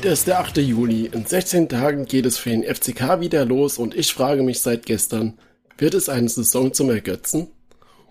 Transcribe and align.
Heute 0.00 0.14
ist 0.14 0.28
der 0.28 0.40
8. 0.40 0.56
Juli. 0.56 1.10
In 1.12 1.26
16 1.26 1.68
Tagen 1.68 2.06
geht 2.06 2.24
es 2.24 2.38
für 2.38 2.48
den 2.48 2.64
FCK 2.64 3.20
wieder 3.20 3.44
los 3.44 3.76
und 3.76 3.94
ich 3.94 4.14
frage 4.14 4.42
mich 4.42 4.62
seit 4.62 4.86
gestern, 4.86 5.34
wird 5.76 5.92
es 5.92 6.08
eine 6.08 6.26
Saison 6.26 6.72
zum 6.72 6.88
Ergötzen? 6.88 7.48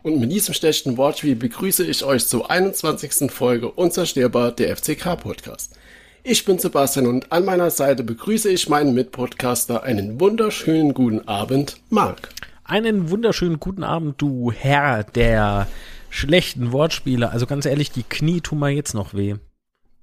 Und 0.03 0.19
mit 0.19 0.31
diesem 0.31 0.53
schlechten 0.53 0.97
Wortspiel 0.97 1.35
begrüße 1.35 1.83
ich 1.83 2.03
euch 2.03 2.27
zur 2.27 2.51
21. 2.51 3.31
Folge 3.31 3.71
Unzerstörbar 3.71 4.51
der 4.51 4.77
FCK 4.77 5.15
Podcast. 5.15 5.79
Ich 6.21 6.45
bin 6.45 6.59
Sebastian 6.59 7.07
und 7.07 7.31
an 7.31 7.43
meiner 7.43 7.71
Seite 7.71 8.03
begrüße 8.03 8.49
ich 8.51 8.69
meinen 8.69 8.93
Mitpodcaster. 8.93 9.81
Einen 9.81 10.19
wunderschönen 10.19 10.93
guten 10.93 11.27
Abend, 11.27 11.77
Marc. 11.89 12.29
Einen 12.65 13.09
wunderschönen 13.09 13.59
guten 13.59 13.83
Abend, 13.83 14.21
du 14.21 14.51
Herr 14.51 15.05
der 15.05 15.67
schlechten 16.11 16.71
Wortspiele. 16.71 17.31
Also 17.31 17.47
ganz 17.47 17.65
ehrlich, 17.65 17.89
die 17.89 18.03
Knie 18.03 18.41
tun 18.41 18.59
mir 18.59 18.69
jetzt 18.69 18.93
noch 18.93 19.15
weh. 19.15 19.37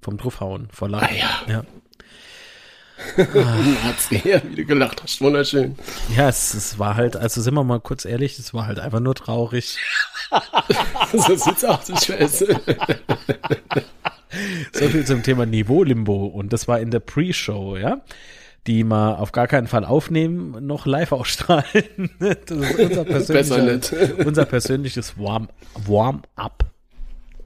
Vom 0.07 0.15
draufhauen, 0.17 0.69
vor 0.71 0.87
Lachen. 0.87 1.09
Ah, 1.11 1.43
ja. 1.49 1.65
ja. 3.17 3.23
Hat's 3.83 4.07
gehört, 4.07 4.49
wie 4.49 4.55
du 4.55 4.63
gelacht 4.63 5.03
hast. 5.03 5.19
Wunderschön. 5.19 5.75
Ja, 6.15 6.29
es, 6.29 6.53
es 6.53 6.79
war 6.79 6.95
halt, 6.95 7.17
also 7.17 7.41
sind 7.41 7.55
wir 7.55 7.65
mal 7.65 7.81
kurz 7.81 8.05
ehrlich, 8.05 8.39
es 8.39 8.53
war 8.53 8.67
halt 8.67 8.79
einfach 8.79 9.01
nur 9.01 9.15
traurig. 9.15 9.77
so 11.11 11.35
sieht's 11.35 11.65
aus, 11.65 11.89
ich 11.89 12.09
weiß. 12.09 12.45
so 14.71 14.87
viel 14.87 15.05
zum 15.05 15.23
Thema 15.23 15.45
Niveau-Limbo. 15.45 16.27
Und 16.27 16.53
das 16.53 16.69
war 16.69 16.79
in 16.79 16.89
der 16.89 17.01
Pre-Show, 17.01 17.75
ja 17.75 18.01
die 18.65 18.85
mal 18.85 19.15
auf 19.15 19.33
gar 19.33 19.47
keinen 19.47 19.67
Fall 19.67 19.83
aufnehmen, 19.83 20.65
noch 20.65 20.85
live 20.85 21.11
ausstrahlen. 21.11 22.11
Das 22.19 22.51
ist 22.51 22.79
unser, 22.79 23.05
persönlicher, 23.05 24.25
unser 24.25 24.45
persönliches 24.45 25.17
Warm-up. 25.17 25.51
Warm 25.87 26.21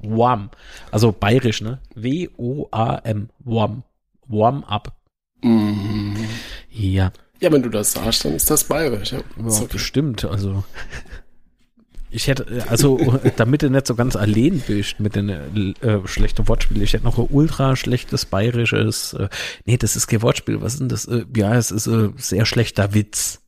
Warm. 0.04 0.50
Also 0.92 1.12
bayerisch, 1.12 1.62
ne? 1.62 1.80
W-O-A-M. 1.96 3.30
Warm. 3.40 3.84
Warm-up. 4.28 4.94
Mhm. 5.42 6.16
Ja. 6.70 7.12
Ja, 7.40 7.52
wenn 7.52 7.64
du 7.64 7.70
das 7.70 7.94
sagst, 7.94 8.26
dann 8.26 8.36
ist 8.36 8.50
das 8.50 8.64
bayerisch, 8.64 9.14
ja. 9.14 9.20
ja 9.20 9.46
okay. 9.46 9.68
Bestimmt, 9.72 10.26
also. 10.26 10.64
Ich 12.12 12.28
hätte, 12.28 12.66
also, 12.68 12.98
damit 13.38 13.64
du 13.64 13.70
nicht 13.70 13.88
so 13.88 13.96
ganz 13.96 14.16
allein 14.16 14.62
bist 14.68 15.00
mit 15.00 15.16
den 15.16 15.30
äh, 15.30 16.08
schlechten 16.08 16.48
Wortspielen, 16.48 16.84
ich 16.84 16.94
hätte 16.94 17.06
noch 17.06 17.18
ein 17.18 17.28
ultra 17.30 17.76
schlechtes 17.76 18.26
bayerisches, 18.26 19.14
äh, 19.14 19.30
nee, 19.66 19.78
das 19.78 19.96
ist 19.96 20.08
kein 20.08 20.22
Wortspiel, 20.22 20.62
was 20.62 20.74
ist 20.74 20.80
denn 20.82 20.90
das? 20.90 21.06
Äh, 21.06 21.26
ja, 21.36 21.56
es 21.56 21.72
ist 21.72 21.88
ein 21.88 22.10
äh, 22.10 22.14
sehr 22.18 22.46
schlechter 22.46 22.94
Witz. 22.94 23.42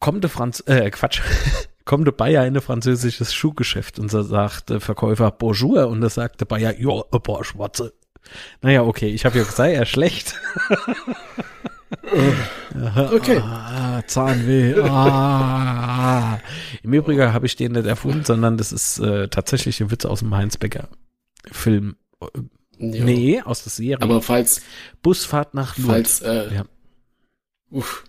Kommt 0.00 0.24
der 0.24 0.30
Franz, 0.30 0.62
äh, 0.66 0.90
Quatsch, 0.90 1.20
kommt 1.88 2.06
der 2.06 2.12
Bayer 2.12 2.46
in 2.46 2.54
ein 2.54 2.60
französisches 2.60 3.32
Schuhgeschäft 3.32 3.98
und 3.98 4.10
so 4.10 4.22
sagt 4.22 4.68
der 4.68 4.78
Verkäufer 4.78 5.30
Bonjour 5.30 5.88
und 5.88 6.02
da 6.02 6.10
sagt 6.10 6.40
der 6.42 6.44
Bayer, 6.44 6.78
ja, 6.78 7.02
ein 7.10 7.22
paar 7.22 7.42
Schwarze. 7.44 7.94
Naja, 8.60 8.82
okay, 8.82 9.08
ich 9.08 9.24
habe 9.24 9.38
ja 9.38 9.44
gesagt, 9.44 9.72
er 9.72 9.86
schlecht. 9.86 10.34
Okay. 13.12 13.38
Ah, 13.38 14.02
Zahnweh. 14.06 14.78
Ah. 14.82 16.38
Im 16.82 16.92
Übrigen 16.92 17.32
habe 17.32 17.46
ich 17.46 17.56
den 17.56 17.72
nicht 17.72 17.86
erfunden, 17.86 18.24
sondern 18.24 18.58
das 18.58 18.72
ist 18.72 18.98
äh, 18.98 19.28
tatsächlich 19.28 19.80
ein 19.80 19.90
Witz 19.90 20.04
aus 20.04 20.20
dem 20.20 20.34
Heinz-Becker 20.34 20.88
Film. 21.50 21.96
Jo. 22.20 22.30
Nee, 22.78 23.42
aus 23.42 23.64
der 23.64 23.72
Serie. 23.72 24.02
Aber 24.02 24.20
falls 24.20 24.60
Busfahrt 25.02 25.54
nach 25.54 25.78
Lourdes. 25.78 26.18
Falls, 26.18 26.50
äh, 26.50 26.54
ja. 26.56 26.64
Uff. 27.70 28.04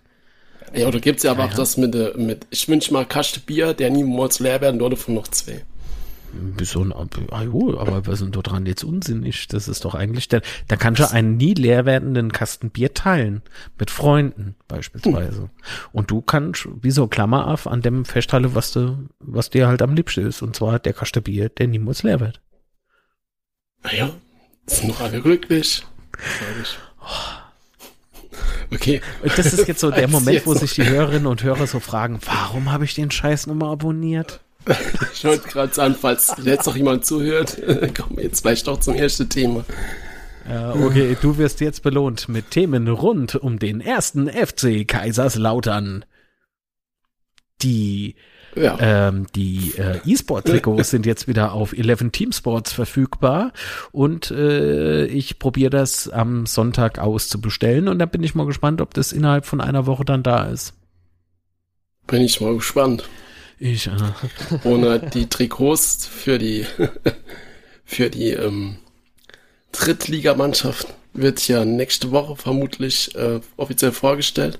Ja, 0.73 0.87
oder 0.87 0.99
gibt's 0.99 1.23
ja 1.23 1.31
aber 1.31 1.45
ja, 1.45 1.49
auch 1.49 1.53
das 1.53 1.77
mit, 1.77 1.95
äh, 1.95 2.13
mit 2.17 2.47
ich 2.49 2.67
wünsche 2.67 2.93
mal 2.93 3.05
Kaste 3.05 3.39
Bier, 3.39 3.73
der 3.73 3.89
niemals 3.89 4.39
leer 4.39 4.61
werden, 4.61 4.79
dort 4.79 4.97
von 4.97 5.15
noch 5.15 5.27
zwei. 5.27 5.63
So 6.61 6.83
ein, 6.83 6.93
ah, 7.31 7.41
jo, 7.41 7.79
aber 7.79 8.05
was 8.05 8.19
sind 8.19 8.35
da 8.35 8.41
dran 8.41 8.65
jetzt 8.65 8.83
unsinnig? 8.83 9.47
Das 9.47 9.67
ist 9.67 9.83
doch 9.83 9.95
eigentlich, 9.95 10.27
der, 10.27 10.41
da 10.67 10.75
kannst 10.75 11.01
du 11.01 11.11
einen 11.11 11.37
nie 11.37 11.55
leer 11.55 11.85
werdenden 11.85 12.31
Kasten 12.31 12.69
Bier 12.69 12.93
teilen. 12.93 13.41
Mit 13.79 13.89
Freunden 13.89 14.55
beispielsweise. 14.67 15.41
Hm. 15.43 15.49
Und 15.91 16.11
du 16.11 16.21
kannst 16.21 16.67
wie 16.81 16.91
so 16.91 17.07
Klammer 17.07 17.47
auf 17.47 17.65
an 17.65 17.81
dem 17.81 18.05
festhalten, 18.05 18.53
was 18.53 18.71
du, 18.71 19.09
was 19.19 19.49
dir 19.49 19.67
halt 19.67 19.81
am 19.81 19.95
liebsten 19.95 20.27
ist. 20.27 20.41
Und 20.41 20.55
zwar 20.55 20.77
der 20.77 20.93
Kasten 20.93 21.23
Bier, 21.23 21.49
der 21.49 21.67
niemals 21.67 22.03
leer 22.03 22.19
wird. 22.19 22.41
Naja, 23.83 24.11
sind 24.67 24.89
noch 24.89 25.01
alle 25.01 25.21
glücklich. 25.21 25.83
ich. 26.61 26.77
Okay. 28.71 29.01
Und 29.21 29.37
das 29.37 29.53
ist 29.53 29.67
jetzt 29.67 29.79
so 29.79 29.91
der 29.91 30.07
Moment, 30.07 30.45
wo 30.45 30.53
sich 30.53 30.73
die 30.73 30.87
Hörerinnen 30.87 31.27
und 31.27 31.43
Hörer 31.43 31.67
so 31.67 31.79
fragen, 31.79 32.19
warum 32.25 32.71
habe 32.71 32.85
ich 32.85 32.95
den 32.95 33.11
Scheiß 33.11 33.47
nochmal 33.47 33.71
abonniert? 33.71 34.39
ich 35.13 35.23
wollte 35.23 35.47
gerade 35.47 35.73
sagen, 35.73 35.95
falls 35.99 36.33
jetzt 36.43 36.65
noch 36.65 36.75
jemand 36.75 37.05
zuhört, 37.05 37.57
kommen 37.97 38.17
wir 38.17 38.23
jetzt 38.23 38.41
vielleicht 38.41 38.67
doch 38.67 38.79
zum 38.79 38.95
ersten 38.95 39.29
Thema. 39.29 39.65
Ja, 40.47 40.73
okay, 40.73 41.15
du 41.19 41.37
wirst 41.37 41.61
jetzt 41.61 41.83
belohnt 41.83 42.27
mit 42.27 42.51
Themen 42.51 42.87
rund 42.87 43.35
um 43.35 43.59
den 43.59 43.81
ersten 43.81 44.29
FC 44.29 44.87
Kaiserslautern. 44.87 46.05
Die 47.61 48.15
ja. 48.55 48.77
ähm, 48.79 49.27
die 49.35 49.73
äh, 49.77 49.99
E-Sport-Trikots 50.05 50.89
sind 50.89 51.05
jetzt 51.05 51.27
wieder 51.27 51.53
auf 51.53 51.73
11 51.73 52.11
Team 52.11 52.31
Sports 52.31 52.71
verfügbar 52.71 53.53
und 53.91 54.31
äh, 54.31 55.05
ich 55.05 55.39
probiere 55.39 55.69
das 55.69 56.09
am 56.09 56.45
Sonntag 56.45 56.99
auszubestellen 56.99 57.87
und 57.87 57.99
da 57.99 58.05
bin 58.05 58.23
ich 58.23 58.35
mal 58.35 58.45
gespannt, 58.45 58.81
ob 58.81 58.93
das 58.93 59.11
innerhalb 59.11 59.45
von 59.45 59.61
einer 59.61 59.85
Woche 59.85 60.05
dann 60.05 60.23
da 60.23 60.45
ist. 60.45 60.73
Bin 62.07 62.21
ich 62.21 62.41
mal 62.41 62.55
gespannt. 62.55 63.07
Ich, 63.59 63.87
äh. 63.87 63.91
Ohne 64.63 64.99
die 64.99 65.27
Trikots 65.27 66.05
für 66.05 66.39
die, 66.39 66.65
für 67.85 68.09
die 68.09 68.31
ähm, 68.31 68.77
Drittligamannschaft 69.71 70.87
wird 71.13 71.47
ja 71.47 71.65
nächste 71.65 72.11
Woche 72.11 72.35
vermutlich 72.35 73.13
äh, 73.15 73.39
offiziell 73.57 73.91
vorgestellt. 73.91 74.59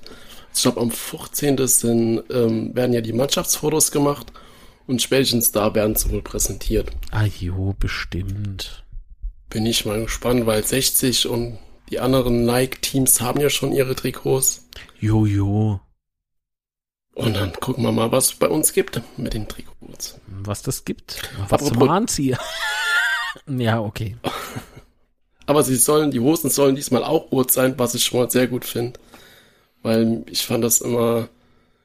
Ich 0.54 0.62
glaube, 0.62 0.80
am 0.80 0.90
14. 0.90 1.66
Sind, 1.66 2.22
ähm, 2.30 2.74
werden 2.74 2.92
ja 2.92 3.00
die 3.00 3.12
Mannschaftsfotos 3.12 3.90
gemacht 3.90 4.32
und 4.86 5.00
spätestens 5.00 5.52
da 5.52 5.74
werden 5.74 5.94
sie 5.94 6.10
wohl 6.10 6.22
präsentiert. 6.22 6.90
Ah 7.10 7.24
jo, 7.24 7.74
bestimmt. 7.78 8.84
Bin 9.48 9.66
ich 9.66 9.84
mal 9.84 10.02
gespannt, 10.02 10.46
weil 10.46 10.64
60 10.64 11.28
und 11.28 11.58
die 11.90 12.00
anderen 12.00 12.44
Nike-Teams 12.44 13.20
haben 13.20 13.40
ja 13.40 13.50
schon 13.50 13.72
ihre 13.72 13.94
Trikots. 13.94 14.68
Jo, 15.00 15.26
jo. 15.26 15.80
Und 17.14 17.34
dann 17.34 17.52
gucken 17.52 17.84
wir 17.84 17.92
mal, 17.92 18.12
was 18.12 18.26
es 18.26 18.34
bei 18.34 18.48
uns 18.48 18.72
gibt 18.72 19.00
mit 19.16 19.34
den 19.34 19.48
Trikots. 19.48 20.20
Was 20.26 20.62
das 20.62 20.84
gibt? 20.84 21.22
Was 21.48 21.64
zum 21.64 21.82
Anziehen? 21.88 22.38
ja, 23.46 23.80
okay. 23.80 24.16
Aber 25.46 25.64
sie 25.64 25.76
sollen, 25.76 26.12
die 26.12 26.20
Hosen 26.20 26.48
sollen 26.48 26.76
diesmal 26.76 27.02
auch 27.02 27.32
rot 27.32 27.50
sein, 27.50 27.74
was 27.76 27.94
ich 27.94 28.04
schon 28.04 28.20
mal 28.20 28.30
sehr 28.30 28.46
gut 28.46 28.64
finde. 28.64 29.00
Weil 29.82 30.24
ich 30.30 30.44
fand 30.44 30.64
das 30.64 30.80
immer 30.80 31.28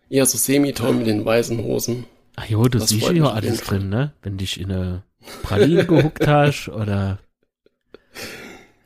eher 0.09 0.25
so 0.25 0.37
semi-toll 0.37 0.93
mit 0.93 1.07
den 1.07 1.25
weißen 1.25 1.57
Hosen. 1.63 2.05
Ach 2.35 2.45
jo, 2.45 2.63
du 2.63 2.79
das 2.79 2.89
siehst 2.89 3.09
ja 3.11 3.31
alles 3.31 3.61
drin, 3.61 3.89
ne? 3.89 4.13
Wenn 4.21 4.37
dich 4.37 4.59
in 4.59 4.71
eine 4.71 5.03
Praline 5.43 5.85
gehuckt 5.85 6.27
hast 6.27 6.69
oder 6.69 7.19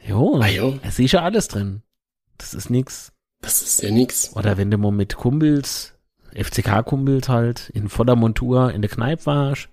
Jo, 0.05 0.39
ah, 0.41 0.47
jo. 0.47 0.79
da 0.81 0.91
siehst 0.91 1.13
ja 1.13 1.21
alles 1.21 1.47
drin. 1.47 1.81
Das 2.37 2.53
ist 2.53 2.69
nix. 2.69 3.11
Das 3.41 3.61
ist 3.61 3.81
ja 3.83 3.91
nix. 3.91 4.35
Oder 4.35 4.57
wenn 4.57 4.71
du 4.71 4.77
mal 4.77 4.91
mit 4.91 5.15
Kumpels 5.15 5.93
FCK-Kumpels 6.33 7.29
halt 7.29 7.69
in 7.69 7.89
voller 7.89 8.15
Montur 8.15 8.71
in 8.71 8.81
der 8.81 8.89
Kneipe 8.89 9.25
warst, 9.25 9.69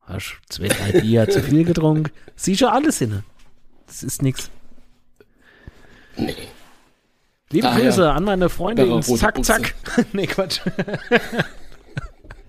hast 0.00 0.40
zwei, 0.48 0.68
drei 0.68 1.00
Bier 1.00 1.28
zu 1.28 1.42
viel 1.42 1.64
getrunken, 1.64 2.10
siehst 2.34 2.60
du 2.60 2.70
alles 2.70 2.98
hin. 2.98 3.22
Das 3.86 4.02
ist 4.02 4.22
nix. 4.22 4.50
Nee. 6.16 6.34
Liebe 7.50 7.68
ah, 7.68 7.78
Grüße 7.78 8.02
ja. 8.02 8.12
an 8.12 8.24
meine 8.24 8.48
Freunde 8.48 9.00
Zack, 9.00 9.44
Zack. 9.44 9.74
nee, 10.12 10.26
Quatsch. 10.26 10.60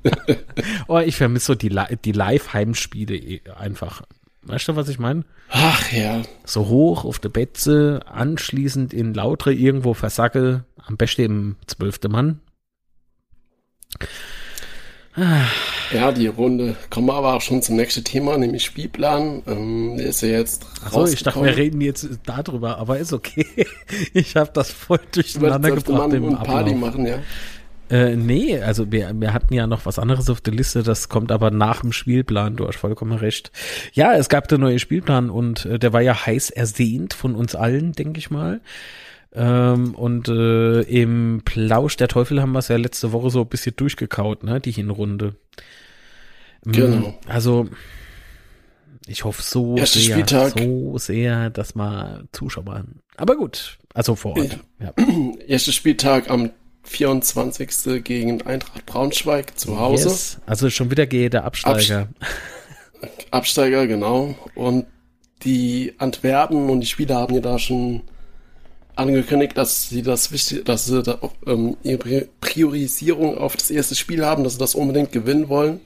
oh, 0.88 1.00
ich 1.00 1.16
vermisse 1.16 1.48
so 1.48 1.56
die, 1.56 1.76
die 2.04 2.12
Live-Heimspiele 2.12 3.16
eh 3.16 3.42
einfach. 3.56 4.02
Weißt 4.42 4.68
du, 4.68 4.76
was 4.76 4.90
ich 4.90 4.98
meine? 4.98 5.24
Ach 5.50 5.92
ja. 5.92 6.22
So 6.46 6.68
hoch 6.68 7.06
auf 7.06 7.20
der 7.20 7.30
Betze, 7.30 8.00
anschließend 8.06 8.94
in 8.94 9.14
Lautre 9.14 9.54
irgendwo 9.54 9.94
versacke, 9.94 10.64
am 10.78 10.98
besten 10.98 11.22
im 11.22 11.56
zwölfte 11.68 12.10
Mann, 12.10 12.40
ja, 15.94 16.12
die 16.12 16.28
Runde. 16.28 16.76
Kommen 16.90 17.08
wir 17.08 17.16
aber 17.16 17.34
auch 17.34 17.42
schon 17.42 17.62
zum 17.62 17.76
nächsten 17.76 18.04
Thema, 18.04 18.38
nämlich 18.38 18.64
Spielplan. 18.64 19.42
Ähm, 19.48 19.96
der 19.98 20.08
ist 20.08 20.22
ja 20.22 20.30
jetzt 20.30 20.66
Achso, 20.86 21.06
ich 21.08 21.24
dachte, 21.24 21.44
wir 21.44 21.58
reden 21.58 21.82
jetzt 21.82 22.08
darüber, 22.26 22.78
aber 22.78 23.00
ist 23.00 23.14
okay. 23.14 23.46
Ich 24.14 24.36
habe 24.36 24.52
das 24.54 24.72
voll 24.72 25.00
durcheinander 25.12 25.72
gebracht 25.72 26.14
im 26.14 26.26
und 26.26 26.44
Party 26.44 26.76
machen, 26.76 27.06
ja. 27.06 27.20
Äh, 27.90 28.16
nee, 28.16 28.60
also 28.60 28.92
wir, 28.92 29.12
wir 29.16 29.34
hatten 29.34 29.54
ja 29.54 29.66
noch 29.66 29.86
was 29.86 29.98
anderes 29.98 30.30
auf 30.30 30.42
der 30.42 30.54
Liste, 30.54 30.84
das 30.84 31.08
kommt 31.08 31.32
aber 31.32 31.52
nach 31.52 31.82
dem 31.82 31.94
Spielplan, 31.94 32.58
du 32.58 32.68
hast 32.68 32.78
vollkommen 32.78 33.18
recht. 33.18 33.52
Ja, 33.94 34.14
es 34.14 34.28
gab 34.28 34.48
den 34.50 34.62
neuen 34.62 34.80
Spielplan 34.80 35.30
und 35.30 35.66
äh, 35.66 35.80
der 35.80 35.94
war 35.94 36.02
ja 36.02 36.26
heiß 36.26 36.50
ersehnt 36.50 37.14
von 37.14 37.34
uns 37.34 37.56
allen, 37.56 37.94
denke 37.94 38.20
ich 38.20 38.30
mal. 38.30 38.60
Ähm, 39.38 39.94
und 39.94 40.28
äh, 40.30 40.82
im 40.82 41.44
Plausch 41.46 41.96
der 41.96 42.08
Teufel 42.08 42.42
haben 42.42 42.54
wir 42.54 42.60
es 42.60 42.70
ja 42.70 42.78
letzte 42.78 43.12
Woche 43.12 43.30
so 43.30 43.42
ein 43.42 43.48
bisschen 43.48 43.76
durchgekaut, 43.76 44.44
ne, 44.44 44.60
die 44.60 44.72
Hinrunde. 44.72 45.36
Mm, 46.66 46.72
genau. 46.72 47.20
Also, 47.28 47.68
Ich 49.06 49.24
hoffe 49.24 49.44
so 49.44 49.78
Erster 49.78 50.00
sehr, 50.00 50.16
Spieltag. 50.16 50.58
so 50.58 50.98
sehr, 50.98 51.52
dass 51.52 51.76
mal 51.76 52.26
Zuschauer 52.32 52.74
haben. 52.74 53.00
Aber 53.16 53.36
gut, 53.36 53.78
also 53.94 54.16
vor 54.16 54.36
Ort. 54.38 54.60
Ja. 54.80 54.94
Erster 55.48 55.72
Spieltag 55.72 56.32
am 56.32 56.50
24. 56.84 58.04
gegen 58.04 58.42
Eintracht 58.42 58.86
Braunschweig 58.88 59.58
zu 59.60 59.80
Hause. 59.80 60.10
Yes. 60.10 60.42
Also 60.48 60.70
schon 60.72 60.90
wieder 60.90 61.06
gehe 61.06 61.30
der 61.30 61.44
Absteiger. 61.44 62.08
Absteiger, 63.30 63.86
genau. 63.88 64.36
Und 64.56 64.88
die 65.44 65.94
Antwerpen 66.00 66.70
und 66.70 66.80
die 66.82 66.88
Spieler 66.88 67.18
haben 67.18 67.36
ja 67.36 67.42
da 67.42 67.60
schon 67.60 68.02
angekündigt, 68.98 69.58
dass 69.58 69.90
sie 69.90 70.02
das 70.02 70.32
wichtig, 70.32 70.66
dass 70.66 70.86
sie 70.86 71.04
da, 71.04 71.20
ähm, 71.46 71.78
ihre 71.84 72.28
Priorisierung 72.42 73.38
auf 73.38 73.56
das 73.56 73.70
erste 73.70 73.96
Spiel 73.96 74.26
haben, 74.26 74.44
dass 74.44 74.54
sie 74.54 74.60
das 74.60 74.76
unbedingt 74.76 75.12
gewinnen 75.12 75.50
wollen. 75.50 75.80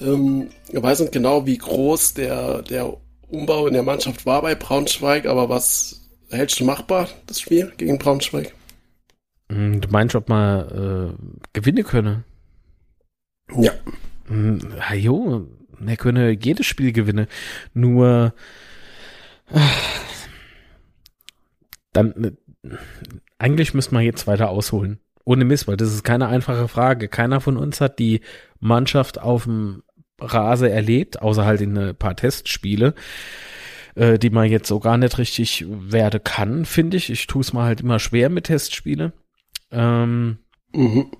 Ähm, 0.00 0.48
ich 0.68 0.82
weiß 0.82 1.00
nicht 1.00 1.12
genau, 1.12 1.46
wie 1.46 1.58
groß 1.58 2.14
der, 2.14 2.62
der 2.62 2.96
Umbau 3.28 3.66
in 3.66 3.74
der 3.74 3.82
Mannschaft 3.82 4.24
war 4.26 4.42
bei 4.42 4.54
Braunschweig, 4.54 5.26
aber 5.26 5.48
was 5.48 6.08
hältst 6.30 6.60
du 6.60 6.64
machbar, 6.64 7.08
das 7.26 7.40
Spiel 7.40 7.72
gegen 7.76 7.98
Braunschweig? 7.98 8.54
Hm, 9.50 9.80
du 9.80 9.88
meinst, 9.88 10.14
ob 10.14 10.28
man 10.28 10.68
äh, 10.68 11.48
gewinnen 11.52 11.84
könne? 11.84 12.24
Ja. 13.56 13.72
Hm, 14.26 14.60
jo, 14.94 15.46
er 15.84 15.96
könne 15.96 16.30
jedes 16.30 16.66
Spiel 16.66 16.92
gewinnen. 16.92 17.26
Nur 17.72 18.34
äh, 19.50 19.58
dann 21.98 22.24
äh, 22.24 22.76
eigentlich 23.38 23.74
müsste 23.74 23.94
man 23.94 24.04
jetzt 24.04 24.26
weiter 24.26 24.50
ausholen. 24.50 24.98
Ohne 25.24 25.44
Mist, 25.44 25.68
weil 25.68 25.76
das 25.76 25.92
ist 25.92 26.04
keine 26.04 26.28
einfache 26.28 26.68
Frage. 26.68 27.08
Keiner 27.08 27.40
von 27.40 27.56
uns 27.56 27.80
hat 27.80 27.98
die 27.98 28.20
Mannschaft 28.60 29.20
auf 29.20 29.44
dem 29.44 29.82
Rase 30.20 30.70
erlebt, 30.70 31.20
außer 31.20 31.44
halt 31.44 31.60
in 31.60 31.76
ein 31.76 31.94
paar 31.94 32.16
Testspiele, 32.16 32.94
äh, 33.94 34.18
die 34.18 34.30
man 34.30 34.50
jetzt 34.50 34.68
so 34.68 34.80
gar 34.80 34.96
nicht 34.96 35.18
richtig 35.18 35.66
werde 35.68 36.18
kann, 36.18 36.64
finde 36.64 36.96
ich. 36.96 37.10
Ich 37.10 37.26
tue 37.26 37.42
es 37.42 37.52
mal 37.52 37.64
halt 37.64 37.82
immer 37.82 37.98
schwer 37.98 38.30
mit 38.30 38.44
Testspiele. 38.44 39.12
Ähm, 39.70 40.38
mhm. 40.72 41.10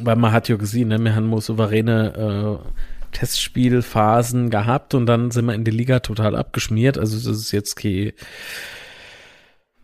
Weil 0.00 0.16
man 0.16 0.32
hat 0.32 0.48
ja 0.48 0.56
gesehen, 0.56 0.88
ne, 0.88 0.98
wir 0.98 1.14
haben 1.14 1.28
nur 1.28 1.42
souveräne 1.42 2.62
äh, 2.64 2.68
Testspielphasen 3.12 4.48
gehabt 4.48 4.94
und 4.94 5.06
dann 5.06 5.30
sind 5.30 5.44
wir 5.44 5.54
in 5.54 5.64
der 5.64 5.74
Liga 5.74 6.00
total 6.00 6.34
abgeschmiert. 6.34 6.96
Also 6.96 7.16
das 7.16 7.38
ist 7.38 7.52
jetzt 7.52 7.76
keine 7.76 8.14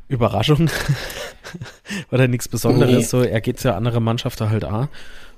Überraschung 0.08 0.70
oder 2.10 2.28
nichts 2.28 2.48
Besonderes. 2.48 2.96
Nee. 2.96 3.02
So, 3.02 3.22
er 3.22 3.40
geht 3.40 3.62
ja 3.62 3.76
andere 3.76 4.00
Mannschaften 4.00 4.50
halt 4.50 4.64
auch. 4.64 4.88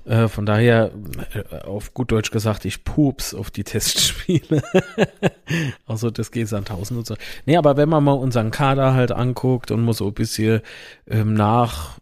Äh, 0.04 0.28
von 0.28 0.46
daher, 0.46 0.92
äh, 1.34 1.66
auf 1.66 1.92
gut 1.92 2.10
Deutsch 2.10 2.30
gesagt, 2.30 2.64
ich 2.64 2.84
pups 2.84 3.34
auf 3.34 3.50
die 3.50 3.64
Testspiele. 3.64 4.62
also 5.86 6.10
das 6.10 6.30
geht 6.30 6.52
an 6.52 6.64
tausend 6.64 6.98
und 6.98 7.06
so. 7.06 7.16
Nee, 7.46 7.56
aber 7.56 7.76
wenn 7.76 7.88
man 7.88 8.02
mal 8.02 8.12
unseren 8.12 8.50
Kader 8.50 8.94
halt 8.94 9.12
anguckt 9.12 9.70
und 9.70 9.82
muss 9.82 9.98
so 9.98 10.06
ein 10.06 10.14
bisschen 10.14 10.62
ähm, 11.06 11.34
nach 11.34 11.98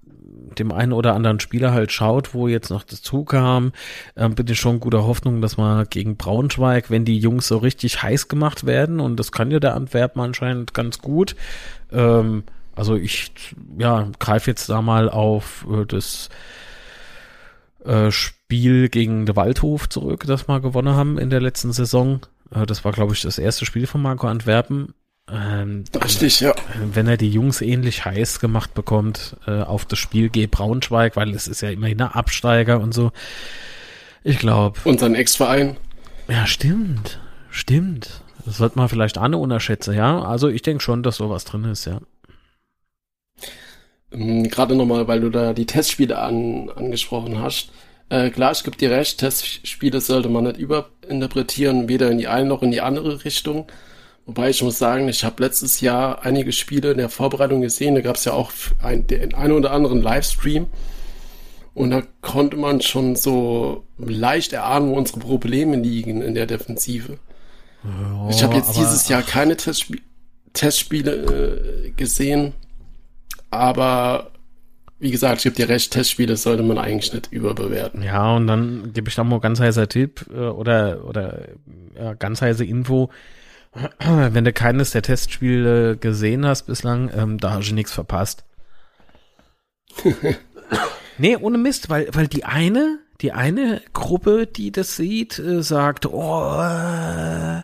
dem 0.59 0.73
einen 0.73 0.93
oder 0.93 1.15
anderen 1.15 1.41
Spieler 1.41 1.73
halt 1.73 1.93
schaut, 1.93 2.35
wo 2.35 2.49
jetzt 2.49 2.70
noch 2.70 2.85
dazu 2.85 3.25
kam, 3.25 3.73
ähm, 4.17 4.35
bin 4.35 4.47
ich 4.49 4.59
schon 4.59 4.81
guter 4.81 5.06
Hoffnung, 5.06 5.41
dass 5.41 5.56
man 5.56 5.87
gegen 5.88 6.17
Braunschweig, 6.17 6.91
wenn 6.91 7.05
die 7.05 7.19
Jungs 7.19 7.49
so 7.49 7.59
richtig 7.59 8.03
heiß 8.03 8.29
gemacht 8.29 8.67
werden, 8.67 9.00
und 9.00 9.17
das 9.17 9.32
kann 9.32 9.50
ja 9.50 9.61
der 9.61 9.75
Antwerpen 9.75 10.20
anscheinend 10.20 10.75
ganz 10.75 10.99
gut, 10.99 11.37
ähm, 11.93 12.44
also 12.78 12.94
ich, 12.94 13.32
ja, 13.76 14.08
greife 14.19 14.50
jetzt 14.50 14.69
da 14.69 14.80
mal 14.80 15.10
auf 15.10 15.66
äh, 15.70 15.84
das 15.84 16.28
äh, 17.84 18.10
Spiel 18.10 18.88
gegen 18.88 19.26
den 19.26 19.34
Waldhof 19.34 19.88
zurück, 19.88 20.25
das 20.26 20.48
wir 20.48 20.60
gewonnen 20.60 20.94
haben 20.94 21.19
in 21.19 21.28
der 21.28 21.40
letzten 21.40 21.72
Saison. 21.72 22.20
Äh, 22.54 22.66
das 22.66 22.84
war, 22.84 22.92
glaube 22.92 23.14
ich, 23.14 23.22
das 23.22 23.38
erste 23.38 23.66
Spiel 23.66 23.86
von 23.86 24.00
Marco 24.00 24.28
Antwerpen. 24.28 24.94
Ähm, 25.30 25.84
Richtig, 26.02 26.40
ja. 26.40 26.54
Wenn 26.92 27.08
er 27.08 27.16
die 27.16 27.30
Jungs 27.30 27.60
ähnlich 27.60 28.04
heiß 28.04 28.40
gemacht 28.40 28.72
bekommt 28.72 29.36
auf 29.44 29.84
das 29.84 29.98
Spiel 29.98 30.31
G 30.31 30.46
Braunschweig, 30.46 31.16
weil 31.16 31.34
es 31.34 31.48
ist 31.48 31.60
ja 31.60 31.69
immerhin 31.69 32.00
ein 32.00 32.12
Absteiger 32.12 32.81
und 32.81 32.94
so. 32.94 33.12
Ich 34.24 34.38
glaube. 34.38 34.78
Unseren 34.84 35.14
Ex-Verein. 35.14 35.76
Ja, 36.28 36.46
stimmt. 36.46 37.20
Stimmt. 37.50 38.22
Das 38.46 38.56
sollte 38.56 38.78
man 38.78 38.88
vielleicht 38.88 39.19
auch 39.19 39.22
eine 39.22 39.36
unterschätzen, 39.36 39.94
ja. 39.94 40.22
Also 40.22 40.48
ich 40.48 40.62
denke 40.62 40.82
schon, 40.82 41.02
dass 41.02 41.16
sowas 41.16 41.44
drin 41.44 41.64
ist, 41.64 41.84
ja. 41.84 42.00
Ähm, 44.12 44.49
gerade 44.49 44.75
nochmal, 44.75 45.08
weil 45.08 45.20
du 45.20 45.31
da 45.31 45.52
die 45.52 45.66
Testspiele 45.66 46.19
an, 46.19 46.70
angesprochen 46.70 47.40
hast. 47.40 47.70
Äh, 48.10 48.31
klar, 48.31 48.52
ich 48.52 48.64
gebe 48.64 48.76
dir 48.76 48.90
recht, 48.90 49.19
Testspiele 49.19 50.00
sollte 50.00 50.28
man 50.28 50.44
nicht 50.44 50.58
überinterpretieren, 50.58 51.88
weder 51.88 52.10
in 52.10 52.19
die 52.19 52.28
eine 52.28 52.46
noch 52.46 52.62
in 52.62 52.70
die 52.70 52.81
andere 52.81 53.25
Richtung. 53.25 53.66
Wobei 54.25 54.50
ich 54.50 54.62
muss 54.62 54.78
sagen, 54.78 55.08
ich 55.08 55.25
habe 55.25 55.43
letztes 55.43 55.81
Jahr 55.81 56.22
einige 56.22 56.52
Spiele 56.52 56.93
in 56.93 56.99
der 56.99 57.08
Vorbereitung 57.08 57.62
gesehen. 57.62 57.94
Da 57.94 58.02
gab 58.02 58.16
es 58.16 58.26
ja 58.26 58.32
auch 58.32 58.52
ein, 58.82 59.06
den 59.06 59.34
einen 59.34 59.52
oder 59.52 59.72
anderen 59.72 60.02
Livestream. 60.02 60.66
Und 61.72 61.90
da 61.90 62.02
konnte 62.20 62.56
man 62.56 62.81
schon 62.81 63.16
so 63.16 63.84
leicht 63.99 64.52
erahnen, 64.52 64.90
wo 64.90 64.96
unsere 64.96 65.20
Probleme 65.20 65.76
liegen 65.76 66.20
in 66.22 66.34
der 66.34 66.46
Defensive. 66.46 67.19
Ja, 67.84 68.28
ich 68.28 68.43
habe 68.43 68.56
jetzt 68.56 68.76
dieses 68.76 69.08
Jahr 69.08 69.22
keine 69.22 69.56
Testspie 69.56 70.02
Testspiele 70.52 71.12
äh, 71.87 71.90
gesehen. 71.90 72.52
Aber 73.50 74.30
wie 74.98 75.10
gesagt, 75.10 75.38
ich 75.38 75.44
gebe 75.44 75.56
dir 75.56 75.68
recht, 75.68 75.92
Testspiele 75.92 76.36
sollte 76.36 76.62
man 76.62 76.78
eigentlich 76.78 77.12
nicht 77.12 77.32
überbewerten. 77.32 78.02
Ja, 78.02 78.34
und 78.34 78.46
dann 78.46 78.92
gebe 78.92 79.08
ich 79.08 79.16
noch 79.16 79.24
mal 79.24 79.40
ganz 79.40 79.60
heißer 79.60 79.88
Tipp 79.88 80.26
äh, 80.32 80.38
oder, 80.38 81.04
oder 81.04 81.48
ja, 81.96 82.14
ganz 82.14 82.42
heiße 82.42 82.64
Info. 82.64 83.10
wenn 84.00 84.44
du 84.44 84.52
keines 84.52 84.90
der 84.90 85.02
Testspiele 85.02 85.96
gesehen 85.96 86.46
hast 86.46 86.64
bislang, 86.64 87.10
ähm, 87.14 87.38
da 87.38 87.52
hast 87.52 87.70
du 87.70 87.74
nichts 87.74 87.92
verpasst. 87.92 88.44
nee, 91.18 91.36
ohne 91.36 91.58
Mist, 91.58 91.90
weil, 91.90 92.08
weil 92.12 92.26
die 92.26 92.44
eine, 92.44 92.98
die 93.20 93.32
eine 93.32 93.82
Gruppe, 93.92 94.46
die 94.46 94.72
das 94.72 94.96
sieht, 94.96 95.38
äh, 95.38 95.62
sagt, 95.62 96.06
oh, 96.06 97.62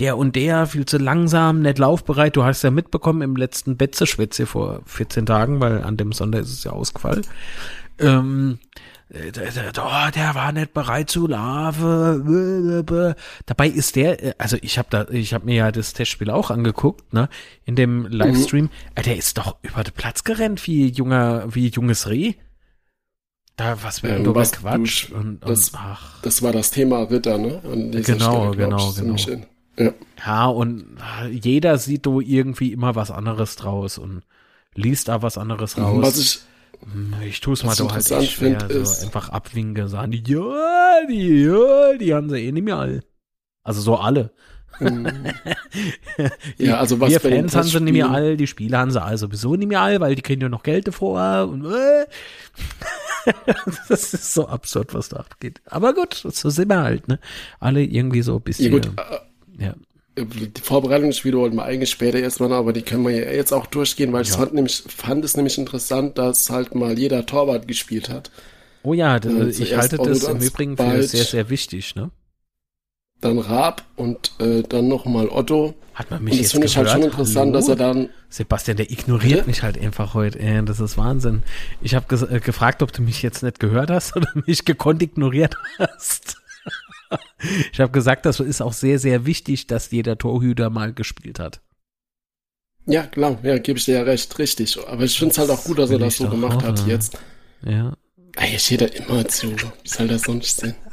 der 0.00 0.16
und 0.16 0.36
der 0.36 0.66
viel 0.66 0.86
zu 0.86 0.98
langsam, 0.98 1.62
nicht 1.62 1.78
laufbereit. 1.78 2.36
Du 2.36 2.44
hast 2.44 2.62
ja 2.62 2.70
mitbekommen 2.70 3.22
im 3.22 3.36
letzten 3.36 3.76
Betze-Schwätze 3.76 4.46
vor 4.46 4.80
14 4.86 5.26
Tagen, 5.26 5.60
weil 5.60 5.82
an 5.82 5.96
dem 5.96 6.12
Sonntag 6.12 6.40
ist 6.42 6.52
es 6.52 6.64
ja 6.64 6.72
ausgefallen. 6.72 7.22
Ähm, 7.98 8.58
äh, 9.08 9.30
oh, 9.78 10.10
der 10.14 10.34
war 10.34 10.52
nicht 10.52 10.74
bereit 10.74 11.10
zu 11.10 11.26
laufen. 11.26 12.84
Dabei 13.46 13.68
ist 13.68 13.94
der, 13.96 14.22
äh, 14.22 14.34
also 14.38 14.56
ich 14.60 14.78
habe 14.78 14.88
da, 14.90 15.06
ich 15.10 15.32
habe 15.32 15.44
mir 15.44 15.54
ja 15.54 15.72
das 15.72 15.92
Testspiel 15.92 16.30
auch 16.30 16.50
angeguckt, 16.50 17.12
ne, 17.12 17.28
in 17.64 17.76
dem 17.76 18.06
Livestream. 18.06 18.64
Mhm. 18.64 19.02
Der 19.02 19.16
ist 19.16 19.38
doch 19.38 19.56
über 19.62 19.84
den 19.84 19.94
Platz 19.94 20.24
gerannt 20.24 20.66
wie 20.66 20.88
junger, 20.88 21.44
wie 21.54 21.68
junges 21.68 22.08
Reh. 22.08 22.34
Da 23.56 23.78
was 23.82 24.02
wir 24.02 24.18
ja, 24.18 24.34
was 24.34 24.50
Quatsch 24.50 25.12
und, 25.12 25.44
und 25.44 25.48
das, 25.48 25.70
ach. 25.74 26.20
das 26.22 26.42
war 26.42 26.50
das 26.50 26.72
Thema 26.72 27.04
Ritter, 27.04 27.38
ne? 27.38 27.60
genau, 28.04 28.52
Stelle, 28.52 28.56
genau, 28.56 28.92
genau. 28.92 29.44
Ja. 29.76 29.92
ja, 30.24 30.46
und 30.46 30.96
ah, 31.00 31.26
jeder 31.26 31.78
sieht 31.78 32.06
du 32.06 32.20
irgendwie 32.20 32.72
immer 32.72 32.94
was 32.94 33.10
anderes 33.10 33.56
draus 33.56 33.98
und 33.98 34.22
liest 34.74 35.08
da 35.08 35.22
was 35.22 35.38
anderes 35.38 35.78
raus. 35.78 36.02
Was 36.02 36.18
ich 36.18 36.40
hm, 36.92 37.14
ich 37.26 37.40
tue 37.40 37.54
es 37.54 37.64
mal 37.64 37.74
doch 37.76 37.92
halt 37.92 38.10
echt 38.10 38.32
schwer, 38.32 38.68
so 38.84 39.04
einfach 39.04 39.30
abwinken, 39.30 39.88
sagen 39.88 40.12
die, 40.12 40.22
ja, 40.26 41.06
die, 41.08 41.44
ja, 41.44 41.96
die 41.96 42.14
haben 42.14 42.28
sie 42.28 42.38
eh 42.38 42.52
nicht 42.52 42.64
mehr 42.64 42.76
alle. 42.76 43.02
Also 43.62 43.80
so 43.80 43.96
alle. 43.96 44.32
Hm. 44.78 45.06
ja, 46.58 46.78
also 46.78 47.00
was 47.00 47.10
Wir 47.10 47.20
Fans 47.20 47.54
haben 47.54 47.68
sie 47.68 47.80
nicht 47.80 47.92
mehr 47.92 48.10
alle, 48.10 48.36
die 48.36 48.46
Spieler 48.46 48.78
haben 48.78 48.90
sie 48.90 49.00
also 49.00 49.26
sowieso 49.26 49.54
nicht 49.54 49.68
mehr 49.68 49.80
alle, 49.80 50.00
weil 50.00 50.14
die 50.14 50.22
kriegen 50.22 50.42
ja 50.42 50.48
noch 50.48 50.62
Geld 50.62 50.88
davor 50.88 51.48
und 51.48 51.64
äh. 51.64 52.06
das 53.88 54.12
ist 54.12 54.34
so 54.34 54.48
absurd, 54.48 54.92
was 54.92 55.08
da 55.08 55.18
abgeht. 55.18 55.62
Aber 55.66 55.94
gut, 55.94 56.14
so 56.14 56.50
sind 56.50 56.68
wir 56.68 56.82
halt, 56.82 57.08
ne? 57.08 57.18
Alle 57.60 57.82
irgendwie 57.82 58.22
so 58.22 58.36
ein 58.36 58.42
bisschen. 58.42 58.72
Ja, 58.72 58.78
gut, 58.78 58.86
äh, 58.98 59.18
ja 59.58 59.74
die 60.16 60.60
Vorbereitungsspiele 60.62 61.36
wollten 61.36 61.56
wir 61.56 61.64
eigentlich 61.64 61.90
später 61.90 62.18
erstmal, 62.18 62.52
aber 62.52 62.72
die 62.72 62.82
können 62.82 63.04
wir 63.04 63.12
ja 63.12 63.32
jetzt 63.32 63.52
auch 63.52 63.66
durchgehen, 63.66 64.12
weil 64.12 64.24
ja. 64.24 64.30
ich 64.30 64.36
fand, 64.36 64.54
nämlich, 64.54 64.84
fand 64.86 65.24
es 65.24 65.36
nämlich 65.36 65.58
interessant, 65.58 66.18
dass 66.18 66.50
halt 66.50 66.74
mal 66.74 66.98
jeder 66.98 67.26
Torwart 67.26 67.66
gespielt 67.66 68.08
hat. 68.08 68.30
Oh 68.82 68.92
ja, 68.92 69.16
äh, 69.16 69.48
ich 69.48 69.76
halte 69.76 69.96
das 69.96 70.24
im 70.24 70.40
Übrigen 70.40 70.76
für 70.76 71.02
sehr, 71.02 71.24
sehr 71.24 71.50
wichtig, 71.50 71.96
ne? 71.96 72.10
Dann 73.20 73.38
Raab 73.38 73.82
und 73.96 74.32
äh, 74.38 74.62
dann 74.62 74.88
nochmal 74.88 75.28
Otto. 75.28 75.74
Hat 75.94 76.10
man 76.10 76.22
mich 76.22 76.34
und 76.34 76.42
das 76.42 76.52
finde 76.52 76.66
ich 76.66 76.76
halt 76.76 76.90
schon 76.90 77.02
interessant, 77.02 77.46
Hallo? 77.46 77.52
dass 77.52 77.68
er 77.68 77.76
dann. 77.76 78.10
Sebastian, 78.28 78.76
der 78.76 78.90
ignoriert 78.90 79.38
Bitte? 79.38 79.46
mich 79.46 79.62
halt 79.62 79.80
einfach 79.80 80.12
heute. 80.12 80.38
Ey, 80.40 80.62
das 80.64 80.80
ist 80.80 80.98
Wahnsinn. 80.98 81.42
Ich 81.80 81.94
habe 81.94 82.14
äh, 82.30 82.40
gefragt, 82.40 82.82
ob 82.82 82.92
du 82.92 83.00
mich 83.00 83.22
jetzt 83.22 83.42
nicht 83.42 83.60
gehört 83.60 83.90
hast 83.90 84.14
oder 84.16 84.28
mich 84.46 84.64
gekonnt 84.64 85.02
ignoriert 85.02 85.56
hast. 85.78 86.43
ich 87.72 87.80
habe 87.80 87.92
gesagt, 87.92 88.26
das 88.26 88.40
ist 88.40 88.60
auch 88.60 88.72
sehr, 88.72 88.98
sehr 88.98 89.26
wichtig, 89.26 89.66
dass 89.66 89.90
jeder 89.90 90.18
Torhüter 90.18 90.70
mal 90.70 90.92
gespielt 90.92 91.38
hat. 91.38 91.60
Ja, 92.86 93.06
klar, 93.06 93.38
ja, 93.42 93.58
gebe 93.58 93.78
ich 93.78 93.86
dir 93.86 93.94
ja 93.94 94.02
recht, 94.02 94.38
richtig. 94.38 94.78
Aber 94.86 95.04
ich 95.04 95.18
finde 95.18 95.32
es 95.32 95.38
halt 95.38 95.50
auch 95.50 95.64
gut, 95.64 95.78
dass 95.78 95.90
er 95.90 95.98
das 95.98 96.16
so 96.16 96.28
gemacht 96.28 96.62
hat 96.62 96.86
jetzt. 96.86 97.18
Ja. 97.64 97.96
Ey, 98.36 98.56
ich 98.56 98.62
stehe 98.62 98.78
da 98.78 98.86
immer 98.86 99.26
zu. 99.26 99.52
Wie 99.52 99.88
soll 99.88 100.08
das 100.08 100.22
sonst 100.22 100.60
sein? 100.60 100.74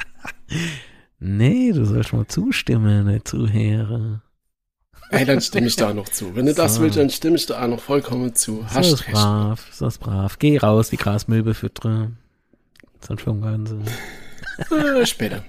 Nee, 1.23 1.71
du 1.71 1.85
sollst 1.85 2.13
mal 2.13 2.25
zustimmen, 2.25 3.05
nicht 3.05 3.27
zuhören. 3.27 4.23
Ey, 5.11 5.23
dann 5.23 5.39
stimme 5.39 5.67
ich 5.67 5.75
da 5.75 5.93
noch 5.93 6.09
zu. 6.09 6.35
Wenn 6.35 6.47
du 6.47 6.53
so. 6.53 6.63
das 6.63 6.79
willst, 6.79 6.97
dann 6.97 7.11
stimme 7.11 7.35
ich 7.35 7.45
da 7.45 7.63
auch 7.63 7.67
noch 7.67 7.79
vollkommen 7.79 8.33
zu. 8.33 8.65
Hast 8.65 8.89
so 8.89 8.95
ist 8.95 9.05
recht. 9.05 9.13
brav, 9.13 9.67
so 9.71 9.85
ist 9.85 9.99
brav. 9.99 10.39
Geh 10.39 10.57
raus, 10.57 10.89
die 10.89 10.97
Grasmilbe 10.97 11.53
füttern. 11.53 12.17
Sonst 13.05 13.21
schon 13.21 13.41
Ganze. 13.41 13.77
Äh, 14.69 15.05
später. 15.05 15.43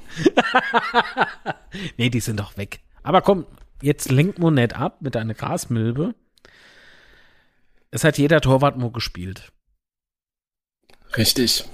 nee, 1.96 2.10
die 2.10 2.20
sind 2.20 2.40
doch 2.40 2.56
weg. 2.56 2.80
Aber 3.02 3.20
komm, 3.20 3.46
jetzt 3.80 4.10
lenk 4.10 4.38
mal 4.38 4.50
nicht 4.50 4.76
ab 4.76 5.00
mit 5.00 5.14
deiner 5.14 5.34
Grasmilbe. 5.34 6.14
Es 7.90 8.04
hat 8.04 8.18
jeder 8.18 8.40
Torwart 8.40 8.78
nur 8.78 8.92
gespielt. 8.92 9.52
Richtig. 11.16 11.64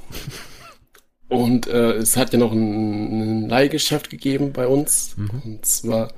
Und 1.29 1.67
äh, 1.67 1.93
es 1.93 2.17
hat 2.17 2.33
ja 2.33 2.39
noch 2.39 2.53
ein, 2.53 3.45
ein 3.45 3.49
Leihgeschäft 3.49 4.11
gegeben 4.11 4.53
bei 4.53 4.67
uns. 4.67 5.17
Mhm. 5.17 5.43
Und 5.45 5.67
zwar 5.67 6.13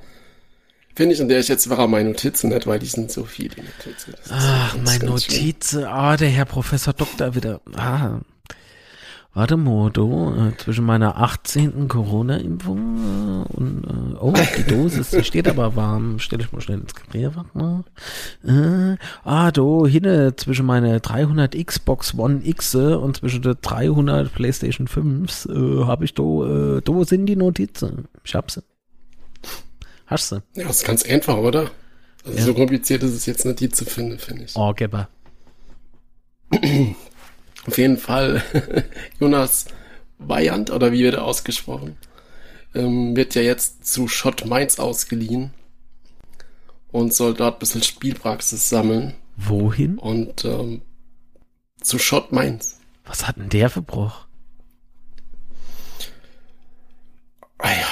finde 0.95 1.15
ich, 1.15 1.21
an 1.21 1.27
der 1.27 1.39
ich 1.39 1.47
jetzt 1.47 1.69
war 1.69 1.87
meine 1.87 2.09
Notizen 2.09 2.49
nicht, 2.49 2.65
weil 2.65 2.79
die 2.79 2.85
sind 2.85 3.11
so 3.11 3.25
viele 3.25 3.63
Notizen. 3.63 4.13
Ach, 4.29 4.75
meine 4.77 5.05
Notizen. 5.05 5.83
Ah, 5.83 6.17
der 6.17 6.29
Herr 6.29 6.45
Professor 6.45 6.93
Doktor 6.93 7.35
wieder. 7.35 7.61
Ah, 7.75 8.19
Warte 9.33 9.55
du, 9.55 10.33
äh, 10.33 10.57
zwischen 10.57 10.83
meiner 10.83 11.15
18. 11.17 11.87
Corona-Impfung 11.87 12.97
äh, 12.97 13.53
und, 13.53 13.83
äh, 13.85 14.17
oh, 14.19 14.33
die 14.57 14.63
Dosis, 14.63 15.11
die 15.11 15.23
steht 15.23 15.47
aber 15.47 15.77
warm. 15.77 16.19
Stell 16.19 16.41
ich 16.41 16.51
mal 16.51 16.59
schnell 16.59 16.81
ins 16.81 16.93
Gefrier, 16.93 17.33
warte 17.35 17.57
mal. 17.57 17.83
Äh, 18.43 18.97
ah, 19.23 19.51
du, 19.51 19.87
hinne, 19.87 20.35
zwischen 20.35 20.65
meine 20.65 20.99
300 20.99 21.55
Xbox 21.65 22.13
One 22.17 22.41
X 22.43 22.73
äh, 22.73 22.95
und 22.95 23.17
zwischen 23.17 23.41
der 23.41 23.55
300 23.55 24.33
PlayStation 24.33 24.89
5 24.89 25.45
äh, 25.45 25.85
habe 25.85 26.03
ich 26.03 26.13
da, 26.13 26.23
äh, 26.23 26.81
da 26.81 27.05
sind 27.05 27.25
die 27.25 27.37
Notizen. 27.37 28.09
Ich 28.25 28.35
hab 28.35 28.51
sie. 28.51 28.63
Hast 30.07 30.27
sie? 30.27 30.43
Ja, 30.55 30.67
das 30.67 30.81
ist 30.81 30.85
ganz 30.85 31.03
einfach, 31.03 31.37
oder? 31.37 31.71
Also 32.25 32.37
ja. 32.37 32.43
so 32.43 32.53
kompliziert 32.53 33.01
ist 33.03 33.13
es 33.13 33.25
jetzt 33.25 33.45
nicht, 33.45 33.61
die 33.61 33.69
zu 33.69 33.85
finden, 33.85 34.19
finde 34.19 34.43
ich. 34.43 34.57
Oh, 34.57 34.73
Geber. 34.73 35.07
Auf 37.67 37.77
jeden 37.77 37.97
Fall, 37.97 38.43
Jonas 39.19 39.65
Weyand, 40.17 40.71
oder 40.71 40.91
wie 40.91 41.03
wird 41.03 41.15
er 41.15 41.25
ausgesprochen, 41.25 41.97
ähm, 42.73 43.15
wird 43.15 43.35
ja 43.35 43.41
jetzt 43.41 43.85
zu 43.85 44.07
Schott 44.07 44.45
Mainz 44.45 44.79
ausgeliehen 44.79 45.53
und 46.91 47.13
soll 47.13 47.33
dort 47.33 47.55
ein 47.55 47.59
bisschen 47.59 47.83
Spielpraxis 47.83 48.69
sammeln. 48.69 49.13
Wohin? 49.37 49.97
Und 49.97 50.45
ähm, 50.45 50.81
zu 51.81 51.99
Schott 51.99 52.31
Mainz. 52.31 52.79
Was 53.05 53.27
hat 53.27 53.37
denn 53.37 53.49
der 53.49 53.69
für 53.69 53.81
Bruch? 53.81 54.25
Ah 57.57 57.71
ja. 57.71 57.87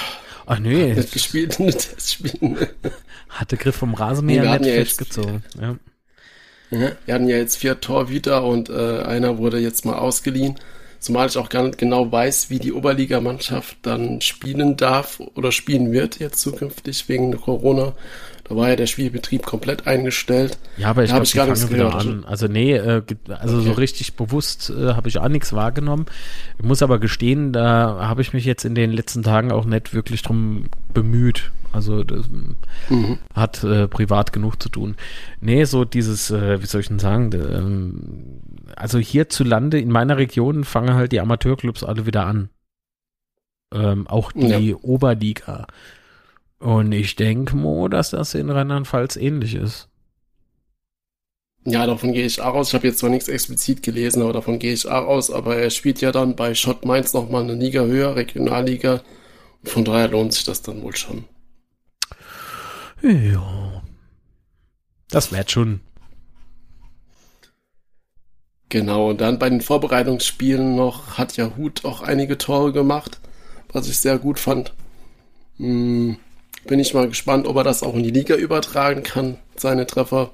Ach 0.46 0.58
nee. 0.58 0.90
Hat 0.90 0.96
nicht 0.96 1.12
gespielt, 1.12 1.58
das 1.60 2.12
Spielen. 2.12 2.56
Hatte 3.28 3.56
Griff 3.56 3.76
vom 3.76 3.94
Rasenmäher 3.94 4.42
nee, 4.42 4.58
nicht 4.58 4.74
festgezogen. 4.74 5.44
Ja. 5.60 5.76
Ja, 6.70 6.92
wir 7.04 7.14
hatten 7.14 7.28
ja 7.28 7.36
jetzt 7.36 7.56
vier 7.56 7.80
Torhüter 7.80 8.44
und 8.44 8.70
äh, 8.70 9.02
einer 9.02 9.38
wurde 9.38 9.58
jetzt 9.58 9.84
mal 9.84 9.96
ausgeliehen. 9.96 10.56
Zumal 11.00 11.28
ich 11.28 11.38
auch 11.38 11.48
gar 11.48 11.64
nicht 11.64 11.78
genau 11.78 12.12
weiß, 12.12 12.50
wie 12.50 12.58
die 12.58 12.72
Oberligamannschaft 12.72 13.78
dann 13.82 14.20
spielen 14.20 14.76
darf 14.76 15.18
oder 15.34 15.50
spielen 15.50 15.92
wird 15.92 16.20
jetzt 16.20 16.40
zukünftig 16.40 17.08
wegen 17.08 17.36
Corona. 17.40 17.94
Da 18.50 18.56
war 18.56 18.68
ja 18.68 18.74
der 18.74 18.88
Spielbetrieb 18.88 19.46
komplett 19.46 19.86
eingestellt. 19.86 20.58
Ja, 20.76 20.88
aber 20.90 21.04
ich, 21.04 21.10
glaube, 21.10 21.24
ich 21.24 21.34
gar 21.34 21.46
nichts 21.46 21.70
wieder 21.70 21.94
an. 21.94 22.24
Also 22.24 22.48
nee, 22.48 22.72
äh, 22.72 23.00
also 23.28 23.58
okay. 23.58 23.66
so 23.66 23.72
richtig 23.74 24.14
bewusst 24.14 24.70
äh, 24.70 24.94
habe 24.94 25.08
ich 25.08 25.20
auch 25.20 25.28
nichts 25.28 25.52
wahrgenommen. 25.52 26.06
Ich 26.58 26.64
muss 26.64 26.82
aber 26.82 26.98
gestehen, 26.98 27.52
da 27.52 27.98
habe 28.00 28.22
ich 28.22 28.32
mich 28.32 28.44
jetzt 28.44 28.64
in 28.64 28.74
den 28.74 28.90
letzten 28.90 29.22
Tagen 29.22 29.52
auch 29.52 29.66
nicht 29.66 29.94
wirklich 29.94 30.22
drum 30.22 30.64
bemüht. 30.92 31.52
Also 31.70 32.02
das 32.02 32.28
mhm. 32.88 33.18
hat 33.36 33.62
äh, 33.62 33.86
privat 33.86 34.32
genug 34.32 34.60
zu 34.60 34.68
tun. 34.68 34.96
Nee, 35.40 35.62
so 35.62 35.84
dieses, 35.84 36.32
äh, 36.32 36.60
wie 36.60 36.66
soll 36.66 36.80
ich 36.80 36.88
denn 36.88 36.98
sagen, 36.98 37.30
ähm, 37.32 38.40
also 38.74 38.98
hierzulande 38.98 39.78
in 39.78 39.92
meiner 39.92 40.16
Region 40.16 40.64
fangen 40.64 40.94
halt 40.94 41.12
die 41.12 41.20
Amateurclubs 41.20 41.84
alle 41.84 42.04
wieder 42.04 42.26
an. 42.26 42.48
Ähm, 43.72 44.08
auch 44.08 44.32
die 44.32 44.70
ja. 44.70 44.76
Oberliga. 44.82 45.68
Und 46.60 46.92
ich 46.92 47.16
denke 47.16 47.56
mal, 47.56 47.88
dass 47.88 48.10
das 48.10 48.34
in 48.34 48.50
Rheinland-Pfalz 48.50 49.16
ähnlich 49.16 49.54
ist. 49.54 49.88
Ja, 51.64 51.86
davon 51.86 52.12
gehe 52.12 52.24
ich 52.24 52.40
auch 52.40 52.54
aus. 52.54 52.68
Ich 52.68 52.74
habe 52.74 52.86
jetzt 52.86 52.98
zwar 53.00 53.10
nichts 53.10 53.28
explizit 53.28 53.82
gelesen, 53.82 54.22
aber 54.22 54.34
davon 54.34 54.58
gehe 54.58 54.72
ich 54.72 54.86
auch 54.86 55.06
aus. 55.06 55.30
Aber 55.30 55.56
er 55.56 55.70
spielt 55.70 56.00
ja 56.00 56.12
dann 56.12 56.36
bei 56.36 56.54
Schott 56.54 56.84
Mainz 56.84 57.12
nochmal 57.12 57.42
eine 57.42 57.54
Liga 57.54 57.82
höher, 57.82 58.14
Regionalliga. 58.14 59.02
Von 59.64 59.84
daher 59.84 60.08
lohnt 60.08 60.34
sich 60.34 60.44
das 60.44 60.62
dann 60.62 60.82
wohl 60.82 60.96
schon. 60.96 61.24
Ja. 63.02 63.82
Das 65.10 65.32
wird 65.32 65.50
schon. 65.50 65.80
Genau, 68.68 69.10
und 69.10 69.20
dann 69.20 69.38
bei 69.38 69.50
den 69.50 69.62
Vorbereitungsspielen 69.62 70.76
noch 70.76 71.18
hat 71.18 71.36
ja 71.36 71.56
Hut 71.56 71.84
auch 71.84 72.02
einige 72.02 72.38
Tore 72.38 72.72
gemacht, 72.72 73.18
was 73.72 73.88
ich 73.88 73.98
sehr 73.98 74.18
gut 74.18 74.38
fand. 74.38 74.72
Hm, 75.56 76.16
bin 76.66 76.78
ich 76.78 76.94
mal 76.94 77.08
gespannt, 77.08 77.46
ob 77.46 77.56
er 77.56 77.64
das 77.64 77.82
auch 77.82 77.94
in 77.94 78.02
die 78.02 78.10
Liga 78.10 78.34
übertragen 78.36 79.02
kann, 79.02 79.38
seine 79.56 79.86
Treffer. 79.86 80.30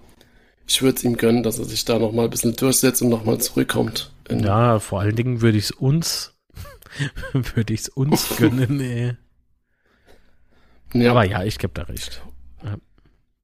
Ich 0.67 0.83
würde 0.83 0.97
es 0.97 1.05
ihm 1.05 1.17
gönnen, 1.17 1.43
dass 1.43 1.59
er 1.59 1.65
sich 1.65 1.85
da 1.85 1.99
nochmal 1.99 2.25
ein 2.25 2.31
bisschen 2.31 2.57
durchsetzt 2.57 3.03
und 3.03 3.09
nochmal 3.09 3.39
zurückkommt. 3.39 4.13
Ja, 4.29 4.81
vor 4.81 5.01
allen 5.01 5.15
Dingen 5.15 5.41
würde 5.41 5.59
ich 5.59 5.65
es 5.65 5.71
uns, 5.71 6.35
würde 7.33 7.73
ich 7.73 7.81
es 7.81 7.89
uns 7.89 8.37
gönnen, 8.37 8.81
ey. 8.81 9.17
Ja. 10.93 11.11
Aber 11.13 11.25
ja, 11.25 11.45
ich 11.45 11.59
gebe 11.59 11.73
da 11.75 11.83
recht. 11.83 12.23
Ja. 12.65 12.77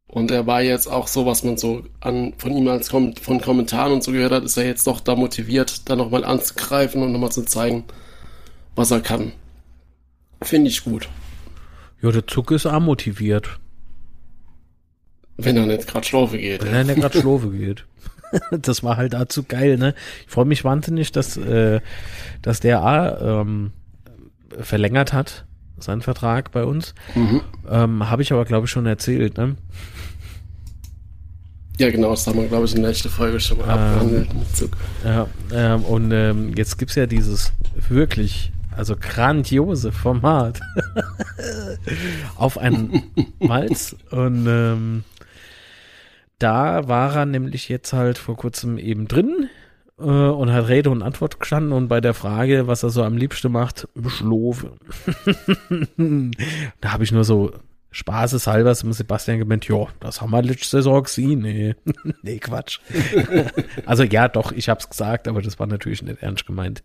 Und 0.06 0.30
er 0.30 0.46
war 0.46 0.62
jetzt 0.62 0.88
auch 0.88 1.06
so, 1.06 1.26
was 1.26 1.42
man 1.44 1.56
so 1.56 1.84
an, 2.00 2.34
von 2.38 2.56
ihm 2.56 2.68
als 2.68 2.90
Kom 2.90 3.14
von 3.16 3.40
Kommentaren 3.40 3.92
und 3.92 4.02
so 4.02 4.12
gehört 4.12 4.32
hat, 4.32 4.44
ist 4.44 4.56
er 4.56 4.66
jetzt 4.66 4.86
doch 4.86 5.00
da 5.00 5.14
motiviert, 5.14 5.88
da 5.88 5.96
nochmal 5.96 6.24
anzugreifen 6.24 7.02
und 7.02 7.12
nochmal 7.12 7.32
zu 7.32 7.42
zeigen, 7.42 7.84
was 8.74 8.90
er 8.90 9.00
kann. 9.00 9.32
Finde 10.42 10.70
ich 10.70 10.84
gut. 10.84 11.08
Ja, 12.02 12.10
der 12.10 12.26
Zug 12.26 12.50
ist 12.50 12.66
auch 12.66 12.80
motiviert. 12.80 13.58
Wenn 15.36 15.56
er 15.56 15.66
nicht 15.66 15.86
gerade 15.86 16.06
Schlaufe 16.06 16.38
geht. 16.38 16.64
Wenn 16.64 16.74
er 16.74 16.84
nicht 16.84 17.00
gerade 17.00 17.18
Schlaufe 17.20 17.50
geht. 17.50 17.86
das 18.50 18.82
war 18.82 18.96
halt 18.96 19.14
dazu 19.14 19.44
geil, 19.44 19.76
ne? 19.78 19.94
Ich 20.26 20.32
freue 20.32 20.44
mich 20.44 20.64
wahnsinnig, 20.64 21.12
dass, 21.12 21.36
äh, 21.36 21.80
dass 22.40 22.60
der 22.60 22.82
A 22.82 23.40
ähm, 23.40 23.72
verlängert 24.60 25.12
hat 25.12 25.44
seinen 25.78 26.02
Vertrag 26.02 26.52
bei 26.52 26.64
uns. 26.64 26.94
Mhm. 27.14 27.40
Ähm, 27.68 28.08
Habe 28.08 28.22
ich 28.22 28.32
aber, 28.32 28.44
glaube 28.44 28.66
ich, 28.66 28.70
schon 28.70 28.86
erzählt, 28.86 29.36
ne? 29.36 29.56
Ja, 31.78 31.90
genau, 31.90 32.10
das 32.10 32.26
haben 32.26 32.38
wir, 32.38 32.48
glaube 32.48 32.66
ich, 32.66 32.74
in 32.74 32.82
der 32.82 32.90
letzten 32.90 33.08
Folge 33.08 33.40
schon 33.40 33.58
mal 33.58 33.64
ähm, 33.64 33.70
abgehandelt. 33.70 34.28
Ja, 35.04 35.26
ähm, 35.52 35.82
und 35.84 36.12
ähm, 36.12 36.52
jetzt 36.56 36.78
gibt 36.78 36.90
es 36.90 36.96
ja 36.96 37.06
dieses 37.06 37.52
wirklich, 37.88 38.52
also 38.76 38.96
grandiose 38.98 39.92
Format 39.92 40.60
auf 42.36 42.58
einen 42.58 43.02
Malz. 43.38 43.96
Und 44.10 44.46
ähm, 44.46 45.04
da 46.38 46.88
war 46.88 47.14
er 47.14 47.26
nämlich 47.26 47.68
jetzt 47.68 47.92
halt 47.92 48.18
vor 48.18 48.36
kurzem 48.36 48.78
eben 48.78 49.06
drin 49.06 49.48
äh, 49.98 50.02
und 50.02 50.52
hat 50.52 50.68
Rede 50.68 50.90
und 50.90 51.02
Antwort 51.02 51.38
gestanden 51.38 51.72
und 51.72 51.86
bei 51.86 52.00
der 52.00 52.14
Frage, 52.14 52.66
was 52.66 52.82
er 52.82 52.90
so 52.90 53.04
am 53.04 53.16
liebsten 53.16 53.52
macht, 53.52 53.86
Schlove. 54.08 54.72
da 56.80 56.92
habe 56.92 57.04
ich 57.04 57.12
nur 57.12 57.22
so 57.22 57.52
spaßeshalber 57.92 58.74
zum 58.74 58.92
Sebastian 58.92 59.38
gemeint, 59.38 59.68
ja, 59.68 59.86
das 60.00 60.20
haben 60.20 60.30
wir 60.30 60.42
letzte 60.42 60.68
Saison 60.68 61.02
gesehen. 61.02 61.40
Nee, 61.40 61.76
nee 62.22 62.38
Quatsch. 62.38 62.80
also 63.86 64.02
ja, 64.02 64.28
doch, 64.28 64.50
ich 64.50 64.68
hab's 64.68 64.88
gesagt, 64.88 65.28
aber 65.28 65.42
das 65.42 65.58
war 65.58 65.66
natürlich 65.66 66.02
nicht 66.02 66.22
ernst 66.22 66.46
gemeint. 66.46 66.82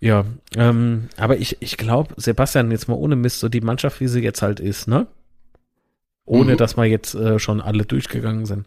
Ja, 0.00 0.24
ähm, 0.56 1.08
aber 1.16 1.36
ich, 1.36 1.58
ich 1.60 1.76
glaube, 1.76 2.14
Sebastian, 2.16 2.70
jetzt 2.70 2.88
mal 2.88 2.94
ohne 2.94 3.14
Mist, 3.14 3.40
so 3.40 3.48
die 3.48 3.60
Mannschaft, 3.60 4.00
wie 4.00 4.08
sie 4.08 4.20
jetzt 4.20 4.42
halt 4.42 4.58
ist, 4.58 4.88
ne? 4.88 5.06
Ohne 6.24 6.52
mhm. 6.52 6.56
dass 6.56 6.76
wir 6.76 6.84
jetzt 6.86 7.14
äh, 7.14 7.38
schon 7.38 7.60
alle 7.60 7.84
durchgegangen 7.84 8.46
sind. 8.46 8.66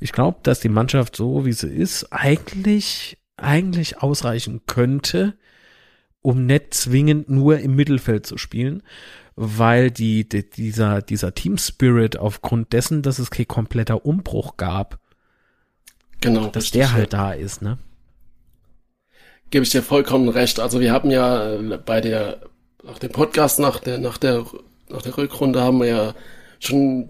Ich 0.00 0.12
glaube, 0.12 0.38
dass 0.42 0.60
die 0.60 0.68
Mannschaft 0.68 1.16
so, 1.16 1.44
wie 1.46 1.52
sie 1.52 1.68
ist, 1.68 2.12
eigentlich, 2.12 3.18
eigentlich 3.36 4.02
ausreichen 4.02 4.62
könnte, 4.66 5.34
um 6.20 6.46
nicht 6.46 6.74
zwingend 6.74 7.30
nur 7.30 7.58
im 7.58 7.74
Mittelfeld 7.74 8.26
zu 8.26 8.36
spielen, 8.36 8.82
weil 9.42 9.90
die, 9.90 10.28
die 10.28 10.48
dieser, 10.50 11.00
dieser 11.00 11.34
Team 11.34 11.56
Spirit 11.56 12.18
aufgrund 12.18 12.74
dessen, 12.74 13.00
dass 13.00 13.18
es 13.18 13.30
kein 13.30 13.48
kompletter 13.48 14.04
Umbruch 14.04 14.58
gab, 14.58 14.98
genau, 16.20 16.48
dass 16.48 16.72
der 16.72 16.92
halt 16.92 17.14
da 17.14 17.32
ist, 17.32 17.62
ne? 17.62 17.78
Gebe 19.48 19.64
ich 19.64 19.70
dir 19.70 19.82
vollkommen 19.82 20.28
recht. 20.28 20.60
Also 20.60 20.78
wir 20.78 20.92
haben 20.92 21.10
ja 21.10 21.54
äh, 21.54 21.78
bei 21.78 22.02
der, 22.02 22.42
nach 22.84 22.98
dem 22.98 23.12
Podcast, 23.12 23.60
nach 23.60 23.80
der, 23.80 23.96
nach 23.96 24.18
der, 24.18 24.44
nach 24.90 25.00
der 25.00 25.16
Rückrunde 25.16 25.62
haben 25.62 25.80
wir 25.80 25.86
ja 25.86 26.14
schon 26.58 27.08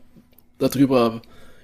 darüber 0.58 1.22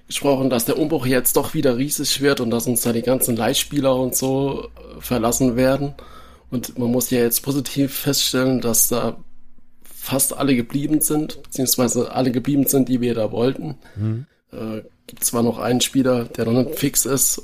gesprochen, 0.09 0.51
dass 0.51 0.65
der 0.65 0.81
Umbruch 0.81 1.07
jetzt 1.07 1.37
doch 1.37 1.55
wieder 1.55 1.77
riesig 1.77 2.21
wird 2.23 2.41
und 2.41 2.51
dass 2.51 2.67
uns 2.67 2.83
da 2.83 2.93
die 2.93 3.03
ganzen 3.03 3.37
Leihspieler 3.37 3.95
und 3.95 4.17
so 4.17 4.65
äh, 4.65 5.01
verlassen 5.01 5.55
werden. 5.55 5.95
Und 6.51 6.77
man 6.77 6.91
muss 6.91 7.11
ja 7.11 7.21
jetzt 7.21 7.45
positiv 7.45 7.97
feststellen, 7.97 8.61
dass 8.61 8.89
da 8.89 9.17
fast 10.07 10.37
alle 10.37 10.55
geblieben 10.55 11.01
sind, 11.01 11.43
beziehungsweise 11.43 12.13
alle 12.13 12.31
geblieben 12.31 12.67
sind, 12.67 12.89
die 12.89 13.01
wir 13.01 13.15
da 13.15 13.33
wollten. 13.33 13.75
Mhm. 13.97 14.27
Äh, 14.53 14.83
gibt 15.09 15.25
zwar 15.25 15.43
noch 15.43 15.59
einen 15.59 15.81
Spieler, 15.81 16.25
der 16.27 16.45
noch 16.45 16.53
nicht 16.53 16.79
fix 16.79 17.07
ist, 17.07 17.43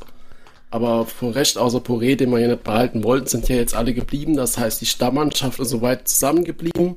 aber 0.71 1.04
vor 1.07 1.35
Recht 1.35 1.59
außer 1.59 1.78
Poré, 1.78 2.14
den 2.14 2.31
wir 2.31 2.38
ja 2.38 2.47
nicht 2.47 2.62
behalten 2.62 3.02
wollten, 3.02 3.26
sind 3.26 3.49
ja 3.49 3.57
jetzt 3.57 3.75
alle 3.75 3.92
geblieben. 3.95 4.37
Das 4.37 4.59
heißt, 4.59 4.81
die 4.81 4.87
Stammmannschaft 4.87 5.59
ist 5.59 5.71
soweit 5.71 6.07
zusammengeblieben. 6.07 6.95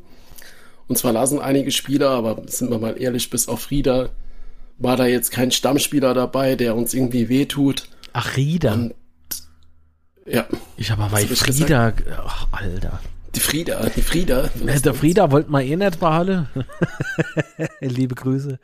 Und 0.88 0.98
zwar 0.98 1.13
lassen 1.13 1.39
einige 1.39 1.72
Spieler, 1.72 2.12
aber 2.12 2.43
sind 2.45 2.69
wir 2.69 2.77
mal 2.77 3.01
ehrlich, 3.01 3.31
bis 3.31 3.48
auf 3.48 3.62
Frieda 3.62 4.10
war 4.77 4.98
da 4.98 5.07
jetzt 5.07 5.31
kein 5.31 5.51
Stammspieler 5.51 6.13
dabei, 6.13 6.55
der 6.55 6.75
uns 6.75 6.93
irgendwie 6.93 7.27
wehtut. 7.27 7.89
Ach, 8.13 8.38
Rieder. 8.38 8.74
Und, 8.74 8.93
ja. 10.27 10.45
Ich 10.77 10.91
habe 10.91 11.03
aber 11.03 11.13
bei 11.13 11.25
Frieda, 11.25 11.91
ach, 12.24 12.48
Alter. 12.51 13.00
Die 13.36 13.39
Frieda, 13.39 13.89
die 13.96 14.01
Frieda. 14.01 14.50
Der 14.56 14.94
Frieda 14.94 15.30
wollte 15.32 15.51
mal 15.51 15.62
eh 15.62 15.75
nicht 15.75 16.00
behalten. 16.00 16.48
Liebe 17.82 18.15
Grüße. 18.15 18.60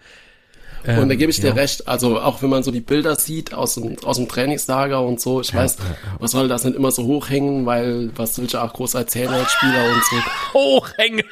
Und 0.86 1.10
da 1.10 1.16
gebe 1.16 1.30
ich 1.30 1.40
dir 1.40 1.56
recht, 1.56 1.88
also 1.88 2.20
auch 2.20 2.42
wenn 2.42 2.50
man 2.50 2.64
so 2.64 2.72
die 2.72 2.82
Bilder 2.82 3.16
sieht 3.16 3.54
aus 3.54 3.76
dem, 3.76 3.98
aus 4.04 4.18
dem 4.18 4.28
Trainingslager 4.28 5.02
und 5.02 5.22
so, 5.22 5.42
ich 5.42 5.52
ja, 5.52 5.60
weiß, 5.60 5.78
ja, 5.78 5.86
ja. 5.86 6.18
man 6.20 6.28
soll 6.28 6.48
das 6.48 6.64
nicht 6.64 6.76
immer 6.76 6.90
so 6.90 7.04
hochhängen, 7.04 7.68
weil 7.68 8.10
was 8.16 8.36
solche 8.36 8.62
auch 8.64 8.74
groß 8.74 8.96
erzählen 8.96 9.30
als 9.30 9.52
Spieler 9.52 9.86
und 9.94 10.04
so. 10.04 10.16
Hochhängen! 10.54 11.24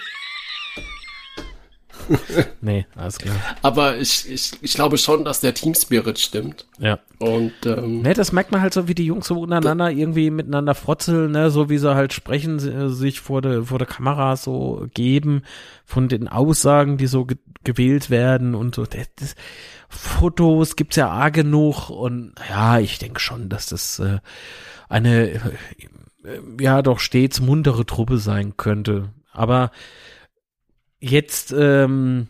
nee, 2.62 2.86
alles 2.96 3.18
klar. 3.18 3.36
Aber 3.62 3.98
ich, 3.98 4.30
ich, 4.30 4.51
ich 4.62 4.74
glaube 4.74 4.98
schon, 4.98 5.25
dass 5.25 5.42
der 5.42 5.54
Team 5.54 5.75
Spirit 5.75 6.20
stimmt. 6.20 6.66
Ja. 6.80 7.00
Und 7.20 7.54
ähm, 7.66 8.01
ne, 8.01 8.13
das 8.13 8.32
merkt 8.32 8.51
man 8.51 8.62
halt 8.62 8.74
so, 8.74 8.88
wie 8.88 8.96
die 8.96 9.06
Jungs 9.06 9.28
so 9.28 9.42
untereinander 9.42 9.92
irgendwie 9.92 10.30
miteinander 10.30 10.75
frotzeln, 10.75 11.32
ne, 11.32 11.51
so 11.51 11.70
wie 11.70 11.78
sie 11.78 11.94
halt 11.94 12.13
sprechen, 12.13 12.60
sich 12.89 13.20
vor 13.20 13.42
der 13.42 13.63
vor 13.63 13.78
der 13.78 13.88
Kamera 13.88 14.36
so 14.36 14.88
geben, 14.94 15.44
von 15.86 16.08
den 16.08 16.28
Aussagen, 16.28 16.98
die 16.98 17.08
so 17.08 17.25
ge 17.25 17.38
gewählt 17.66 18.10
werden 18.10 18.56
und 18.56 18.75
so. 18.75 18.86
Das, 18.86 19.08
das, 19.18 19.36
Fotos 19.89 20.75
gibt's 20.75 20.96
ja 20.96 21.10
arg 21.10 21.34
genug 21.34 21.89
und 21.89 22.34
ja, 22.48 22.80
ich 22.80 23.00
denke 23.00 23.20
schon, 23.20 23.50
dass 23.50 23.66
das 23.66 24.00
äh, 24.00 24.20
eine 24.88 25.32
äh, 25.32 25.39
ja 26.60 26.82
doch 26.82 27.00
stets 27.00 27.42
muntere 27.42 27.86
Truppe 27.86 28.18
sein 28.18 28.56
könnte. 28.56 29.10
Aber 29.32 29.72
Jetzt, 31.00 31.53
ähm, 31.58 32.27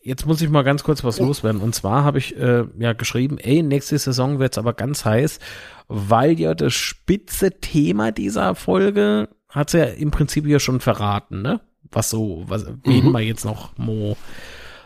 jetzt 0.00 0.26
muss 0.26 0.40
ich 0.40 0.48
mal 0.50 0.62
ganz 0.62 0.82
kurz 0.82 1.04
was 1.04 1.18
loswerden. 1.20 1.60
Und 1.60 1.74
zwar 1.74 2.04
habe 2.04 2.18
ich 2.18 2.36
äh, 2.36 2.64
ja 2.78 2.92
geschrieben, 2.92 3.38
ey, 3.38 3.62
nächste 3.62 3.98
Saison 3.98 4.38
wird's 4.38 4.58
aber 4.58 4.72
ganz 4.72 5.04
heiß, 5.04 5.38
weil 5.88 6.38
ja 6.38 6.54
das 6.54 6.74
spitze 6.74 7.60
Thema 7.60 8.12
dieser 8.12 8.54
Folge 8.54 9.28
hat 9.48 9.72
ja 9.72 9.84
im 9.84 10.10
Prinzip 10.10 10.46
ja 10.46 10.58
schon 10.58 10.80
verraten, 10.80 11.42
ne? 11.42 11.60
Was 11.92 12.10
so, 12.10 12.42
was, 12.48 12.66
wen 12.82 13.06
mhm. 13.06 13.12
man 13.12 13.22
jetzt 13.22 13.44
noch 13.44 13.76
Mo 13.78 14.16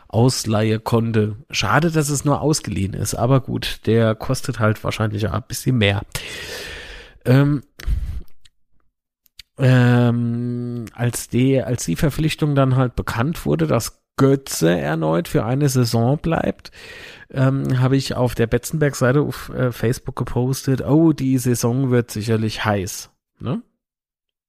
ausleihe 0.08 0.80
konnte. 0.80 1.36
Schade, 1.50 1.90
dass 1.90 2.08
es 2.08 2.24
nur 2.24 2.40
ausgeliehen 2.40 2.94
ist, 2.94 3.14
aber 3.14 3.40
gut, 3.40 3.80
der 3.86 4.14
kostet 4.14 4.58
halt 4.58 4.82
wahrscheinlich 4.82 5.28
ein 5.28 5.42
bisschen 5.46 5.78
mehr. 5.78 6.02
Ähm, 7.24 7.62
ähm, 9.58 10.86
als 10.94 11.28
die, 11.28 11.60
als 11.62 11.84
die 11.84 11.96
Verpflichtung 11.96 12.54
dann 12.54 12.76
halt 12.76 12.96
bekannt 12.96 13.44
wurde, 13.44 13.66
dass 13.66 14.00
Götze 14.16 14.78
erneut 14.78 15.28
für 15.28 15.44
eine 15.44 15.68
Saison 15.68 16.18
bleibt, 16.18 16.70
ähm, 17.30 17.80
habe 17.80 17.96
ich 17.96 18.14
auf 18.14 18.34
der 18.34 18.46
Betzenberg-Seite 18.46 19.20
auf 19.20 19.48
äh, 19.50 19.72
Facebook 19.72 20.16
gepostet, 20.16 20.82
oh, 20.82 21.12
die 21.12 21.38
Saison 21.38 21.90
wird 21.90 22.10
sicherlich 22.10 22.64
heiß. 22.64 23.10
Ne? 23.38 23.62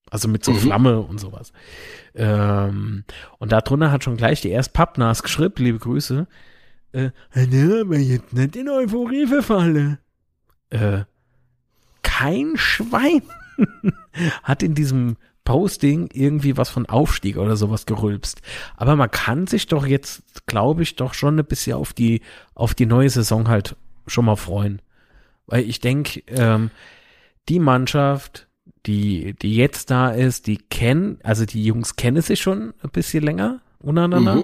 Also 0.10 0.27
mit 0.27 0.43
so 0.43 0.51
mhm. 0.51 0.57
Flamme 0.57 0.99
und 0.99 1.19
sowas. 1.19 1.53
Ähm, 2.15 3.03
und 3.38 3.51
darunter 3.51 3.91
hat 3.91 4.03
schon 4.03 4.17
gleich 4.17 4.41
die 4.41 4.49
erst 4.49 4.73
Pappnas 4.73 5.23
geschrieben, 5.23 5.55
liebe 5.57 5.79
Grüße, 5.79 6.27
äh, 6.91 7.12
ne, 7.36 7.81
aber 7.81 7.97
jetzt 7.97 8.33
nicht 8.33 8.55
in 8.55 8.67
Euphorie 8.67 9.27
verfalle. 9.27 9.99
Äh, 10.71 11.03
kein 12.01 12.53
Schwein 12.57 13.21
hat 14.43 14.63
in 14.63 14.75
diesem 14.75 15.17
Posting 15.43 16.09
irgendwie 16.13 16.57
was 16.57 16.69
von 16.69 16.85
Aufstieg 16.85 17.37
oder 17.37 17.55
sowas 17.55 17.85
gerülpst. 17.85 18.41
Aber 18.77 18.95
man 18.95 19.09
kann 19.09 19.47
sich 19.47 19.65
doch 19.65 19.85
jetzt, 19.85 20.45
glaube 20.45 20.83
ich, 20.83 20.95
doch 20.95 21.13
schon 21.13 21.39
ein 21.39 21.45
bisschen 21.45 21.73
auf 21.73 21.93
die, 21.93 22.21
auf 22.53 22.75
die 22.75 22.85
neue 22.85 23.09
Saison 23.09 23.47
halt 23.47 23.75
schon 24.05 24.25
mal 24.25 24.35
freuen. 24.35 24.81
Weil 25.47 25.63
ich 25.63 25.79
denke, 25.79 26.21
ähm, 26.27 26.69
die 27.49 27.59
Mannschaft, 27.59 28.47
die, 28.85 29.33
die 29.41 29.55
jetzt 29.55 29.89
da 29.89 30.11
ist, 30.11 30.45
die 30.45 30.57
kennen, 30.57 31.17
also 31.23 31.45
die 31.45 31.63
Jungs 31.63 31.95
kennen 31.95 32.21
sich 32.21 32.39
schon 32.39 32.75
ein 32.83 32.91
bisschen 32.91 33.23
länger 33.23 33.61
untereinander. 33.79 34.35
Mhm. 34.35 34.43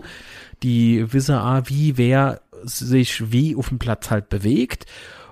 Die 0.64 1.14
wissen, 1.14 1.36
ah, 1.36 1.62
wie 1.66 1.98
wer 1.98 2.42
sich 2.64 3.32
wie 3.32 3.56
auf 3.56 3.70
dem 3.70 3.78
Platz 3.78 4.10
halt 4.10 4.30
bewegt 4.30 4.86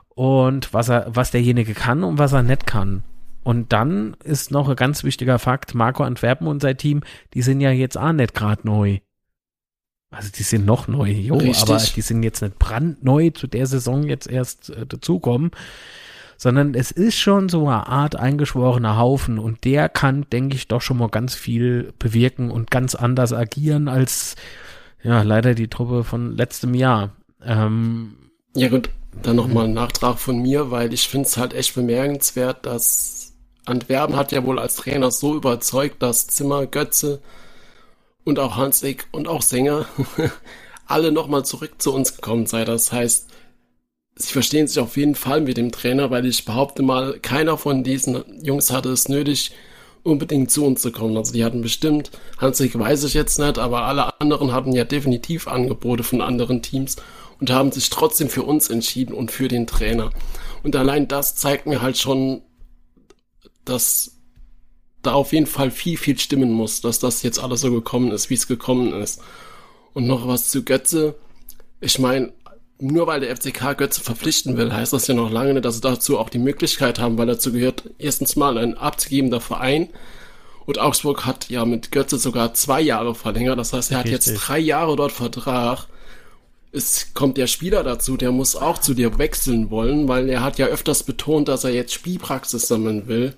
und 0.09 0.73
was 0.73 0.89
er, 0.89 1.07
was 1.07 1.31
derjenige 1.31 1.73
kann 1.73 2.03
und 2.03 2.19
was 2.19 2.33
er 2.33 2.43
nicht 2.43 2.67
kann. 2.67 3.03
Und 3.43 3.73
dann 3.73 4.15
ist 4.23 4.51
noch 4.51 4.69
ein 4.69 4.75
ganz 4.75 5.03
wichtiger 5.03 5.38
Fakt, 5.39 5.75
Marco 5.75 6.03
Antwerpen 6.03 6.47
und 6.47 6.62
sein 6.62 6.77
Team, 6.77 7.01
die 7.34 7.41
sind 7.41 7.62
ja 7.62 7.71
jetzt 7.71 7.97
auch 7.97 8.13
nicht 8.13 8.34
gerade 8.34 8.65
neu. 8.65 8.99
Also 10.13 10.29
die 10.36 10.43
sind 10.43 10.65
noch 10.65 10.88
neu, 10.88 11.10
jo, 11.10 11.36
Richtig. 11.36 11.62
aber 11.62 11.77
die 11.77 12.01
sind 12.01 12.21
jetzt 12.23 12.41
nicht 12.41 12.60
brandneu 12.60 13.32
zu 13.32 13.47
der 13.47 13.65
Saison 13.65 14.03
jetzt 14.03 14.29
erst 14.29 14.69
äh, 14.69 14.86
dazukommen, 14.86 15.51
sondern 16.38 16.75
es 16.75 16.91
ist 16.91 17.17
schon 17.17 17.49
so 17.49 17.67
eine 17.67 17.88
Art 17.88 18.15
eingeschworener 18.15 18.97
Haufen 18.97 19.39
und 19.39 19.65
der 19.65 19.89
kann, 19.89 20.27
denke 20.32 20.56
ich, 20.56 20.67
doch 20.67 20.82
schon 20.82 20.97
mal 20.97 21.10
ganz 21.10 21.34
viel 21.34 21.93
bewirken 21.97 22.51
und 22.51 22.69
ganz 22.69 22.93
anders 22.93 23.34
agieren 23.34 23.88
als 23.88 24.36
ja 25.01 25.23
leider 25.23 25.56
die 25.56 25.67
Truppe 25.67 26.03
von 26.03 26.38
letztem 26.38 26.75
Jahr. 26.75 27.13
Ähm, 27.43 28.13
ja 28.56 28.69
gut, 28.69 28.91
dann 29.23 29.36
nochmal 29.36 29.65
ein 29.65 29.73
Nachtrag 29.73 30.19
von 30.19 30.41
mir, 30.41 30.69
weil 30.69 30.93
ich 30.93 31.08
finde 31.08 31.27
es 31.27 31.38
halt 31.38 31.53
echt 31.53 31.73
bemerkenswert, 31.73 32.65
dass 32.67 33.32
Antwerpen 33.65 34.15
hat 34.15 34.32
ja 34.32 34.45
wohl 34.45 34.60
als 34.60 34.76
Trainer 34.76 35.12
so 35.12 35.36
überzeugt, 35.36 36.02
dass 36.02 36.28
Zimmer, 36.28 36.65
Götze 36.65 37.21
und 38.23 38.39
auch 38.39 38.58
Hansig 38.58 39.08
und 39.12 39.28
auch 39.28 39.41
Sänger 39.41 39.86
alle 40.86 41.12
nochmal 41.12 41.45
zurück 41.45 41.82
zu 41.82 41.93
uns 41.93 42.15
gekommen 42.15 42.45
sei. 42.45 42.65
Das 42.65 42.91
heißt, 42.91 43.28
sie 44.15 44.34
verstehen 44.34 44.67
sich 44.67 44.80
auf 44.80 44.97
jeden 44.97 45.15
Fall 45.15 45.41
mit 45.41 45.58
dem 45.58 45.71
Trainer, 45.71 46.12
weil 46.12 46.26
ich 46.26 46.45
behaupte 46.45 46.84
mal, 46.84 47.19
keiner 47.19 47.58
von 47.58 47.84
diesen 47.84 48.23
Jungs 48.43 48.71
hatte 48.71 48.89
es 48.89 49.08
nötig, 49.08 49.52
unbedingt 50.04 50.52
zu 50.52 50.65
uns 50.65 50.82
zu 50.82 50.91
kommen. 50.91 51.15
Also 51.15 51.32
die 51.32 51.45
hatten 51.45 51.62
bestimmt, 51.62 52.12
Hansig 52.38 52.78
weiß 52.78 53.06
ich 53.06 53.13
jetzt 53.13 53.39
nicht, 53.39 53.58
aber 53.58 53.84
alle 53.84 54.19
anderen 54.19 54.52
hatten 54.52 54.73
ja 54.73 54.84
definitiv 54.84 55.47
Angebote 55.47 56.04
von 56.04 56.21
anderen 56.21 56.62
Teams 56.62 56.97
und 57.39 57.49
haben 57.49 57.71
sich 57.71 57.89
trotzdem 57.89 58.30
für 58.30 58.43
uns 58.43 58.69
entschieden 58.69 59.13
und 59.13 59.32
für 59.32 59.47
den 59.47 59.67
Trainer. 59.67 60.12
Und 60.63 60.76
allein 60.76 61.08
das 61.08 61.36
zeigt 61.36 61.65
mir 61.65 61.82
halt 61.82 61.97
schon, 61.97 62.41
dass 63.65 64.13
da 65.02 65.13
auf 65.13 65.34
jeden 65.34 65.47
Fall 65.47 65.69
viel, 65.69 65.97
viel 65.97 66.17
stimmen 66.17 66.52
muss, 66.52 66.82
dass 66.82 66.99
das 66.99 67.23
jetzt 67.23 67.39
alles 67.39 67.62
so 67.62 67.71
gekommen 67.71 68.12
ist, 68.12 68.30
wie 68.30 68.36
es 68.36 68.47
gekommen 68.47 68.93
ist. 68.93 69.21
Und 69.93 70.08
noch 70.08 70.28
was 70.28 70.49
zu 70.49 70.63
Götze. 70.63 71.15
Ich 71.82 71.99
meine, 71.99 72.32
nur 72.80 73.08
weil 73.08 73.19
der 73.19 73.36
FCK 73.36 73.78
Götze 73.78 74.02
verpflichten 74.02 74.58
will, 74.58 74.73
heißt 74.73 74.93
das 74.93 75.08
ja 75.08 75.13
noch 75.13 75.30
lange 75.32 75.54
nicht, 75.54 75.65
dass 75.65 75.76
sie 75.76 75.82
dazu 75.82 76.17
auch 76.17 76.30
die 76.30 76.39
Möglichkeit 76.39 76.99
haben, 76.99 77.17
weil 77.17 77.28
dazu 77.28 77.52
gehört 77.52 77.89
erstens 77.99 78.36
mal 78.36 78.58
ein 78.58 78.78
abzugebender 78.78 79.41
Verein. 79.41 79.89
Und 80.65 80.80
Augsburg 80.80 81.26
hat 81.26 81.49
ja 81.49 81.65
mit 81.65 81.91
Götze 81.91 82.17
sogar 82.17 82.54
zwei 82.54 82.82
Jahre 82.82 83.13
verlängert. 83.15 83.60
Das 83.60 83.73
heißt, 83.73 83.91
er 83.91 83.99
hat 83.99 84.06
Richtig. 84.06 84.34
jetzt 84.34 84.39
drei 84.39 84.60
Jahre 84.60 84.95
dort 84.95 85.12
Vertrag. 85.12 85.88
Es 86.71 87.13
kommt 87.13 87.38
der 87.38 87.47
Spieler 87.47 87.84
dazu, 87.84 88.17
der 88.17 88.32
muss 88.32 88.56
auch 88.56 88.78
zu 88.78 88.93
dir 88.93 89.17
wechseln 89.17 89.69
wollen, 89.69 90.08
weil 90.08 90.30
er 90.30 90.41
hat 90.41 90.58
ja 90.58 90.67
öfters 90.67 91.04
betont, 91.04 91.49
dass 91.49 91.65
er 91.65 91.71
jetzt 91.71 91.93
Spielpraxis 91.93 92.67
sammeln 92.67 93.08
will. 93.08 93.36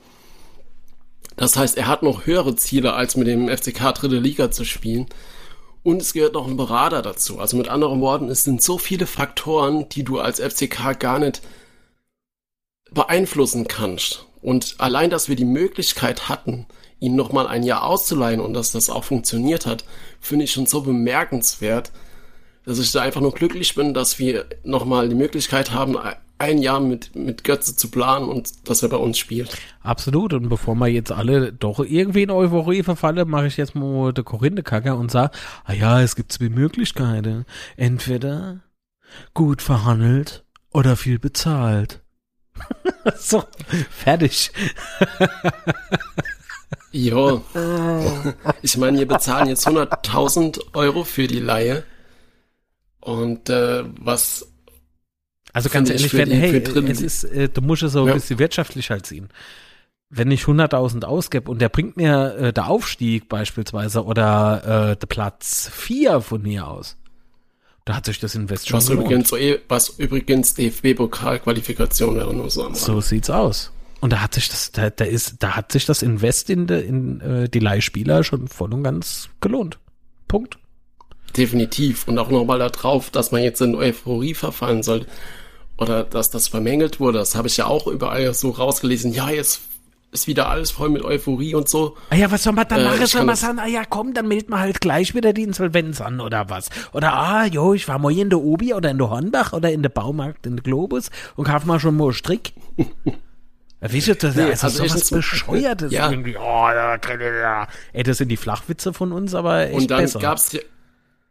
Das 1.36 1.58
heißt, 1.58 1.78
er 1.78 1.88
hat 1.88 2.04
noch 2.04 2.26
höhere 2.26 2.56
Ziele, 2.56 2.94
als 2.94 3.16
mit 3.16 3.28
dem 3.28 3.50
FCK 3.50 3.94
dritte 3.94 4.20
Liga 4.20 4.52
zu 4.52 4.64
spielen. 4.64 5.08
Und 5.84 6.02
es 6.02 6.14
gehört 6.14 6.34
noch 6.34 6.48
ein 6.48 6.58
Berater 6.58 7.02
dazu. 7.02 7.40
Also 7.40 7.58
mit 7.58 7.68
anderen 7.68 8.02
Worten, 8.02 8.30
es 8.30 8.44
sind 8.44 8.62
so 8.62 8.78
viele 8.78 9.06
Faktoren, 9.06 9.88
die 9.90 10.04
du 10.04 10.20
als 10.20 10.40
FCK 10.40 11.00
gar 11.00 11.20
nicht 11.20 11.42
beeinflussen 12.92 13.68
kannst. 13.68 14.26
Und 14.42 14.76
allein, 14.78 15.10
dass 15.10 15.30
wir 15.30 15.36
die 15.36 15.46
Möglichkeit 15.46 16.30
hatten, 16.30 16.66
ihn 17.00 17.16
nochmal 17.16 17.48
ein 17.48 17.64
Jahr 17.64 17.84
auszuleihen 17.84 18.40
und 18.40 18.54
dass 18.54 18.72
das 18.72 18.90
auch 18.90 19.04
funktioniert 19.04 19.66
hat, 19.66 19.86
finde 20.20 20.46
ich 20.46 20.54
schon 20.54 20.66
so 20.66 20.82
bemerkenswert, 20.82 21.92
dass 22.66 22.80
ich 22.80 22.92
da 22.92 23.02
einfach 23.02 23.22
nur 23.22 23.34
glücklich 23.34 23.76
bin, 23.76 23.94
dass 23.94 24.18
wir 24.18 24.46
nochmal 24.64 25.10
die 25.10 25.16
Möglichkeit 25.16 25.72
haben, 25.72 25.98
ein 26.38 26.58
Jahr 26.60 26.80
mit, 26.80 27.16
mit 27.16 27.44
Götze 27.44 27.76
zu 27.76 27.90
planen 27.90 28.28
und 28.28 28.68
dass 28.68 28.84
er 28.84 28.90
bei 28.90 28.98
uns 28.98 29.18
spielt. 29.18 29.58
Absolut. 29.82 30.34
Und 30.34 30.50
bevor 30.50 30.76
wir 30.76 30.88
jetzt 30.88 31.12
alle 31.12 31.54
doch 31.54 31.80
irgendwie 31.80 32.24
in 32.24 32.32
Euphorie 32.32 32.84
verfallen, 32.84 33.30
mache 33.30 33.48
ich 33.48 33.58
jetzt 33.58 33.76
mal 33.76 34.12
der 34.12 34.24
Korinde 34.24 34.64
Kacker 34.64 34.98
und 34.98 35.12
sage, 35.12 35.32
ah 35.64 35.74
ja, 35.74 36.02
es 36.02 36.16
gibt 36.16 36.32
zwei 36.32 36.50
Möglichkeiten. 36.50 37.46
Entweder 37.78 38.62
gut 39.34 39.62
verhandelt 39.62 40.44
oder 40.72 40.96
viel 40.96 41.20
bezahlt. 41.20 42.02
so, 43.18 43.44
fertig. 43.90 44.52
Jo. 46.92 47.44
Ich 48.62 48.78
meine, 48.78 49.00
wir 49.00 49.08
bezahlen 49.08 49.50
jetzt 49.50 49.68
100.000 49.68 50.74
Euro 50.74 51.04
für 51.04 51.28
die 51.28 51.40
Leihe. 51.40 51.84
Und 53.02 53.50
äh, 53.50 53.84
was. 54.00 54.48
Also 55.56 55.70
ganz 55.70 55.90
ehrlich, 55.90 56.14
wenn, 56.14 56.30
hey, 56.30 56.62
es 56.90 57.02
ist, 57.02 57.24
äh, 57.24 57.48
du 57.48 57.62
musst 57.62 57.82
es 57.82 57.94
so 57.94 58.06
ein 58.06 58.14
bisschen 58.14 58.40
wirtschaftlich 58.40 58.90
halt 58.90 59.06
sehen. 59.06 59.30
Wenn 60.10 60.30
ich 60.30 60.42
100.000 60.42 61.06
ausgebe 61.06 61.50
und 61.50 61.62
der 61.62 61.70
bringt 61.70 61.96
mir 61.96 62.36
äh, 62.36 62.54
der 62.54 62.68
Aufstieg 62.68 63.30
beispielsweise 63.30 64.04
oder 64.04 64.92
äh, 64.92 64.98
der 64.98 65.08
Platz 65.08 65.72
4 65.74 66.20
von 66.20 66.42
mir 66.42 66.68
aus, 66.68 66.98
da 67.86 67.96
hat 67.96 68.06
sich 68.06 68.20
das 68.20 68.36
Invest 68.36 68.68
schon 68.68 68.76
was 68.76 68.90
übrigens, 68.90 69.32
was 69.70 69.90
übrigens 69.98 70.56
DFB-Pokalqualifikation 70.56 72.18
wäre 72.18 72.36
nur 72.36 72.50
so. 72.50 72.74
So 72.74 73.00
sieht's 73.00 73.30
aus. 73.30 73.72
Und 74.02 74.12
da 74.12 74.22
hat 74.22 74.34
sich 74.34 74.50
das, 74.50 74.74
da, 74.74 74.90
da 74.90 75.06
ist, 75.06 75.36
da 75.40 75.56
hat 75.56 75.72
sich 75.72 75.86
das 75.86 76.02
Invest 76.02 76.50
in, 76.50 76.68
de, 76.68 76.86
in 76.86 77.22
äh, 77.22 77.48
die 77.48 77.60
Leihspieler 77.60 78.26
schon 78.26 78.50
voll 78.50 78.74
und 78.74 78.84
ganz 78.84 79.30
gelohnt. 79.40 79.80
Punkt. 80.28 80.58
Definitiv. 81.38 82.10
Und 82.10 82.20
auch 82.20 82.30
nochmal 82.30 82.60
da 82.60 82.68
drauf, 82.68 83.10
dass 83.10 83.32
man 83.32 83.42
jetzt 83.42 83.62
in 83.62 83.74
Euphorie 83.74 84.34
verfallen 84.34 84.84
soll. 84.84 85.06
Oder 85.78 86.04
dass 86.04 86.30
das 86.30 86.48
vermängelt 86.48 87.00
wurde. 87.00 87.20
Das 87.20 87.36
habe 87.36 87.48
ich 87.48 87.58
ja 87.58 87.66
auch 87.66 87.88
überall 87.88 88.34
so 88.34 88.52
rausgelesen. 88.52 89.12
Ja, 89.12 89.30
jetzt 89.30 89.62
ist 90.16 90.28
wieder 90.28 90.50
alles 90.50 90.72
voll 90.72 90.90
mit 90.90 91.04
Euphorie 91.04 91.54
und 91.56 91.68
so. 91.68 91.98
Ah 92.10 92.16
ja, 92.16 92.32
was 92.32 92.44
soll 92.44 92.54
man 92.54 92.68
dann 92.68 92.80
äh, 92.80 92.86
machen? 92.86 93.06
Soll 93.06 93.26
man 93.26 93.36
sagen, 93.36 93.60
ah 93.60 93.68
ja, 93.68 93.84
komm, 93.88 94.14
dann 94.14 94.28
meldet 94.28 94.50
man 94.50 94.62
halt 94.62 94.82
gleich 94.82 95.14
wieder 95.14 95.34
die 95.34 95.44
Insolvenz 95.44 96.02
an 96.02 96.22
oder 96.22 96.50
was? 96.50 96.70
Oder, 96.94 97.14
ah, 97.14 97.46
jo, 97.46 97.74
ich 97.74 97.88
war 97.88 98.00
mal 98.00 98.18
in 98.18 98.30
der 98.30 98.40
Obi 98.40 98.74
oder 98.74 98.90
in 98.90 98.98
der 98.98 99.10
Hornbach 99.10 99.54
oder 99.54 99.72
in 99.72 99.82
der 99.82 99.90
Baumarkt 99.90 100.46
in 100.46 100.56
der 100.56 100.64
Globus 100.64 101.12
und 101.36 101.46
kauf 101.46 101.66
mal 101.66 101.80
schon 101.80 101.98
mal 101.98 102.06
einen 102.06 102.14
Strick. 102.14 102.54
Wie 103.82 103.98
ist 103.98 104.24
das? 104.24 104.36
Nee, 104.36 104.44
also, 104.44 104.68
also 104.68 104.88
sowas 104.88 105.10
Bescheuertes 105.12 105.92
ja. 105.92 106.10
irgendwie. 106.10 106.38
Oh, 106.38 106.70
ja, 106.70 107.68
ey, 107.94 108.04
das 108.04 108.18
sind 108.18 108.30
die 108.30 108.38
Flachwitze 108.38 108.94
von 108.94 109.12
uns, 109.12 109.36
aber 109.36 109.68
echt 109.68 109.76
Und 109.76 109.92
dann 109.92 110.02
besser. 110.02 110.20
gab's 110.20 110.54
ja, 110.54 110.62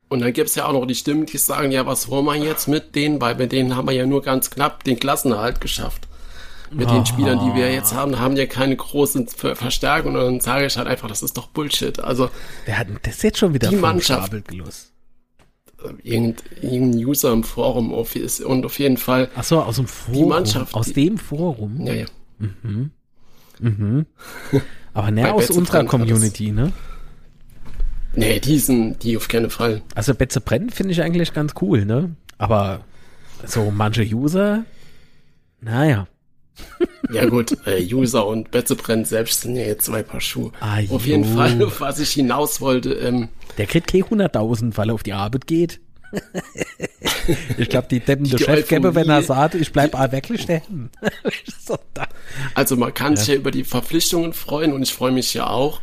und 0.09 0.21
dann 0.21 0.33
gibt's 0.33 0.55
ja 0.55 0.67
auch 0.67 0.73
noch 0.73 0.87
die 0.87 0.95
Stimmen, 0.95 1.27
die 1.27 1.39
sagen, 1.39 1.73
ja, 1.73 1.87
was 1.87 2.09
wollen 2.09 2.27
wir 2.27 2.37
jetzt 2.37 2.69
mit 2.69 2.95
denen? 2.95 3.21
Weil 3.21 3.35
mit 3.37 3.53
denen 3.53 3.75
haben 3.75 3.89
wir 3.89 3.95
ja 3.95 4.07
nur 4.07 4.23
ganz 4.23 4.51
knapp 4.51 4.85
den 4.85 4.99
Klassenerhalt 4.99 5.61
geschafft. 5.61 6.07
Mit 6.71 6.89
oh. 6.89 6.95
den 6.95 7.07
Spielern, 7.07 7.39
die 7.41 7.55
wir 7.59 7.73
jetzt 7.73 7.95
haben, 7.95 8.19
haben 8.19 8.37
ja 8.37 8.47
keine 8.47 8.77
großen 8.77 9.29
Verstärkung. 9.29 10.15
Und 10.15 10.21
dann 10.21 10.41
sage 10.41 10.67
ich 10.67 10.77
halt 10.77 10.89
einfach, 10.89 11.09
das 11.09 11.23
ist 11.23 11.37
doch 11.37 11.49
Bullshit. 11.49 12.01
Also, 12.01 12.31
der 12.67 12.79
hat 12.79 12.89
das 13.03 13.23
jetzt 13.23 13.39
schon 13.39 13.55
wieder 13.55 13.69
die 13.69 13.77
Mannschaft. 13.77 14.33
Los. 14.53 14.93
Irgendein 16.03 16.95
User 16.95 17.33
im 17.33 17.45
Forum 17.45 17.93
und 17.93 18.65
auf 18.65 18.79
jeden 18.79 18.97
Fall. 18.97 19.29
Ach 19.37 19.45
so, 19.45 19.61
aus 19.61 19.77
dem 19.77 19.87
Forum. 19.87 20.15
Die 20.15 20.29
Mannschaft. 20.29 20.75
Aus 20.75 20.93
dem 20.93 21.19
Forum. 21.19 21.87
Ja, 21.87 21.93
ja. 21.93 22.07
Mhm. 22.39 22.91
Mhm. 23.61 24.07
Aber 24.95 25.11
näher 25.11 25.35
aus 25.35 25.51
unserer 25.51 25.85
Community, 25.85 26.51
ne? 26.51 26.73
Nee, 28.17 28.41
die 28.41 28.59
sind, 28.59 29.03
die 29.03 29.17
auf 29.17 29.29
keinen 29.29 29.51
Fall. 29.51 29.83
Also 29.95 30.15
Betze 30.15 30.41
brennt 30.41 30.75
finde 30.75 30.93
ich 30.93 31.03
eigentlich 31.03 31.33
ganz 31.33 31.55
cool, 31.61 31.85
ne? 31.85 32.15
Aber 32.39 32.81
so 33.45 33.71
manche 33.71 34.03
User, 34.03 34.65
naja. 35.61 36.07
Ja 37.13 37.27
gut, 37.27 37.57
äh, 37.67 37.83
User 37.93 38.27
und 38.27 38.51
Betze 38.51 38.77
brennt 38.77 39.09
selbst 39.09 39.41
sind 39.41 39.57
ja 39.57 39.63
jetzt 39.63 39.87
zwei 39.87 40.03
Paar 40.03 40.21
Schuhe. 40.21 40.53
Ah, 40.61 40.79
auf 40.91 41.07
jeden 41.07 41.25
Fall, 41.25 41.61
was 41.81 41.99
ich 41.99 42.11
hinaus 42.11 42.61
wollte. 42.61 42.93
Ähm, 42.95 43.29
Der 43.59 43.67
kriegt 43.67 43.89
keine 43.89 44.05
100.000, 44.05 44.77
weil 44.77 44.91
er 44.91 44.95
auf 44.95 45.03
die 45.03 45.13
Arbeit 45.13 45.47
geht. 45.47 45.81
ich 47.59 47.69
glaube, 47.69 47.89
die 47.91 47.99
Deppen 47.99 48.29
der 48.29 48.39
Chef 48.39 48.69
gäbe, 48.69 48.95
wenn 48.95 49.09
er 49.09 49.23
sagt, 49.23 49.57
ich 49.57 49.73
bleib 49.73 49.95
auch 49.95 50.13
wirklich 50.13 50.43
stehen. 50.43 50.91
also 52.55 52.77
man 52.77 52.95
kann 52.95 53.15
ja. 53.15 53.17
sich 53.17 53.29
ja 53.29 53.35
über 53.35 53.51
die 53.51 53.65
Verpflichtungen 53.65 54.33
freuen 54.33 54.73
und 54.73 54.83
ich 54.83 54.95
freue 54.95 55.11
mich 55.11 55.35
ja 55.35 55.49
auch. 55.49 55.81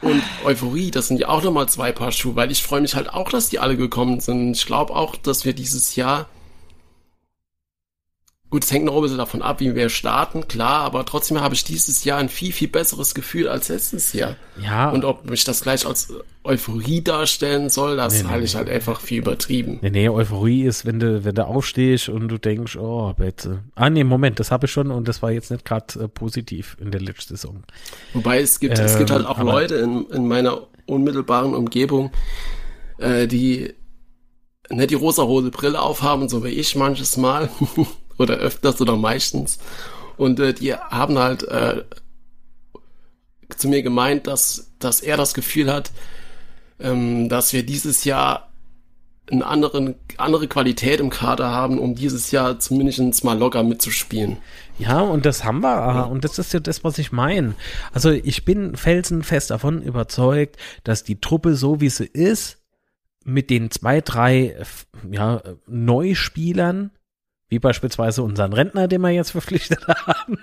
Und 0.00 0.22
Euphorie, 0.44 0.90
das 0.90 1.08
sind 1.08 1.18
ja 1.18 1.28
auch 1.28 1.42
nochmal 1.42 1.68
zwei 1.68 1.90
Paar 1.90 2.12
Schuhe, 2.12 2.36
weil 2.36 2.52
ich 2.52 2.62
freue 2.62 2.80
mich 2.80 2.94
halt 2.94 3.12
auch, 3.12 3.30
dass 3.30 3.48
die 3.48 3.58
alle 3.58 3.76
gekommen 3.76 4.20
sind. 4.20 4.56
Ich 4.56 4.66
glaube 4.66 4.94
auch, 4.94 5.16
dass 5.16 5.44
wir 5.44 5.54
dieses 5.54 5.96
Jahr 5.96 6.26
Gut, 8.50 8.64
es 8.64 8.72
hängt 8.72 8.86
noch 8.86 8.96
ein 8.96 9.02
bisschen 9.02 9.18
davon 9.18 9.42
ab, 9.42 9.60
wie 9.60 9.74
wir 9.74 9.90
starten, 9.90 10.48
klar, 10.48 10.80
aber 10.80 11.04
trotzdem 11.04 11.38
habe 11.38 11.54
ich 11.54 11.64
dieses 11.64 12.04
Jahr 12.04 12.18
ein 12.18 12.30
viel, 12.30 12.50
viel 12.50 12.68
besseres 12.68 13.14
Gefühl 13.14 13.46
als 13.46 13.68
letztes 13.68 14.14
Jahr. 14.14 14.36
Ja. 14.58 14.88
Und 14.88 15.04
ob 15.04 15.28
mich 15.28 15.44
das 15.44 15.60
gleich 15.60 15.84
als 15.84 16.14
Euphorie 16.44 17.02
darstellen 17.02 17.68
soll, 17.68 17.98
das 17.98 18.22
nee, 18.22 18.28
halte 18.28 18.38
nee, 18.38 18.44
ich 18.46 18.56
halt 18.56 18.70
einfach 18.70 19.00
viel 19.02 19.18
übertrieben. 19.18 19.80
Nee, 19.82 19.90
nee, 19.90 20.08
Euphorie 20.08 20.62
ist, 20.62 20.86
wenn 20.86 20.98
du, 20.98 21.26
wenn 21.26 21.34
du 21.34 21.46
aufstehst 21.46 22.08
und 22.08 22.28
du 22.28 22.38
denkst, 22.38 22.76
oh, 22.76 23.12
bitte. 23.12 23.64
Ah, 23.74 23.90
nee, 23.90 24.02
Moment, 24.02 24.40
das 24.40 24.50
habe 24.50 24.64
ich 24.64 24.72
schon 24.72 24.90
und 24.90 25.06
das 25.08 25.20
war 25.20 25.30
jetzt 25.30 25.50
nicht 25.50 25.66
gerade 25.66 26.04
äh, 26.04 26.08
positiv 26.08 26.78
in 26.80 26.90
der 26.90 27.02
letzten 27.02 27.36
Saison. 27.36 27.64
Wobei 28.14 28.40
es 28.40 28.60
gibt, 28.60 28.78
ähm, 28.78 28.86
es 28.86 28.96
gibt 28.96 29.10
halt 29.10 29.24
ähm, 29.24 29.26
auch 29.26 29.38
Leute 29.40 29.74
in, 29.74 30.06
in 30.06 30.26
meiner 30.26 30.62
unmittelbaren 30.86 31.54
Umgebung, 31.54 32.12
äh, 32.96 33.26
die 33.26 33.74
nicht 34.70 34.90
die 34.90 34.94
rosa-rote 34.94 35.50
Brille 35.50 35.82
aufhaben, 35.82 36.30
so 36.30 36.44
wie 36.44 36.48
ich 36.48 36.76
manches 36.76 37.18
Mal. 37.18 37.50
oder 38.18 38.34
öfters 38.34 38.80
oder 38.80 38.96
meistens. 38.96 39.58
Und 40.16 40.40
äh, 40.40 40.52
die 40.52 40.74
haben 40.74 41.18
halt 41.18 41.44
äh, 41.44 41.84
zu 43.56 43.68
mir 43.68 43.82
gemeint, 43.82 44.26
dass, 44.26 44.72
dass 44.78 45.00
er 45.00 45.16
das 45.16 45.34
Gefühl 45.34 45.72
hat, 45.72 45.92
ähm, 46.80 47.28
dass 47.28 47.52
wir 47.52 47.64
dieses 47.64 48.04
Jahr 48.04 48.48
eine 49.30 49.46
anderen, 49.46 49.94
andere 50.16 50.48
Qualität 50.48 51.00
im 51.00 51.10
Kader 51.10 51.50
haben, 51.50 51.78
um 51.78 51.94
dieses 51.94 52.30
Jahr 52.30 52.58
zumindest 52.58 53.24
mal 53.24 53.38
locker 53.38 53.62
mitzuspielen. 53.62 54.38
Ja, 54.78 55.00
und 55.00 55.26
das 55.26 55.44
haben 55.44 55.60
wir, 55.60 55.68
ja. 55.68 56.02
und 56.02 56.24
das 56.24 56.38
ist 56.38 56.52
ja 56.52 56.60
das, 56.60 56.84
was 56.84 56.98
ich 56.98 57.12
meine. 57.12 57.54
Also 57.92 58.10
ich 58.10 58.44
bin 58.44 58.76
felsenfest 58.76 59.50
davon 59.50 59.82
überzeugt, 59.82 60.56
dass 60.84 61.04
die 61.04 61.20
Truppe 61.20 61.56
so 61.56 61.80
wie 61.80 61.90
sie 61.90 62.06
ist, 62.06 62.58
mit 63.24 63.50
den 63.50 63.70
zwei, 63.70 64.00
drei 64.00 64.56
ja, 65.10 65.42
Neuspielern 65.66 66.90
wie 67.48 67.58
beispielsweise 67.58 68.22
unseren 68.22 68.52
Rentner, 68.52 68.88
den 68.88 69.00
wir 69.00 69.10
jetzt 69.10 69.30
verpflichtet 69.30 69.86
haben. 70.06 70.38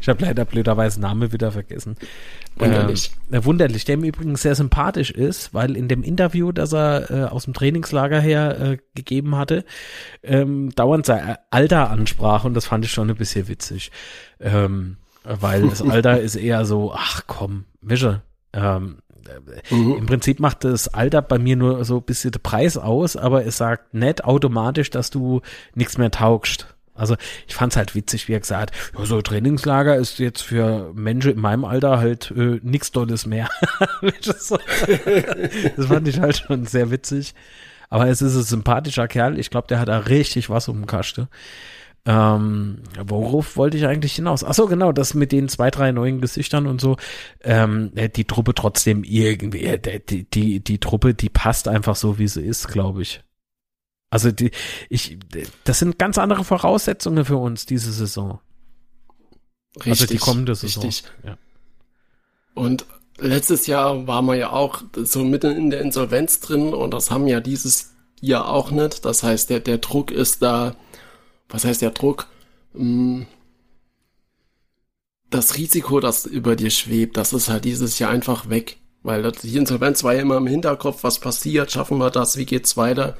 ich 0.00 0.08
habe 0.08 0.24
leider 0.24 0.44
blöderweise 0.44 1.00
Name 1.00 1.32
wieder 1.32 1.52
vergessen. 1.52 1.96
Wunderlich. 2.56 3.12
Äh, 3.30 3.44
wunderlich, 3.44 3.84
der 3.84 3.96
mir 3.96 4.08
übrigens 4.08 4.42
sehr 4.42 4.54
sympathisch 4.54 5.10
ist, 5.10 5.54
weil 5.54 5.76
in 5.76 5.88
dem 5.88 6.02
Interview, 6.02 6.52
das 6.52 6.72
er 6.72 7.10
äh, 7.10 7.24
aus 7.24 7.44
dem 7.44 7.54
Trainingslager 7.54 8.20
her 8.20 8.60
äh, 8.60 8.78
gegeben 8.94 9.36
hatte, 9.36 9.64
ähm, 10.22 10.70
dauernd 10.74 11.06
sein 11.06 11.36
Alter 11.50 11.90
ansprach 11.90 12.44
und 12.44 12.54
das 12.54 12.66
fand 12.66 12.84
ich 12.84 12.90
schon 12.90 13.08
ein 13.08 13.16
bisschen 13.16 13.48
witzig. 13.48 13.92
Ähm, 14.40 14.96
weil 15.24 15.68
das 15.68 15.82
Alter 15.82 16.20
ist 16.20 16.34
eher 16.34 16.64
so, 16.64 16.92
ach 16.92 17.22
komm, 17.28 17.64
Wische, 17.80 18.22
ähm, 18.52 18.98
mhm. 19.70 19.96
im 19.96 20.06
Prinzip 20.06 20.40
macht 20.40 20.64
das 20.64 20.88
Alter 20.88 21.22
bei 21.22 21.38
mir 21.38 21.56
nur 21.56 21.84
so 21.84 21.98
ein 21.98 22.02
bisschen 22.02 22.32
den 22.32 22.42
Preis 22.42 22.76
aus, 22.76 23.16
aber 23.16 23.46
es 23.46 23.56
sagt 23.56 23.94
nicht 23.94 24.24
automatisch, 24.24 24.90
dass 24.90 25.10
du 25.10 25.40
nichts 25.74 25.98
mehr 25.98 26.10
taugst. 26.10 26.74
Also 26.94 27.16
ich 27.48 27.54
fand's 27.54 27.76
halt 27.76 27.94
witzig, 27.94 28.28
wie 28.28 28.34
er 28.34 28.40
gesagt 28.40 28.72
hat, 28.72 28.98
ja, 28.98 29.06
so 29.06 29.22
Trainingslager 29.22 29.96
ist 29.96 30.18
jetzt 30.18 30.42
für 30.42 30.92
Menschen 30.94 31.32
in 31.32 31.40
meinem 31.40 31.64
Alter 31.64 31.98
halt 31.98 32.32
äh, 32.36 32.60
nichts 32.62 32.92
Tolles 32.92 33.24
mehr. 33.24 33.48
das 34.24 34.52
fand 35.88 36.08
ich 36.08 36.20
halt 36.20 36.36
schon 36.36 36.66
sehr 36.66 36.90
witzig. 36.90 37.34
Aber 37.88 38.08
es 38.08 38.22
ist 38.22 38.36
ein 38.36 38.42
sympathischer 38.42 39.08
Kerl. 39.08 39.38
Ich 39.38 39.50
glaube, 39.50 39.68
der 39.68 39.78
hat 39.78 39.88
da 39.88 39.98
richtig 39.98 40.48
was 40.48 40.68
um 40.68 40.80
den 40.80 40.86
Kaste. 40.86 41.28
Ähm, 42.04 42.82
worauf 43.06 43.56
wollte 43.56 43.76
ich 43.76 43.86
eigentlich 43.86 44.14
hinaus? 44.14 44.42
Ach 44.42 44.54
so, 44.54 44.66
genau, 44.66 44.90
das 44.90 45.14
mit 45.14 45.30
den 45.30 45.48
zwei, 45.48 45.70
drei 45.70 45.92
neuen 45.92 46.20
Gesichtern 46.20 46.66
und 46.66 46.80
so. 46.80 46.96
Ähm, 47.42 47.92
äh, 47.94 48.08
die 48.08 48.24
Truppe 48.24 48.54
trotzdem 48.54 49.04
irgendwie, 49.04 49.62
äh, 49.62 50.00
die, 50.00 50.24
die, 50.24 50.60
die 50.60 50.78
Truppe, 50.78 51.14
die 51.14 51.28
passt 51.28 51.68
einfach 51.68 51.94
so, 51.94 52.18
wie 52.18 52.26
sie 52.26 52.42
ist, 52.42 52.68
glaube 52.68 53.02
ich. 53.02 53.22
Also 54.10 54.32
die, 54.32 54.50
ich, 54.88 55.18
das 55.64 55.78
sind 55.78 55.98
ganz 55.98 56.18
andere 56.18 56.44
Voraussetzungen 56.44 57.24
für 57.24 57.36
uns 57.36 57.66
diese 57.66 57.92
Saison. 57.92 58.40
Richtig, 59.76 59.90
also 59.92 60.06
die 60.06 60.18
kommende 60.18 60.54
Saison. 60.54 60.82
Richtig. 60.82 61.10
Ja. 61.24 61.38
Und 62.54 62.84
letztes 63.18 63.66
Jahr 63.66 64.06
war 64.06 64.22
man 64.22 64.38
ja 64.38 64.50
auch 64.50 64.82
so 64.96 65.24
mitten 65.24 65.56
in 65.56 65.70
der 65.70 65.80
Insolvenz 65.80 66.40
drin 66.40 66.74
und 66.74 66.92
das 66.92 67.10
haben 67.10 67.26
ja 67.26 67.40
dieses 67.40 67.94
Jahr 68.20 68.48
auch 68.48 68.70
nicht. 68.70 69.04
Das 69.04 69.22
heißt, 69.22 69.48
der, 69.50 69.60
der 69.60 69.78
Druck 69.78 70.10
ist 70.10 70.42
da 70.42 70.74
was 71.52 71.64
heißt 71.64 71.82
der 71.82 71.90
Druck? 71.90 72.26
Hm, 72.74 73.26
das 75.30 75.56
Risiko, 75.56 76.00
das 76.00 76.26
über 76.26 76.56
dir 76.56 76.70
schwebt, 76.70 77.16
das 77.16 77.32
ist 77.32 77.48
halt 77.48 77.64
dieses 77.64 77.98
Jahr 77.98 78.10
einfach 78.10 78.48
weg. 78.48 78.78
Weil 79.04 79.32
die 79.32 79.56
Insolvenz 79.56 80.04
war 80.04 80.14
ja 80.14 80.22
immer 80.22 80.36
im 80.36 80.46
Hinterkopf, 80.46 81.02
was 81.02 81.18
passiert, 81.18 81.72
schaffen 81.72 81.98
wir 81.98 82.10
das, 82.10 82.36
wie 82.36 82.46
geht's 82.46 82.76
weiter? 82.76 83.16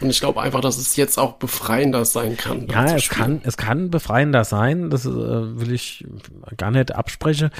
Und 0.00 0.08
ich 0.08 0.18
glaube 0.18 0.40
einfach, 0.40 0.62
dass 0.62 0.78
es 0.78 0.96
jetzt 0.96 1.18
auch 1.18 1.34
befreiender 1.34 2.06
sein 2.06 2.38
kann. 2.38 2.66
Ja, 2.68 2.86
es 2.86 3.10
kann, 3.10 3.42
es 3.44 3.58
kann 3.58 3.90
befreiender 3.90 4.44
sein, 4.44 4.88
das 4.88 5.04
äh, 5.04 5.10
will 5.10 5.72
ich 5.72 6.06
gar 6.56 6.70
nicht 6.70 6.94
absprechen. 6.94 7.50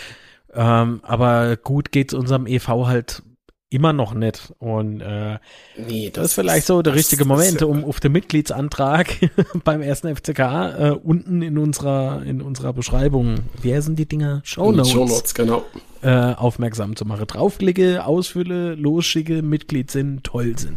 Ähm, 0.54 1.00
aber 1.02 1.59
gut 1.59 1.92
geht's 1.92 2.14
unserem 2.14 2.46
EV 2.46 2.87
halt 2.87 3.22
immer 3.74 3.92
noch 3.92 4.14
nicht. 4.14 4.52
Und 4.58 5.00
äh, 5.00 5.38
nee, 5.76 6.06
das, 6.06 6.14
das 6.14 6.26
ist 6.26 6.34
vielleicht 6.34 6.66
so 6.66 6.80
der 6.80 6.94
richtige 6.94 7.24
Moment, 7.24 7.60
ja 7.60 7.66
um 7.66 7.84
auf 7.84 7.98
den 7.98 8.12
Mitgliedsantrag 8.12 9.08
beim 9.64 9.82
ersten 9.82 10.14
FCK 10.14 10.38
äh, 10.38 10.96
unten 11.02 11.42
in 11.42 11.58
unserer 11.58 12.22
in 12.24 12.40
unserer 12.40 12.72
Beschreibung, 12.72 13.40
wie 13.62 13.74
heißen 13.74 13.96
die 13.96 14.06
Dinger? 14.06 14.40
Show 14.44 14.70
Notes. 14.70 14.90
Show 14.90 15.04
Notes, 15.04 15.34
genau. 15.34 15.64
Äh, 16.02 16.34
aufmerksam 16.34 16.94
zu 16.96 17.04
machen. 17.04 17.26
Draufklicke, 17.26 18.04
ausfülle, 18.04 18.74
losschicke, 18.74 19.42
Mitglied 19.42 19.90
sind, 19.90 20.22
toll 20.22 20.56
sind. 20.56 20.76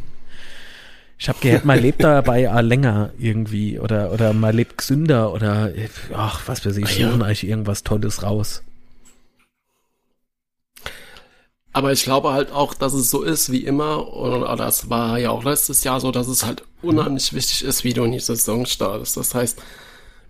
Ich 1.19 1.29
habe 1.29 1.39
gehört, 1.41 1.65
man 1.65 1.79
lebt 1.79 2.03
dabei 2.03 2.51
auch 2.51 2.61
länger 2.61 3.11
irgendwie 3.19 3.79
oder 3.79 4.11
oder 4.11 4.33
man 4.33 4.55
lebt 4.55 4.79
gesünder 4.79 5.33
oder 5.33 5.71
ach, 6.15 6.47
was 6.47 6.65
weiß 6.65 6.77
ich, 6.77 6.97
ja. 6.97 7.13
eigentlich 7.13 7.47
irgendwas 7.47 7.83
Tolles 7.83 8.23
raus. 8.23 8.63
Aber 11.77 11.91
ich 11.91 12.05
glaube 12.05 12.33
halt 12.33 12.51
auch, 12.51 12.73
dass 12.73 12.93
es 12.93 13.11
so 13.11 13.21
ist 13.21 13.51
wie 13.51 13.63
immer, 13.63 14.11
oder 14.11 14.55
das 14.55 14.89
war 14.89 15.19
ja 15.19 15.29
auch 15.29 15.43
letztes 15.43 15.83
Jahr 15.83 15.99
so, 15.99 16.09
dass 16.09 16.27
es 16.27 16.43
halt 16.43 16.63
unheimlich 16.81 17.33
wichtig 17.33 17.63
ist, 17.63 17.83
wie 17.83 17.93
du 17.93 18.03
in 18.03 18.13
die 18.13 18.19
Saison 18.19 18.65
startest. 18.65 19.15
Das 19.15 19.35
heißt, 19.35 19.61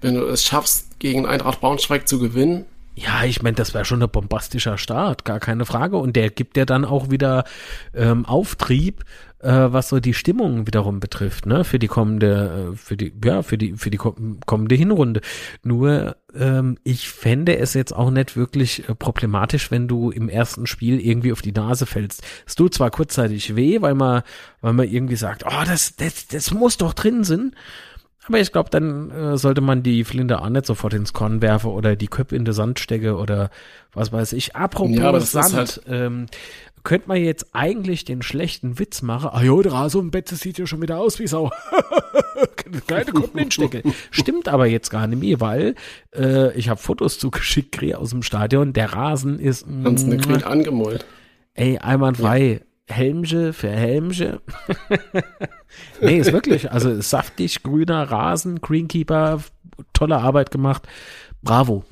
wenn 0.01 0.15
du 0.15 0.25
es 0.25 0.43
schaffst, 0.43 0.99
gegen 0.99 1.25
Eintracht 1.25 1.62
Braunschweig 1.62 2.05
zu 2.05 2.19
gewinnen, 2.19 2.65
ja, 2.95 3.23
ich 3.23 3.43
meine, 3.43 3.55
das 3.55 3.73
wäre 3.73 3.86
schon 3.86 4.03
ein 4.03 4.10
bombastischer 4.10 4.77
Start, 4.77 5.23
gar 5.23 5.39
keine 5.39 5.65
Frage. 5.65 5.97
Und 5.97 6.17
der 6.17 6.31
gibt 6.31 6.57
ja 6.57 6.65
dann 6.65 6.83
auch 6.83 7.12
wieder 7.12 7.45
ähm, 7.93 8.25
Auftrieb, 8.25 9.05
äh, 9.39 9.71
was 9.71 9.89
so 9.89 10.00
die 10.00 10.13
Stimmung 10.13 10.67
wiederum 10.67 11.00
betrifft, 11.00 11.45
ne, 11.45 11.63
für 11.63 11.80
die 11.80 11.88
kommende, 11.88 12.71
äh, 12.73 12.76
für 12.76 12.97
die, 12.97 13.13
ja, 13.23 13.43
für 13.43 13.58
die, 13.58 13.73
für 13.73 13.89
die 13.89 13.97
kommende 13.97 14.76
Hinrunde. 14.76 15.21
Nur, 15.63 16.15
ähm, 16.36 16.78
ich 16.84 17.10
fände 17.10 17.58
es 17.58 17.73
jetzt 17.73 17.95
auch 17.95 18.10
nicht 18.10 18.36
wirklich 18.36 18.89
äh, 18.89 18.95
problematisch, 18.95 19.71
wenn 19.71 19.88
du 19.88 20.10
im 20.10 20.30
ersten 20.30 20.65
Spiel 20.65 21.00
irgendwie 21.00 21.32
auf 21.32 21.41
die 21.41 21.52
Nase 21.52 21.86
fällst. 21.86 22.23
Es 22.45 22.56
tut 22.56 22.73
zwar 22.73 22.89
kurzzeitig 22.89 23.56
weh, 23.56 23.82
weil 23.82 23.95
man, 23.95 24.23
weil 24.62 24.73
man 24.73 24.89
irgendwie 24.89 25.15
sagt, 25.15 25.43
oh, 25.45 25.63
das, 25.65 25.95
das, 25.95 26.28
das 26.28 26.52
muss 26.52 26.78
doch 26.78 26.93
drin 26.93 27.23
sein. 27.23 27.54
Aber 28.28 28.39
ich 28.39 28.52
glaube, 28.52 28.69
dann 28.69 29.10
äh, 29.12 29.38
sollte 29.38 29.62
man 29.62 29.84
die 29.84 30.04
Flinte 30.04 30.41
auch 30.41 30.50
nicht 30.50 30.65
sofort 30.65 30.93
ins 30.93 31.13
Korn 31.13 31.41
werfen 31.41 31.71
oder 31.71 31.95
die 31.95 32.08
Köpfe 32.08 32.36
in 32.36 32.43
den 32.43 32.54
Sand 32.54 32.80
stecke 32.80 33.15
oder 33.15 33.50
was 33.93 34.12
weiß 34.12 34.34
ich. 34.34 34.56
Apropos 34.56 34.97
ja, 34.97 35.19
Sand, 35.21 35.54
halt 35.54 35.82
ähm, 35.88 36.26
könnte 36.88 37.10
man 37.10 37.17
jetzt 37.17 37.47
eigentlich 37.54 38.06
den 38.06 38.21
schlechten 38.21 38.80
Witz 38.80 39.02
machen. 39.02 39.32
Ah 39.34 39.43
jo, 39.43 39.62
der 39.62 39.73
Rasenbett 39.73 40.30
sieht 40.30 40.58
ja 40.58 40.65
schon 40.65 40.82
wieder 40.82 41.00
aus 41.00 41.19
wie 41.19 41.28
Sau. 41.28 41.52
Keine 42.88 43.12
Kunden 43.12 43.38
hinstecke. 43.38 43.84
Stimmt 44.10 44.47
aber 44.47 44.67
jetzt 44.67 44.89
gar 44.89 45.06
nicht 45.06 45.19
mehr, 45.19 45.41
weil 45.41 45.76
äh, 46.15 46.58
ich 46.58 46.69
habe 46.69 46.80
Fotos 46.80 47.19
zugeschickt 47.19 47.73
kriege 47.73 47.97
aus 47.97 48.12
dem 48.12 48.23
Stadion. 48.23 48.71
Der 48.71 48.93
Rasen 48.93 49.38
ist 49.38 49.65
Ganz 49.84 50.06
eine 50.06 50.47
angemalt. 50.47 51.06
Ey, 51.56 51.78
einwandfrei. 51.78 52.62
Ja. 52.88 52.95
Helmche 52.95 53.52
für 53.52 53.69
Helmche. 53.69 54.39
nee, 56.02 56.19
ist 56.19 56.32
wirklich, 56.32 56.71
also 56.71 57.02
saftig, 57.02 57.63
grüner 57.63 58.04
Rasen, 58.04 58.62
Greenkeeper, 58.62 59.41
tolle 59.91 60.19
Arbeit 60.19 60.52
gemacht. 60.52 60.88
Bravo. 61.41 61.84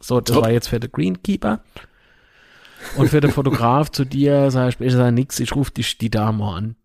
So, 0.00 0.20
das 0.20 0.34
Top. 0.34 0.44
war 0.44 0.52
jetzt 0.52 0.68
für 0.68 0.80
den 0.80 0.92
Greenkeeper. 0.92 1.62
Und 2.96 3.08
für 3.08 3.20
den 3.20 3.30
Fotograf 3.30 3.90
zu 3.90 4.04
dir 4.04 4.50
sage 4.50 4.68
ich 4.68 4.74
später 4.74 5.10
nix, 5.10 5.40
ich 5.40 5.54
rufe 5.54 5.72
dich 5.72 5.98
die 5.98 6.10
Dame 6.10 6.44
an. 6.44 6.76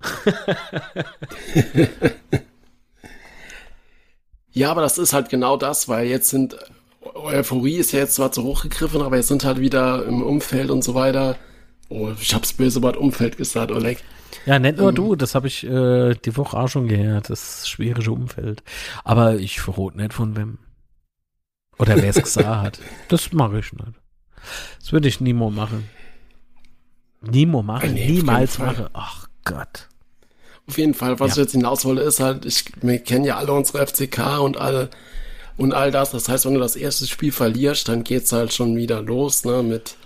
ja, 4.52 4.70
aber 4.70 4.82
das 4.82 4.98
ist 4.98 5.12
halt 5.12 5.28
genau 5.28 5.56
das, 5.56 5.88
weil 5.88 6.06
jetzt 6.06 6.30
sind 6.30 6.56
Euphorie 7.14 7.76
ist 7.76 7.92
ja 7.92 8.00
jetzt 8.00 8.16
zwar 8.16 8.32
zu 8.32 8.42
hoch 8.42 8.62
gegriffen, 8.62 9.00
aber 9.02 9.16
jetzt 9.16 9.28
sind 9.28 9.44
halt 9.44 9.60
wieder 9.60 10.04
im 10.06 10.22
Umfeld 10.22 10.70
und 10.70 10.84
so 10.84 10.94
weiter 10.94 11.36
Oh, 11.88 12.10
ich 12.20 12.34
hab's 12.34 12.52
böse 12.52 12.82
Wort 12.82 12.96
Umfeld 12.96 13.36
gesagt, 13.36 13.70
Oleg. 13.70 14.02
Ja, 14.44 14.58
nicht 14.58 14.78
nur 14.78 14.88
ähm, 14.88 14.94
du, 14.94 15.16
das 15.16 15.34
habe 15.34 15.46
ich 15.46 15.64
äh, 15.64 16.14
die 16.14 16.36
Woche 16.36 16.56
auch 16.58 16.68
schon 16.68 16.88
gehört, 16.88 17.30
das 17.30 17.68
schwierige 17.68 18.10
Umfeld. 18.10 18.62
Aber 19.04 19.36
ich 19.36 19.60
verrot 19.60 19.94
nicht 19.96 20.12
von 20.12 20.36
wem. 20.36 20.58
Oder 21.78 21.96
wer 21.96 22.10
es 22.10 22.16
gesagt 22.16 22.46
hat. 22.46 22.80
Das 23.08 23.32
mache 23.32 23.58
ich 23.58 23.72
nicht. 23.72 24.00
Das 24.80 24.92
würde 24.92 25.08
ich 25.08 25.20
niemals 25.20 25.54
machen. 25.54 25.88
Niemals 27.22 27.66
machen, 27.66 27.94
nee, 27.94 28.06
niemals 28.06 28.58
machen. 28.58 28.86
Ach 28.92 29.26
Gott. 29.44 29.88
Auf 30.68 30.78
jeden 30.78 30.94
Fall, 30.94 31.18
was 31.20 31.30
ja. 31.30 31.42
ich 31.42 31.46
jetzt 31.46 31.52
hinaus 31.52 31.84
wollte, 31.84 32.02
ist 32.02 32.20
halt, 32.20 32.44
ich, 32.44 32.64
wir 32.82 32.98
kennen 32.98 33.24
ja 33.24 33.36
alle 33.36 33.52
unsere 33.52 33.86
FCK 33.86 34.40
und 34.40 34.56
alle 34.56 34.90
und 35.56 35.72
all 35.72 35.90
das. 35.90 36.10
Das 36.10 36.28
heißt, 36.28 36.44
wenn 36.44 36.54
du 36.54 36.60
das 36.60 36.76
erste 36.76 37.06
Spiel 37.06 37.32
verlierst, 37.32 37.88
dann 37.88 38.04
geht's 38.04 38.32
halt 38.32 38.52
schon 38.52 38.76
wieder 38.76 39.02
los, 39.02 39.44
ne, 39.44 39.62
mit 39.62 39.96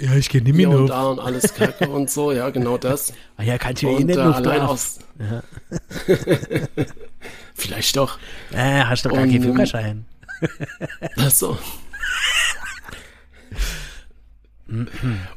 ja, 0.00 0.14
ich 0.14 0.30
gehe 0.30 0.40
nicht 0.40 0.56
mehr 0.56 0.70
und 0.70 0.86
da 0.86 1.08
und 1.08 1.20
alles 1.20 1.52
Kacke 1.52 1.86
und 1.90 2.10
so, 2.10 2.32
ja, 2.32 2.48
genau 2.48 2.78
das. 2.78 3.12
Ah 3.36 3.42
ja, 3.42 3.58
kann 3.58 3.72
ich 3.74 3.82
ja 3.82 3.90
eh 3.90 4.04
nicht 4.04 4.16
äh, 4.16 4.20
allein 4.20 4.60
aus. 4.62 4.98
Ja. 5.18 5.42
Vielleicht 7.54 7.96
doch. 7.96 8.18
Äh, 8.52 8.84
hast 8.84 9.04
doch 9.04 9.12
gar 9.12 9.26
keinen 9.26 9.42
Führerschein. 9.42 10.04
Ach 11.16 11.30
so. 11.30 11.58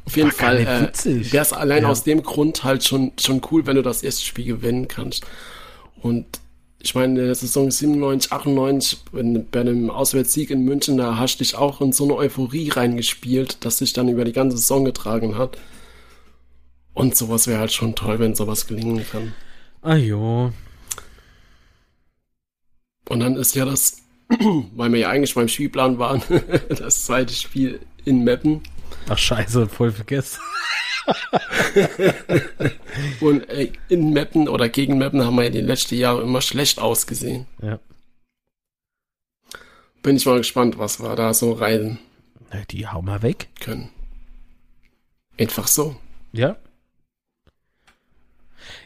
Auf 0.04 0.16
jeden 0.16 0.30
Fall 0.30 0.60
äh, 0.60 1.32
wäre 1.32 1.42
es 1.42 1.52
allein 1.52 1.82
ja. 1.82 1.88
aus 1.88 2.04
dem 2.04 2.22
Grund 2.22 2.64
halt 2.64 2.84
schon, 2.84 3.12
schon 3.18 3.40
cool, 3.50 3.66
wenn 3.66 3.76
du 3.76 3.82
das 3.82 4.02
erste 4.02 4.24
Spiel 4.24 4.44
gewinnen 4.44 4.88
kannst. 4.88 5.26
Und 6.00 6.26
ich 6.78 6.94
meine, 6.94 7.18
in 7.18 7.26
der 7.26 7.34
Saison 7.34 7.70
97, 7.70 8.30
98, 8.30 8.98
wenn, 9.12 9.48
bei 9.50 9.60
einem 9.60 9.90
Auswärtssieg 9.90 10.50
in 10.50 10.64
München, 10.64 10.98
da 10.98 11.16
hast 11.16 11.36
du 11.36 11.44
dich 11.44 11.54
auch 11.54 11.80
in 11.80 11.92
so 11.92 12.04
eine 12.04 12.14
Euphorie 12.14 12.68
reingespielt, 12.68 13.64
dass 13.64 13.78
sich 13.78 13.92
dann 13.92 14.08
über 14.08 14.24
die 14.24 14.32
ganze 14.32 14.58
Saison 14.58 14.84
getragen 14.84 15.38
hat. 15.38 15.58
Und 16.92 17.16
sowas 17.16 17.46
wäre 17.46 17.58
halt 17.58 17.72
schon 17.72 17.94
toll, 17.94 18.18
wenn 18.18 18.34
sowas 18.34 18.66
gelingen 18.66 19.04
kann. 19.10 19.32
Ah 19.82 19.96
jo. 19.96 20.52
Und 23.08 23.20
dann 23.20 23.36
ist 23.36 23.54
ja 23.54 23.64
das, 23.64 24.02
weil 24.76 24.92
wir 24.92 25.00
ja 25.00 25.08
eigentlich 25.08 25.34
beim 25.34 25.48
Spielplan 25.48 25.98
waren, 25.98 26.22
das 26.68 27.04
zweite 27.04 27.34
Spiel 27.34 27.80
in 28.04 28.24
Meppen. 28.24 28.62
Ach 29.08 29.18
scheiße, 29.18 29.68
voll 29.68 29.92
vergessen. 29.92 30.40
und 33.20 33.48
ey, 33.50 33.72
in 33.88 34.14
Mappen 34.14 34.48
oder 34.48 34.68
gegen 34.68 34.98
Mappen 34.98 35.24
haben 35.24 35.36
wir 35.36 35.44
ja 35.44 35.50
die 35.50 35.60
letzten 35.60 35.96
Jahre 35.96 36.22
immer 36.22 36.40
schlecht 36.40 36.78
ausgesehen. 36.78 37.46
Ja. 37.62 37.78
Bin 40.02 40.16
ich 40.16 40.24
mal 40.26 40.38
gespannt, 40.38 40.78
was 40.78 41.00
wir 41.00 41.14
da 41.16 41.34
so 41.34 41.52
rein. 41.52 41.98
Die 42.70 42.86
hauen 42.86 43.04
wir 43.04 43.22
weg. 43.22 43.48
Können. 43.60 43.90
Einfach 45.38 45.66
so. 45.66 45.96
Ja. 46.32 46.56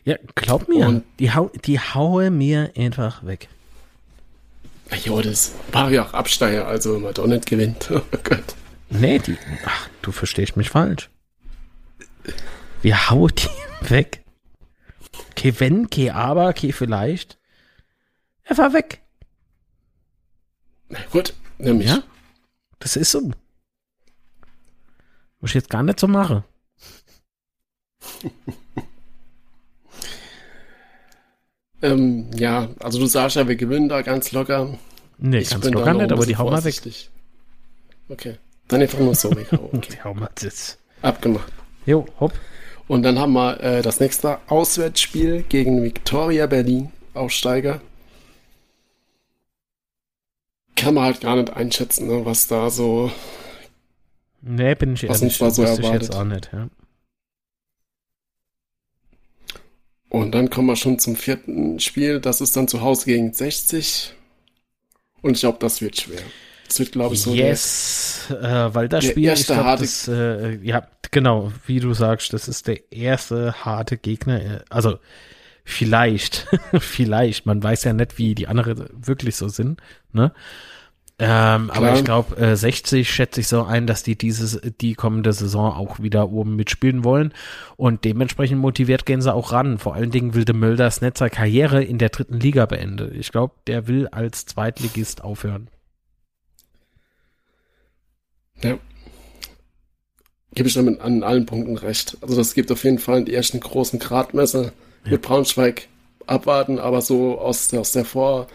Ja, 0.05 0.17
glaub 0.35 0.69
mir, 0.69 0.87
und 0.89 1.05
die, 1.19 1.33
hau 1.33 1.51
die 1.65 1.79
haue 1.79 2.31
mir 2.31 2.73
einfach 2.77 3.25
weg. 3.25 3.49
Jo, 5.05 5.21
das 5.21 5.53
war 5.71 5.91
ja 5.91 6.07
auch 6.07 6.15
Absteiger, 6.15 6.67
also 6.67 6.95
wenn 6.95 7.03
man 7.03 7.15
doch 7.15 7.27
nicht 7.27 7.47
gewinnt. 7.47 7.91
Oh 7.93 8.01
Gott. 8.25 8.55
Nee, 8.91 9.19
die, 9.19 9.37
ach, 9.65 9.89
du 10.03 10.13
verstehst 10.13 10.57
mich 10.57 10.71
falsch. 10.71 11.11
Wir 12.83 13.11
hauen 13.11 13.33
die 13.37 13.49
weg. 13.91 14.25
Okay, 15.31 15.55
wenn, 15.59 15.87
okay, 15.87 16.11
aber, 16.11 16.49
okay, 16.49 16.73
vielleicht. 16.73 17.39
Er 18.45 18.57
war 18.59 18.73
weg. 18.73 19.03
Na 20.89 20.99
gut, 21.11 21.35
nämlich. 21.59 21.89
Ja, 21.89 22.03
das 22.79 22.97
ist 22.97 23.11
so. 23.11 23.31
Muss 25.41 25.51
ich 25.51 25.55
jetzt 25.55 25.71
gar 25.71 25.83
nicht 25.83 26.01
so 26.01 26.09
machen. 26.09 26.45
ähm, 31.83 32.31
ja, 32.35 32.71
also 32.81 32.99
du 32.99 33.07
sagst 33.07 33.37
ja, 33.37 33.47
wir 33.47 33.57
gewinnen 33.57 33.91
da 33.91 34.01
ganz 34.03 34.33
locker. 34.33 34.79
Nee, 35.19 35.39
ich 35.39 35.51
ganz 35.51 35.69
locker 35.69 35.95
nicht, 35.95 36.11
aber 36.11 36.27
die 36.27 36.37
hauen 36.37 36.53
wir 36.53 36.65
weg. 36.65 36.81
Okay, 38.09 38.39
dann 38.69 38.83
einfach 38.83 38.99
nur 38.99 39.15
so 39.15 39.35
weghauen. 39.35 39.71
Okay. 39.73 39.99
hauen 40.05 40.21
wir 40.21 40.31
jetzt. 40.41 40.79
Abgemacht. 41.03 41.53
Jo, 41.87 42.07
hopp. 42.21 42.33
Und 42.87 43.03
dann 43.03 43.19
haben 43.19 43.33
wir 43.35 43.61
äh, 43.61 43.83
das 43.83 44.01
nächste 44.01 44.39
Auswärtsspiel 44.49 45.43
gegen 45.43 45.83
Victoria 45.83 46.47
Berlin, 46.47 46.91
Aufsteiger. 47.15 47.81
Kann 50.77 50.95
man 50.95 51.05
halt 51.05 51.21
gar 51.21 51.37
nicht 51.37 51.51
einschätzen, 51.51 52.07
ne, 52.07 52.25
was 52.25 52.47
da 52.47 52.71
so. 52.71 53.11
Nee, 54.41 54.75
bin 54.75 54.95
ich 54.95 55.09
was 55.09 55.21
ehrlich, 55.21 55.41
uns 55.41 55.57
so 55.57 55.63
erwartet. 55.63 56.03
jetzt 56.03 56.15
auch 56.15 56.25
nicht, 56.25 56.51
ja. 56.53 56.69
Und 60.09 60.33
dann 60.33 60.49
kommen 60.49 60.69
wir 60.69 60.77
schon 60.77 60.99
zum 60.99 61.17
vierten 61.17 61.81
Spiel. 61.81 62.21
Das 62.21 62.41
ist 62.41 62.57
dann 62.57 62.69
zu 62.69 62.81
Hause 62.81 63.05
gegen 63.07 63.33
60. 63.33 64.15
Und 65.21 65.35
ich 65.35 65.41
glaube, 65.41 65.59
das 65.59 65.83
wird 65.83 66.01
schwer. 66.01 66.23
Das 66.69 66.79
wird, 66.79 66.93
glaube 66.93 67.15
ich, 67.15 67.23
so. 67.23 67.33
Yes, 67.33 68.31
äh, 68.31 68.75
weil 68.75 68.89
das 68.89 69.07
Spiel 69.07 69.31
ist, 69.31 69.47
glaub, 69.47 69.79
das, 69.79 70.07
äh, 70.07 70.59
ja, 70.63 70.87
genau, 71.11 71.51
wie 71.67 71.81
du 71.81 71.95
sagst, 71.95 72.33
das 72.33 72.47
ist 72.47 72.67
der 72.67 72.93
erste 72.93 73.65
harte 73.65 73.97
Gegner. 73.97 74.41
Äh, 74.41 74.61
also, 74.69 74.99
vielleicht, 75.65 76.47
vielleicht, 76.79 77.47
man 77.47 77.63
weiß 77.63 77.85
ja 77.85 77.95
nicht, 77.95 78.19
wie 78.19 78.35
die 78.35 78.49
anderen 78.49 78.87
wirklich 78.95 79.37
so 79.37 79.49
sind, 79.49 79.81
ne? 80.13 80.33
Ähm, 81.21 81.71
aber 81.71 81.97
ich 81.97 82.05
glaube, 82.05 82.37
äh, 82.37 82.55
60 82.55 83.11
schätze 83.11 83.41
ich 83.41 83.49
so 83.49 83.65
ein, 83.65 83.89
dass 83.89 84.05
die 84.05 84.17
dieses, 84.17 84.61
die 84.81 84.95
kommende 84.95 85.33
Saison 85.33 85.73
auch 85.73 85.99
wieder 85.99 86.31
oben 86.31 86.55
mitspielen 86.55 87.03
wollen. 87.03 87.35
Und 87.77 88.05
dementsprechend 88.05 88.61
motiviert 88.61 89.05
gehen 89.05 89.21
sie 89.21 89.35
auch 89.35 89.51
ran. 89.51 89.79
Vor 89.79 89.95
allen 89.95 90.13
Dingen 90.13 90.35
will 90.35 90.45
de 90.45 90.55
Mölders 90.55 91.01
Netzer 91.01 91.29
Karriere 91.29 91.83
in 91.83 91.99
der 91.99 92.11
dritten 92.11 92.39
Liga 92.39 92.67
beenden. 92.67 93.19
Ich 93.19 93.33
glaube, 93.33 93.55
der 93.67 93.89
will 93.89 94.07
als 94.07 94.47
Zweitligist 94.47 95.25
aufhören. 95.25 95.69
Ja. 98.63 98.79
Gebe 100.55 100.69
ich 100.69 100.75
damit 100.75 101.01
an 101.01 101.23
allen 101.23 101.47
Punkten 101.47 101.77
recht. 101.77 102.17
Also 102.21 102.37
das 102.37 102.55
gibt 102.55 102.73
auf 102.73 102.85
jeden 102.85 102.99
Fall 102.99 103.25
die 103.25 103.35
ersten 103.35 103.61
großen 103.61 103.99
Gradmesser 103.99 104.73
ja. 105.05 105.11
mit 105.11 105.23
Braunschweig 105.23 105.89
abwarten, 106.27 106.79
aber 106.79 107.01
so 107.03 107.39
aus, 107.39 107.73
aus 107.75 107.93
der 107.93 108.05
Vor- 108.05 108.49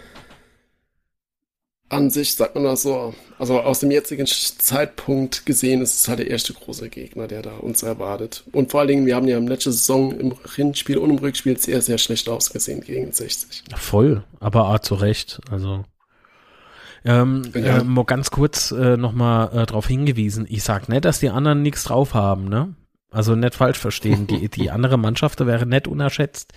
Ansicht, 1.93 2.37
sagt 2.37 2.55
man 2.55 2.65
das 2.65 2.81
so, 2.81 3.13
also 3.39 3.61
aus 3.61 3.79
dem 3.79 3.91
jetzigen 3.91 4.25
Zeitpunkt 4.25 5.45
gesehen, 5.45 5.81
ist 5.81 5.99
es 5.99 6.07
halt 6.07 6.19
der 6.19 6.29
erste 6.29 6.53
große 6.53 6.89
Gegner, 6.89 7.27
der 7.27 7.41
da 7.41 7.55
uns 7.57 7.83
erwartet. 7.83 8.43
Und 8.51 8.71
vor 8.71 8.81
allen 8.81 8.89
Dingen, 8.89 9.05
wir 9.05 9.15
haben 9.15 9.27
ja 9.27 9.37
im 9.37 9.47
letzten 9.47 9.71
Saison 9.71 10.11
im 10.19 10.33
Hinspiel 10.55 10.97
und 10.97 11.11
im 11.11 11.17
Rückspiel 11.17 11.57
sehr, 11.57 11.81
sehr 11.81 11.97
schlecht 11.97 12.27
ausgesehen 12.27 12.81
gegen 12.81 13.11
60. 13.11 13.63
Voll, 13.75 14.23
aber 14.39 14.65
ah, 14.65 14.81
zu 14.81 14.95
Recht, 14.95 15.39
also. 15.49 15.85
Ähm, 17.05 17.43
ja. 17.53 17.79
äh, 17.79 17.83
mal 17.83 18.05
ganz 18.05 18.31
kurz 18.31 18.71
äh, 18.71 18.97
nochmal 18.97 19.49
äh, 19.49 19.65
darauf 19.65 19.87
hingewiesen. 19.87 20.45
Ich 20.49 20.63
sag 20.63 20.87
nicht, 20.89 21.05
dass 21.05 21.19
die 21.19 21.29
anderen 21.29 21.61
nichts 21.61 21.83
drauf 21.83 22.13
haben, 22.13 22.45
ne? 22.45 22.75
Also 23.11 23.35
nicht 23.35 23.55
falsch 23.55 23.77
verstehen. 23.77 24.25
Die, 24.27 24.49
die 24.53 24.71
andere 24.71 24.97
Mannschaft 24.97 25.45
wäre 25.45 25.65
nicht 25.65 25.87
unerschätzt. 25.87 26.53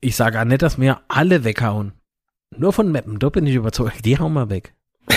Ich 0.00 0.16
sage 0.16 0.40
auch 0.40 0.44
nicht, 0.44 0.62
dass 0.62 0.80
wir 0.80 1.00
alle 1.08 1.44
weghauen. 1.44 1.92
Nur 2.56 2.72
von 2.72 2.90
Mappen, 2.92 3.18
da 3.18 3.28
bin 3.28 3.46
ich 3.46 3.54
überzeugt. 3.54 4.04
Die 4.04 4.18
hauen 4.18 4.32
wir 4.34 4.50
weg. 4.50 4.74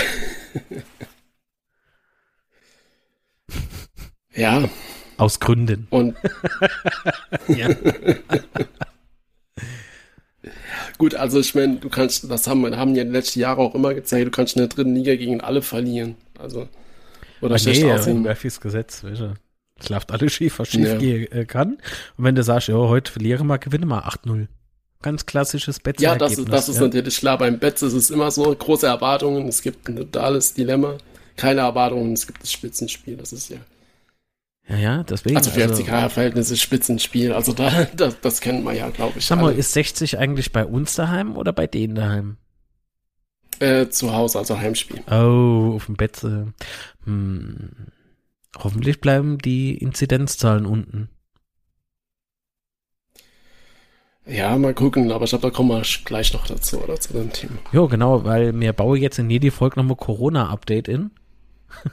ja. 4.34 4.68
Aus 5.18 5.40
Gründen. 5.40 5.86
Und. 5.90 6.16
ja. 7.48 7.68
Gut, 10.98 11.14
also 11.14 11.40
ich 11.40 11.54
meine, 11.54 11.76
du 11.76 11.88
kannst, 11.88 12.30
das 12.30 12.46
haben, 12.46 12.76
haben 12.76 12.94
ja 12.94 13.04
die 13.04 13.10
letzten 13.10 13.40
Jahre 13.40 13.60
auch 13.60 13.74
immer 13.74 13.92
gezeigt, 13.94 14.26
du 14.26 14.30
kannst 14.30 14.56
in 14.56 14.60
der 14.60 14.68
dritten 14.68 14.94
Liga 14.94 15.14
gegen 15.14 15.40
alle 15.40 15.62
verlieren. 15.62 16.16
Also. 16.38 16.68
Oder 17.40 17.58
schlecht 17.58 17.82
nee, 17.82 17.92
aussehen. 17.92 18.22
Murphys 18.22 18.60
Gesetz, 18.60 19.04
weißt 19.04 19.20
du. 19.20 19.34
Es 19.78 19.90
läuft 19.90 20.10
alles 20.10 20.32
schief, 20.32 20.58
was 20.58 20.68
schief 20.68 20.86
ja. 20.86 20.96
gehen 20.96 21.30
äh, 21.32 21.44
kann. 21.44 21.74
Und 22.16 22.24
wenn 22.24 22.34
du 22.34 22.42
sagst, 22.42 22.68
ja, 22.68 22.76
heute 22.76 23.12
verliere 23.12 23.44
mal, 23.44 23.58
gewinne 23.58 23.84
mal 23.84 24.00
8-0. 24.00 24.46
Ganz 25.02 25.26
klassisches 25.26 25.80
Betze. 25.80 26.02
Ja, 26.02 26.16
das, 26.16 26.38
ist, 26.38 26.50
das 26.50 26.68
ist 26.70 26.76
ja. 26.76 26.82
natürlich 26.82 27.18
klar. 27.18 27.36
Beim 27.36 27.58
Betz 27.58 27.82
ist 27.82 27.92
es 27.92 28.10
immer 28.10 28.30
so, 28.30 28.54
große 28.54 28.86
Erwartungen, 28.86 29.46
es 29.48 29.60
gibt 29.60 29.86
ein 29.88 29.96
totales 29.96 30.54
Dilemma. 30.54 30.96
Keine 31.36 31.60
Erwartungen, 31.60 32.14
es 32.14 32.26
gibt 32.26 32.42
das 32.42 32.50
Spitzenspiel, 32.50 33.16
das 33.18 33.34
ist 33.34 33.50
ja. 33.50 33.58
Ja, 34.68 34.76
ja, 34.76 35.02
deswegen. 35.04 35.36
Also 35.36 35.50
für 35.50 35.62
also, 35.62 35.82
FCK-Verhältnisse 35.82 36.56
Spitzenspiel, 36.56 37.32
also 37.32 37.52
da, 37.52 37.84
das, 37.96 38.20
das 38.20 38.40
kennt 38.40 38.64
man 38.64 38.74
ja, 38.74 38.90
glaube 38.90 39.18
ich. 39.18 39.26
Sag 39.26 39.38
mal, 39.38 39.48
alle. 39.48 39.56
ist 39.56 39.72
60 39.72 40.18
eigentlich 40.18 40.52
bei 40.52 40.64
uns 40.64 40.94
daheim 40.96 41.36
oder 41.36 41.52
bei 41.52 41.66
denen 41.66 41.94
daheim? 41.94 42.36
Äh, 43.60 43.88
zu 43.88 44.12
Hause, 44.12 44.38
also 44.38 44.58
Heimspiel. 44.58 45.02
Oh, 45.10 45.74
auf 45.76 45.86
dem 45.86 45.96
Betze. 45.96 46.52
Hm. 47.04 47.70
Hoffentlich 48.58 49.00
bleiben 49.00 49.38
die 49.38 49.76
Inzidenzzahlen 49.76 50.66
unten. 50.66 51.08
Ja, 54.26 54.58
mal 54.58 54.74
gucken, 54.74 55.12
aber 55.12 55.24
ich 55.24 55.30
glaube, 55.30 55.48
da 55.48 55.50
kommen 55.50 55.70
wir 55.70 55.82
gleich 56.04 56.32
noch 56.32 56.46
dazu, 56.48 56.82
oder 56.82 56.98
zu 56.98 57.12
dem 57.12 57.32
Thema. 57.32 57.58
Jo, 57.72 57.86
genau, 57.86 58.24
weil 58.24 58.52
mir 58.52 58.72
baue 58.72 58.98
jetzt 58.98 59.20
in 59.20 59.30
jede 59.30 59.52
Folge 59.52 59.78
nochmal 59.78 59.96
Corona-Update 59.96 60.88
in. 60.88 61.12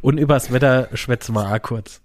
Und 0.00 0.18
übers 0.18 0.52
Wetter 0.52 0.88
schwätzen 0.94 1.34
wir 1.34 1.52
auch 1.52 1.62
kurz. 1.62 2.00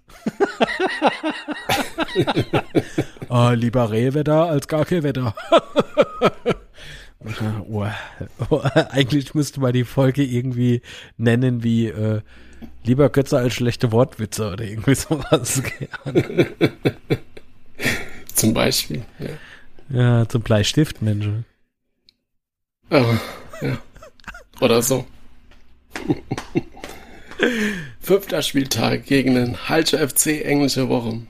oh, 3.28 3.50
lieber 3.54 3.90
Rehwetter 3.90 4.46
als 4.46 4.68
gar 4.68 4.84
kein 4.84 5.02
Wetter. 5.02 5.34
oh, 7.68 7.86
oh, 8.48 8.62
eigentlich 8.90 9.34
müsste 9.34 9.60
man 9.60 9.72
die 9.72 9.84
Folge 9.84 10.22
irgendwie 10.22 10.82
nennen 11.16 11.62
wie 11.62 11.88
äh, 11.88 12.20
lieber 12.84 13.08
Götze 13.10 13.38
als 13.38 13.54
schlechte 13.54 13.92
Wortwitze 13.92 14.52
oder 14.52 14.64
irgendwie 14.64 14.94
sowas. 14.94 15.62
Zum 18.34 18.54
Beispiel, 18.54 19.02
ja. 19.18 19.28
Ja, 19.92 20.28
zum 20.28 20.42
Bleistift, 20.42 21.02
Mensch. 21.02 21.26
Oh, 22.90 23.04
ja. 23.60 23.76
Oder 24.60 24.82
so. 24.82 25.04
Fünfter 28.00 28.42
Spieltag 28.42 29.06
gegen 29.06 29.34
den 29.34 29.68
Halscher 29.68 30.06
FC 30.06 30.44
englische 30.44 30.88
Woche. 30.88 31.22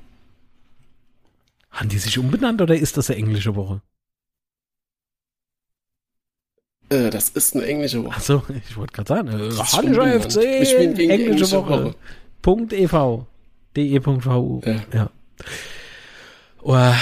Haben 1.70 1.88
die 1.88 1.99
sich 1.99 2.18
umbenannt 2.18 2.61
oder 2.61 2.77
ist 2.77 2.96
das 2.96 3.11
eine 3.11 3.18
englische 3.18 3.55
Woche? 3.55 3.81
Äh, 6.88 7.11
das 7.11 7.29
ist 7.31 7.55
eine 7.55 7.66
englische 7.66 8.05
Woche. 8.05 8.16
Achso, 8.16 8.42
ich 8.68 8.77
wollte 8.77 8.92
gerade 8.92 9.09
sagen, 9.09 9.29
äh, 9.29 9.53
Halscher 9.53 10.20
FC, 10.20 10.37
englische, 10.37 11.09
englische 11.09 11.51
Woche. 11.53 11.85
Woche. 11.85 11.94
Punkt 12.42 12.73
.ev. 12.73 13.27
de.vu. 13.77 14.61
Ja. 14.64 14.83
ja. 14.92 15.11
Oh, 16.62 16.92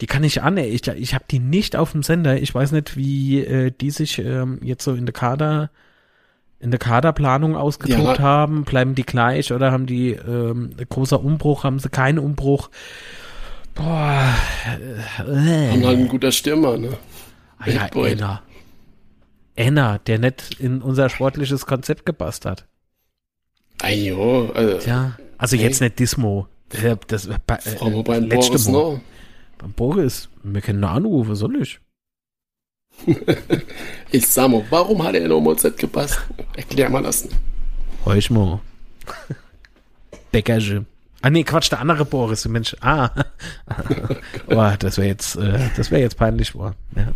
die 0.00 0.06
kann 0.06 0.24
ich 0.24 0.42
an, 0.42 0.56
ich, 0.58 0.86
ich 0.86 1.14
habe 1.14 1.24
die 1.30 1.38
nicht 1.38 1.76
auf 1.76 1.92
dem 1.92 2.02
Sender. 2.02 2.40
Ich 2.40 2.54
weiß 2.54 2.72
nicht, 2.72 2.96
wie 2.96 3.40
äh, 3.40 3.70
die 3.70 3.90
sich 3.90 4.18
ähm, 4.18 4.58
jetzt 4.62 4.84
so 4.84 4.94
in 4.94 5.06
der 5.06 5.12
Kader 5.12 5.70
in 6.62 6.70
der 6.70 6.78
Kaderplanung 6.78 7.56
ausgetobt 7.56 8.18
ja. 8.18 8.24
haben. 8.24 8.64
Bleiben 8.64 8.94
die 8.94 9.02
gleich 9.02 9.52
oder 9.52 9.72
haben 9.72 9.86
die 9.86 10.12
ähm, 10.12 10.70
großer 10.88 11.22
Umbruch? 11.22 11.64
Haben 11.64 11.80
sie 11.80 11.88
keinen 11.88 12.18
Umbruch? 12.18 12.70
Boah. 13.74 14.34
Äh, 15.18 15.70
haben 15.70 15.84
halt 15.84 15.98
ein 15.98 16.08
guter 16.08 16.30
Stürmer, 16.30 16.78
ne? 16.78 16.96
Ah, 17.58 17.68
ja, 17.68 17.86
Enna. 17.86 18.42
Enna, 19.56 19.98
der 19.98 20.18
nicht 20.18 20.60
in 20.60 20.80
unser 20.82 21.08
sportliches 21.08 21.66
Konzept 21.66 22.06
gepasst 22.06 22.46
hat. 22.46 22.66
Ajo, 23.82 24.50
also, 24.54 24.88
ja, 24.88 25.16
also 25.38 25.56
hey. 25.56 25.64
jetzt 25.64 25.80
nicht 25.80 25.98
Dismo. 25.98 26.46
Ja, 26.80 26.96
das, 27.08 27.26
äh, 27.26 27.38
Frau 27.76 27.88
äh, 27.88 28.02
beim 28.02 28.28
Boris 28.28 28.68
noch. 28.68 29.00
Beim 29.58 29.72
Boris, 29.72 30.28
wir 30.42 30.60
können 30.60 30.84
anrufen, 30.84 31.34
soll 31.34 31.60
ich? 31.60 31.80
ich 34.12 34.26
sag 34.26 34.48
mal, 34.48 34.64
warum 34.70 35.02
hat 35.02 35.14
er 35.14 35.24
in 35.24 35.32
OMZ 35.32 35.76
gepasst? 35.76 36.20
Erklär 36.56 36.90
mal 36.90 37.02
das. 37.02 37.28
Heuch 38.04 38.30
mal. 38.30 38.60
Bäckerge. 40.30 40.84
Ah 41.20 41.30
nee, 41.30 41.44
Quatsch, 41.44 41.70
der 41.70 41.80
andere 41.80 42.04
Boris, 42.04 42.46
Mensch. 42.48 42.76
Ah. 42.80 43.10
oh, 44.48 44.72
das 44.78 44.98
wäre 44.98 45.08
jetzt, 45.08 45.36
äh, 45.36 45.70
das 45.76 45.90
jetzt 45.90 46.16
peinlich, 46.16 46.52
boah. 46.52 46.74
Ja. 46.96 47.12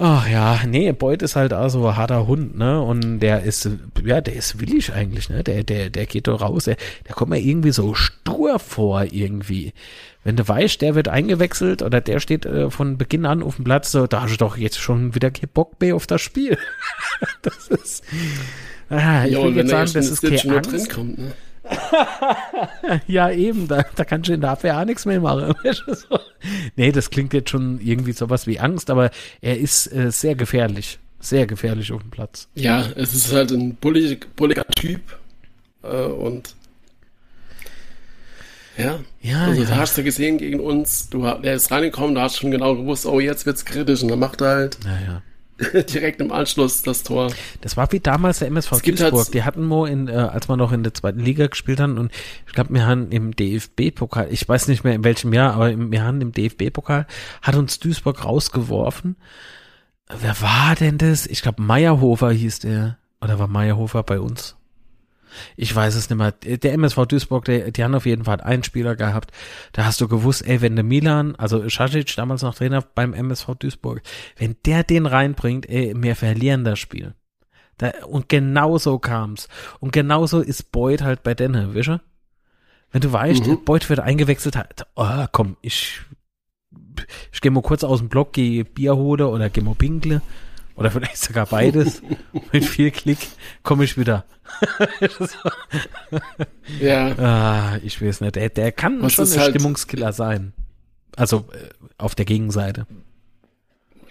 Ach 0.00 0.28
ja, 0.28 0.60
nee, 0.64 0.92
Beut 0.92 1.22
ist 1.22 1.34
halt 1.34 1.52
auch 1.52 1.68
so 1.70 1.88
ein 1.88 1.96
harter 1.96 2.28
Hund, 2.28 2.56
ne? 2.56 2.80
Und 2.80 3.18
der 3.18 3.42
ist, 3.42 3.68
ja, 4.04 4.20
der 4.20 4.36
ist 4.36 4.60
willig 4.60 4.92
eigentlich, 4.92 5.28
ne? 5.28 5.42
Der, 5.42 5.64
der, 5.64 5.90
der 5.90 6.06
geht 6.06 6.28
doch 6.28 6.40
raus, 6.40 6.64
der, 6.64 6.76
der 7.08 7.16
kommt 7.16 7.30
mir 7.30 7.40
irgendwie 7.40 7.72
so 7.72 7.94
stur 7.94 8.60
vor, 8.60 9.02
irgendwie. 9.10 9.72
Wenn 10.22 10.36
du 10.36 10.46
weißt, 10.46 10.80
der 10.82 10.94
wird 10.94 11.08
eingewechselt 11.08 11.82
oder 11.82 12.00
der 12.00 12.20
steht 12.20 12.46
äh, 12.46 12.70
von 12.70 12.96
Beginn 12.96 13.26
an 13.26 13.42
auf 13.42 13.56
dem 13.56 13.64
Platz, 13.64 13.90
so, 13.90 14.06
da 14.06 14.22
hast 14.22 14.34
du 14.34 14.36
doch 14.36 14.56
jetzt 14.56 14.78
schon 14.78 15.16
wieder 15.16 15.32
keinen 15.32 15.50
Bock 15.52 15.80
mehr 15.80 15.96
auf 15.96 16.06
das 16.06 16.22
Spiel. 16.22 16.56
das 17.42 17.66
ist, 17.66 18.04
ah, 18.90 19.24
ich 19.24 19.32
jo, 19.32 19.46
will 19.46 19.56
jetzt 19.56 19.70
sagen, 19.70 19.90
das 19.94 20.10
ist 20.10 20.22
keine 20.22 20.58
Angst. 20.58 20.90
Kommt, 20.90 21.18
ne? 21.18 21.32
ja, 23.06 23.30
eben, 23.30 23.68
da, 23.68 23.84
da 23.94 24.04
kannst 24.04 24.28
du 24.28 24.34
in 24.34 24.40
der 24.40 24.50
Abwehr 24.50 24.78
auch 24.78 24.84
nichts 24.84 25.06
mehr 25.06 25.20
machen. 25.20 25.54
nee, 26.76 26.92
das 26.92 27.10
klingt 27.10 27.32
jetzt 27.32 27.50
schon 27.50 27.80
irgendwie 27.80 28.12
sowas 28.12 28.46
wie 28.46 28.58
Angst, 28.58 28.90
aber 28.90 29.10
er 29.40 29.58
ist 29.58 29.92
äh, 29.92 30.10
sehr 30.10 30.34
gefährlich. 30.34 30.98
Sehr 31.20 31.46
gefährlich 31.46 31.90
auf 31.92 32.00
dem 32.00 32.10
Platz. 32.10 32.48
Ja, 32.54 32.84
es 32.94 33.12
ist 33.12 33.32
halt 33.32 33.50
ein 33.50 33.74
bulliger, 33.74 34.24
bulliger 34.36 34.66
Typ. 34.68 35.00
Äh, 35.82 36.04
und 36.04 36.54
ja, 38.76 39.00
ja, 39.20 39.46
also 39.46 39.62
ja. 39.62 39.68
da 39.68 39.76
hast 39.76 39.98
du 39.98 40.04
gesehen 40.04 40.38
gegen 40.38 40.60
uns, 40.60 41.10
du, 41.10 41.22
der 41.22 41.54
ist 41.54 41.72
reingekommen, 41.72 42.14
da 42.14 42.22
hast 42.22 42.36
du 42.36 42.42
schon 42.42 42.52
genau 42.52 42.76
gewusst, 42.76 43.06
oh, 43.06 43.18
jetzt 43.18 43.44
wird's 43.44 43.64
kritisch 43.64 44.02
und 44.02 44.08
dann 44.08 44.20
macht 44.20 44.40
er 44.40 44.48
halt. 44.48 44.78
Ja, 44.84 44.98
ja. 45.04 45.22
direkt 45.92 46.20
im 46.20 46.32
Anschluss 46.32 46.82
das 46.82 47.02
Tor. 47.02 47.32
Das 47.60 47.76
war 47.76 47.90
wie 47.92 48.00
damals 48.00 48.38
der 48.38 48.48
MSV 48.48 48.72
halt 48.72 48.86
Duisburg. 48.86 49.12
Halt 49.12 49.34
die 49.34 49.42
hatten 49.42 49.64
Mo 49.64 49.84
in, 49.84 50.08
äh, 50.08 50.12
als 50.12 50.48
wir 50.48 50.56
noch 50.56 50.72
in 50.72 50.82
der 50.82 50.94
zweiten 50.94 51.20
Liga 51.20 51.46
gespielt 51.46 51.80
haben 51.80 51.98
und 51.98 52.12
ich 52.46 52.52
glaube, 52.52 52.72
wir 52.74 52.86
haben 52.86 53.10
im 53.10 53.34
DFB-Pokal, 53.34 54.28
ich 54.30 54.48
weiß 54.48 54.68
nicht 54.68 54.84
mehr 54.84 54.94
in 54.94 55.04
welchem 55.04 55.32
Jahr, 55.32 55.54
aber 55.54 55.76
wir 55.76 56.02
haben 56.02 56.20
im 56.20 56.32
DFB-Pokal, 56.32 57.06
hat 57.42 57.56
uns 57.56 57.78
Duisburg 57.78 58.24
rausgeworfen. 58.24 59.16
Wer 60.08 60.40
war 60.40 60.74
denn 60.74 60.98
das? 60.98 61.26
Ich 61.26 61.42
glaube, 61.42 61.62
Meyerhofer 61.62 62.30
hieß 62.30 62.60
der. 62.60 62.96
Oder 63.20 63.38
war 63.38 63.48
Meyerhofer 63.48 64.02
bei 64.02 64.20
uns? 64.20 64.57
Ich 65.56 65.74
weiß 65.74 65.94
es 65.94 66.08
nicht 66.10 66.18
mehr. 66.18 66.32
Der 66.32 66.72
MSV 66.72 67.06
Duisburg, 67.06 67.44
der, 67.44 67.70
die 67.70 67.84
haben 67.84 67.94
auf 67.94 68.06
jeden 68.06 68.24
Fall 68.24 68.40
einen 68.40 68.64
Spieler 68.64 68.96
gehabt. 68.96 69.32
Da 69.72 69.84
hast 69.84 70.00
du 70.00 70.08
gewusst, 70.08 70.46
ey, 70.46 70.60
wenn 70.60 70.76
der 70.76 70.84
Milan, 70.84 71.34
also 71.36 71.58
Šašić, 71.58 72.16
damals 72.16 72.42
noch 72.42 72.54
Trainer 72.54 72.82
beim 72.82 73.14
MSV 73.14 73.54
Duisburg, 73.58 74.02
wenn 74.36 74.56
der 74.64 74.84
den 74.84 75.06
reinbringt, 75.06 75.68
ey, 75.68 75.94
wir 75.96 76.16
verlieren 76.16 76.64
das 76.64 76.78
Spiel. 76.78 77.14
Da, 77.78 77.92
und 78.06 78.28
genauso 78.28 78.98
kam's. 78.98 79.48
Und 79.80 79.92
genauso 79.92 80.40
ist 80.40 80.72
Boyd 80.72 81.02
halt 81.02 81.22
bei 81.22 81.34
denen, 81.34 81.74
wisst 81.74 81.90
ihr? 81.90 82.00
Wenn 82.90 83.00
du 83.00 83.12
weißt, 83.12 83.46
mhm. 83.46 83.64
Boyd 83.64 83.88
wird 83.88 84.00
eingewechselt, 84.00 84.56
halt, 84.56 84.86
oh, 84.96 85.26
komm, 85.30 85.56
ich, 85.60 86.00
ich 87.32 87.40
gehe 87.40 87.50
mal 87.50 87.62
kurz 87.62 87.84
aus 87.84 88.00
dem 88.00 88.08
Block, 88.08 88.32
gehe 88.32 88.64
Bier 88.64 88.96
hole 88.96 89.28
oder 89.28 89.50
gehe 89.50 89.62
mal 89.62 89.74
pinkle. 89.74 90.22
Oder 90.78 90.92
vielleicht 90.92 91.18
sogar 91.18 91.46
beides. 91.46 92.02
Mit 92.52 92.64
viel 92.64 92.92
Klick 92.92 93.18
komme 93.64 93.82
ich 93.82 93.98
wieder. 93.98 94.24
ja. 96.80 97.18
Ah, 97.18 97.78
ich 97.82 98.00
weiß 98.00 98.20
nicht. 98.20 98.36
Der, 98.36 98.48
der 98.48 98.70
kann 98.70 99.02
Was 99.02 99.14
schon 99.14 99.26
ein 99.26 99.40
halt 99.40 99.50
Stimmungskiller 99.50 100.12
sein. 100.12 100.52
Also 101.16 101.48
äh, 101.52 101.70
auf 101.98 102.14
der 102.14 102.26
Gegenseite. 102.26 102.86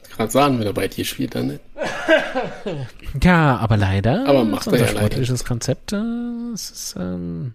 Gerade 0.09 0.31
sagen, 0.31 0.59
wenn 0.59 0.67
er 0.67 0.73
bei 0.73 0.89
dir 0.89 1.05
spielt, 1.05 1.35
dann 1.35 1.47
nicht. 1.47 1.61
Ja, 3.23 3.57
aber 3.57 3.77
leider. 3.77 4.27
Aber 4.27 4.43
macht 4.43 4.67
er 4.67 4.79
ja 4.79 4.87
sportliches 4.87 5.39
leider. 5.39 5.47
Konzept. 5.47 5.93
Äh, 5.93 6.51
es 6.53 6.69
ist, 6.69 6.95
ähm, 6.99 7.53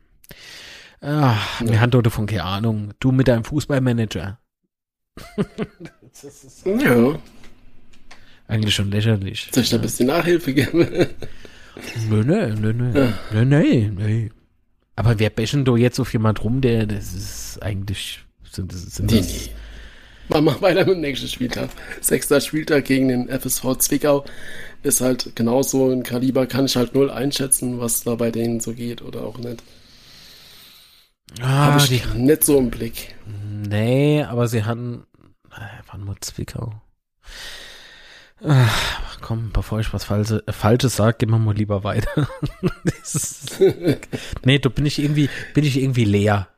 ach, 1.03 1.61
ja. 1.61 1.69
wir 1.69 1.81
haben 1.81 1.91
dort 1.91 2.11
von 2.11 2.27
keine 2.27 2.45
Ahnung. 2.45 2.95
Du 2.99 3.13
mit 3.13 3.29
deinem 3.29 3.45
Fußballmanager. 3.45 4.39
ja. 6.65 7.19
Eigentlich 8.53 8.75
schon 8.75 8.91
lächerlich. 8.91 9.49
Soll 9.53 9.63
ich 9.63 9.71
da 9.71 9.77
ein 9.77 9.83
bisschen 9.83 10.09
Nachhilfe 10.09 10.53
geben? 10.53 10.81
nö, 12.11 12.23
nö, 12.23 12.55
nö, 12.55 12.73
nö. 12.73 12.99
Ja. 12.99 13.19
Nö, 13.33 13.45
nö, 13.45 13.89
nö. 13.91 14.29
Aber 14.95 15.19
wer 15.19 15.31
bäschen 15.31 15.65
da 15.65 15.75
jetzt 15.75 15.99
auf 15.99 16.13
jemand 16.13 16.45
rum, 16.45 16.61
der, 16.61 16.87
das 16.87 17.15
ist 17.15 17.63
eigentlich, 17.63 18.21
sind, 18.51 18.71
sind 18.73 19.11
die, 19.11 19.17
das, 19.17 19.51
Machen 20.29 20.45
wir 20.45 20.63
weiter 20.63 20.85
mit 20.85 20.95
dem 20.97 21.01
nächsten 21.01 21.29
Spieltag. 21.29 21.71
Sechster 22.01 22.41
Spieltag 22.41 22.85
gegen 22.85 23.09
den 23.09 23.29
FSV 23.29 23.77
Zwickau 23.79 24.25
ist 24.83 25.01
halt 25.01 25.35
genauso 25.35 25.91
ein 25.91 26.03
Kaliber, 26.03 26.47
kann 26.47 26.67
ich 26.67 26.77
halt 26.77 26.95
null 26.95 27.11
einschätzen, 27.11 27.81
was 27.81 28.05
da 28.05 28.15
bei 28.15 28.31
denen 28.31 28.61
so 28.61 28.75
geht 28.75 29.03
oder 29.03 29.25
auch 29.25 29.39
nicht. 29.39 29.63
Ah, 31.41 31.73
Habe 31.73 31.79
ich 31.79 31.89
die, 32.03 32.19
nicht 32.19 32.45
so 32.45 32.59
im 32.59 32.71
Blick. 32.71 33.15
Nee, 33.67 34.23
aber 34.23 34.49
sie 34.49 34.65
hatten, 34.65 35.05
äh, 35.51 35.83
wann 35.91 36.05
mal 36.05 36.17
Zwickau? 36.21 36.83
Ach, 38.45 39.19
komm, 39.21 39.51
bevor 39.53 39.81
ich 39.81 39.93
was 39.93 40.05
Falsches, 40.05 40.43
äh, 40.47 40.53
Falsches 40.53 40.97
sage, 40.97 41.19
gehen 41.19 41.31
wir 41.31 41.39
mal 41.39 41.55
lieber 41.55 41.85
weiter. 41.85 42.29
ist, 43.03 43.61
nee, 44.45 44.59
da 44.59 44.69
bin 44.69 44.87
ich 44.87 44.99
irgendwie, 44.99 45.29
bin 45.55 45.65
ich 45.65 45.81
irgendwie 45.81 46.05
leer. 46.05 46.49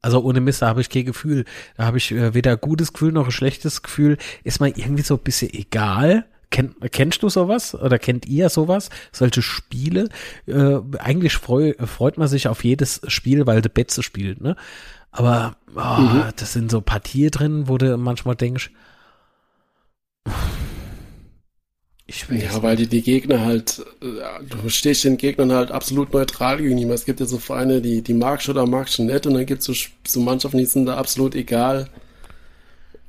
Also 0.00 0.22
ohne 0.22 0.40
Mist, 0.40 0.62
da 0.62 0.68
habe 0.68 0.80
ich 0.80 0.90
kein 0.90 1.06
Gefühl. 1.06 1.44
Da 1.76 1.86
habe 1.86 1.98
ich 1.98 2.12
äh, 2.12 2.34
weder 2.34 2.56
gutes 2.56 2.92
Gefühl 2.92 3.12
noch 3.12 3.26
ein 3.26 3.32
schlechtes 3.32 3.82
Gefühl. 3.82 4.18
Ist 4.42 4.60
mir 4.60 4.68
irgendwie 4.68 5.02
so 5.02 5.14
ein 5.14 5.22
bisschen 5.22 5.52
egal. 5.52 6.26
Kenn, 6.50 6.74
kennst 6.92 7.22
du 7.22 7.28
sowas 7.28 7.74
oder 7.74 7.98
kennt 7.98 8.26
ihr 8.26 8.48
sowas? 8.48 8.90
Solche 9.12 9.42
Spiele? 9.42 10.08
Äh, 10.46 10.76
eigentlich 10.98 11.34
freu, 11.34 11.72
freut 11.86 12.18
man 12.18 12.28
sich 12.28 12.48
auf 12.48 12.64
jedes 12.64 13.00
Spiel, 13.08 13.46
weil 13.46 13.62
der 13.62 13.70
Betze 13.70 14.02
spielt, 14.02 14.40
ne? 14.40 14.56
Aber 15.10 15.56
oh, 15.74 16.00
mhm. 16.00 16.24
das 16.36 16.52
sind 16.52 16.70
so 16.70 16.80
Partien 16.80 17.30
drin, 17.30 17.68
wo 17.68 17.78
du 17.78 17.96
manchmal 17.96 18.36
denkst, 18.36 18.70
ich 22.14 22.30
weiß 22.30 22.42
ja, 22.42 22.62
weil 22.62 22.76
die, 22.76 22.86
die 22.86 23.02
Gegner 23.02 23.44
halt, 23.44 23.84
äh, 24.00 24.44
du 24.48 24.68
stehst 24.68 25.02
den 25.02 25.16
Gegnern 25.16 25.50
halt 25.50 25.72
absolut 25.72 26.12
neutral 26.12 26.58
gegenüber. 26.58 26.94
Es 26.94 27.04
gibt 27.04 27.18
ja 27.18 27.26
so 27.26 27.38
Vereine, 27.38 27.80
die, 27.80 28.02
die 28.02 28.14
magst 28.14 28.46
du 28.46 28.52
oder 28.52 28.66
magst 28.66 28.98
du 28.98 29.02
nicht 29.02 29.26
und 29.26 29.34
dann 29.34 29.46
gibt 29.46 29.60
es 29.60 29.66
so, 29.66 29.74
so 30.06 30.20
Mannschaften, 30.20 30.58
die 30.58 30.64
sind 30.64 30.86
da 30.86 30.96
absolut 30.96 31.34
egal. 31.34 31.88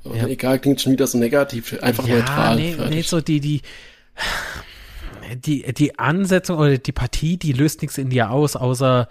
Ja. 0.04 0.26
Egal 0.26 0.58
klingt 0.58 0.80
schon 0.80 0.92
wieder 0.92 1.06
so 1.06 1.18
negativ, 1.18 1.80
einfach 1.82 2.06
ja, 2.06 2.16
neutral. 2.16 2.56
Nee, 2.56 2.76
nee, 2.90 3.02
so 3.02 3.20
die, 3.20 3.40
die, 3.40 3.62
die, 5.36 5.72
die 5.72 5.98
Ansetzung 5.98 6.58
oder 6.58 6.78
die 6.78 6.92
Partie, 6.92 7.36
die 7.36 7.52
löst 7.52 7.82
nichts 7.82 7.98
in 7.98 8.10
dir 8.10 8.30
aus, 8.30 8.56
außer, 8.56 9.08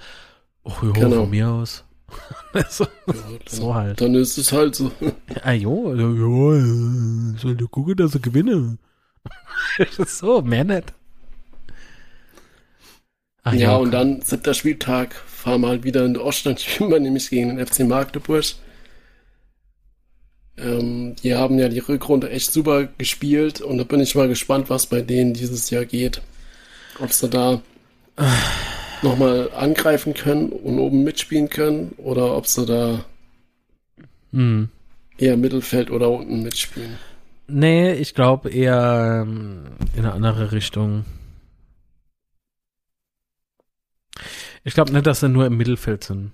oh, 0.64 0.74
jo, 0.82 0.92
genau. 0.92 1.22
von 1.22 1.30
mir 1.30 1.50
aus. 1.50 1.86
so, 2.70 2.84
ja, 2.84 2.90
dann, 3.08 3.40
so, 3.48 3.76
halt. 3.76 4.02
Dann 4.02 4.16
ist 4.16 4.38
es 4.38 4.52
halt 4.52 4.76
so. 4.76 4.92
ah, 5.42 5.54
jo, 5.54 5.94
jo, 5.94 7.38
soll 7.38 7.56
du 7.56 7.68
gucken, 7.68 7.96
dass 7.96 8.14
er 8.14 8.22
gewinne. 8.22 8.78
so, 10.08 10.42
mehr 10.42 10.64
nicht. 10.64 10.94
Ach, 13.44 13.54
ja, 13.54 13.60
ja, 13.60 13.76
und 13.76 13.92
dann 13.92 14.22
siebter 14.22 14.56
Spieltag 14.56 15.14
fahren 15.14 15.62
wir 15.62 15.68
halt 15.68 15.84
wieder 15.84 16.04
in 16.04 16.16
der 16.16 16.26
Oststand, 16.26 16.60
spielen 16.62 16.90
wir 16.90 17.00
nämlich 17.00 17.30
gegen 17.30 17.56
den 17.56 17.66
FC 17.66 17.82
Magdeburg. 17.82 18.44
Ähm, 20.58 21.16
die 21.22 21.36
haben 21.36 21.60
ja 21.60 21.70
die 21.70 21.80
Rückrunde 21.80 22.30
echt 22.30 22.52
super 22.52 22.88
gespielt 22.98 23.62
und 23.62 23.78
da 23.78 23.84
bin 23.84 24.00
ich 24.00 24.16
mal 24.16 24.28
gespannt, 24.28 24.70
was 24.70 24.88
bei 24.88 25.02
denen 25.02 25.34
dieses 25.34 25.70
Jahr 25.70 25.86
geht. 25.86 26.22
Ob 27.00 27.12
sie 27.12 27.30
da 27.30 27.62
nochmal 29.02 29.52
angreifen 29.54 30.14
können 30.14 30.50
und 30.50 30.80
oben 30.80 31.04
mitspielen 31.04 31.50
können 31.50 31.92
oder 31.98 32.36
ob 32.36 32.48
sie 32.48 32.66
da 32.66 33.06
hm. 34.32 34.70
eher 35.18 35.38
Mittelfeld 35.38 35.92
oder 35.92 36.10
unten 36.10 36.42
mitspielen. 36.42 36.98
Nee, 37.48 37.94
ich 37.94 38.14
glaube 38.16 38.50
eher 38.50 39.24
ähm, 39.24 39.66
in 39.94 40.06
eine 40.06 40.14
andere 40.14 40.52
Richtung. 40.52 41.06
Ich 44.64 44.74
glaube 44.74 44.92
nicht, 44.92 45.06
dass 45.06 45.20
sie 45.20 45.30
nur 45.30 45.46
im 45.46 45.58
Mittelfeld 45.58 46.04
sind. 46.04 46.32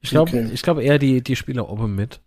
Ich 0.00 0.10
glaube 0.10 0.30
okay. 0.30 0.50
ich 0.52 0.62
glaube 0.62 0.82
eher 0.82 0.98
die, 0.98 1.22
die 1.22 1.36
Spieler 1.36 1.68
oben 1.68 1.94
mit. 1.94 2.20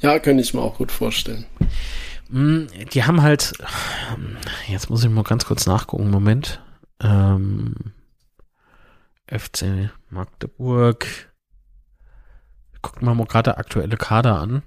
Ja, 0.00 0.18
könnte 0.18 0.42
ich 0.42 0.54
mir 0.54 0.62
auch 0.62 0.78
gut 0.78 0.90
vorstellen. 0.90 1.44
Mm, 2.30 2.66
die 2.92 3.04
haben 3.04 3.20
halt, 3.20 3.52
jetzt 4.68 4.88
muss 4.88 5.04
ich 5.04 5.10
mal 5.10 5.24
ganz 5.24 5.44
kurz 5.44 5.66
nachgucken, 5.66 6.10
Moment. 6.10 6.62
Ähm, 7.02 7.74
FC 9.26 9.90
Magdeburg. 10.08 11.29
Gucken 12.82 13.06
wir 13.06 13.14
mal 13.14 13.26
gerade 13.26 13.58
aktuelle 13.58 13.96
Kader 13.96 14.38
an. 14.38 14.62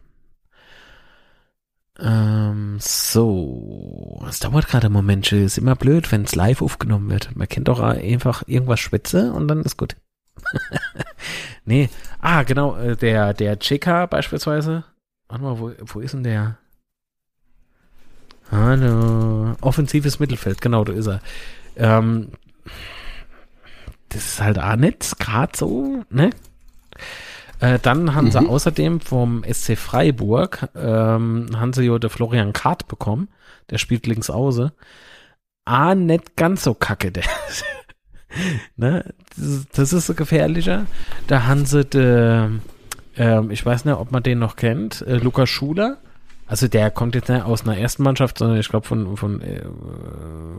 Ähm, 1.99 2.78
so. 2.80 4.24
Es 4.28 4.39
dauert 4.39 4.68
gerade 4.68 4.88
einen 4.88 4.93
Moment. 4.93 5.32
Ist 5.32 5.57
immer 5.57 5.76
blöd, 5.76 6.11
wenn 6.11 6.24
es 6.24 6.36
live 6.36 6.61
aufgenommen 6.61 7.09
wird. 7.09 7.36
Man 7.36 7.47
kennt 7.47 7.68
doch 7.68 7.80
einfach 7.80 8.43
irgendwas 8.47 8.80
Schwätze 8.80 9.32
und 9.34 9.47
dann 9.47 9.61
ist 9.61 9.78
gut. 9.78 9.95
nee. 11.66 11.89
Ah, 12.20 12.43
genau. 12.43 12.76
Äh, 12.78 12.95
der, 12.95 13.34
der 13.34 13.59
Cheka 13.59 14.05
beispielsweise. 14.07 14.84
Warte 15.28 15.43
mal, 15.43 15.59
wo, 15.59 15.72
wo 15.80 15.99
ist 15.99 16.14
denn 16.14 16.24
der? 16.24 16.57
Hallo. 18.51 19.55
Offensives 19.61 20.20
Mittelfeld. 20.20 20.61
Genau, 20.61 20.84
da 20.84 20.93
ist 20.93 21.07
er. 21.07 21.22
Ähm, 21.76 22.30
das 24.09 24.26
ist 24.26 24.41
halt 24.41 24.59
auch 24.59 24.76
nicht 24.76 25.18
gerade 25.20 25.57
so, 25.57 26.03
ne? 26.09 26.30
Äh, 27.64 27.80
dann 27.80 28.14
haben 28.14 28.26
mhm. 28.26 28.32
sie 28.32 28.45
außerdem 28.49 28.99
vom 28.99 29.45
SC 29.49 29.78
Freiburg, 29.78 30.68
ähm, 30.76 31.47
haben 31.55 31.72
sie 31.72 31.84
ja 31.84 31.97
der 31.97 32.09
Florian 32.09 32.51
Kart 32.51 32.89
bekommen. 32.89 33.30
Der 33.70 33.78
spielt 33.78 34.05
links 34.05 34.30
außen. 34.30 34.72
Ah, 35.64 35.95
nicht 35.95 36.36
ganz 36.36 36.66
so 36.66 36.74
kacke, 36.74 37.14
der. 37.14 37.24
ne? 38.76 39.14
Das, 39.38 39.66
das, 39.74 39.93
ist 39.93 40.07
so 40.07 40.14
gefährlicher. 40.14 40.88
Da 41.28 41.45
haben 41.45 41.66
sie 41.66 41.86
de, 41.86 42.49
ähm, 43.16 43.49
ich 43.49 43.66
weiß 43.66 43.86
nicht, 43.86 43.95
ob 43.95 44.11
man 44.11 44.24
den 44.24 44.39
noch 44.39 44.57
kennt, 44.57 45.01
äh, 45.07 45.16
Lukas 45.16 45.49
Schuler. 45.49 45.99
Also 46.45 46.68
der 46.68 46.91
kommt 46.91 47.16
jetzt 47.16 47.30
nicht 47.30 47.45
aus 47.45 47.64
einer 47.64 47.78
ersten 47.78 48.03
Mannschaft, 48.03 48.39
sondern 48.39 48.59
ich 48.59 48.68
glaube 48.68 48.86
von, 48.86 49.16
von 49.16 49.39
äh, 49.39 49.64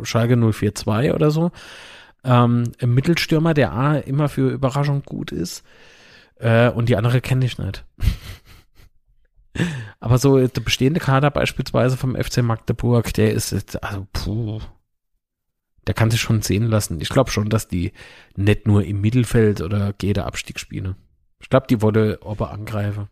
Schalke 0.05 0.39
042 0.41 1.13
oder 1.13 1.31
so. 1.31 1.51
Ähm, 2.25 2.73
Mittelstürmer, 2.81 3.53
der 3.53 3.75
A 3.75 3.97
immer 3.97 4.31
für 4.31 4.49
Überraschung 4.49 5.03
gut 5.03 5.33
ist. 5.33 5.65
Äh, 6.37 6.71
und 6.71 6.89
die 6.89 6.97
andere 6.97 7.21
kenne 7.21 7.45
ich 7.45 7.59
nicht. 7.59 7.85
Aber 10.01 10.19
so 10.19 10.39
der 10.39 10.61
bestehende 10.61 11.01
Kader 11.01 11.31
beispielsweise 11.31 11.97
vom 11.97 12.17
FC 12.17 12.39
Magdeburg, 12.39 13.15
der 13.15 13.33
ist 13.33 13.53
jetzt, 13.53 13.83
also 13.83 14.07
puh, 14.13 14.61
der 15.87 15.95
kann 15.95 16.11
sich 16.11 16.21
schon 16.21 16.43
sehen 16.43 16.67
lassen. 16.67 17.01
Ich 17.01 17.09
glaube 17.09 17.31
schon, 17.31 17.51
dass 17.51 17.69
die 17.69 17.93
nicht 18.37 18.67
nur 18.67 18.85
im 18.85 19.01
Mittelfeld 19.01 19.61
oder 19.61 19.95
jeder 20.01 20.27
Abstieg 20.27 20.59
spielen. 20.59 20.97
Ich 21.41 21.49
glaube, 21.51 21.67
die 21.69 21.83
wollte 21.83 22.19
Ober 22.23 22.51
angreifen. 22.51 23.09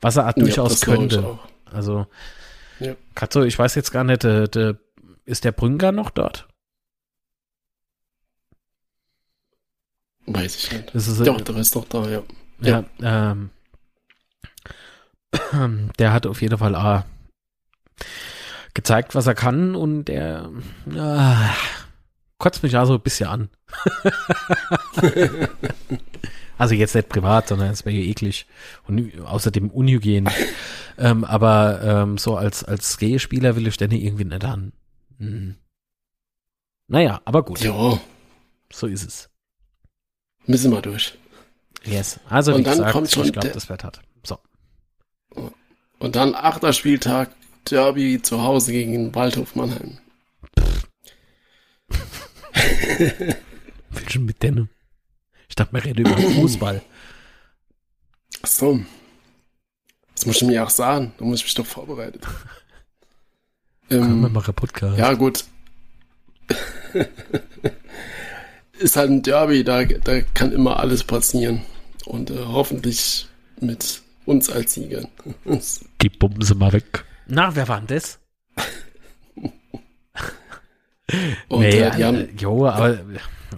Was 0.00 0.16
er 0.16 0.26
ja, 0.26 0.32
durchaus 0.32 0.82
könnte. 0.82 1.38
Also, 1.64 2.06
ja. 2.78 2.94
Katzo, 3.14 3.42
ich 3.42 3.58
weiß 3.58 3.74
jetzt 3.74 3.90
gar 3.90 4.04
nicht, 4.04 4.22
de, 4.22 4.48
de, 4.48 4.74
ist 5.24 5.44
der 5.44 5.52
Brünker 5.52 5.90
noch 5.90 6.10
dort? 6.10 6.46
Weiß 10.26 10.56
ich 10.56 10.72
nicht. 10.72 10.94
Das 10.94 11.06
ist, 11.06 11.26
doch, 11.26 11.40
der 11.40 11.56
ist 11.56 11.74
doch 11.76 11.84
da, 11.88 12.08
ja. 12.08 12.22
Ja, 12.60 12.84
ja 12.98 13.32
ähm, 13.32 13.50
der 15.98 16.12
hat 16.12 16.26
auf 16.26 16.42
jeden 16.42 16.58
Fall 16.58 16.74
A. 16.74 17.04
gezeigt, 18.74 19.14
was 19.14 19.26
er 19.26 19.34
kann 19.34 19.74
und 19.74 20.06
der 20.06 20.50
äh, 20.90 21.34
kotzt 22.38 22.62
mich 22.62 22.76
also 22.76 22.94
ein 22.94 23.00
bisschen 23.00 23.28
an. 23.28 23.48
also 26.58 26.74
jetzt 26.74 26.94
nicht 26.94 27.08
privat, 27.08 27.48
sondern 27.48 27.70
es 27.70 27.84
wäre 27.84 27.96
ja 27.96 28.02
eklig 28.02 28.46
und 28.86 29.20
außerdem 29.20 29.70
unhygienisch. 29.70 30.34
ähm, 30.98 31.24
aber 31.24 31.80
ähm, 31.82 32.18
so 32.18 32.36
als 32.36 32.64
als 32.64 32.98
Gay-Spieler 32.98 33.56
will 33.56 33.66
ich 33.66 33.76
den 33.76 33.92
irgendwie 33.92 34.24
nicht 34.24 34.44
an. 34.44 34.72
Hm. 35.18 35.56
Naja, 36.88 37.20
aber 37.24 37.44
gut. 37.44 37.60
Ja. 37.60 37.98
So 38.72 38.86
ist 38.86 39.06
es. 39.06 39.30
Müssen 40.46 40.72
wir 40.72 40.82
durch. 40.82 41.18
Yes. 41.84 42.20
Also 42.28 42.52
und 42.52 42.60
wie 42.60 42.64
dann 42.64 42.78
gesagt, 42.78 42.92
kommt 42.92 43.10
schon 43.10 43.26
ich 43.26 43.32
glaube, 43.32 43.48
das 43.48 43.68
wird 43.68 43.84
hat. 43.84 44.00
So. 44.24 44.38
Und 45.98 46.16
dann 46.16 46.34
achter 46.34 46.72
Spieltag, 46.72 47.30
Derby 47.70 48.20
zu 48.22 48.42
Hause 48.42 48.72
gegen 48.72 49.14
Waldhof 49.14 49.54
Mannheim. 49.54 49.98
Will 53.90 54.10
schon 54.10 54.24
mit 54.24 54.42
denen. 54.42 54.70
Ich 55.48 55.54
dachte, 55.54 55.72
wir 55.72 55.84
reden 55.84 56.06
über 56.06 56.16
Fußball. 56.40 56.82
Ach 58.42 58.46
so. 58.46 58.80
Das 60.14 60.26
muss 60.26 60.36
ich 60.36 60.42
mir 60.44 60.64
auch 60.64 60.70
sagen. 60.70 61.12
Da 61.18 61.24
muss 61.24 61.40
ich 61.40 61.44
mich 61.44 61.54
doch 61.54 61.66
vorbereitet. 61.66 62.22
Können 63.88 64.20
wir 64.20 64.26
ähm, 64.26 64.32
machen 64.32 64.54
Podcast. 64.54 64.98
ja, 64.98 65.12
gut. 65.14 65.44
Ist 68.78 68.96
halt 68.96 69.10
ein 69.10 69.22
Derby, 69.22 69.64
da, 69.64 69.84
da 69.84 70.20
kann 70.34 70.52
immer 70.52 70.78
alles 70.80 71.04
passieren. 71.04 71.62
Und 72.04 72.30
äh, 72.30 72.38
hoffentlich 72.38 73.26
mit 73.60 74.02
uns 74.26 74.50
als 74.50 74.74
Siegern. 74.74 75.08
Die 76.02 76.08
Bumse 76.08 76.54
mal 76.54 76.72
weg. 76.72 77.04
Na, 77.26 77.54
wer 77.54 77.68
war 77.68 77.80
denn 77.80 77.96
das? 77.96 78.18
Und 81.48 81.60
nee, 81.60 81.78
äh, 81.78 81.96
die 81.96 82.04
haben, 82.04 82.28
jo, 82.36 82.66
aber 82.66 82.98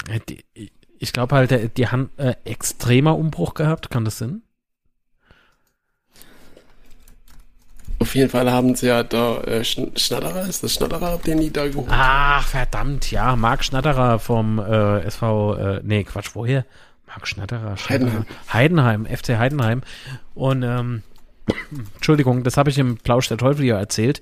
äh, 0.08 0.20
die, 0.28 0.44
ich 0.98 1.12
glaube 1.12 1.34
halt, 1.34 1.50
äh, 1.52 1.70
die 1.74 1.88
haben 1.88 2.10
äh, 2.18 2.34
extremer 2.44 3.16
Umbruch 3.16 3.54
gehabt, 3.54 3.90
kann 3.90 4.04
das 4.04 4.18
sein? 4.18 4.42
Auf 8.00 8.14
jeden 8.14 8.30
Fall 8.30 8.50
haben 8.50 8.74
sie 8.74 8.86
ja 8.86 9.02
da 9.02 9.38
äh, 9.42 9.60
Schn- 9.64 9.96
Schnatterer, 9.98 10.46
ist 10.48 10.62
das 10.62 10.74
Schnatterer, 10.74 11.18
den 11.18 11.40
die 11.40 11.52
da 11.52 11.66
geholt 11.66 11.88
Ach, 11.90 12.46
verdammt, 12.46 13.10
ja, 13.10 13.34
Marc 13.36 13.64
Schnatterer 13.64 14.18
vom 14.18 14.58
äh, 14.58 15.00
SV, 15.00 15.54
äh, 15.56 15.80
nee, 15.82 16.04
Quatsch, 16.04 16.30
woher? 16.34 16.64
Marc 17.06 17.26
Schnatterer, 17.26 17.76
Schnatterer. 17.76 18.10
Heidenheim. 18.10 18.26
Heidenheim, 18.52 19.06
FC 19.06 19.28
Heidenheim. 19.38 19.82
Und, 20.34 20.62
ähm, 20.62 21.02
Entschuldigung, 21.94 22.44
das 22.44 22.56
habe 22.56 22.70
ich 22.70 22.78
im 22.78 22.98
Plausch 22.98 23.28
der 23.28 23.38
Teufel 23.38 23.64
ja 23.64 23.78
erzählt. 23.78 24.20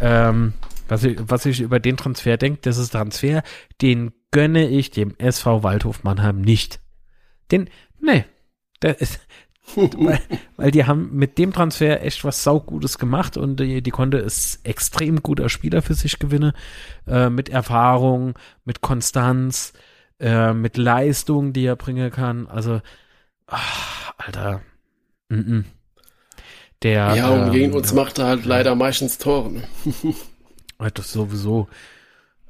Ähm, 0.00 0.52
was 0.88 1.04
ich, 1.04 1.18
was 1.20 1.46
ich 1.46 1.60
über 1.60 1.80
den 1.80 1.96
Transfer 1.96 2.36
denke, 2.36 2.60
das 2.62 2.76
ist 2.78 2.90
Transfer, 2.90 3.42
den 3.82 4.12
gönne 4.30 4.68
ich 4.68 4.90
dem 4.90 5.14
SV 5.18 5.62
Waldhof 5.62 6.04
Mannheim 6.04 6.40
nicht. 6.40 6.80
Den, 7.50 7.70
nee, 8.00 8.24
der 8.82 9.00
ist, 9.00 9.20
weil, 9.76 10.20
weil 10.56 10.70
die 10.70 10.84
haben 10.84 11.10
mit 11.14 11.38
dem 11.38 11.52
Transfer 11.52 12.02
echt 12.02 12.24
was 12.24 12.42
saugutes 12.42 12.98
gemacht 12.98 13.36
und 13.36 13.60
die, 13.60 13.82
die 13.82 13.90
konnte 13.90 14.18
es 14.18 14.60
extrem 14.64 15.22
guter 15.22 15.48
Spieler 15.48 15.82
für 15.82 15.94
sich 15.94 16.18
gewinnen, 16.18 16.52
äh, 17.06 17.30
mit 17.30 17.48
Erfahrung, 17.48 18.34
mit 18.64 18.80
Konstanz, 18.80 19.72
äh, 20.20 20.52
mit 20.52 20.76
Leistung, 20.76 21.52
die 21.52 21.64
er 21.64 21.76
bringen 21.76 22.10
kann. 22.10 22.46
Also, 22.46 22.80
ach, 23.46 24.12
Alter, 24.16 24.62
mm 25.28 25.34
-mm. 25.34 25.64
der 26.82 27.14
Ja, 27.14 27.28
und 27.30 27.52
gegen 27.52 27.72
ähm, 27.72 27.76
uns 27.76 27.92
macht 27.92 28.18
er 28.18 28.26
halt 28.26 28.44
leider 28.44 28.74
meistens 28.74 29.18
Tore. 29.18 29.52
Ne? 29.52 29.62
das 30.94 31.12
sowieso. 31.12 31.68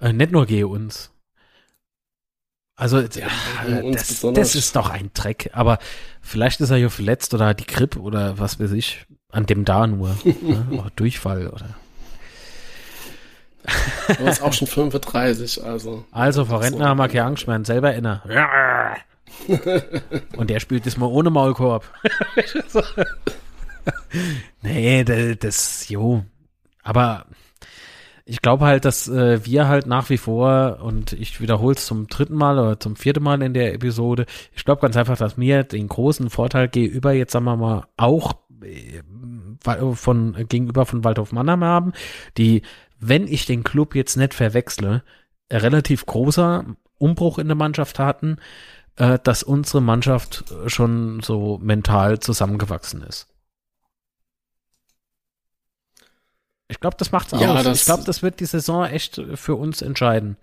Äh, 0.01 0.13
nicht 0.13 0.33
nur 0.33 0.47
gegen 0.47 0.69
uns. 0.69 1.11
Also, 2.79 3.03
gegen 3.03 3.89
äh, 3.89 3.93
das, 3.93 4.21
das 4.35 4.55
ist 4.55 4.77
doch 4.77 4.89
ein 4.89 5.11
Dreck. 5.13 5.51
Aber 5.53 5.79
vielleicht 6.23 6.61
ist 6.61 6.71
er 6.71 6.77
ja 6.77 6.89
verletzt 6.89 7.35
oder 7.35 7.53
die 7.53 7.67
Grippe 7.67 8.01
oder 8.01 8.39
was 8.39 8.61
weiß 8.61 8.71
ich. 8.73 9.05
An 9.31 9.47
dem 9.47 9.65
da 9.65 9.87
nur. 9.87 10.17
ne? 10.25 10.67
Oder 10.71 10.91
Durchfall 10.95 11.49
oder. 11.49 11.75
Aber 14.09 14.31
ist 14.31 14.41
auch 14.43 14.53
schon 14.53 14.69
35, 14.69 15.63
also. 15.63 16.05
Also, 16.13 16.45
Frau 16.45 16.59
Rentner 16.59 16.89
haben 16.89 16.99
wir 16.99 17.09
keine 17.09 17.25
Angst 17.25 17.47
mehr. 17.49 17.63
Selber 17.65 17.95
inner. 17.95 18.23
Und 20.37 20.49
der 20.49 20.61
spielt 20.61 20.87
diesmal 20.87 21.11
ohne 21.11 21.31
Maulkorb. 21.31 21.85
So. 22.69 22.81
nee, 24.63 25.05
da- 25.05 25.35
das, 25.35 25.89
jo. 25.89 26.25
Aber 26.83 27.27
ich 28.29 28.43
glaube 28.43 28.67
halt, 28.67 28.85
dass 28.85 29.09
äh, 29.09 29.45
wir 29.47 29.69
halt 29.69 29.87
nach 29.87 30.11
wie 30.11 30.19
vor, 30.19 30.81
und 30.83 31.15
ich 31.15 31.41
wiederhole 31.41 31.75
es 31.75 31.87
zum 31.87 32.09
dritten 32.09 32.35
Mal 32.35 32.59
oder 32.59 32.79
zum 32.79 32.95
vierten 32.95 33.23
Mal 33.23 33.41
in 33.41 33.55
der 33.55 33.73
Episode, 33.73 34.27
ich 34.55 34.67
glaube 34.67 34.83
ganz 34.83 34.99
einfach, 34.99 35.17
dass 35.17 35.39
wir 35.39 35.65
den 35.65 35.89
großen 35.89 36.29
Vorteil 36.29 36.69
gegenüber, 36.69 37.13
jetzt 37.13 37.33
sagen 37.33 37.47
wir 37.47 37.57
mal, 37.57 37.87
auch 37.97 38.35
äh, 38.63 39.95
von 39.95 40.37
gegenüber 40.47 40.85
von 40.85 41.05
Waldhof 41.05 41.33
Mannheim 41.33 41.65
haben, 41.65 41.93
die, 42.37 42.63
wenn 43.01 43.27
ich 43.27 43.47
den 43.47 43.65
Club 43.65 43.95
jetzt 43.95 44.17
nicht 44.17 44.35
verwechsle, 44.35 45.03
ein 45.49 45.61
relativ 45.61 46.05
großer 46.05 46.67
Umbruch 46.99 47.39
in 47.39 47.47
der 47.47 47.57
Mannschaft 47.57 47.99
hatten, 47.99 48.37
äh, 48.97 49.19
dass 49.23 49.43
unsere 49.43 49.81
Mannschaft 49.81 50.45
schon 50.67 51.21
so 51.21 51.59
mental 51.63 52.19
zusammengewachsen 52.21 53.01
ist. 53.03 53.27
Ich 56.69 56.81
glaube, 56.81 56.97
das 56.99 57.13
macht's 57.13 57.33
Ja, 57.33 57.55
aus. 57.55 57.65
das- 57.65 57.79
ich 57.81 57.85
glaube, 57.87 58.05
das 58.05 58.23
wird 58.23 58.41
die 58.41 58.47
Saison 58.47 58.85
echt 58.85 59.21
für 59.35 59.55
uns 59.57 59.83
entscheiden. 59.83 60.37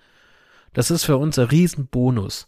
Das 0.74 0.92
ist 0.92 1.06
für 1.06 1.18
uns 1.18 1.38
ein 1.40 1.46
Riesenbonus. 1.48 2.48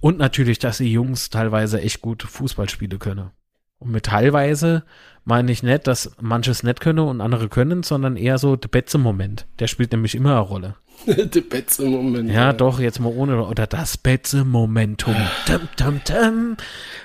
Und 0.00 0.18
natürlich, 0.18 0.58
dass 0.58 0.78
die 0.78 0.92
Jungs 0.92 1.30
teilweise 1.30 1.80
echt 1.80 2.00
gut 2.00 2.22
Fußball 2.22 2.68
spielen 2.68 2.98
können. 2.98 3.30
Und 3.78 3.92
mit 3.92 4.04
teilweise 4.06 4.82
meine 5.24 5.52
ich 5.52 5.62
nicht, 5.62 5.86
dass 5.86 6.10
manches 6.20 6.62
nicht 6.62 6.80
können 6.80 6.98
und 7.00 7.20
andere 7.20 7.48
können, 7.48 7.82
sondern 7.82 8.16
eher 8.16 8.36
so 8.38 8.56
der 8.56 8.68
Betze-Moment. 8.68 9.46
Der 9.58 9.68
spielt 9.68 9.92
nämlich 9.92 10.14
immer 10.14 10.32
eine 10.32 10.40
Rolle. 10.40 10.74
Der 11.06 11.40
Betze 11.40 11.84
im 11.84 11.92
Moment. 11.92 12.30
Ja, 12.30 12.52
doch, 12.52 12.78
jetzt 12.78 13.00
mal 13.00 13.08
ohne, 13.10 13.42
oder 13.46 13.66
das 13.66 13.96
Betze-Momentum. 13.96 15.16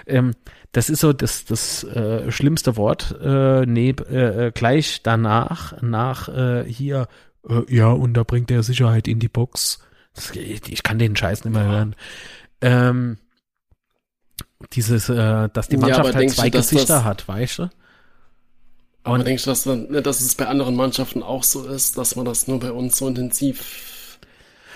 Ähm, 0.08 0.34
das 0.76 0.90
ist 0.90 1.00
so 1.00 1.14
das, 1.14 1.46
das 1.46 1.86
äh, 1.86 2.30
schlimmste 2.34 2.76
Wort. 2.76 3.16
Äh, 3.24 3.66
nee, 3.66 3.92
äh, 4.12 4.48
äh, 4.48 4.52
gleich 4.52 5.02
danach, 5.04 5.82
nach 5.82 6.28
äh, 6.28 6.66
hier, 6.66 7.08
äh, 7.48 7.62
ja, 7.74 7.88
und 7.88 8.14
da 8.14 8.24
bringt 8.24 8.52
er 8.52 8.62
Sicherheit 8.62 9.08
in 9.08 9.20
die 9.20 9.30
Box. 9.30 9.80
Das, 10.14 10.34
geht- 10.34 10.68
ich 10.68 10.84
kann 10.84 11.00
den 11.00 11.16
Scheiß 11.16 11.46
nicht 11.46 11.54
mehr 11.54 11.64
hören. 11.64 11.96
Ähm, 12.60 13.18
dieses, 14.74 15.08
äh, 15.08 15.48
dass 15.54 15.70
die 15.70 15.76
Ja, 15.76 15.82
Mannschaft 15.82 16.10
aber 16.10 16.14
halt 16.14 16.32
zwei 16.32 16.50
du, 16.50 16.58
Gesichter 16.58 16.96
das- 16.96 17.04
hat, 17.06 17.26
weißt 17.26 17.60
du? 17.60 17.70
Aber 19.04 19.20
denkst 19.20 19.44
du, 19.46 19.52
dass, 19.52 19.64
dann, 19.64 19.90
ne, 19.90 20.02
dass 20.02 20.20
es 20.20 20.36
bei 20.36 20.48
anderen 20.48 20.76
Mannschaften 20.76 21.24
auch 21.24 21.44
so 21.44 21.66
ist, 21.68 21.98
dass 21.98 22.18
man 22.18 22.26
das 22.26 22.48
nur 22.48 22.60
bei 22.60 22.72
uns 22.74 22.98
so 22.98 23.08
intensiv 23.08 24.18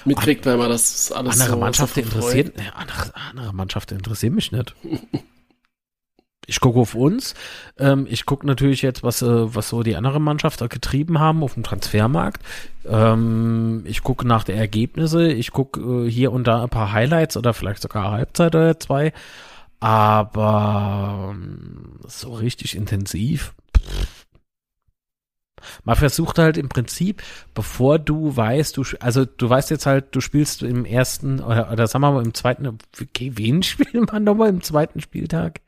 mitkriegt, 0.06 0.46
weil 0.46 0.56
man 0.56 0.70
das 0.70 1.12
alles 1.12 1.34
Andere 1.42 1.56
so, 1.56 1.58
Mannschaften 1.60 2.10
so 2.10 2.30
ja, 2.32 2.46
andere, 2.76 3.16
andere 3.16 3.54
Mannschaften 3.54 3.96
interessieren 3.96 4.36
mich 4.36 4.54
nicht. 4.54 4.76
Ich 6.50 6.60
gucke 6.60 6.80
auf 6.80 6.96
uns. 6.96 7.36
Ähm, 7.78 8.08
ich 8.10 8.26
gucke 8.26 8.46
natürlich 8.46 8.82
jetzt, 8.82 9.04
was, 9.04 9.22
äh, 9.22 9.56
was 9.56 9.70
so 9.70 9.84
die 9.84 9.96
andere 9.96 10.20
Mannschaft 10.20 10.68
getrieben 10.70 11.20
haben 11.20 11.44
auf 11.44 11.54
dem 11.54 11.64
Transfermarkt. 11.64 12.42
Ähm, 12.86 13.84
ich 13.86 14.02
gucke 14.02 14.28
nach 14.28 14.44
der 14.44 14.56
Ergebnisse. 14.56 15.32
Ich 15.32 15.52
gucke 15.52 15.80
äh, 15.80 16.10
hier 16.10 16.32
und 16.32 16.46
da 16.48 16.64
ein 16.64 16.70
paar 16.70 16.92
Highlights 16.92 17.38
oder 17.38 17.54
vielleicht 17.54 17.84
sogar 17.84 18.12
Halbzeit 18.12 18.56
oder 18.56 18.80
zwei. 18.80 19.14
Aber 19.80 21.30
ähm, 21.32 22.00
so 22.08 22.34
richtig 22.34 22.76
intensiv. 22.76 23.54
Man 25.84 25.96
versucht 25.96 26.40
halt 26.40 26.58
im 26.58 26.70
Prinzip, 26.70 27.22
bevor 27.54 28.00
du 28.00 28.36
weißt, 28.36 28.76
du, 28.78 28.84
also 29.00 29.26
du 29.26 29.50
weißt 29.50 29.70
jetzt 29.70 29.86
halt, 29.86 30.16
du 30.16 30.22
spielst 30.22 30.64
im 30.64 30.86
ersten 30.86 31.42
oder, 31.42 31.72
oder 31.72 31.86
sagen 31.88 32.02
wir 32.04 32.12
mal 32.12 32.24
im 32.26 32.34
zweiten, 32.34 32.78
wen 33.20 33.64
spielt 33.64 34.12
man 34.12 34.24
nochmal 34.24 34.50
im 34.50 34.62
zweiten 34.62 35.00
Spieltag? 35.00 35.62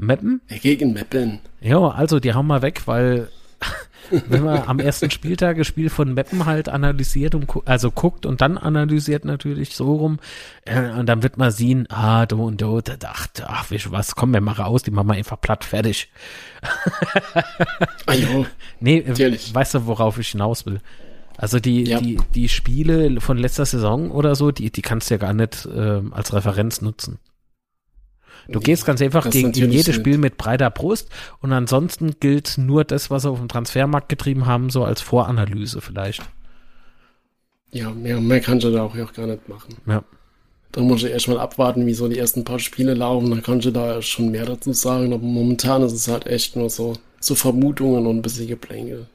Meppen? 0.00 0.40
Gegen 0.62 0.92
Meppeln. 0.92 1.40
Ja, 1.60 1.78
also 1.88 2.20
die 2.20 2.34
hauen 2.34 2.46
wir 2.46 2.62
weg, 2.62 2.82
weil 2.86 3.28
wenn 4.28 4.42
man 4.44 4.62
am 4.66 4.78
ersten 4.78 5.10
Spieltag 5.10 5.58
das 5.58 5.66
Spiel 5.66 5.90
von 5.90 6.14
Meppen 6.14 6.46
halt 6.46 6.68
analysiert 6.70 7.34
und 7.34 7.46
gu- 7.46 7.62
also 7.66 7.90
guckt 7.90 8.24
und 8.24 8.40
dann 8.40 8.56
analysiert 8.56 9.24
natürlich 9.26 9.76
so 9.76 9.94
rum 9.96 10.18
äh, 10.64 10.90
und 10.92 11.06
dann 11.06 11.22
wird 11.22 11.36
man 11.36 11.50
sehen, 11.50 11.86
ah, 11.90 12.24
du 12.26 12.42
und 12.42 12.60
du, 12.62 12.80
da 12.80 12.96
dachte, 12.96 13.44
ach, 13.48 13.66
du 13.68 13.76
was, 13.92 14.14
komm, 14.16 14.32
wir 14.32 14.40
machen 14.40 14.64
aus, 14.64 14.82
die 14.82 14.90
machen 14.90 15.08
wir 15.08 15.14
einfach 15.14 15.40
platt, 15.40 15.64
fertig. 15.64 16.10
Ah, 18.06 18.14
jo. 18.14 18.46
Nee, 18.80 18.98
äh, 18.98 19.08
Natürlich. 19.10 19.54
weißt 19.54 19.74
du, 19.74 19.86
worauf 19.86 20.18
ich 20.18 20.28
hinaus 20.28 20.64
will? 20.66 20.80
Also 21.36 21.58
die, 21.60 21.84
Ja. 21.84 22.00
die, 22.00 22.18
die 22.34 22.48
Spiele 22.48 23.20
von 23.20 23.36
letzter 23.38 23.64
Saison 23.66 24.10
oder 24.10 24.34
so, 24.34 24.50
die, 24.50 24.70
die 24.70 24.82
kannst 24.82 25.10
du 25.10 25.14
ja 25.14 25.18
gar 25.18 25.32
nicht 25.34 25.68
ähm, 25.74 26.12
als 26.14 26.32
Referenz 26.32 26.80
nutzen. 26.80 27.18
Du 28.52 28.60
gehst 28.60 28.84
ganz 28.84 29.00
einfach 29.00 29.24
das 29.24 29.32
gegen 29.32 29.52
jedes 29.52 29.94
Spiel 29.94 30.18
mit 30.18 30.36
breiter 30.36 30.70
Brust 30.70 31.08
und 31.40 31.52
ansonsten 31.52 32.16
gilt 32.18 32.58
nur 32.58 32.84
das, 32.84 33.10
was 33.10 33.22
sie 33.22 33.30
auf 33.30 33.38
dem 33.38 33.48
Transfermarkt 33.48 34.08
getrieben 34.08 34.46
haben, 34.46 34.70
so 34.70 34.84
als 34.84 35.00
Voranalyse 35.00 35.80
vielleicht. 35.80 36.22
Ja, 37.72 37.90
mehr, 37.90 38.20
mehr 38.20 38.40
kannst 38.40 38.64
du 38.64 38.72
da 38.72 38.82
auch, 38.82 38.96
auch 38.96 39.12
gar 39.12 39.26
nicht 39.26 39.48
machen. 39.48 39.76
Ja. 39.86 40.02
Da 40.72 40.82
muss 40.82 41.02
ich 41.02 41.10
erstmal 41.10 41.38
abwarten, 41.38 41.86
wie 41.86 41.94
so 41.94 42.08
die 42.08 42.18
ersten 42.18 42.44
paar 42.44 42.58
Spiele 42.58 42.94
laufen. 42.94 43.30
Dann 43.30 43.42
kannst 43.42 43.66
du 43.66 43.70
da 43.70 44.00
schon 44.02 44.30
mehr 44.30 44.46
dazu 44.46 44.72
sagen. 44.72 45.12
Aber 45.12 45.22
momentan 45.22 45.82
ist 45.82 45.92
es 45.92 46.08
halt 46.08 46.26
echt 46.26 46.56
nur 46.56 46.70
so, 46.70 46.94
so 47.20 47.34
Vermutungen 47.34 48.06
und 48.06 48.18
ein 48.18 48.22
bisschen 48.22 48.46
Geplänkel. 48.46 49.06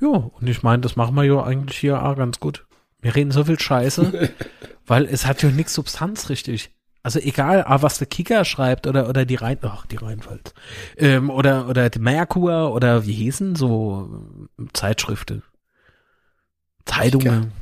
Ja, 0.00 0.08
und 0.08 0.48
ich 0.48 0.62
meine, 0.62 0.82
das 0.82 0.96
machen 0.96 1.14
wir 1.14 1.24
ja 1.24 1.42
eigentlich 1.42 1.78
hier 1.78 2.02
auch 2.02 2.16
ganz 2.16 2.40
gut. 2.40 2.66
Wir 3.00 3.14
reden 3.14 3.30
so 3.30 3.44
viel 3.44 3.58
Scheiße, 3.58 4.30
weil 4.86 5.06
es 5.06 5.26
hat 5.26 5.42
ja 5.42 5.50
nichts 5.50 5.74
Substanz 5.74 6.28
richtig. 6.28 6.70
Also 7.02 7.18
egal, 7.18 7.64
was 7.66 7.98
der 7.98 8.06
Kicker 8.06 8.44
schreibt 8.44 8.86
oder 8.86 9.08
oder 9.08 9.24
die 9.24 9.34
Rhein, 9.34 9.58
ach 9.62 9.86
die 9.86 9.96
Rheinwald, 9.96 10.54
ähm, 10.96 11.30
oder 11.30 11.68
oder 11.68 11.90
die 11.90 11.98
Merkur 11.98 12.72
oder 12.72 13.04
wie 13.04 13.12
hießen 13.12 13.56
so 13.56 14.08
Zeitschriften, 14.72 15.42
Zeitungen. 16.84 17.40
Kicker. 17.40 17.52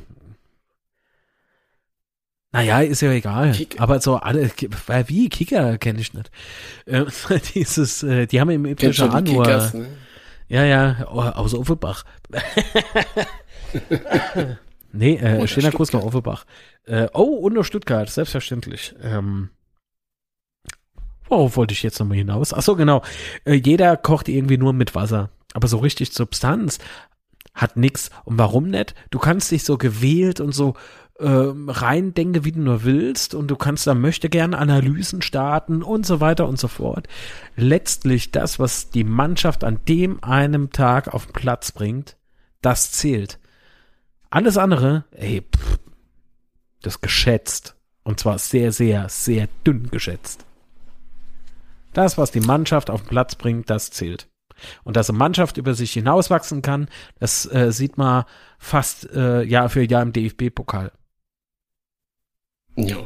Naja, 2.53 2.81
ist 2.81 3.01
ja 3.01 3.11
egal. 3.11 3.53
Kick. 3.53 3.79
Aber 3.79 4.01
so 4.01 4.17
alle, 4.17 4.51
weil 4.85 5.07
wie 5.09 5.29
Kicker 5.29 5.77
kenne 5.77 6.01
ich 6.01 6.13
nicht. 6.13 6.29
Ähm, 6.85 7.07
dieses, 7.55 8.03
äh, 8.03 8.27
die 8.27 8.41
haben 8.41 8.49
im 8.49 8.65
Ipsischer 8.65 9.05
Januar. 9.05 9.45
Kickers, 9.45 9.73
ne? 9.73 9.87
Ja, 10.49 10.65
ja, 10.65 11.05
aus 11.05 11.53
Offenbach. 11.55 12.03
nee, 14.91 15.15
äh, 15.15 15.47
schöner 15.47 15.71
Kurs 15.71 15.93
nach 15.93 16.01
Offenbach. 16.01 16.45
Äh, 16.85 17.07
oh, 17.13 17.23
und 17.23 17.53
nach 17.53 17.65
Stuttgart, 17.65 18.09
selbstverständlich. 18.09 18.95
Ähm, 19.01 19.49
worauf 21.27 21.57
wollte 21.57 21.73
ich 21.73 21.83
jetzt 21.83 21.99
nochmal 21.99 22.17
hinaus? 22.17 22.53
Ach 22.53 22.61
so, 22.61 22.75
genau. 22.75 23.01
Äh, 23.45 23.53
jeder 23.53 23.97
kocht 23.97 24.27
irgendwie 24.27 24.57
nur 24.57 24.73
mit 24.73 24.95
Wasser. 24.95 25.29
Aber 25.53 25.67
so 25.67 25.77
richtig 25.77 26.13
Substanz 26.13 26.79
hat 27.53 27.77
nix. 27.77 28.09
Und 28.23 28.37
warum 28.37 28.67
nicht? 28.67 28.95
Du 29.09 29.19
kannst 29.19 29.51
dich 29.51 29.63
so 29.63 29.77
gewählt 29.77 30.39
und 30.39 30.53
so 30.53 30.75
äh, 31.19 31.27
reindenke, 31.27 32.45
wie 32.45 32.51
du 32.51 32.61
nur 32.61 32.83
willst 32.83 33.35
und 33.35 33.47
du 33.47 33.55
kannst 33.55 33.85
da 33.85 33.93
möchte 33.93 34.29
gerne 34.29 34.57
Analysen 34.57 35.21
starten 35.21 35.83
und 35.83 36.05
so 36.05 36.19
weiter 36.19 36.47
und 36.47 36.57
so 36.57 36.67
fort. 36.67 37.07
Letztlich 37.55 38.31
das, 38.31 38.59
was 38.59 38.89
die 38.89 39.03
Mannschaft 39.03 39.63
an 39.63 39.79
dem 39.87 40.23
einem 40.23 40.71
Tag 40.71 41.13
auf 41.13 41.27
den 41.27 41.33
Platz 41.33 41.71
bringt, 41.71 42.17
das 42.61 42.91
zählt. 42.91 43.39
Alles 44.31 44.57
andere, 44.57 45.03
ey, 45.11 45.41
pff, 45.41 45.77
das 46.81 47.01
geschätzt. 47.01 47.75
Und 48.03 48.19
zwar 48.19 48.39
sehr, 48.39 48.71
sehr, 48.71 49.07
sehr 49.09 49.47
dünn 49.67 49.91
geschätzt. 49.91 50.45
Das, 51.93 52.17
was 52.17 52.31
die 52.31 52.39
Mannschaft 52.39 52.89
auf 52.89 53.01
den 53.01 53.09
Platz 53.09 53.35
bringt, 53.35 53.69
das 53.69 53.91
zählt. 53.91 54.27
Und 54.83 54.95
dass 54.95 55.09
eine 55.09 55.19
Mannschaft 55.19 55.57
über 55.57 55.73
sich 55.73 55.91
hinauswachsen 55.93 56.61
kann, 56.61 56.87
das 57.19 57.45
äh, 57.51 57.71
sieht 57.71 57.97
man 57.97 58.23
fast 58.57 59.11
äh, 59.11 59.43
Jahr 59.43 59.69
für 59.69 59.83
Jahr 59.83 60.01
im 60.01 60.13
DFB-Pokal. 60.13 60.91
Ja. 62.75 62.97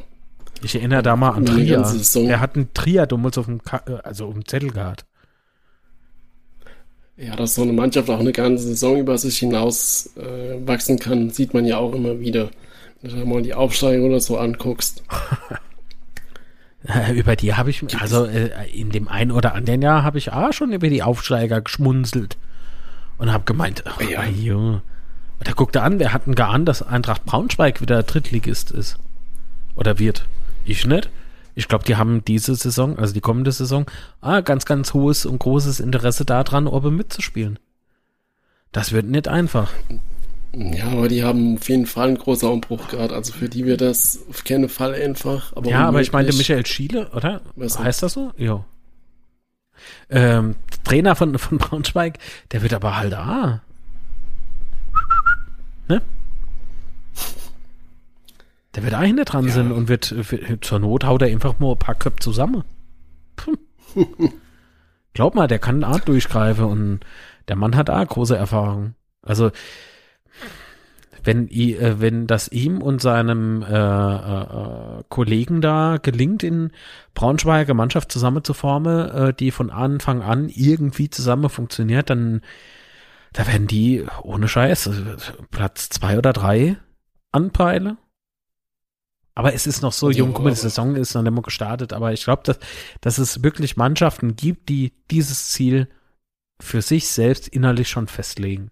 Ich 0.62 0.76
erinnere 0.76 1.04
da 1.04 1.16
mal 1.16 1.32
an 1.32 1.46
Trier. 1.46 1.84
Er 2.28 2.40
hat 2.40 2.56
einen 2.56 2.74
Trier 2.74 3.06
damals 3.08 3.38
auf 3.38 3.46
dem, 3.46 3.62
Ka 3.64 3.84
äh, 3.88 4.00
also 4.04 4.28
auf 4.28 4.34
dem 4.34 4.46
Zettel 4.46 4.72
gehabt. 4.72 5.06
Ja, 7.18 7.36
dass 7.36 7.56
so 7.56 7.62
eine 7.62 7.72
Mannschaft 7.72 8.10
auch 8.10 8.20
eine 8.20 8.34
ganze 8.34 8.66
Saison 8.66 8.98
über 8.98 9.18
sich 9.18 9.38
hinaus 9.38 10.10
äh, 10.18 10.68
wachsen 10.68 11.00
kann, 11.00 11.30
sieht 11.30 11.54
man 11.54 11.66
ja 11.66 11.78
auch 11.78 11.94
immer 11.94 12.20
wieder. 12.20 12.50
Wenn 13.02 13.20
du 13.20 13.26
mal 13.26 13.42
die 13.42 13.54
Aufsteigung 13.54 14.10
oder 14.10 14.20
so 14.20 14.38
anguckst. 14.38 15.04
über 17.14 17.36
die 17.36 17.54
habe 17.54 17.70
ich, 17.70 17.84
also 18.00 18.26
äh, 18.26 18.50
in 18.74 18.90
dem 18.90 19.08
einen 19.08 19.32
oder 19.32 19.56
anderen 19.56 19.82
Jahr 19.82 20.04
habe 20.04 20.18
ich 20.18 20.34
auch 20.34 20.52
schon 20.52 20.74
über 20.74 20.90
die 20.90 21.04
Aufsteiger 21.04 21.62
geschmunzelt 21.62 22.38
und 23.18 23.32
habe 23.32 23.46
gemeint, 23.46 23.84
ach, 23.86 24.02
ja. 24.02 24.26
Junge. 24.26 24.82
Und 25.40 25.48
da 25.48 25.54
guckte 25.54 25.82
an, 25.82 26.00
wer 26.00 26.14
hat 26.14 26.28
denn 26.28 26.36
geahnt, 26.36 26.68
dass 26.68 26.82
Eintracht 26.82 27.26
Braunschweig 27.26 27.82
wieder 27.82 28.04
Drittligist 28.04 28.72
ist? 28.72 28.98
Oder 29.76 30.00
wird. 30.00 30.26
Ich 30.66 30.86
nicht. 30.86 31.10
Ich 31.56 31.68
glaube, 31.68 31.86
die 31.86 31.96
haben 31.96 32.24
diese 32.26 32.54
Saison, 32.56 33.00
also 33.00 33.14
die 33.14 33.22
kommende 33.22 33.52
Saison, 33.52 33.86
ah, 34.22 34.42
ganz, 34.42 34.66
ganz 34.66 34.94
hohes 34.94 35.26
und 35.26 35.40
großes 35.40 35.80
Interesse 35.80 36.26
daran, 36.26 36.68
oben 36.68 36.96
mitzuspielen. 36.96 37.60
Das 38.74 38.92
wird 38.92 39.06
nicht 39.06 39.30
einfach. 39.30 39.72
Ja, 40.54 40.88
aber 40.88 41.08
die 41.08 41.24
haben 41.24 41.56
auf 41.56 41.68
jeden 41.68 41.86
Fall 41.86 42.10
einen 42.10 42.18
großen 42.18 42.50
Umbruch 42.50 42.88
gerade. 42.90 43.14
Also 43.14 43.34
für 43.34 43.50
die 43.50 43.66
wird 43.66 43.82
das 43.82 44.20
auf 44.30 44.44
keinen 44.44 44.70
Fall 44.70 44.94
einfach. 44.94 45.54
Aber 45.56 45.70
ja, 45.70 45.88
aber 45.88 46.02
ich 46.02 46.12
meinte 46.12 46.34
Michael 46.34 46.66
Schiele, 46.66 47.10
oder? 47.12 47.42
Was 47.56 47.80
heißt 47.80 48.04
das 48.04 48.14
so? 48.14 48.32
Ja. 48.38 48.66
Ähm, 50.10 50.56
Trainer 50.84 51.16
von, 51.16 51.38
von 51.38 51.58
Braunschweig, 51.58 52.20
der 52.52 52.62
wird 52.62 52.74
aber 52.74 52.98
halt, 52.98 53.14
ah. 53.14 53.62
Ne? 55.88 56.02
Der 58.76 58.84
wird 58.84 58.94
auch 58.94 59.02
hinter 59.02 59.26
dran 59.26 59.46
ja. 59.46 59.54
sind 59.54 59.72
und 59.72 59.88
wird, 59.88 60.14
wird, 60.32 60.66
zur 60.66 60.80
Not 60.80 61.06
haut 61.06 61.22
er 61.22 61.30
einfach 61.30 61.60
mal 61.60 61.72
ein 61.72 61.80
paar 61.80 61.96
Köpfe 61.96 62.20
zusammen. 62.20 62.64
Glaub 65.14 65.36
mal, 65.36 65.48
der 65.48 65.60
kann 65.60 65.84
Art 65.84 66.08
durchgreifen 66.08 66.66
und 66.66 67.00
der 67.48 67.56
Mann 67.56 67.76
hat 67.76 67.90
auch 67.90 68.06
große 68.06 68.36
Erfahrung. 68.36 68.96
Also, 69.22 69.52
wenn, 71.24 71.50
äh, 71.50 72.00
wenn 72.00 72.28
das 72.28 72.50
ihm 72.50 72.82
und 72.82 73.02
seinem 73.02 73.64
äh, 73.64 73.74
äh, 73.76 75.04
Kollegen 75.10 75.62
da 75.62 75.98
gelingt, 76.02 76.44
in 76.44 76.72
Braunschweiger 77.14 77.74
Mannschaft 77.74 78.12
zusammen 78.12 78.44
zu 78.44 78.54
formen, 78.54 79.10
äh, 79.10 79.34
die 79.34 79.52
von 79.52 79.70
Anfang 79.72 80.22
an 80.22 80.50
irgendwie 80.50 81.10
zusammen 81.10 81.50
funktioniert, 81.50 82.10
dann 82.10 82.42
da 83.34 83.48
werden 83.48 83.68
die 83.68 84.06
ohne 84.22 84.48
Scheiß 84.48 84.90
Platz 85.52 85.90
zwei 85.90 86.18
oder 86.18 86.32
drei 86.32 86.78
anpeilen. 87.32 87.98
Aber 89.38 89.54
es 89.54 89.68
ist 89.68 89.82
noch 89.82 89.92
so 89.92 90.10
jung, 90.10 90.32
guck 90.34 90.46
mal, 90.46 90.52
die 90.52 90.56
Saison 90.56 90.96
ist 90.96 91.14
noch 91.14 91.22
nicht 91.22 91.34
mal 91.34 91.42
gestartet, 91.42 91.92
aber 91.92 92.14
ich 92.14 92.24
glaube, 92.24 92.44
dass, 92.46 92.58
dass 93.02 93.18
es 93.18 93.44
wirklich 93.44 93.76
Mannschaften 93.76 94.38
gibt, 94.38 94.70
die 94.70 94.94
dieses 95.12 95.50
Ziel 95.50 95.90
für 96.62 96.82
sich 96.82 97.10
selbst 97.10 97.50
innerlich 97.50 97.90
schon 97.90 98.08
festlegen. 98.08 98.72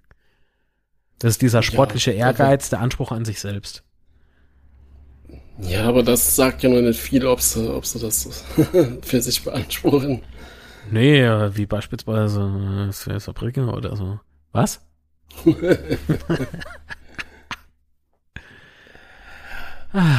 Das 1.20 1.32
ist 1.32 1.42
dieser 1.42 1.64
sportliche 1.64 2.12
ja, 2.12 2.28
Ehrgeiz, 2.28 2.70
der 2.70 2.80
Anspruch 2.80 3.12
an 3.12 3.26
sich 3.26 3.42
selbst. 3.42 3.84
Ja, 5.60 5.84
aber 5.84 6.02
das 6.02 6.36
sagt 6.36 6.64
ja 6.64 6.70
noch 6.70 6.82
nicht 6.82 7.00
viel, 7.00 7.26
ob 7.26 7.42
sie, 7.42 7.70
ob 7.70 7.86
sie 7.86 8.00
das 8.00 8.46
für 9.02 9.22
sich 9.22 9.44
beanspruchen. 9.44 10.22
Nee, 10.90 11.24
wie 11.56 11.66
beispielsweise 11.66 12.90
äh, 12.90 13.20
Saarbrücken 13.20 13.68
oder 13.70 13.98
so. 13.98 14.20
Was? 14.54 14.82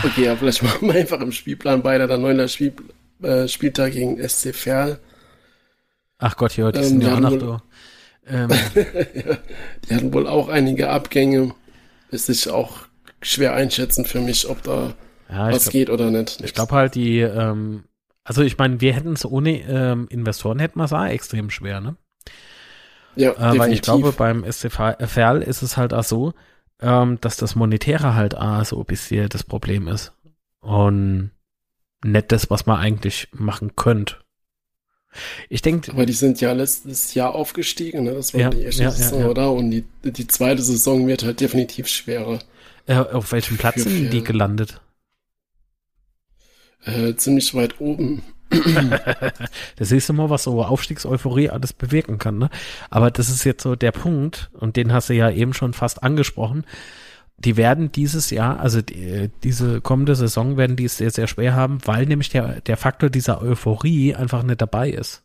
Okay, 0.04 0.24
ja, 0.24 0.36
vielleicht 0.36 0.62
machen 0.62 0.88
wir 0.88 0.94
einfach 0.94 1.20
im 1.20 1.32
Spielplan 1.32 1.82
weiter. 1.82 2.06
Der 2.06 2.18
neunter 2.18 2.48
Spiel, 2.48 2.72
äh, 3.22 3.48
Spieltag 3.48 3.92
gegen 3.92 4.16
SC 4.26 4.54
Verl. 4.54 5.00
Ach 6.18 6.36
Gott, 6.36 6.56
ja, 6.56 6.70
die 6.70 6.78
ähm, 6.78 6.84
sind 6.84 7.02
ja 7.02 7.14
auch 7.14 7.20
noch 7.20 7.38
da. 7.38 7.62
Ähm. 8.26 8.48
die 9.88 9.94
hatten 9.94 10.12
wohl 10.12 10.26
auch 10.26 10.48
einige 10.48 10.90
Abgänge. 10.90 11.54
Ist 12.10 12.26
sich 12.26 12.48
auch 12.48 12.86
schwer 13.20 13.54
einschätzen 13.54 14.04
für 14.04 14.20
mich, 14.20 14.48
ob 14.48 14.62
da 14.62 14.94
ja, 15.28 15.50
was 15.50 15.64
glaub, 15.64 15.72
geht 15.72 15.90
oder 15.90 16.10
nicht. 16.10 16.40
Ich 16.42 16.54
glaube 16.54 16.74
halt, 16.74 16.94
die, 16.94 17.20
ähm, 17.20 17.84
also 18.22 18.42
ich 18.42 18.56
meine, 18.56 18.80
wir 18.80 18.92
hätten 18.92 19.14
es 19.14 19.24
ohne 19.24 19.60
ähm, 19.62 20.06
Investoren 20.10 20.58
hätten 20.58 20.78
wir 20.78 20.84
es 20.84 20.92
auch 20.92 21.04
extrem 21.04 21.50
schwer, 21.50 21.80
ne? 21.80 21.96
Ja, 23.16 23.32
äh, 23.32 23.58
weil 23.58 23.72
ich 23.72 23.82
glaube, 23.82 24.12
beim 24.12 24.44
SC 24.50 24.70
Verl 24.70 25.42
ist 25.42 25.62
es 25.62 25.76
halt 25.76 25.94
auch 25.94 26.04
so, 26.04 26.34
ähm, 26.84 27.18
dass 27.20 27.36
das 27.36 27.56
Monetäre 27.56 28.14
halt 28.14 28.36
ah, 28.36 28.64
so 28.64 28.78
ein 28.78 28.84
bisschen 28.84 29.28
das 29.30 29.42
Problem 29.42 29.88
ist. 29.88 30.12
Und 30.60 31.30
nicht 32.04 32.30
das, 32.30 32.50
was 32.50 32.66
man 32.66 32.78
eigentlich 32.78 33.28
machen 33.32 33.74
könnte. 33.74 34.16
Ich 35.48 35.62
denke. 35.62 35.92
Aber 35.92 36.06
die 36.06 36.12
sind 36.12 36.40
ja 36.40 36.52
letztes 36.52 37.14
Jahr 37.14 37.34
aufgestiegen, 37.34 38.04
ne? 38.04 38.14
Das 38.14 38.34
war 38.34 38.40
ja, 38.40 38.50
die 38.50 38.62
erste 38.62 38.82
ja, 38.82 38.90
Saison, 38.90 39.20
ja, 39.20 39.28
oder? 39.28 39.52
Und 39.52 39.70
die, 39.70 39.84
die 40.04 40.26
zweite 40.26 40.60
Saison 40.60 41.06
wird 41.06 41.22
halt 41.22 41.40
definitiv 41.40 41.88
schwerer. 41.88 42.40
Äh, 42.86 42.96
auf 42.96 43.32
welchem 43.32 43.56
Platz 43.56 43.82
sind 43.82 44.12
die 44.12 44.22
gelandet? 44.22 44.80
Äh, 46.84 47.14
ziemlich 47.14 47.54
weit 47.54 47.80
oben. 47.80 48.22
da 49.76 49.84
siehst 49.84 50.08
du 50.08 50.12
mal, 50.12 50.30
was 50.30 50.44
so 50.44 50.62
Aufstiegseuphorie 50.62 51.50
alles 51.50 51.72
bewirken 51.72 52.18
kann, 52.18 52.38
ne? 52.38 52.50
Aber 52.90 53.10
das 53.10 53.28
ist 53.28 53.44
jetzt 53.44 53.62
so 53.62 53.76
der 53.76 53.92
Punkt, 53.92 54.50
und 54.54 54.76
den 54.76 54.92
hast 54.92 55.10
du 55.10 55.14
ja 55.14 55.30
eben 55.30 55.54
schon 55.54 55.72
fast 55.72 56.02
angesprochen. 56.02 56.64
Die 57.36 57.56
werden 57.56 57.90
dieses 57.90 58.30
Jahr, 58.30 58.60
also 58.60 58.80
die, 58.80 59.30
diese 59.42 59.80
kommende 59.80 60.14
Saison 60.14 60.56
werden 60.56 60.76
die 60.76 60.84
es 60.84 60.96
sehr, 60.96 61.10
sehr 61.10 61.26
schwer 61.26 61.54
haben, 61.54 61.78
weil 61.84 62.06
nämlich 62.06 62.28
der, 62.28 62.60
der 62.60 62.76
Faktor 62.76 63.10
dieser 63.10 63.42
Euphorie 63.42 64.14
einfach 64.14 64.42
nicht 64.42 64.60
dabei 64.60 64.90
ist. 64.90 65.24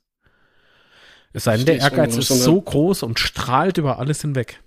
Es 1.33 1.43
sei 1.43 1.57
denn, 1.57 1.67
der 1.67 1.77
Ehrgeiz 1.77 2.17
ist 2.17 2.29
so 2.29 2.59
groß 2.59 3.03
und 3.03 3.19
strahlt 3.19 3.77
über 3.77 3.99
alles 3.99 4.21
hinweg. 4.21 4.61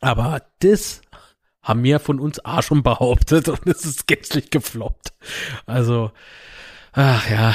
Aber 0.00 0.42
das 0.60 1.02
haben 1.62 1.82
wir 1.84 2.00
von 2.00 2.20
uns 2.20 2.44
auch 2.44 2.62
schon 2.62 2.82
behauptet 2.82 3.48
und 3.48 3.66
es 3.66 3.84
ist 3.84 4.06
gänzlich 4.06 4.50
gefloppt. 4.50 5.12
Also, 5.66 6.12
Ach 6.92 7.30
ja. 7.30 7.54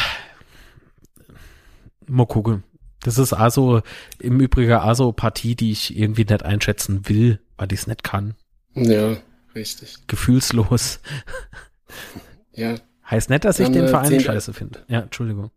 Mal 2.08 2.28
gucken. 2.28 2.64
Das 3.02 3.18
ist 3.18 3.34
also 3.34 3.82
im 4.20 4.40
Übrigen 4.40 4.74
also 4.74 5.12
Partie, 5.12 5.56
die 5.56 5.72
ich 5.72 5.96
irgendwie 5.98 6.26
nicht 6.26 6.44
einschätzen 6.44 7.08
will, 7.08 7.40
weil 7.58 7.72
ich 7.72 7.82
es 7.82 7.88
nicht 7.88 8.04
kann. 8.04 8.34
Ja, 8.74 9.18
richtig. 9.54 10.08
Gefühlslos. 10.08 11.00
Ja. 12.54 12.76
Heißt 13.10 13.30
nicht, 13.30 13.46
dass 13.46 13.60
ich 13.60 13.70
den 13.70 13.88
Verein 13.88 14.20
scheiße 14.20 14.54
finde. 14.54 14.84
Ja, 14.88 15.02
Entschuldigung. 15.02 15.52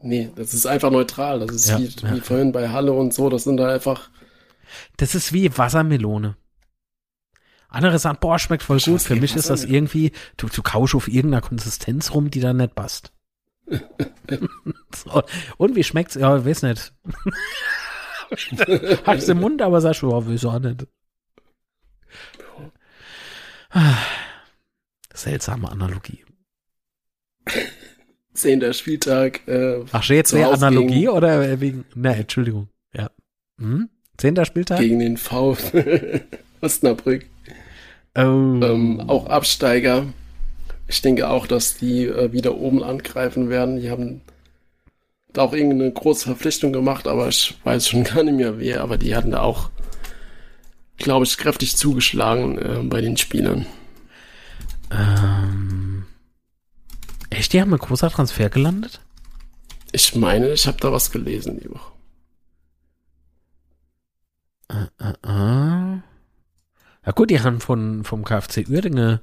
Nee, 0.00 0.30
das 0.36 0.54
ist 0.54 0.66
einfach 0.66 0.90
neutral. 0.90 1.40
Das 1.40 1.54
ist 1.54 1.68
ja, 1.68 1.78
wie, 1.78 1.86
ja. 1.86 2.14
wie 2.14 2.20
vorhin 2.20 2.52
bei 2.52 2.68
Halle 2.68 2.92
und 2.92 3.12
so. 3.12 3.28
Das 3.28 3.44
sind 3.44 3.56
da 3.56 3.68
einfach. 3.68 4.10
Das 4.96 5.14
ist 5.14 5.32
wie 5.32 5.56
Wassermelone. 5.56 6.36
Andere 7.68 7.98
sagen, 7.98 8.18
boah, 8.20 8.38
schmeckt 8.38 8.62
voll 8.62 8.78
gut. 8.78 9.02
Für 9.02 9.16
mich 9.16 9.34
ist 9.34 9.50
das 9.50 9.64
irgendwie, 9.64 10.12
du, 10.36 10.48
du 10.48 10.62
kausch 10.62 10.94
auf 10.94 11.08
irgendeiner 11.08 11.42
Konsistenz 11.42 12.14
rum, 12.14 12.30
die 12.30 12.40
da 12.40 12.52
nicht 12.52 12.74
passt. 12.74 13.12
so. 14.94 15.22
Und 15.56 15.76
wie 15.76 15.84
schmeckt's? 15.84 16.14
Ja, 16.14 16.44
weiß 16.44 16.62
nicht. 16.62 16.92
Hab's 19.06 19.28
im 19.28 19.40
Mund, 19.40 19.62
aber 19.62 19.80
sag 19.80 19.94
schon, 19.94 20.12
oh, 20.12 20.26
weiß 20.26 20.44
auch 20.46 20.58
nicht. 20.58 20.86
Seltsame 25.12 25.70
Analogie. 25.70 26.24
Zehnter 28.34 28.72
Spieltag. 28.72 29.46
Äh, 29.46 29.84
Ach, 29.92 30.04
jetzt 30.04 30.32
wäre 30.32 30.52
Analogie 30.52 31.00
gegen, 31.00 31.08
oder 31.08 31.60
wegen. 31.60 31.84
Ne, 31.94 32.16
Entschuldigung. 32.16 32.68
Ja. 32.92 33.10
Hm? 33.60 33.88
Zehnter 34.16 34.44
Spieltag? 34.44 34.80
Gegen 34.80 34.98
den 34.98 35.16
V. 35.16 35.56
Osnabrück. 36.60 37.26
Oh. 38.16 38.20
Ähm, 38.20 39.00
auch 39.06 39.26
Absteiger. 39.26 40.06
Ich 40.86 41.00
denke 41.02 41.28
auch, 41.28 41.46
dass 41.46 41.76
die 41.76 42.06
äh, 42.06 42.32
wieder 42.32 42.56
oben 42.56 42.82
angreifen 42.82 43.48
werden. 43.48 43.80
Die 43.80 43.90
haben 43.90 44.20
da 45.32 45.42
auch 45.42 45.52
irgendeine 45.52 45.90
große 45.90 46.26
Verpflichtung 46.26 46.72
gemacht, 46.72 47.06
aber 47.06 47.28
ich 47.28 47.58
weiß 47.64 47.88
schon 47.88 48.04
gar 48.04 48.22
nicht 48.22 48.36
mehr 48.36 48.58
wer. 48.58 48.82
Aber 48.82 48.98
die 48.98 49.14
hatten 49.14 49.32
da 49.32 49.40
auch, 49.40 49.70
glaube 50.96 51.24
ich, 51.24 51.36
kräftig 51.36 51.76
zugeschlagen 51.76 52.58
äh, 52.58 52.82
bei 52.84 53.00
den 53.00 53.16
Spielern. 53.16 53.66
Ähm, 54.90 56.06
echt, 57.30 57.52
die 57.52 57.60
haben 57.60 57.72
ein 57.72 57.78
großer 57.78 58.10
Transfer 58.10 58.48
gelandet? 58.50 59.00
Ich 59.92 60.14
meine, 60.14 60.52
ich 60.52 60.66
habe 60.66 60.78
da 60.80 60.92
was 60.92 61.10
gelesen 61.10 61.60
die 61.60 61.70
Woche. 61.70 61.92
Äh, 64.68 64.86
äh, 64.98 65.12
äh. 65.22 66.00
Ja 67.06 67.12
gut, 67.14 67.30
die 67.30 67.40
haben 67.40 67.60
von, 67.60 68.02
vom 68.04 68.24
KfC 68.24 68.66
Uerdinge 68.68 69.20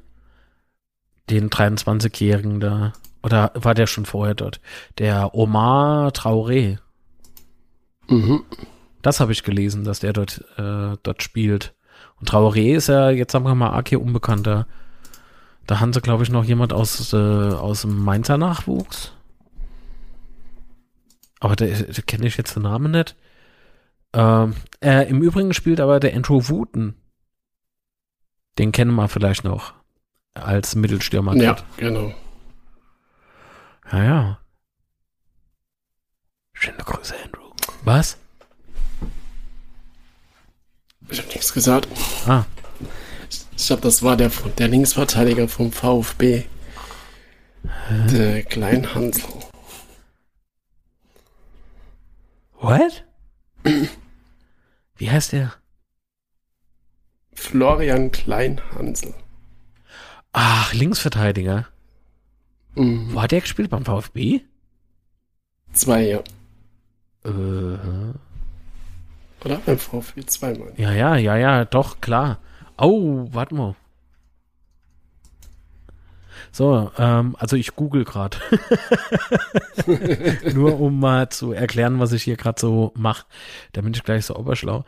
den 1.30 1.50
23-Jährigen 1.50 2.60
da. 2.60 2.94
Oder 3.24 3.52
war 3.54 3.74
der 3.74 3.88
schon 3.88 4.06
vorher 4.06 4.36
dort? 4.36 4.60
Der 4.98 5.36
Omar 5.36 6.10
Traoré. 6.10 6.80
Mhm. 8.08 8.44
Das 9.02 9.20
habe 9.20 9.32
ich 9.32 9.44
gelesen, 9.44 9.84
dass 9.84 10.00
der 10.00 10.14
dort, 10.14 10.44
äh, 10.58 10.98
dort 11.02 11.24
spielt. 11.24 11.74
Und 12.20 12.30
Traoré 12.30 12.76
ist 12.76 12.88
ja 12.88 13.10
jetzt 13.10 13.32
sagen 13.32 13.46
wir 13.46 13.56
mal 13.56 13.72
arg 13.72 13.90
hier 13.90 14.02
unbekannter. 14.02 14.68
Da 15.68 15.80
haben 15.80 15.94
sie, 15.94 16.02
glaube 16.02 16.24
ich, 16.24 16.30
noch 16.30 16.44
jemand 16.44 16.74
aus, 16.74 17.14
äh, 17.14 17.18
aus 17.18 17.82
dem 17.82 18.04
Mainzer 18.04 18.38
Nachwuchs. 18.38 19.14
Aber 21.40 21.56
der, 21.56 21.84
der 21.84 22.04
kenne 22.04 22.28
ich 22.28 22.38
jetzt 22.38 22.56
den 22.56 22.64
Namen 22.64 22.92
nicht. 22.92 23.16
Ähm, 24.14 24.56
äh, 24.84 25.08
Im 25.10 25.22
Übrigen 25.22 25.54
spielt 25.54 25.80
aber 25.80 26.00
der 26.00 26.16
Andrew 26.16 26.42
Wooten. 26.50 26.96
Den 28.58 28.72
kennen 28.72 28.94
wir 28.94 29.08
vielleicht 29.08 29.44
noch 29.44 29.74
als 30.34 30.76
Mittelstürmer. 30.76 31.36
Ja, 31.36 31.58
genau. 31.78 32.14
Ja, 33.92 34.04
ja. 34.04 34.40
Schöne 36.54 36.78
Grüße, 36.78 37.16
Andrew. 37.24 37.50
Was? 37.84 38.18
Ich 41.10 41.20
habe 41.20 41.28
nichts 41.30 41.54
gesagt. 41.54 41.88
Ah. 42.28 42.46
Ich, 43.30 43.46
ich 43.58 43.68
glaube, 43.68 43.82
das 43.82 44.04
war 44.04 44.16
der, 44.16 44.30
der 44.58 44.68
Linksverteidiger 44.68 45.48
vom 45.48 45.72
VfB. 45.72 46.46
Hä? 47.64 48.08
Der 48.12 48.44
Kleinhansel. 48.44 49.24
What? 52.60 53.06
Wie 54.96 55.10
heißt 55.10 55.32
der? 55.32 55.54
Florian 57.34 58.12
Kleinhansel. 58.12 59.16
Ach, 60.34 60.74
Linksverteidiger. 60.74 61.68
Mhm. 62.76 63.14
Wo 63.14 63.22
hat 63.22 63.32
der 63.32 63.42
gespielt? 63.42 63.70
Beim 63.70 63.86
VfB? 63.86 64.42
Zwei, 65.74 66.08
ja. 66.08 66.20
Äh. 67.26 67.78
Oder 69.44 69.58
beim 69.66 69.78
VfB 69.78 70.26
zweimal. 70.26 70.74
Ja, 70.78 70.92
ja, 70.94 71.16
ja, 71.16 71.36
ja, 71.36 71.66
doch, 71.66 72.00
klar. 72.02 72.40
Oh, 72.78 73.28
warte 73.32 73.56
mal. 73.56 73.76
So, 76.52 76.92
ähm, 76.98 77.36
also 77.40 77.56
ich 77.56 77.76
google 77.76 78.04
gerade. 78.04 78.38
Nur 80.54 80.80
um 80.80 81.00
mal 81.00 81.30
zu 81.30 81.54
erklären, 81.54 82.00
was 82.00 82.12
ich 82.12 82.24
hier 82.24 82.36
gerade 82.36 82.60
so 82.60 82.92
mache. 82.96 83.26
Da 83.72 83.82
bin 83.82 83.94
ich 83.94 84.04
gleich 84.04 84.26
so 84.26 84.36
oberschlau. 84.36 84.84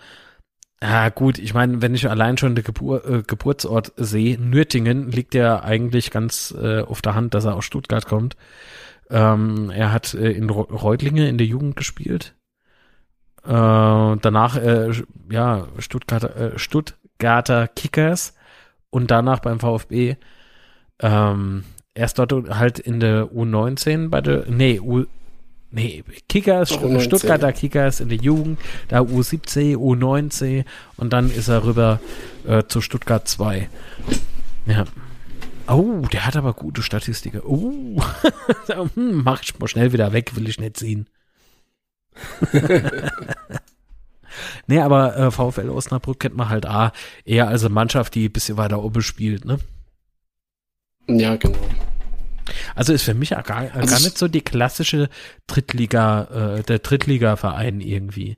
Ja, 0.83 1.07
gut, 1.07 1.39
ich 1.39 1.53
meine, 1.53 1.81
wenn 1.81 1.95
ich 1.95 2.09
allein 2.09 2.37
schon 2.37 2.55
den 2.55 2.63
Gebur 2.65 3.05
äh, 3.09 3.23
Geburtsort 3.25 3.93
sehe, 3.95 4.37
Nürtingen 4.37 5.09
liegt 5.09 5.33
ja 5.33 5.63
eigentlich 5.63 6.11
ganz 6.11 6.53
äh, 6.61 6.81
auf 6.81 7.01
der 7.01 7.15
Hand, 7.15 7.33
dass 7.33 7.45
er 7.45 7.55
aus 7.55 7.63
Stuttgart 7.63 8.05
kommt. 8.05 8.35
Ähm, 9.09 9.69
er 9.69 9.93
hat 9.93 10.13
äh, 10.13 10.31
in 10.31 10.49
Reutlinge 10.49 11.29
in 11.29 11.37
der 11.37 11.47
Jugend 11.47 11.77
gespielt. 11.77 12.35
Äh, 13.45 13.47
danach, 13.47 14.57
äh, 14.57 14.91
ja, 15.31 15.67
Stuttgarter, 15.79 16.35
äh, 16.35 16.59
Stuttgarter 16.59 17.69
Kickers 17.69 18.35
und 18.89 19.09
danach 19.09 19.39
beim 19.39 19.61
VfB. 19.61 20.17
Ähm, 20.99 21.63
erst 21.93 22.19
dort 22.19 22.33
halt 22.59 22.79
in 22.79 22.99
der 22.99 23.27
U19 23.27 24.09
bei 24.09 24.19
der, 24.19 24.49
nee, 24.49 24.81
U, 24.81 25.05
nee, 25.73 26.03
Kickers, 26.29 26.69
Doch, 26.69 27.01
Stuttgarter 27.01 27.51
Kickers 27.51 27.99
in 27.99 28.09
der 28.09 28.17
Jugend, 28.17 28.59
da 28.87 29.01
U17, 29.01 29.75
U19 29.75 30.65
und 30.97 31.11
dann 31.11 31.29
ist 31.29 31.47
er 31.49 31.65
rüber 31.65 31.99
äh, 32.47 32.63
zu 32.67 32.79
Stuttgart 32.79 33.27
2. 33.27 33.69
Ja. 34.65 34.85
Oh, 35.67 36.05
der 36.11 36.25
hat 36.25 36.35
aber 36.35 36.53
gute 36.53 36.81
Statistiken. 36.81 37.41
Oh, 37.41 38.01
hm, 38.95 39.23
mach 39.23 39.41
ich 39.43 39.57
mal 39.59 39.67
schnell 39.67 39.93
wieder 39.93 40.13
weg, 40.13 40.35
will 40.35 40.47
ich 40.47 40.59
nicht 40.59 40.77
sehen. 40.77 41.07
nee, 44.67 44.79
aber 44.79 45.17
äh, 45.17 45.31
VfL 45.31 45.69
Osnabrück 45.69 46.19
kennt 46.19 46.35
man 46.35 46.49
halt 46.49 46.65
A, 46.65 46.91
eher 47.25 47.47
als 47.47 47.63
eine 47.63 47.73
Mannschaft, 47.73 48.13
die 48.15 48.27
ein 48.27 48.31
bisschen 48.31 48.57
weiter 48.57 48.83
oben 48.83 49.01
spielt, 49.01 49.45
ne? 49.45 49.59
Ja, 51.07 51.35
genau. 51.35 51.57
Also 52.75 52.93
ist 52.93 53.03
für 53.03 53.13
mich 53.13 53.29
gar, 53.29 53.71
also 53.73 53.93
gar 53.93 53.99
nicht 53.99 54.17
so 54.17 54.27
die 54.27 54.41
klassische 54.41 55.09
Drittliga, 55.47 56.57
äh, 56.57 56.63
der 56.63 56.79
Drittliga-Verein 56.79 57.81
irgendwie. 57.81 58.37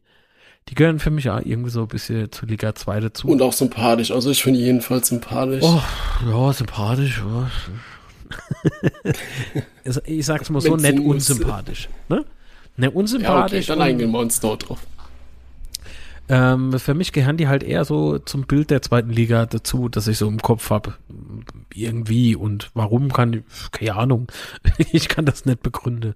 Die 0.69 0.75
gehören 0.75 0.99
für 0.99 1.11
mich 1.11 1.29
auch 1.29 1.41
irgendwie 1.43 1.69
so 1.69 1.81
ein 1.81 1.87
bisschen 1.87 2.31
zu 2.31 2.45
Liga 2.45 2.73
2 2.73 2.99
dazu. 2.99 3.27
Und 3.27 3.41
auch 3.41 3.53
sympathisch. 3.53 4.11
Also 4.11 4.31
ich 4.31 4.41
finde 4.41 4.59
jedenfalls 4.59 5.09
sympathisch. 5.09 5.63
Oh, 5.63 5.81
ja, 6.27 6.53
sympathisch. 6.53 7.21
Ja. 7.23 7.51
ich 10.05 10.25
sag's 10.25 10.49
mal 10.49 10.61
so, 10.61 10.75
nett 10.75 10.99
unsympathisch. 10.99 11.87
Ne? 12.09 12.25
Ne, 12.77 12.89
unsympathisch. 12.91 13.67
Ja, 13.67 13.73
okay, 13.73 13.79
dann 13.79 13.81
eingehen 13.87 14.11
wir 14.11 14.19
uns 14.19 14.39
dort 14.39 14.67
drauf. 14.67 14.79
Ähm, 16.27 16.79
für 16.79 16.93
mich 16.95 17.11
gehören 17.11 17.37
die 17.37 17.47
halt 17.47 17.61
eher 17.61 17.85
so 17.85 18.17
zum 18.17 18.47
Bild 18.47 18.71
der 18.71 18.81
zweiten 18.81 19.11
Liga 19.11 19.45
dazu, 19.45 19.89
dass 19.89 20.07
ich 20.07 20.17
so 20.17 20.27
im 20.27 20.41
Kopf 20.41 20.69
habe. 20.71 20.95
Irgendwie 21.73 22.35
und 22.35 22.71
warum 22.73 23.13
kann 23.13 23.33
ich, 23.33 23.71
keine 23.71 23.95
Ahnung. 23.95 24.31
ich 24.91 25.07
kann 25.07 25.25
das 25.25 25.45
nicht 25.45 25.61
begründen. 25.61 26.15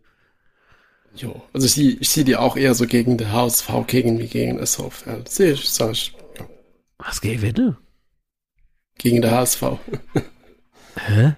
Jo, 1.15 1.41
also 1.53 1.65
ich 1.65 1.73
sehe 1.73 1.97
sehe 2.01 2.23
die 2.23 2.35
auch 2.35 2.55
eher 2.55 2.75
so 2.75 2.85
gegen 2.85 3.17
den 3.17 3.31
HSV, 3.31 3.69
gegen 3.87 4.19
wie 4.19 4.27
gegen 4.27 4.65
SVfL. 4.65 5.23
Sehe 5.27 5.53
ich, 5.53 5.69
sag 5.69 5.91
ich. 5.91 6.15
Ja. 6.37 6.47
Was 6.97 7.21
gewinne? 7.21 7.77
Gegen 8.97 9.21
den 9.21 9.31
HSV. 9.31 9.63
Hä? 10.95 11.35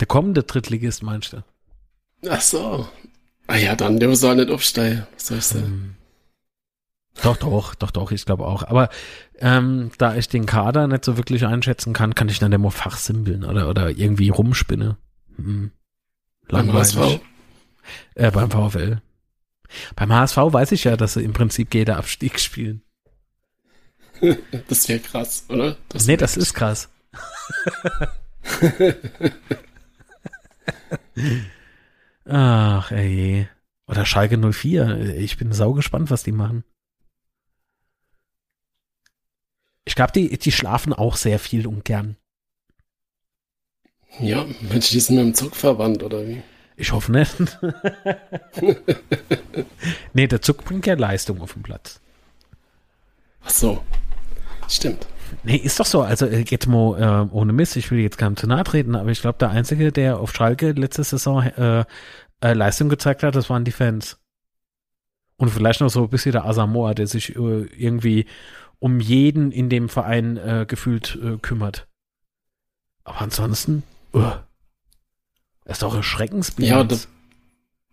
Der 0.00 0.06
kommende 0.06 0.42
Drittligist 0.42 1.02
meinst 1.02 1.32
du? 1.32 1.44
Ach 2.28 2.40
so. 2.40 2.88
Ah 3.46 3.56
ja, 3.56 3.76
dann, 3.76 4.00
der 4.00 4.14
soll 4.16 4.36
nicht 4.36 4.50
aufsteigen. 4.50 5.06
Was 5.14 5.26
soll 5.26 5.38
ich 5.38 5.44
sagen? 5.44 5.96
Doch, 7.22 7.36
doch, 7.36 7.74
doch, 7.74 7.90
doch, 7.90 8.10
ich 8.10 8.24
glaube 8.24 8.44
auch. 8.46 8.64
Aber 8.64 8.88
ähm, 9.38 9.90
da 9.98 10.16
ich 10.16 10.28
den 10.28 10.46
Kader 10.46 10.86
nicht 10.88 11.04
so 11.04 11.16
wirklich 11.16 11.46
einschätzen 11.46 11.92
kann, 11.92 12.14
kann 12.14 12.28
ich 12.28 12.38
dann 12.38 12.52
immer 12.52 12.70
fachsimpeln 12.70 13.44
oder, 13.44 13.68
oder 13.68 13.90
irgendwie 13.90 14.30
rumspinne. 14.30 14.96
Hm. 15.36 15.70
Langweilig. 16.48 16.94
Beim 16.94 17.04
HSV? 17.04 17.20
Äh, 18.14 18.30
beim 18.30 18.50
VfL. 18.50 19.00
Beim 19.96 20.12
HSV 20.12 20.36
weiß 20.36 20.72
ich 20.72 20.84
ja, 20.84 20.96
dass 20.96 21.14
sie 21.14 21.24
im 21.24 21.32
Prinzip 21.32 21.74
jeder 21.74 21.96
Abstieg 21.96 22.38
spielen. 22.40 22.82
Das 24.68 24.88
wäre 24.88 25.00
krass, 25.00 25.44
oder? 25.48 25.76
Das 25.88 26.06
nee, 26.06 26.16
das 26.16 26.36
ist 26.36 26.54
krass. 26.54 26.88
Ach, 32.24 32.90
ey. 32.92 33.48
Oder 33.86 34.06
Schalke 34.06 34.38
04. 34.38 35.16
Ich 35.16 35.36
bin 35.36 35.52
sau 35.52 35.72
gespannt, 35.74 36.10
was 36.10 36.22
die 36.22 36.32
machen. 36.32 36.64
Ich 39.84 39.94
glaube, 39.94 40.12
die, 40.12 40.38
die 40.38 40.52
schlafen 40.52 40.92
auch 40.92 41.16
sehr 41.16 41.38
viel 41.38 41.66
und 41.66 41.84
gern. 41.84 42.16
Ja, 44.20 44.46
Mensch, 44.70 44.90
die 44.90 45.00
sind 45.00 45.16
mit 45.16 45.24
dem 45.24 45.34
Zug 45.34 45.56
verwandt, 45.56 46.02
oder 46.02 46.26
wie? 46.26 46.42
Ich 46.76 46.92
hoffe 46.92 47.12
nicht. 47.12 47.34
nee, 50.12 50.26
der 50.26 50.42
Zug 50.42 50.64
bringt 50.64 50.86
ja 50.86 50.94
Leistung 50.94 51.40
auf 51.40 51.52
den 51.52 51.62
Platz. 51.62 52.00
Ach 53.44 53.50
so. 53.50 53.84
Stimmt. 54.68 55.06
Nee, 55.42 55.56
ist 55.56 55.78
doch 55.78 55.86
so. 55.86 56.02
Also 56.02 56.26
jetzt 56.26 56.66
mal 56.66 57.28
äh, 57.30 57.34
ohne 57.34 57.52
Mist, 57.52 57.76
ich 57.76 57.90
will 57.90 58.00
jetzt 58.00 58.18
keinem 58.18 58.36
zu 58.36 58.46
nahe 58.46 58.64
treten, 58.64 58.94
aber 58.94 59.10
ich 59.10 59.20
glaube, 59.20 59.38
der 59.38 59.50
Einzige, 59.50 59.92
der 59.92 60.18
auf 60.18 60.34
Schalke 60.34 60.72
letzte 60.72 61.04
Saison 61.04 61.42
äh, 61.42 61.84
äh, 62.40 62.52
Leistung 62.52 62.88
gezeigt 62.88 63.22
hat, 63.22 63.34
das 63.36 63.50
waren 63.50 63.64
die 63.64 63.72
Fans. 63.72 64.18
Und 65.36 65.50
vielleicht 65.50 65.80
noch 65.80 65.90
so 65.90 66.04
ein 66.04 66.10
bisschen 66.10 66.32
der 66.32 66.44
Asamoah, 66.44 66.94
der 66.94 67.06
sich 67.06 67.34
äh, 67.36 67.64
irgendwie 67.76 68.26
um 68.84 69.00
jeden 69.00 69.50
in 69.50 69.70
dem 69.70 69.88
Verein 69.88 70.36
äh, 70.36 70.66
gefühlt 70.68 71.18
äh, 71.24 71.38
kümmert. 71.38 71.88
Aber 73.02 73.22
ansonsten, 73.22 73.82
uh, 74.12 74.32
ist 75.64 75.82
doch 75.82 75.94
ein 75.94 76.02
Schreckensbild. 76.02 76.68
Ja, 76.68 76.84
da, 76.84 76.96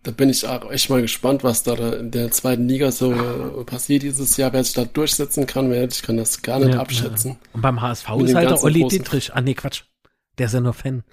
da, 0.02 0.10
bin 0.10 0.28
ich 0.28 0.46
auch 0.46 0.70
echt 0.70 0.90
mal 0.90 1.00
gespannt, 1.00 1.44
was 1.44 1.62
da 1.62 1.72
in 1.94 2.10
der 2.10 2.30
zweiten 2.30 2.68
Liga 2.68 2.92
so 2.92 3.10
äh, 3.10 3.64
passiert 3.64 4.02
dieses 4.02 4.36
Jahr, 4.36 4.52
wer 4.52 4.62
sich 4.62 4.74
da 4.74 4.84
durchsetzen 4.84 5.46
kann. 5.46 5.70
Wer, 5.70 5.88
ich 5.88 6.02
kann 6.02 6.18
das 6.18 6.42
gar 6.42 6.58
nicht 6.58 6.74
ja, 6.74 6.80
abschätzen. 6.80 7.30
Ja. 7.30 7.36
Und 7.54 7.62
beim 7.62 7.80
HSV 7.80 8.10
ist 8.24 8.34
halt 8.34 8.50
der 8.50 8.62
Olli 8.62 8.86
Dietrich. 8.86 9.32
Ah, 9.32 9.40
nee, 9.40 9.54
Quatsch. 9.54 9.84
Der 10.36 10.44
ist 10.44 10.52
ja 10.52 10.60
nur 10.60 10.74
Fan. 10.74 11.04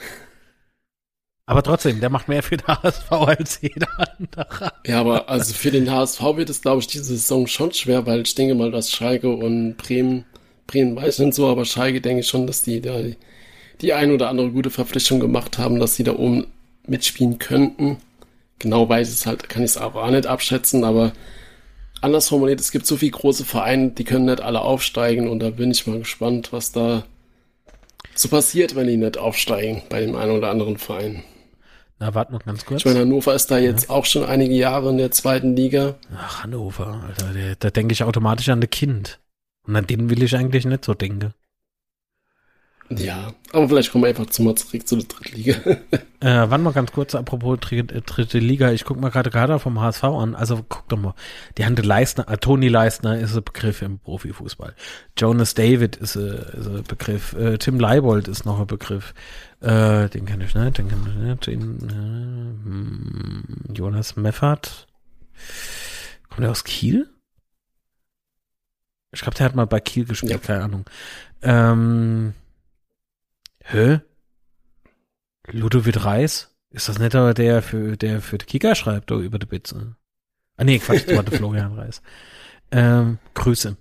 Aber 1.50 1.64
trotzdem, 1.64 2.00
der 2.00 2.12
macht 2.12 2.28
mehr 2.28 2.44
für 2.44 2.58
den 2.58 2.68
HSV 2.68 3.12
als 3.12 3.60
jeder 3.64 3.88
andere. 3.98 4.72
Ja, 4.86 5.00
aber 5.00 5.30
also 5.30 5.52
für 5.56 5.72
den 5.72 5.90
HSV 5.90 6.22
wird 6.36 6.48
es, 6.52 6.62
glaube 6.62 6.80
ich, 6.80 6.86
diese 6.86 7.06
Saison 7.06 7.48
schon 7.48 7.74
schwer, 7.74 8.06
weil 8.06 8.22
ich 8.22 8.36
denke 8.36 8.54
mal, 8.54 8.70
dass 8.70 8.92
Schalke 8.92 9.30
und 9.30 9.76
Bremen, 9.78 10.26
Bremen 10.68 10.96
weiß 10.96 11.18
nicht 11.18 11.34
so, 11.34 11.48
aber 11.48 11.66
Schalke 11.66 12.02
denke 12.02 12.20
ich 12.20 12.28
schon, 12.28 12.46
dass 12.46 12.62
die 12.62 12.82
da 12.82 13.02
die, 13.02 13.16
die 13.82 13.94
ein 13.94 14.12
oder 14.12 14.30
andere 14.30 14.52
gute 14.52 14.70
Verpflichtung 14.70 15.20
gemacht 15.20 15.58
haben, 15.58 15.80
dass 15.80 15.96
sie 15.96 16.04
da 16.04 16.14
oben 16.14 16.46
mitspielen 16.86 17.40
könnten. 17.40 17.98
Genau 18.60 18.88
weiß 18.88 19.10
ich 19.10 19.16
es 19.16 19.26
halt, 19.26 19.50
kann 19.50 19.64
ich 19.64 19.72
es 19.72 19.78
aber 19.78 20.04
auch 20.04 20.12
nicht 20.12 20.28
abschätzen, 20.28 20.84
aber 20.84 21.14
anders 22.00 22.30
formuliert, 22.30 22.60
es 22.60 22.72
gibt 22.72 22.86
so 22.86 22.96
viele 22.96 23.14
große 23.14 23.44
Vereine, 23.44 23.90
die 23.90 24.04
können 24.04 24.26
nicht 24.26 24.42
alle 24.42 24.62
aufsteigen 24.62 25.28
und 25.28 25.40
da 25.40 25.50
bin 25.50 25.72
ich 25.72 25.88
mal 25.88 25.98
gespannt, 25.98 26.54
was 26.54 26.72
da 26.72 27.06
so 28.14 28.30
passiert, 28.30 28.76
wenn 28.76 28.86
die 28.86 28.98
nicht 28.98 29.18
aufsteigen 29.18 29.82
bei 29.90 30.00
dem 30.00 30.16
einen 30.16 30.38
oder 30.38 30.52
anderen 30.52 30.78
Verein. 30.78 31.24
Na, 32.00 32.16
warte 32.16 32.32
noch 32.32 32.44
ganz 32.46 32.66
kurz. 32.66 32.82
Ich 32.82 32.86
meine, 32.86 33.02
Hannover 33.02 33.36
ist 33.36 33.52
da 33.52 33.58
jetzt 33.58 33.90
ja. 33.90 33.96
auch 33.96 34.06
schon 34.06 34.24
einige 34.24 34.54
Jahre 34.54 34.90
in 34.90 34.98
der 34.98 35.12
zweiten 35.12 35.56
Liga. 35.56 35.96
Ach, 36.16 36.44
Hannover, 36.44 37.02
Alter, 37.06 37.34
der, 37.34 37.56
da 37.58 37.70
denke 37.70 37.92
ich 37.92 38.04
automatisch 38.04 38.48
an 38.50 38.62
ein 38.62 38.70
Kind. 38.70 39.20
Und 39.68 39.76
an 39.76 39.86
den 39.86 40.10
will 40.10 40.24
ich 40.24 40.36
eigentlich 40.36 40.66
nicht 40.66 40.86
so 40.86 40.94
denken. 40.94 41.34
Ja, 42.90 43.34
aber 43.54 43.70
vielleicht 43.70 43.92
kommen 43.92 44.04
wir 44.04 44.10
einfach 44.10 44.26
zu 44.26 44.42
mal 44.42 44.56
zurück 44.56 44.88
zu 44.88 44.96
der 44.96 45.06
dritten 45.06 45.36
Liga. 45.36 45.54
äh, 46.22 46.50
wann 46.50 46.64
mal 46.64 46.74
ganz 46.74 46.92
kurz, 46.92 47.14
apropos 47.14 47.60
dritte, 47.60 48.02
dritte 48.02 48.40
Liga, 48.40 48.72
ich 48.72 48.84
gucke 48.84 49.00
mal 49.00 49.10
gerade 49.12 49.30
gerade 49.30 49.60
vom 49.60 49.80
HSV 49.80 50.04
an, 50.06 50.34
also 50.34 50.66
guck 50.68 50.90
doch 50.90 50.98
mal, 50.98 51.14
die 51.58 51.66
Hand 51.66 51.84
Leistner, 51.86 52.28
äh, 52.28 52.38
Toni 52.38 52.68
Leistner 52.68 53.20
ist 53.20 53.36
ein 53.36 53.44
Begriff 53.44 53.84
im 53.84 54.00
Profifußball. 54.00 54.74
Jonas 55.18 55.54
David 55.54 55.98
ist, 55.98 56.16
äh, 56.16 56.58
ist 56.58 56.68
ein 56.68 56.84
Begriff, 56.84 57.34
äh, 57.34 57.60
Tim 57.60 57.80
Leibold 57.80 58.28
ist 58.28 58.46
noch 58.46 58.60
ein 58.60 58.68
Begriff, 58.68 59.14
äh, 59.62 60.10
den 60.10 60.26
kenne 60.26 60.46
ich 60.46 60.56
nicht, 60.56 60.78
den 60.80 60.90
kenne 60.90 61.10
ich 61.10 61.16
nicht, 61.16 61.48
den, 61.48 61.90
äh, 61.90 62.66
hm, 62.66 63.76
Jonas 63.76 64.16
Meffert, 64.16 64.88
kommt 66.30 66.42
der 66.42 66.52
aus 66.52 66.64
Kiel? 66.64 67.08
Ich 69.12 69.22
glaube, 69.22 69.38
der 69.38 69.46
hat 69.46 69.56
mal 69.56 69.66
bei 69.66 69.80
Kiel 69.80 70.06
gespielt, 70.06 70.32
ja. 70.32 70.38
keine 70.40 70.64
Ahnung. 70.64 70.86
Ähm, 71.42 72.34
Hä? 73.72 74.00
Ludovic 75.52 76.04
Reis? 76.04 76.56
Ist 76.72 76.90
das 76.90 76.98
nicht 76.98 77.14
aber 77.14 77.36
der 77.36 77.62
für, 77.62 77.98
der 77.98 78.20
für 78.20 78.40
die 78.40 78.46
Kicker 78.46 78.74
schreibt, 78.74 79.12
oder 79.12 79.22
über 79.22 79.38
die 79.38 79.46
Bitze? 79.46 79.96
Ah, 80.58 80.64
nee, 80.64 80.80
Quatsch, 80.80 81.08
das 81.08 81.16
war 81.16 81.24
der 81.24 81.34
Florian 81.38 81.78
Reis. 81.78 82.02
Ähm, 82.72 83.20
Grüße. 83.36 83.78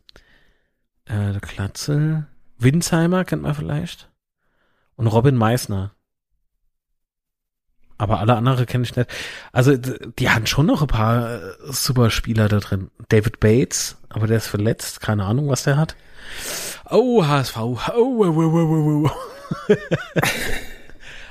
Äh, 1.06 1.32
der 1.32 1.40
Klatze. 1.40 2.26
Winsheimer 2.58 3.24
kennt 3.24 3.42
man 3.42 3.54
vielleicht. 3.54 4.10
Und 4.96 5.06
Robin 5.06 5.36
Meissner. 5.36 5.94
Aber 7.98 8.20
alle 8.20 8.36
anderen 8.36 8.64
kenne 8.66 8.84
ich 8.84 8.96
nicht. 8.96 9.10
Also, 9.52 9.76
die 9.76 10.30
haben 10.30 10.46
schon 10.46 10.66
noch 10.66 10.82
ein 10.82 10.88
paar 10.88 11.34
äh, 11.34 11.40
super 11.64 12.10
Spieler 12.10 12.48
da 12.48 12.58
drin. 12.58 12.90
David 13.08 13.40
Bates, 13.40 13.96
aber 14.08 14.26
der 14.26 14.36
ist 14.36 14.46
verletzt. 14.46 15.00
Keine 15.00 15.24
Ahnung, 15.24 15.48
was 15.48 15.64
der 15.64 15.76
hat. 15.76 15.96
Oh, 16.90 17.26
HSV. 17.26 17.56
Oh, 17.56 17.78
oh, 17.96 18.24
oh, 18.24 19.06
oh, 19.06 19.06
oh. 19.06 19.10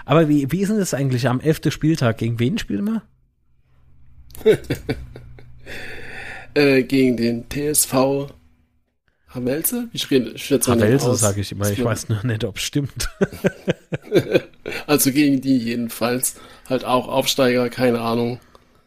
Aber 0.08 0.30
wie, 0.30 0.50
wie 0.52 0.62
ist 0.62 0.70
denn 0.70 0.80
das 0.80 0.94
eigentlich 0.94 1.28
am 1.28 1.42
11. 1.42 1.62
Spieltag? 1.70 2.18
Gegen 2.18 2.40
wen 2.40 2.58
spielen 2.58 2.86
wir? 2.86 3.02
äh, 6.54 6.84
gegen 6.84 7.18
den 7.18 7.46
TSV 7.50 8.32
Hamelze? 9.30 9.90
Ich 9.92 10.10
rede 10.10 10.32
ich 10.32 10.50
Hamelze 10.52 11.16
sage 11.16 11.42
ich 11.42 11.52
immer, 11.52 11.70
ich 11.70 11.84
weiß 11.84 12.10
nur 12.10 12.26
nicht, 12.26 12.44
ob 12.46 12.58
es 12.58 12.64
stimmt. 12.64 13.10
also 14.88 15.12
gegen 15.12 15.42
die 15.42 15.58
jedenfalls. 15.58 16.36
Halt 16.70 16.86
auch 16.86 17.08
Aufsteiger, 17.08 17.70
keine 17.70 18.02
Ahnung. 18.02 18.40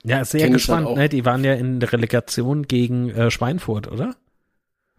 Ja, 0.03 0.25
sehr 0.25 0.41
Kenn 0.41 0.51
halt 0.51 0.55
gespannt, 0.55 0.87
halt 0.87 0.97
ne? 0.97 1.09
Die 1.11 1.25
waren 1.25 1.45
ja 1.45 1.55
in 1.55 1.79
der 1.79 1.93
Relegation 1.93 2.67
gegen 2.67 3.11
äh, 3.11 3.31
Schweinfurt, 3.31 3.91
oder? 3.93 4.17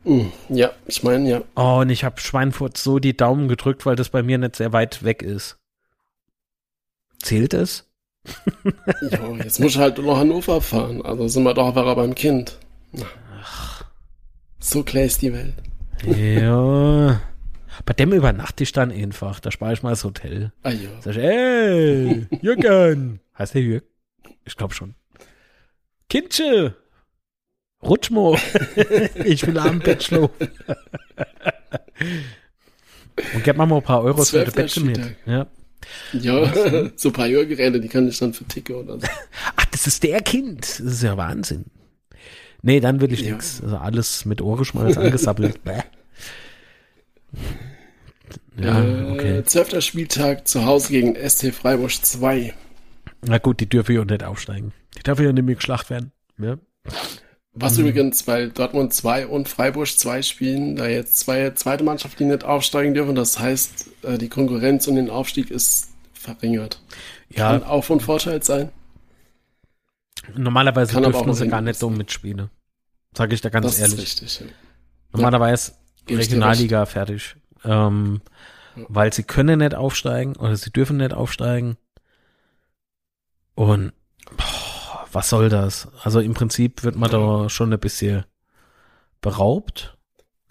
Mm, 0.03 0.27
ja, 0.49 0.71
ich 0.85 1.01
meine, 1.01 1.29
ja. 1.29 1.41
Oh, 1.55 1.79
und 1.81 1.89
ich 1.89 2.03
habe 2.03 2.19
Schweinfurt 2.21 2.77
so 2.77 2.99
die 2.99 3.17
Daumen 3.17 3.47
gedrückt, 3.47 3.85
weil 3.85 3.95
das 3.95 4.09
bei 4.09 4.21
mir 4.21 4.37
nicht 4.37 4.55
sehr 4.55 4.73
weit 4.73 5.03
weg 5.03 5.23
ist. 5.23 5.57
Zählt 7.19 7.53
es? 7.55 7.87
ja, 9.01 9.35
jetzt 9.43 9.59
muss 9.59 9.71
ich 9.71 9.77
halt 9.77 9.97
noch 9.97 10.17
Hannover 10.17 10.61
fahren. 10.61 11.01
Also 11.01 11.27
sind 11.27 11.43
wir 11.43 11.55
doch 11.55 11.67
einfach 11.67 11.95
beim 11.95 12.13
Kind. 12.13 12.57
Ach. 13.41 13.70
So 14.63 14.83
klar 14.83 15.03
ist 15.03 15.21
die 15.21 15.33
Welt. 15.33 15.55
ja. 16.05 17.19
Bei 17.85 17.93
dem 17.93 18.13
übernachte 18.13 18.63
ich 18.63 18.71
dann 18.71 18.91
einfach. 18.91 19.39
Da 19.39 19.49
spare 19.51 19.73
ich 19.73 19.81
mal 19.81 19.89
das 19.89 20.03
Hotel. 20.03 20.51
Ah 20.61 20.69
ja. 20.71 20.89
Sag 21.01 21.15
ich, 21.15 21.23
ey, 21.23 22.27
Jürgen. 22.41 23.19
heißt 23.37 23.55
der 23.55 23.61
Jürgen? 23.61 23.87
Ich 24.45 24.55
glaube 24.55 24.73
schon. 24.73 24.93
Kindche, 26.09 26.75
Rutschmo. 27.81 28.37
ich 29.25 29.47
will 29.47 29.57
am 29.57 29.79
Bett 29.79 30.03
schlafen. 30.03 30.29
Und 33.33 33.43
gib 33.43 33.57
mal 33.57 33.65
mal 33.65 33.77
ein 33.77 33.83
paar 33.83 34.03
Euros 34.03 34.29
für 34.29 34.45
die 34.45 34.51
Bett 34.51 34.77
mit. 34.77 34.99
Ja. 35.25 35.47
Ja, 36.13 36.91
so 36.95 37.09
ein 37.09 37.13
paar 37.13 37.27
Hörgeräte, 37.27 37.79
die 37.79 37.87
kann 37.87 38.07
ich 38.07 38.19
dann 38.19 38.33
verticken 38.33 38.75
oder 38.75 38.99
so. 38.99 39.07
Ach, 39.55 39.65
das 39.65 39.87
ist 39.87 40.03
der 40.03 40.21
Kind. 40.21 40.61
Das 40.61 40.79
ist 40.79 41.01
ja 41.03 41.17
Wahnsinn. 41.17 41.65
Nee, 42.63 42.79
dann 42.79 43.01
will 43.01 43.11
ich 43.11 43.21
ja. 43.21 43.31
nichts. 43.31 43.61
Also 43.63 43.77
alles 43.77 44.25
mit 44.25 44.41
Ohrenschmalz 44.41 44.97
angesappelt. 44.97 45.59
Ja, 48.57 48.83
äh, 48.83 49.11
okay. 49.11 49.43
Zwölfter 49.45 49.81
Spieltag 49.81 50.47
zu 50.47 50.65
Hause 50.65 50.89
gegen 50.89 51.15
ST 51.15 51.53
Freiburg 51.55 51.91
2. 51.91 52.53
Na 53.25 53.37
gut, 53.37 53.59
die 53.59 53.69
dürfen 53.69 53.95
ja 53.95 54.03
nicht 54.03 54.23
aufsteigen. 54.23 54.73
Die 54.97 55.03
dürfen 55.03 55.25
ja 55.25 55.31
nicht 55.31 55.45
mehr 55.45 55.55
geschlacht 55.55 55.89
werden. 55.89 56.11
Ja. 56.37 56.57
Was 57.53 57.77
mhm. 57.77 57.87
übrigens, 57.87 58.27
weil 58.27 58.49
Dortmund 58.49 58.93
2 58.93 59.27
und 59.27 59.49
Freiburg 59.49 59.87
2 59.87 60.21
spielen, 60.21 60.75
da 60.75 60.87
jetzt 60.87 61.19
zwei 61.19 61.49
zweite 61.51 61.83
Mannschaften 61.83 62.27
nicht 62.27 62.43
aufsteigen 62.43 62.93
dürfen, 62.93 63.15
das 63.15 63.39
heißt, 63.39 63.87
äh, 64.03 64.17
die 64.17 64.29
Konkurrenz 64.29 64.87
um 64.87 64.95
den 64.95 65.09
Aufstieg 65.09 65.51
ist 65.51 65.89
verringert. 66.13 66.81
Ja. 67.29 67.51
Kann 67.51 67.63
auch 67.63 67.83
von 67.83 67.99
Vorteil 67.99 68.43
sein. 68.43 68.69
Normalerweise 70.35 70.93
Kann 70.93 71.03
dürften 71.03 71.33
sie 71.33 71.47
gar 71.47 71.61
nicht 71.61 71.79
so 71.79 71.89
mitspielen. 71.89 72.49
Sage 73.15 73.33
ich 73.33 73.41
da 73.41 73.49
ganz 73.49 73.65
das 73.65 73.79
ehrlich. 73.79 74.03
Ist 74.03 74.21
richtig, 74.21 74.39
ja. 74.39 74.47
Normalerweise 75.13 75.73
ja, 76.07 76.17
Regionalliga 76.17 76.85
fertig. 76.85 77.35
Ähm, 77.63 78.21
ja. 78.75 78.85
Weil 78.87 79.13
sie 79.13 79.23
können 79.23 79.59
nicht 79.59 79.75
aufsteigen 79.75 80.35
oder 80.35 80.55
sie 80.55 80.71
dürfen 80.71 80.97
nicht 80.97 81.13
aufsteigen. 81.13 81.77
Und 83.55 83.93
boah, 84.37 85.07
was 85.11 85.29
soll 85.29 85.49
das? 85.49 85.89
Also 86.03 86.19
im 86.19 86.33
Prinzip 86.33 86.83
wird 86.83 86.95
man 86.95 87.11
da 87.11 87.49
schon 87.49 87.73
ein 87.73 87.79
bisschen 87.79 88.25
beraubt. 89.19 89.97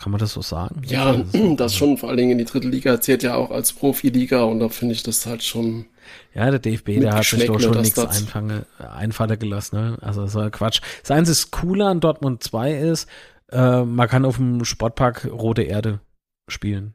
Kann 0.01 0.12
man 0.12 0.18
das 0.18 0.32
so 0.32 0.40
sagen? 0.40 0.80
Ja, 0.86 1.12
das, 1.32 1.57
das 1.57 1.76
schon. 1.76 1.98
Vor 1.98 2.09
allen 2.09 2.18
Dingen 2.18 2.32
in 2.32 2.38
die 2.38 2.44
dritte 2.44 2.68
Liga 2.68 3.01
zählt 3.01 3.22
ja 3.22 3.34
auch 3.34 3.51
als 3.51 3.72
Profiliga 3.72 4.44
und 4.44 4.61
da 4.61 4.68
finde 4.70 4.94
ich 4.94 5.03
das 5.03 5.26
halt 5.26 5.42
schon. 5.42 5.86
Ja, 6.34 6.51
der 6.51 6.59
DFB, 6.59 7.01
der 7.01 7.14
hat 7.14 7.24
sich 7.24 7.44
doch 7.44 7.61
schon 7.61 7.80
nichts 7.80 7.98
einfange, 7.98 8.64
einfallen 8.78 9.38
gelassen. 9.38 9.76
Ne? 9.76 9.98
Also 10.01 10.22
das 10.22 10.34
war 10.34 10.51
Quatsch. 10.51 10.80
Das 11.03 11.11
Einzige 11.11 11.51
Coole 11.51 11.86
an 11.86 12.01
Dortmund 12.01 12.42
2 12.42 12.72
ist, 12.72 13.09
äh, 13.53 13.82
man 13.82 14.09
kann 14.09 14.24
auf 14.24 14.36
dem 14.36 14.64
Sportpark 14.64 15.28
Rote 15.30 15.62
Erde 15.62 16.01
spielen. 16.48 16.94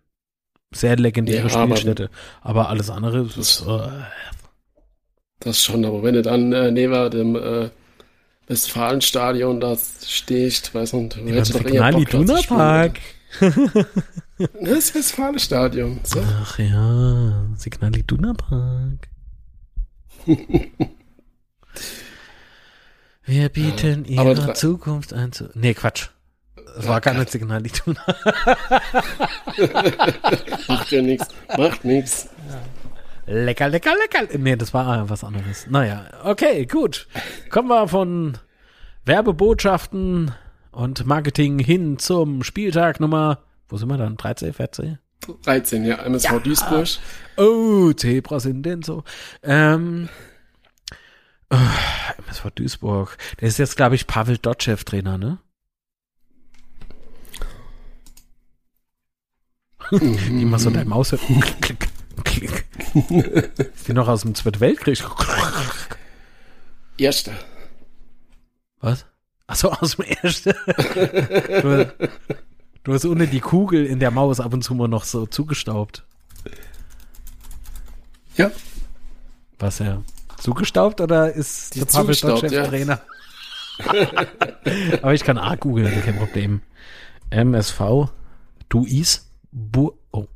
Sehr 0.73 0.97
legendäre 0.97 1.47
ja, 1.47 1.49
Spielstätte. 1.49 2.09
Aber, 2.41 2.61
aber 2.61 2.69
alles 2.69 2.89
andere 2.89 3.29
ist, 3.37 3.61
äh, 3.67 3.87
Das 5.39 5.63
schon, 5.63 5.85
aber 5.85 6.01
wenn 6.01 6.15
du 6.15 6.23
dann 6.23 6.51
äh, 6.51 6.71
neben 6.71 7.11
dem 7.11 7.35
äh, 7.35 7.69
Westfalenstadion 8.47 9.59
da 9.59 9.75
stehst, 9.77 10.73
weiß 10.73 10.93
nicht, 10.93 11.15
du 11.15 11.25
hättest 11.25 11.55
doch 11.55 11.65
eher 11.65 11.91
Bock, 11.91 12.09
Duna 12.09 12.41
Park. 12.47 12.99
das 14.61 14.93
Westfalenstadion. 14.93 15.99
So. 16.03 16.21
Ach 16.21 16.59
ja, 16.59 17.47
Signal 17.57 17.95
Iduna 17.97 18.33
Park. 18.33 19.09
Wir 23.25 23.49
bieten 23.49 24.05
ja, 24.07 24.23
ihrer 24.23 24.53
Zukunft 24.53 25.11
ein 25.11 25.31
zu. 25.31 25.49
Nee, 25.55 25.73
Quatsch. 25.73 26.09
Das 26.75 26.87
war 26.87 27.01
gar 27.01 27.15
nicht 27.15 27.31
Signal 27.31 27.65
Iduna. 27.65 28.05
macht 30.67 30.91
ja 30.91 31.01
nichts. 31.01 31.27
Macht 31.57 31.83
nichts. 31.83 32.29
Lecker, 33.27 33.69
lecker, 33.69 33.95
lecker. 33.95 34.37
Nee, 34.37 34.55
das 34.55 34.73
war 34.73 35.09
was 35.09 35.23
anderes. 35.23 35.67
Naja, 35.67 36.09
okay, 36.23 36.65
gut. 36.65 37.07
Kommen 37.49 37.69
wir 37.69 37.87
von 37.87 38.37
Werbebotschaften 39.05 40.31
und 40.71 41.05
Marketing 41.05 41.57
hin 41.57 41.97
zum 41.97 42.43
Spieltag 42.43 42.99
Nummer, 42.99 43.39
wo 43.67 43.77
sind 43.77 43.89
wir 43.89 43.97
dann? 43.97 44.17
13, 44.17 44.53
14? 44.53 44.99
13, 45.43 45.85
ja, 45.85 45.95
MSV 46.03 46.31
ja. 46.31 46.39
Duisburg. 46.39 46.87
Oh, 47.37 47.91
Zebra 47.93 48.39
sind 48.39 48.63
denn 48.63 48.83
so. 48.83 49.03
Ähm, 49.41 50.09
oh, 51.49 51.57
MSV 52.27 52.51
Duisburg. 52.53 53.17
Der 53.41 53.47
ist 53.47 53.57
jetzt, 53.57 53.75
glaube 53.75 53.95
ich, 53.95 54.05
Pavel 54.05 54.37
Dotschew 54.37 54.75
Trainer, 54.85 55.17
ne? 55.17 55.39
Mhm. 59.89 60.49
Man 60.49 60.59
so 60.59 60.69
deine 60.69 60.89
Maus 60.89 61.11
hört. 61.11 61.21
die 62.95 63.93
noch 63.93 64.07
aus 64.07 64.21
dem 64.21 64.35
Zweiten 64.35 64.59
Weltkrieg? 64.59 65.03
Erster. 66.97 67.33
Was? 68.79 69.05
Achso, 69.47 69.69
aus 69.69 69.97
dem 69.97 70.05
ersten. 70.05 70.53
du, 71.61 71.93
du, 72.83 72.93
hast 72.93 73.05
ohne 73.05 73.27
die 73.27 73.41
Kugel 73.41 73.85
in 73.85 73.99
der 73.99 74.11
Maus 74.11 74.39
ab 74.39 74.53
und 74.53 74.63
zu 74.63 74.73
mal 74.75 74.87
noch 74.87 75.03
so 75.03 75.25
zugestaubt. 75.25 76.05
Ja. 78.37 78.51
Was 79.59 79.79
ja? 79.79 80.01
Zugestaubt 80.37 81.01
oder 81.01 81.33
ist 81.33 81.75
die 81.75 81.79
der 81.79 81.85
Pavel 81.85 82.15
Trainer? 82.15 83.01
Ja. 83.79 84.17
Aber 85.01 85.13
ich 85.13 85.23
kann 85.23 85.37
A 85.37 85.55
googeln, 85.55 86.01
kein 86.03 86.17
Problem. 86.17 86.61
MSV 87.29 88.09
Duis 88.69 89.29
Bu 89.51 89.91
oh. 90.11 90.27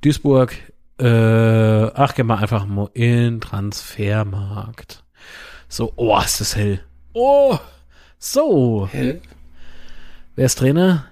Duisburg 0.00 0.54
äh, 0.98 1.90
ach, 1.94 2.14
geh 2.14 2.22
mal 2.22 2.38
einfach 2.38 2.66
mal 2.66 2.90
in 2.94 3.40
Transfermarkt. 3.40 5.04
So, 5.68 5.92
oh, 5.96 6.18
ist 6.18 6.40
das 6.40 6.56
hell. 6.56 6.80
Oh, 7.12 7.58
so. 8.18 8.88
Hell? 8.90 9.20
Wer 10.34 10.46
ist 10.46 10.58
Trainer? 10.58 11.06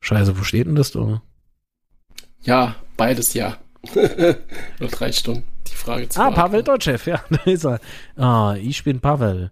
Scheiße, 0.00 0.38
wo 0.38 0.42
steht 0.42 0.66
denn 0.66 0.74
das, 0.74 0.92
du? 0.92 1.20
Ja, 2.42 2.76
beides 2.96 3.34
ja. 3.34 3.58
Nur 3.94 4.88
drei 4.90 5.12
Stunden, 5.12 5.44
die 5.66 5.74
Frage 5.74 6.08
zu 6.08 6.20
Ah, 6.20 6.30
Pavel 6.30 6.62
Dotschew, 6.62 6.98
ja, 7.06 7.22
da 7.30 7.42
ist 7.44 7.64
er. 7.64 7.80
Ah, 8.16 8.56
ich 8.58 8.84
bin 8.84 9.00
Pavel. 9.00 9.50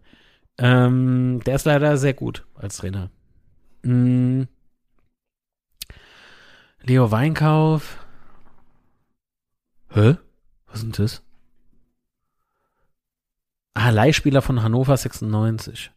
Ähm, 0.59 1.41
der 1.45 1.57
ist 1.57 1.67
leider 1.67 1.97
sehr 1.97 2.15
gut 2.15 2.47
als 2.55 2.79
Trainer. 2.79 3.11
Hm. 3.83 4.49
Leo 6.83 7.11
Weinkauf. 7.11 8.06
Hä? 9.97 10.17
Was 10.67 10.83
denn 10.83 10.93
das? 10.93 11.23
Ah, 13.73 13.89
Leihspieler 13.89 14.43
von 14.43 14.63
Hannover 14.63 14.95
96. 14.95 15.91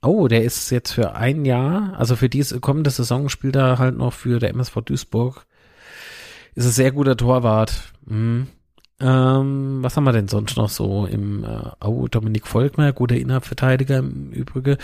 Oh, 0.00 0.28
der 0.28 0.44
ist 0.44 0.70
jetzt 0.70 0.92
für 0.92 1.16
ein 1.16 1.44
Jahr, 1.44 1.98
also 1.98 2.14
für 2.14 2.28
diese 2.28 2.60
kommende 2.60 2.90
Saison 2.90 3.28
spielt 3.28 3.56
er 3.56 3.80
halt 3.80 3.96
noch 3.96 4.12
für 4.12 4.38
der 4.38 4.50
MSV 4.50 4.82
Duisburg. 4.82 5.44
Ist 6.54 6.66
ein 6.66 6.70
sehr 6.70 6.92
guter 6.92 7.16
Torwart. 7.16 7.92
Hm. 8.06 8.46
Ähm, 9.00 9.78
was 9.82 9.96
haben 9.96 10.04
wir 10.04 10.12
denn 10.12 10.28
sonst 10.28 10.56
noch 10.56 10.68
so 10.68 11.06
im 11.06 11.42
äh, 11.42 11.70
Oh, 11.84 12.06
Dominik 12.06 12.46
Volkmer, 12.46 12.92
guter 12.92 13.16
Innenverteidiger 13.16 13.98
im 13.98 14.30
Übrigen. 14.30 14.76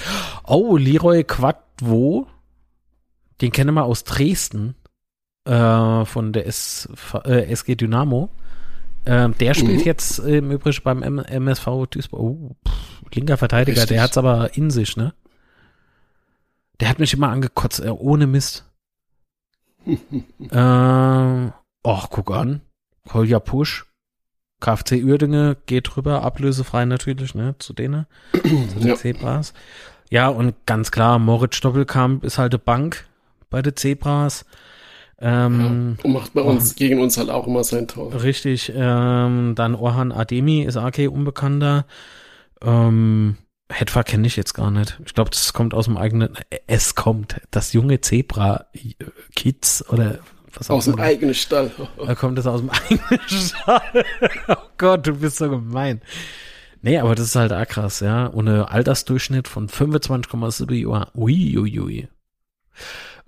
Oh, 0.44 0.76
Leroy 0.76 1.22
Quadvo. 1.22 2.26
Den 3.40 3.52
kennen 3.52 3.74
wir 3.74 3.84
aus 3.84 4.02
Dresden. 4.02 4.74
Äh, 5.44 6.04
von 6.06 6.32
der 6.32 6.46
S, 6.46 6.88
äh, 7.24 7.50
SG 7.52 7.74
Dynamo. 7.74 8.30
Ähm, 9.06 9.36
der 9.38 9.52
spielt 9.52 9.80
mhm. 9.80 9.84
jetzt 9.84 10.18
im 10.18 10.50
Übrigen 10.50 10.80
beim 10.82 11.02
M 11.02 11.18
MSV 11.18 11.66
Duisburg. 11.90 12.20
Oh, 12.20 12.56
pff, 12.66 13.02
linker 13.14 13.36
Verteidiger, 13.36 13.82
Richtig. 13.82 13.96
der 13.96 14.02
hat's 14.02 14.16
aber 14.16 14.56
in 14.56 14.70
sich, 14.70 14.96
ne? 14.96 15.12
Der 16.80 16.88
hat 16.88 16.98
mich 16.98 17.12
immer 17.12 17.28
angekotzt, 17.28 17.80
äh, 17.80 17.90
ohne 17.90 18.26
Mist. 18.26 18.64
ähm, 19.86 21.52
ach, 21.82 22.06
guck 22.10 22.30
an. 22.30 22.62
Kolja 23.06 23.38
Push. 23.38 23.84
KFC 24.60 25.04
Uerdinge 25.04 25.58
geht 25.66 25.94
rüber, 25.96 26.22
ablösefrei 26.22 26.86
natürlich, 26.86 27.34
ne, 27.34 27.54
zu 27.58 27.74
denen, 27.74 28.06
zu 28.32 28.78
den 28.78 28.86
ja. 28.86 28.96
Zebras. 28.96 29.52
Ja, 30.08 30.28
und 30.28 30.54
ganz 30.64 30.90
klar, 30.90 31.18
Moritz 31.18 31.60
Doppelkamp 31.60 32.24
ist 32.24 32.38
halt 32.38 32.54
eine 32.54 32.60
Bank 32.60 33.06
bei 33.50 33.60
den 33.60 33.76
Zebras. 33.76 34.46
Ähm, 35.20 35.96
ja, 35.98 36.04
und 36.04 36.12
macht 36.12 36.34
bei 36.34 36.42
uns 36.42 36.64
Orhan, 36.64 36.76
gegen 36.76 37.00
uns 37.00 37.16
halt 37.18 37.30
auch 37.30 37.46
immer 37.46 37.64
sein 37.64 37.88
Tor. 37.88 38.22
Richtig. 38.22 38.72
Ähm, 38.74 39.54
dann 39.54 39.74
Orhan 39.74 40.12
Ademi 40.12 40.62
ist 40.62 40.76
AK 40.76 41.08
unbekannter. 41.10 41.86
Ähm, 42.62 43.36
Hetfa 43.70 44.02
kenne 44.02 44.26
ich 44.26 44.36
jetzt 44.36 44.54
gar 44.54 44.70
nicht. 44.70 45.00
Ich 45.06 45.14
glaube, 45.14 45.30
das 45.30 45.52
kommt 45.52 45.74
aus 45.74 45.86
dem 45.86 45.96
eigenen. 45.96 46.36
Es 46.66 46.94
kommt 46.94 47.40
das 47.50 47.72
junge 47.72 48.00
Zebra 48.00 48.66
Kids 49.34 49.88
oder 49.88 50.18
was 50.54 50.70
auch 50.70 50.76
Aus 50.76 50.84
dem 50.84 51.00
eigenen 51.00 51.34
Stall. 51.34 51.70
Da 52.04 52.14
kommt 52.14 52.38
es 52.38 52.46
aus 52.46 52.60
dem 52.60 52.70
eigenen 52.90 53.20
Stall. 53.28 54.04
oh 54.48 54.54
Gott, 54.78 55.06
du 55.06 55.14
bist 55.14 55.38
so 55.38 55.50
gemein. 55.50 56.00
Nee, 56.82 56.98
aber 56.98 57.14
das 57.14 57.26
ist 57.26 57.36
halt 57.36 57.52
auch 57.52 57.66
krass, 57.66 58.00
ja. 58.00 58.26
Und 58.26 58.46
ein 58.46 58.60
Altersdurchschnitt 58.60 59.48
von 59.48 59.68
25,7 59.68 60.74
Jahren. 60.74 61.10
Ui, 61.14 61.58
ui, 61.58 62.08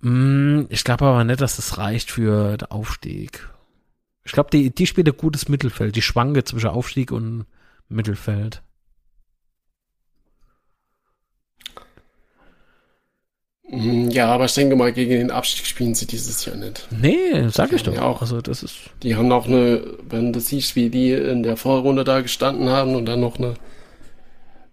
ich 0.03 0.85
glaube 0.85 1.07
aber 1.07 1.25
nicht, 1.25 1.41
dass 1.41 1.57
das 1.57 1.79
reicht 1.79 2.11
für 2.11 2.57
den 2.57 2.69
Aufstieg. 2.69 3.49
Ich 4.25 4.33
glaube, 4.33 4.51
die, 4.53 4.75
die 4.75 4.87
spielt 4.87 5.09
ein 5.09 5.17
gutes 5.17 5.49
Mittelfeld. 5.49 5.97
Die 5.97 6.03
schwanke 6.03 6.45
zwischen 6.45 6.69
Aufstieg 6.69 7.13
und 7.13 7.47
Mittelfeld. 7.89 8.63
Mm, 13.69 14.11
ja, 14.11 14.29
aber 14.29 14.45
ich 14.45 14.55
denke 14.55 14.77
mal, 14.77 14.93
gegen 14.93 15.11
den 15.11 15.31
Abstieg 15.31 15.67
spielen 15.67 15.95
sie 15.95 16.07
dieses 16.07 16.45
Jahr 16.45 16.57
nicht. 16.57 16.87
Nee, 16.91 17.49
sag 17.49 17.73
ich 17.73 17.83
doch. 17.83 17.95
Ja 17.95 18.03
auch. 18.03 18.21
Also, 18.21 18.41
das 18.41 18.63
ist. 18.63 18.77
Die 19.03 19.17
haben 19.17 19.33
auch 19.33 19.47
eine, 19.47 19.83
wenn 20.09 20.33
du 20.33 20.41
siehst, 20.41 20.77
wie 20.77 20.91
die 20.91 21.13
in 21.13 21.43
der 21.43 21.57
Vorrunde 21.57 22.05
da 22.05 22.21
gestanden 22.21 22.69
haben 22.69 22.95
und 22.95 23.07
dann 23.07 23.21
noch 23.21 23.39
eine, 23.39 23.55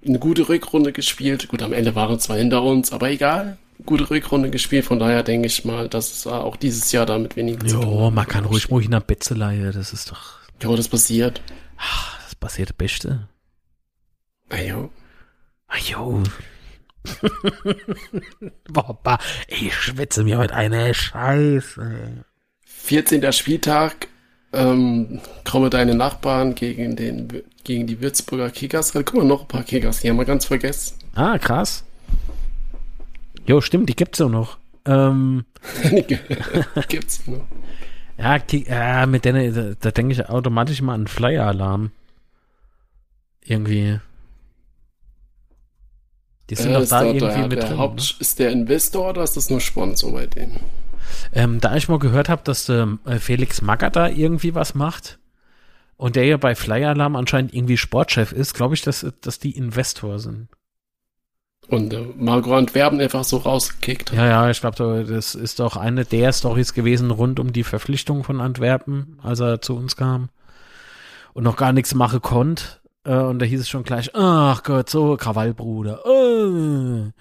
eine 0.06 0.20
gute 0.20 0.50
Rückrunde 0.50 0.92
gespielt. 0.92 1.48
Gut, 1.48 1.62
am 1.62 1.74
Ende 1.74 1.96
waren 1.96 2.20
zwei 2.20 2.40
hinter 2.40 2.62
uns, 2.62 2.92
aber 2.92 3.10
egal 3.10 3.58
gute 3.86 4.10
Rückrunde 4.10 4.50
gespielt, 4.50 4.86
von 4.86 5.00
daher 5.00 5.24
denke 5.24 5.48
ich 5.48 5.66
mal, 5.66 5.90
dass 5.90 6.12
es 6.12 6.28
auch 6.28 6.56
dieses 6.56 6.92
Jahr 6.92 7.06
damit 7.06 7.36
weniger 7.36 7.66
zu 7.66 7.80
tun 7.80 8.06
hat. 8.06 8.14
man 8.14 8.28
kann 8.28 8.46
ruhig 8.46 8.70
mal 8.70 8.84
in 8.84 8.92
der 8.92 9.00
Betzeleihe, 9.00 9.72
das 9.72 9.94
ist 9.94 10.12
doch. 10.12 10.40
Ja, 10.62 10.76
das 10.76 10.88
passiert. 10.88 11.42
Ach, 11.78 12.20
das 12.24 12.36
passiert 12.36 12.70
das 12.70 12.78
Beste. 12.78 13.28
Ajo. 14.50 14.92
Ajo. 15.68 16.24
Boah, 18.70 19.20
ich 19.48 19.74
schwitze 19.74 20.24
mir 20.24 20.38
heute 20.38 20.56
eine 20.56 20.94
Scheiße. 20.94 22.24
14. 22.66 23.34
Spieltag, 23.34 24.08
ähm, 24.54 25.20
kommen 25.44 25.70
deine 25.70 25.96
Nachbarn 25.96 26.56
gegen 26.56 26.96
den, 26.96 27.44
gegen 27.64 27.88
die 27.88 28.02
Würzburger 28.02 28.50
Kickers. 28.50 28.92
Da 28.92 29.04
kommen 29.04 29.28
noch 29.28 29.42
ein 29.42 29.48
paar 29.48 29.64
Kickers, 29.64 30.02
die 30.02 30.10
haben 30.10 30.18
wir 30.18 30.26
ganz 30.26 30.46
vergessen. 30.46 30.98
Ah, 31.16 31.38
krass. 31.38 31.84
Jo, 33.46 33.62
stimmt, 33.62 33.90
die 33.90 33.96
gibt's 33.96 34.22
auch 34.22 34.30
noch. 34.30 34.58
Ähm, 34.86 35.46
gibt's 36.88 37.28
noch. 37.28 37.46
Ja, 38.18 38.40
die, 38.40 38.66
äh, 38.68 39.06
mit 39.06 39.26
denen, 39.26 39.54
da, 39.54 39.74
da 39.80 39.92
denke 39.92 40.14
ich 40.14 40.30
automatisch 40.30 40.82
mal 40.82 40.94
an 40.94 41.08
Flyer-Alarm. 41.08 41.92
Irgendwie. 43.44 44.00
Die 46.50 46.56
sind 46.56 46.72
äh, 46.72 46.80
doch 46.80 46.88
da 46.88 47.04
irgendwie 47.04 47.28
der, 47.28 47.48
mit 47.48 47.52
der 47.54 47.70
drin. 47.70 47.78
Haupt, 47.78 47.98
ne? 47.98 48.06
Ist 48.20 48.40
der 48.40 48.52
Investor 48.52 49.10
oder 49.10 49.24
ist 49.24 49.36
das 49.36 49.50
nur 49.50 49.60
Sponsor 49.60 50.12
bei 50.12 50.28
denen? 50.28 50.60
Ähm, 51.34 51.60
da 51.60 51.76
ich 51.76 51.90
mal 51.90 52.00
gehört 52.00 52.30
habe, 52.30 52.42
dass 52.44 52.66
der 52.66 52.98
äh, 53.06 53.18
Felix 53.18 53.62
Magath 53.62 53.96
da 53.96 54.08
irgendwie 54.08 54.56
was 54.56 54.76
macht 54.76 55.20
und 55.98 56.16
der 56.16 56.26
ja 56.26 56.38
bei 56.38 56.56
Flyer 56.56 56.90
Alarm 56.90 57.16
anscheinend 57.16 57.54
irgendwie 57.54 57.78
Sportchef 57.78 58.32
ist, 58.32 58.54
glaube 58.54 58.76
ich, 58.76 58.82
dass, 58.82 59.06
dass 59.22 59.40
die 59.40 59.52
Investor 59.52 60.20
sind. 60.20 60.48
Und 61.70 61.94
äh, 61.94 62.06
Margot 62.18 62.54
Antwerpen 62.54 63.00
einfach 63.00 63.24
so 63.24 63.38
rausgekickt. 63.38 64.12
Ja, 64.14 64.26
ja, 64.26 64.50
ich 64.50 64.60
glaube, 64.60 65.06
das 65.08 65.34
ist 65.36 65.60
doch 65.60 65.78
eine 65.78 66.06
der 66.06 66.34
Stories 66.34 66.74
gewesen 66.74 67.10
rund 67.12 67.40
um 67.40 67.54
die 67.54 67.64
Verpflichtung 67.64 68.24
von 68.24 68.42
Antwerpen, 68.42 69.18
als 69.24 69.40
er 69.40 69.62
zu 69.62 69.76
uns 69.76 69.96
kam. 69.96 70.30
und 71.34 71.44
noch 71.44 71.58
gar 71.58 71.74
nichts 71.74 71.94
machen 71.96 72.22
konnte. 72.22 72.64
Äh, 73.06 73.16
und 73.16 73.40
da 73.40 73.46
hieß 73.46 73.62
es 73.62 73.70
schon 73.70 73.84
gleich, 73.84 74.14
ach 74.16 74.64
Gott, 74.64 74.90
so 74.90 75.18
Krawallbruder. 75.18 76.00
Äh. 76.06 77.12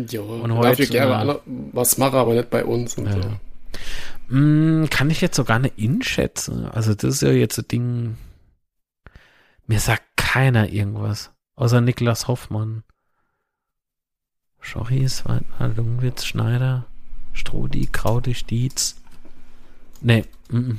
Jo, 0.00 0.22
und 0.24 0.54
heute, 0.54 0.82
darf 0.82 0.90
gerne 0.90 1.32
äh, 1.32 1.38
was 1.72 1.98
machen, 1.98 2.16
aber 2.16 2.34
nicht 2.34 2.50
bei 2.50 2.64
uns. 2.64 2.96
Und 2.96 3.06
ja. 3.06 3.12
so. 3.12 4.34
Mm, 4.34 4.88
kann 4.90 5.10
ich 5.10 5.20
jetzt 5.20 5.36
sogar 5.36 5.56
eine 5.56 5.68
In 5.68 6.02
schätzen? 6.02 6.66
Also 6.66 6.94
das 6.94 7.14
ist 7.14 7.22
ja 7.22 7.30
jetzt 7.30 7.58
ein 7.58 7.68
Ding. 7.68 8.16
Mir 9.66 9.80
sagt 9.80 10.02
keiner 10.16 10.68
irgendwas. 10.70 11.30
Außer 11.56 11.80
Niklas 11.80 12.28
Hoffmann. 12.28 12.84
Schochis, 14.68 15.24
Weidner, 15.24 15.68
Lungwitz, 15.74 16.26
Schneider, 16.26 16.84
Strudi, 17.32 17.88
Krautig, 17.90 18.44
Dietz. 18.44 18.96
Nee, 20.02 20.26
m 20.50 20.58
-m. 20.58 20.78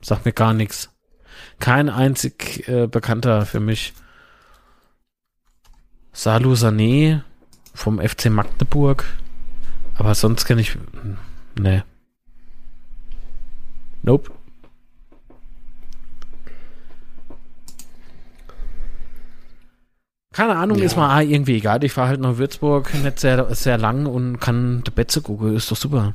sagt 0.00 0.24
mir 0.24 0.32
gar 0.32 0.54
nichts. 0.54 0.88
Kein 1.58 1.90
einzig 1.90 2.66
äh, 2.68 2.86
Bekannter 2.86 3.44
für 3.44 3.60
mich. 3.60 3.92
Salu 6.12 6.54
Sané 6.54 7.20
vom 7.74 8.00
FC 8.00 8.30
Magdeburg. 8.30 9.04
Aber 9.94 10.14
sonst 10.14 10.46
kenne 10.46 10.62
ich. 10.62 10.78
Nee. 11.58 11.82
Nope. 14.02 14.32
Keine 20.38 20.54
Ahnung, 20.54 20.78
ja. 20.78 20.84
ist 20.84 20.96
mal 20.96 21.24
irgendwie 21.24 21.56
egal. 21.56 21.82
Ich 21.82 21.90
fahre 21.90 22.10
halt 22.10 22.20
nach 22.20 22.38
Würzburg 22.38 22.94
nicht 23.02 23.18
sehr, 23.18 23.52
sehr 23.56 23.76
lang 23.76 24.06
und 24.06 24.38
kann 24.38 24.84
die 24.86 24.92
Betze 24.92 25.20
gucken. 25.20 25.56
Ist 25.56 25.68
doch 25.68 25.76
super. 25.76 26.14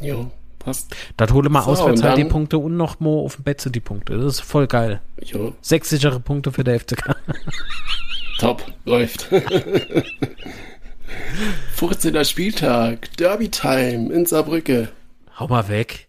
Jo, 0.00 0.30
passt. 0.60 0.94
Da 1.16 1.28
hole 1.28 1.48
mal 1.48 1.64
so, 1.64 1.72
auswärts 1.72 2.04
halt 2.04 2.18
die 2.18 2.24
Punkte 2.24 2.56
und 2.56 2.76
noch 2.76 3.00
mal 3.00 3.10
auf 3.10 3.34
dem 3.34 3.42
Betze 3.42 3.72
die 3.72 3.80
Punkte. 3.80 4.16
Das 4.16 4.34
ist 4.34 4.42
voll 4.42 4.68
geil. 4.68 5.00
Jo. 5.20 5.54
Sechs 5.60 5.88
sichere 5.88 6.20
Punkte 6.20 6.52
für 6.52 6.62
der 6.62 6.78
FCK. 6.78 7.16
Top, 8.38 8.64
läuft. 8.84 9.28
14. 11.74 12.24
Spieltag, 12.24 13.16
Derby 13.16 13.48
Time 13.48 14.14
in 14.14 14.24
Saarbrücke. 14.24 14.90
Hau 15.36 15.48
mal 15.48 15.66
weg. 15.68 16.06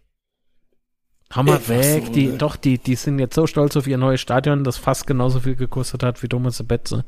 Mal 1.33 1.59
Ey, 1.67 1.67
weg. 1.67 2.03
So, 2.05 2.11
die, 2.13 2.27
ne? 2.27 2.37
Doch, 2.37 2.55
die, 2.55 2.77
die 2.77 2.95
sind 2.95 3.19
jetzt 3.19 3.35
so 3.35 3.47
stolz 3.47 3.75
auf 3.75 3.87
ihr 3.87 3.97
neues 3.97 4.21
Stadion, 4.21 4.63
das 4.63 4.77
fast 4.77 5.07
genauso 5.07 5.41
viel 5.41 5.55
gekostet 5.55 6.03
hat 6.03 6.21
wie 6.23 6.27
Thomas 6.27 6.61
Betze. 6.63 7.03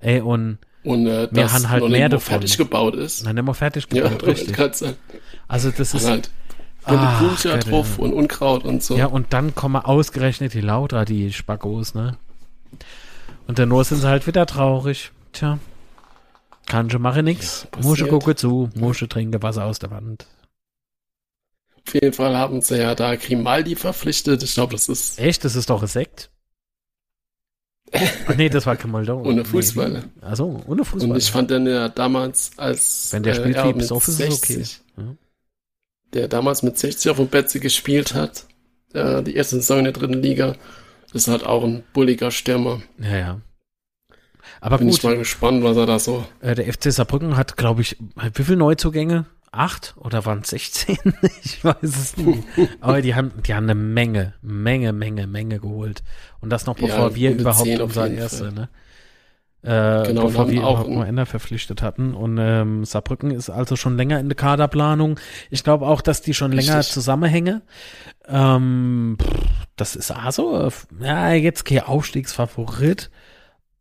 Ey, 0.00 0.20
und, 0.20 0.58
und 0.82 1.06
äh, 1.06 1.28
wir 1.30 1.52
haben 1.52 1.68
halt 1.68 1.88
mehr 1.88 2.08
davon. 2.08 2.32
fertig 2.32 2.56
gebaut 2.56 2.96
ist. 2.96 3.24
Nein, 3.24 3.44
mal 3.44 3.52
fertig 3.52 3.88
gebaut, 3.88 4.22
ja, 4.22 4.28
richtig. 4.28 4.58
Also 5.46 5.70
das 5.70 5.94
ist... 5.94 6.08
Halt 6.08 6.30
ah, 6.84 7.18
Blümchen 7.18 7.60
drauf 7.60 7.98
und 7.98 8.12
Unkraut 8.12 8.64
und 8.64 8.82
so. 8.82 8.96
Ja, 8.96 9.06
und 9.06 9.32
dann 9.32 9.54
kommen 9.54 9.76
ausgerechnet 9.76 10.54
die 10.54 10.60
Lauter, 10.60 11.04
die 11.04 11.32
Spackos, 11.32 11.94
ne? 11.94 12.16
Und 13.46 13.58
dann 13.58 13.68
nur 13.68 13.84
sind 13.84 14.00
sie 14.00 14.08
halt 14.08 14.26
wieder 14.26 14.46
traurig. 14.46 15.12
Tja. 15.32 15.58
Kann 16.66 16.88
schon 16.88 17.02
machen 17.02 17.24
nix. 17.24 17.66
Ja, 17.74 17.82
Musche 17.82 18.06
gucke 18.06 18.36
zu, 18.36 18.70
Musche 18.74 19.08
trinke 19.08 19.42
Wasser 19.42 19.64
aus 19.64 19.78
der 19.78 19.90
Wand. 19.90 20.26
Auf 21.86 21.94
jeden 21.94 22.12
Fall 22.12 22.36
haben 22.36 22.60
sie 22.60 22.78
ja 22.78 22.94
da 22.94 23.16
Grimaldi 23.16 23.76
verpflichtet. 23.76 24.42
Ich 24.42 24.54
glaube, 24.54 24.72
das 24.72 24.88
ist. 24.88 25.18
Echt? 25.18 25.44
Das 25.44 25.56
ist 25.56 25.70
doch 25.70 25.82
ein 25.82 25.88
Sekt? 25.88 26.30
Ach 27.92 28.36
nee, 28.36 28.48
das 28.48 28.66
war 28.66 28.76
Grimaldo. 28.76 29.20
ohne 29.24 29.44
Fußball. 29.44 29.90
Nee, 29.90 30.02
also 30.20 30.62
ohne 30.66 30.84
Fußball. 30.84 31.10
Und 31.10 31.16
ich 31.16 31.30
fand 31.30 31.50
den 31.50 31.66
ja 31.66 31.88
damals 31.88 32.52
als. 32.56 33.08
Wenn 33.12 33.22
der 33.22 33.34
spielt 33.34 33.56
äh, 33.56 33.74
wie 33.74 33.80
ist 33.80 33.90
es 33.90 34.42
okay. 34.42 34.64
Ja. 34.96 35.14
Der 36.12 36.28
damals 36.28 36.62
mit 36.62 36.78
60 36.78 37.10
auf 37.10 37.16
dem 37.16 37.28
Betze 37.28 37.60
gespielt 37.60 38.14
hat. 38.14 38.46
Äh, 38.92 39.22
die 39.22 39.34
erste 39.34 39.56
Saison 39.56 39.78
in 39.78 39.84
der 39.84 39.92
dritten 39.92 40.22
Liga. 40.22 40.56
Das 41.12 41.22
ist 41.22 41.28
halt 41.28 41.44
auch 41.44 41.64
ein 41.64 41.82
bulliger 41.92 42.30
Stürmer. 42.30 42.82
Ja, 42.98 43.16
ja. 43.16 43.40
Aber 44.60 44.78
Bin 44.78 44.88
gut. 44.88 44.98
ich 44.98 45.02
mal 45.02 45.16
gespannt, 45.16 45.62
was 45.64 45.76
er 45.76 45.86
da 45.86 45.98
so. 45.98 46.24
Äh, 46.40 46.54
der 46.54 46.72
FC 46.72 46.92
Saarbrücken 46.92 47.36
hat, 47.36 47.56
glaube 47.56 47.82
ich, 47.82 47.96
wie 48.34 48.44
viele 48.44 48.58
Neuzugänge? 48.58 49.26
Acht 49.52 49.94
oder 49.96 50.24
waren 50.24 50.40
es 50.40 50.50
16? 50.50 50.96
ich 51.42 51.64
weiß 51.64 51.76
es 51.82 52.16
nicht. 52.16 52.44
Aber 52.80 53.02
die 53.02 53.14
haben, 53.14 53.32
die 53.44 53.54
haben 53.54 53.64
eine 53.64 53.74
Menge, 53.74 54.34
Menge, 54.42 54.92
Menge, 54.92 55.26
Menge 55.26 55.58
geholt. 55.58 56.02
Und 56.40 56.50
das 56.50 56.66
noch 56.66 56.76
bevor 56.76 57.10
ja, 57.10 57.14
wir 57.16 57.30
überhaupt 57.32 57.80
unser 57.80 58.10
erste, 58.10 58.52
ne? 58.52 58.68
Äh, 59.62 60.06
genau, 60.06 60.24
bevor 60.24 60.48
wir 60.48 60.64
auch 60.64 60.80
überhaupt 60.80 60.90
mal 60.90 61.06
Ender 61.06 61.26
verpflichtet 61.26 61.82
hatten. 61.82 62.14
Und 62.14 62.38
ähm, 62.38 62.84
Saarbrücken 62.84 63.30
ist 63.30 63.50
also 63.50 63.76
schon 63.76 63.96
länger 63.96 64.18
in 64.18 64.28
der 64.28 64.36
Kaderplanung. 64.36 65.18
Ich 65.50 65.64
glaube 65.64 65.86
auch, 65.86 66.00
dass 66.00 66.22
die 66.22 66.32
schon 66.32 66.52
Richtig. 66.52 66.68
länger 66.68 66.82
zusammenhänge. 66.82 67.62
Ähm, 68.26 69.18
das 69.76 69.96
ist 69.96 70.12
also, 70.12 70.70
ja, 71.00 71.32
jetzt 71.32 71.64
kein 71.64 71.80
Aufstiegsfavorit. 71.80 73.10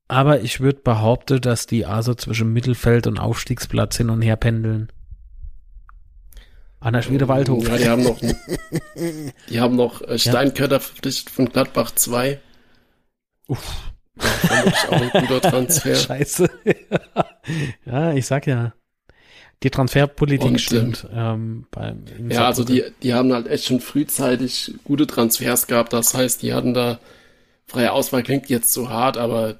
Aber 0.10 0.42
ich 0.42 0.60
würde 0.60 0.80
behaupten, 0.80 1.40
dass 1.40 1.68
die 1.68 1.86
also 1.86 2.16
zwischen 2.16 2.52
Mittelfeld 2.52 3.06
und 3.06 3.20
Aufstiegsplatz 3.20 3.96
hin 3.96 4.10
und 4.10 4.24
her 4.24 4.36
pendeln. 4.36 4.92
An 6.82 6.94
der 6.94 7.02
Schwede-Waldhof. 7.02 7.68
Ja, 7.68 7.78
die 7.78 7.90
haben 7.90 8.04
noch, 8.04 8.20
die 9.50 9.60
haben 9.60 9.76
noch 9.76 10.02
äh, 10.02 10.18
Steinkötter 10.18 10.76
ja. 10.76 10.80
verpflichtet 10.80 11.30
von 11.30 11.50
Gladbach 11.50 11.92
2. 11.92 12.40
Uff. 13.48 13.92
Ja, 14.22 14.90
auch 14.90 15.02
ein 15.02 15.28
guter 15.28 15.42
Transfer. 15.42 15.96
Scheiße. 15.96 16.50
ja, 17.86 18.14
ich 18.14 18.26
sag 18.26 18.48
ja. 18.48 18.74
Die 19.64 19.70
Transferpolitik 19.70 20.52
und, 20.52 20.62
stimmt. 20.62 21.06
Ähm, 21.14 21.68
beim, 21.70 22.06
ja, 22.30 22.46
also 22.46 22.64
die, 22.64 22.84
die 23.04 23.14
haben 23.14 23.34
halt 23.34 23.48
echt 23.48 23.66
schon 23.66 23.82
frühzeitig 23.82 24.76
gute 24.86 25.06
Transfers 25.06 25.68
gehabt. 25.68 25.92
Das 25.92 26.14
heißt, 26.14 26.42
die 26.42 26.54
hatten 26.54 26.74
da 26.74 27.00
freie 27.66 27.92
Auswahl 27.92 28.24
klingt 28.24 28.50
jetzt 28.50 28.72
zu 28.72 28.90
hart, 28.90 29.18
aber 29.18 29.60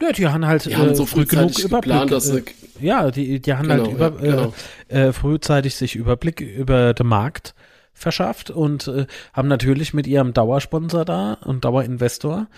ja, 0.00 0.12
die 0.12 0.28
haben 0.28 0.46
halt 0.46 0.66
die 0.66 0.72
äh, 0.72 0.76
haben 0.76 0.94
so 0.94 1.06
früh 1.06 1.24
genug 1.24 1.58
Überblick. 1.58 1.92
Geplant, 1.92 2.12
dass 2.12 2.28
äh, 2.28 2.42
ja, 2.80 3.10
die, 3.10 3.40
die 3.40 3.54
haben 3.54 3.68
halt 3.70 3.84
genau, 3.84 4.00
halt 4.00 4.14
über, 4.14 4.26
ja, 4.26 4.36
genau. 4.36 4.54
äh, 4.88 5.12
frühzeitig 5.12 5.74
sich 5.76 5.96
Überblick 5.96 6.40
über 6.40 6.94
den 6.94 7.06
Markt 7.06 7.54
verschafft 7.92 8.50
und 8.50 8.88
äh, 8.88 9.06
haben 9.32 9.48
natürlich 9.48 9.94
mit 9.94 10.06
ihrem 10.06 10.34
Dauersponsor 10.34 11.04
da 11.04 11.34
und 11.44 11.64
Dauerinvestor 11.64 12.48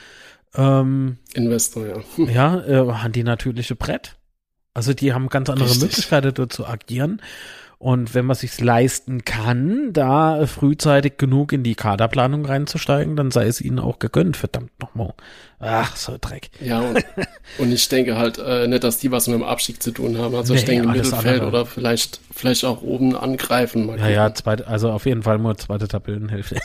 ähm, 0.55 1.19
Investor, 1.35 1.87
ja. 1.87 2.25
Ja, 2.33 2.65
äh, 2.65 2.93
haben 2.93 3.13
die 3.13 3.23
natürliche 3.23 3.77
Brett. 3.77 4.17
Also 4.75 4.95
die 4.95 5.13
haben 5.13 5.29
ganz 5.29 5.51
andere 5.51 5.69
Richtig. 5.69 5.83
Möglichkeiten 5.83 6.35
dort 6.35 6.53
zu 6.53 6.67
agieren. 6.67 7.21
Und 7.81 8.13
wenn 8.13 8.27
man 8.27 8.35
sich 8.35 8.61
leisten 8.61 9.25
kann, 9.25 9.93
da 9.93 10.47
frühzeitig 10.47 11.17
genug 11.17 11.53
in 11.53 11.63
die 11.63 11.77
Kaderplanung 11.77 12.45
reinzusteigen, 12.45 13.15
dann 13.15 13.31
sei 13.31 13.47
es 13.47 13.61
ihnen 13.61 13.79
auch 13.79 14.01
gegönnt, 14.01 14.37
verdammt 14.37 14.73
nochmal. 14.81 15.15
Ach, 15.61 15.95
so 15.95 16.17
Dreck. 16.21 16.51
Ja, 16.61 16.81
und, 16.81 17.05
und 17.59 17.73
ich 17.73 17.89
denke 17.89 18.17
halt 18.17 18.39
äh, 18.39 18.67
nicht, 18.67 18.83
dass 18.83 18.99
die 18.99 19.13
was 19.13 19.29
mit 19.29 19.37
dem 19.37 19.45
Abstieg 19.45 19.81
zu 19.81 19.93
tun 19.93 20.19
haben. 20.19 20.35
Also 20.35 20.55
nee, 20.55 20.59
ich 20.59 20.65
denke 20.65 20.89
Mittelfeld 20.89 21.27
andere. 21.27 21.47
oder 21.47 21.67
vielleicht, 21.67 22.21
vielleicht 22.35 22.65
auch 22.65 22.83
oben 22.83 23.17
angreifen. 23.17 23.87
Mal 23.87 23.99
ja, 24.01 24.09
ja, 24.09 24.35
zweite, 24.35 24.67
also 24.67 24.91
auf 24.91 25.07
jeden 25.07 25.23
Fall 25.23 25.39
nur 25.39 25.57
zweite 25.57 25.87
Tabellenhälfte. 25.87 26.57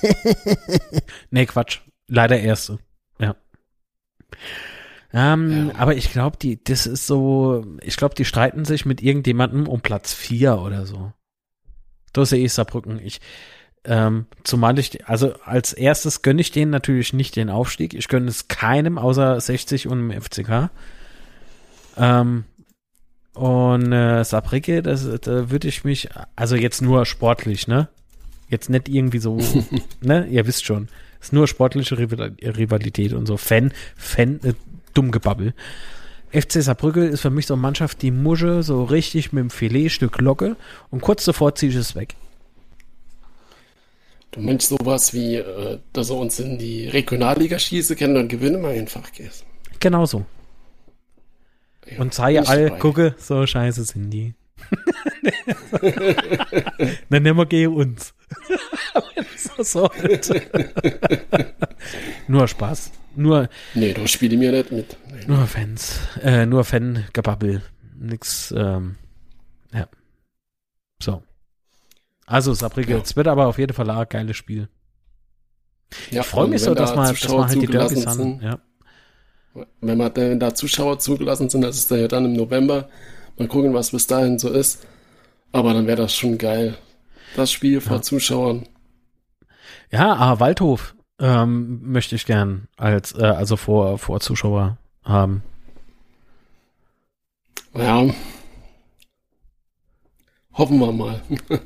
nee, 1.30 1.46
Quatsch. 1.46 1.82
Leider 2.08 2.40
erste. 2.40 2.80
Ja. 3.20 3.36
Ähm, 5.14 5.70
ja. 5.70 5.76
Aber 5.78 5.96
ich 5.96 6.12
glaube, 6.12 6.38
die, 6.38 6.62
das 6.64 6.88
ist 6.88 7.06
so, 7.06 7.64
ich 7.82 7.98
glaube, 7.98 8.16
die 8.16 8.26
streiten 8.26 8.66
sich 8.66 8.86
mit 8.86 9.02
irgendjemandem 9.02 9.68
um 9.68 9.82
Platz 9.82 10.14
vier 10.14 10.60
oder 10.60 10.86
so. 10.86 11.14
Da 12.14 12.26
sehe 12.26 12.44
ich 12.44 12.54
Saarbrücken. 12.54 13.00
Ich, 13.00 13.22
ähm, 13.86 14.26
zumal 14.44 14.78
ich, 14.80 15.08
also 15.08 15.34
als 15.46 15.74
erstes 15.74 16.24
gönne 16.24 16.42
ich 16.42 16.52
denen 16.52 16.72
natürlich 16.72 17.14
nicht 17.14 17.36
den 17.36 17.50
Aufstieg. 17.50 17.94
Ich 17.94 18.08
gönne 18.08 18.28
es 18.28 18.48
keinem 18.48 18.98
außer 18.98 19.40
60 19.40 19.88
und 19.88 20.10
dem 20.10 20.22
FCK. 20.22 20.72
Ähm, 21.98 22.46
und 23.36 23.92
äh, 23.92 24.24
Saarbrücke, 24.24 24.82
das, 24.82 25.08
da 25.22 25.52
würde 25.52 25.68
ich 25.68 25.84
mich, 25.84 26.10
also 26.36 26.56
jetzt 26.56 26.82
nur 26.82 27.06
sportlich, 27.06 27.68
ne? 27.68 27.88
Jetzt 28.50 28.70
nicht 28.70 28.90
irgendwie 28.90 29.20
so, 29.20 29.40
ne? 30.02 30.26
Ihr 30.28 30.48
wisst 30.48 30.66
schon. 30.66 30.88
Es 31.20 31.28
ist 31.28 31.34
nur 31.34 31.48
sportliche 31.48 31.98
Rivalität 31.98 33.14
und 33.14 33.28
so. 33.28 33.38
Fan, 33.38 33.74
Fan, 33.96 34.40
äh, 34.44 34.54
Dummgebabbel. 34.94 35.54
FC 36.32 36.64
Saarbrücke 36.64 37.06
ist 37.06 37.22
für 37.22 37.30
mich 37.30 37.46
so 37.46 37.54
eine 37.54 37.62
Mannschaft, 37.62 38.02
die 38.02 38.12
Musche 38.12 38.64
so 38.64 38.84
richtig 38.84 39.34
mit 39.34 39.42
dem 39.42 39.50
Filetstück 39.52 40.20
Locke 40.20 40.56
und 40.90 41.02
kurz 41.02 41.26
davor 41.26 41.54
ziehe 41.54 41.72
ich 41.72 41.78
es 41.78 41.96
weg. 41.96 42.16
Du 44.32 44.42
meinst 44.42 44.70
sowas 44.70 45.14
wie, 45.14 45.36
äh, 45.36 45.78
dass 45.94 46.10
er 46.10 46.18
uns 46.18 46.40
in 46.40 46.58
die 46.58 46.88
Regionalliga 46.88 47.60
schieße 47.60 47.96
können 47.96 48.18
und 48.18 48.30
gewinnen 48.30 48.64
wir 48.64 48.70
einfach 48.70 49.12
gehst. 49.12 49.46
Genau 49.80 50.08
so. 50.08 50.26
Ja, 51.90 52.00
und 52.00 52.16
sei 52.16 52.42
all, 52.42 52.80
gucke, 52.80 53.14
so 53.20 53.46
scheiße 53.46 53.84
sind 53.84 54.10
die. 54.10 54.34
Dann 57.10 57.24
nehmen 57.24 57.38
wir 57.38 57.46
gegen 57.46 57.76
uns. 57.76 58.14
so 59.60 59.90
Nur 62.28 62.48
Spaß. 62.48 62.92
Nur. 63.16 63.50
Nee, 63.74 63.94
du 63.94 64.08
spiele 64.08 64.38
mir 64.38 64.52
nicht 64.52 64.72
mit. 64.72 64.98
Nee. 65.12 65.26
Nur 65.28 65.46
Fans. 65.48 66.00
Äh, 66.22 66.46
nur 66.46 66.64
Fan-Gebabbel. 66.64 67.62
Nix, 68.00 68.54
ähm, 68.58 68.96
ja. 69.74 69.88
So. 71.02 71.24
Also, 72.26 72.54
Sabrige, 72.54 72.94
ja. 72.94 73.00
es 73.00 73.16
wird 73.16 73.28
aber 73.28 73.48
auf 73.48 73.58
jeden 73.58 73.74
Fall 73.74 73.90
ein 73.90 74.06
geiles 74.10 74.38
Spiel. 74.38 74.70
Ja, 76.10 76.22
ich 76.22 76.28
freue 76.28 76.48
mich 76.48 76.62
so, 76.62 76.74
dass 76.74 76.96
man, 76.96 77.14
dass 77.14 77.30
man 77.30 77.48
halt 77.48 77.62
die 77.62 77.68
Derbys 77.68 78.08
haben. 78.08 78.42
Ja. 78.42 78.60
Wenn, 79.82 79.98
man, 79.98 80.16
wenn 80.16 80.40
da 80.40 80.56
Zuschauer 80.56 80.98
zugelassen 81.00 81.50
sind, 81.50 81.62
das 81.62 81.78
ist 81.78 81.92
ja 81.92 82.08
dann 82.08 82.26
im 82.26 82.34
November. 82.34 82.90
Mal 83.38 83.48
gucken, 83.48 83.74
was 83.74 83.92
bis 83.92 84.08
dahin 84.08 84.40
so 84.40 84.50
ist. 84.50 84.86
Aber 85.52 85.74
dann 85.74 85.86
wäre 85.86 85.98
das 85.98 86.16
schon 86.16 86.38
geil. 86.38 86.76
Das 87.36 87.52
Spiel 87.52 87.80
vor 87.82 87.98
ja. 87.98 88.02
Zuschauern. 88.02 88.68
Ja, 89.92 90.16
aber 90.16 90.40
Waldhof 90.40 90.93
ähm, 91.20 91.92
möchte 91.92 92.16
ich 92.16 92.26
gern 92.26 92.68
als, 92.78 93.14
äh, 93.14 93.24
also 93.24 93.56
vor, 93.56 93.98
vor 93.98 94.20
Zuschauer 94.20 94.78
haben. 95.04 95.44
Ja. 97.76 98.06
Hoffen 100.54 100.80
wir 100.80 100.92
mal. 100.92 101.22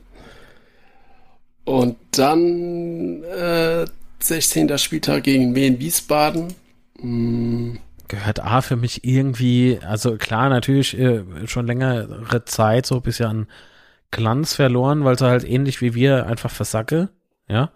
Und 1.66 1.98
dann 2.12 3.24
äh, 3.24 3.86
16. 4.20 4.78
Spieltag 4.78 5.24
gegen 5.24 5.54
Wien 5.54 5.80
Wiesbaden. 5.80 6.54
Hm. 7.00 7.80
Gehört 8.08 8.40
A 8.40 8.62
für 8.62 8.78
mich 8.78 9.04
irgendwie, 9.04 9.80
also 9.86 10.16
klar, 10.16 10.48
natürlich 10.48 10.98
äh, 10.98 11.24
schon 11.46 11.68
längere 11.68 12.46
Zeit 12.46 12.86
so 12.86 12.96
ein 12.96 13.02
bisschen 13.02 13.26
an 13.26 13.48
Glanz 14.12 14.54
verloren, 14.54 15.04
weil 15.04 15.20
sie 15.20 15.26
halt 15.26 15.44
ähnlich 15.44 15.82
wie 15.82 15.94
wir 15.94 16.26
einfach 16.26 16.50
versacke, 16.50 17.10
ja. 17.50 17.72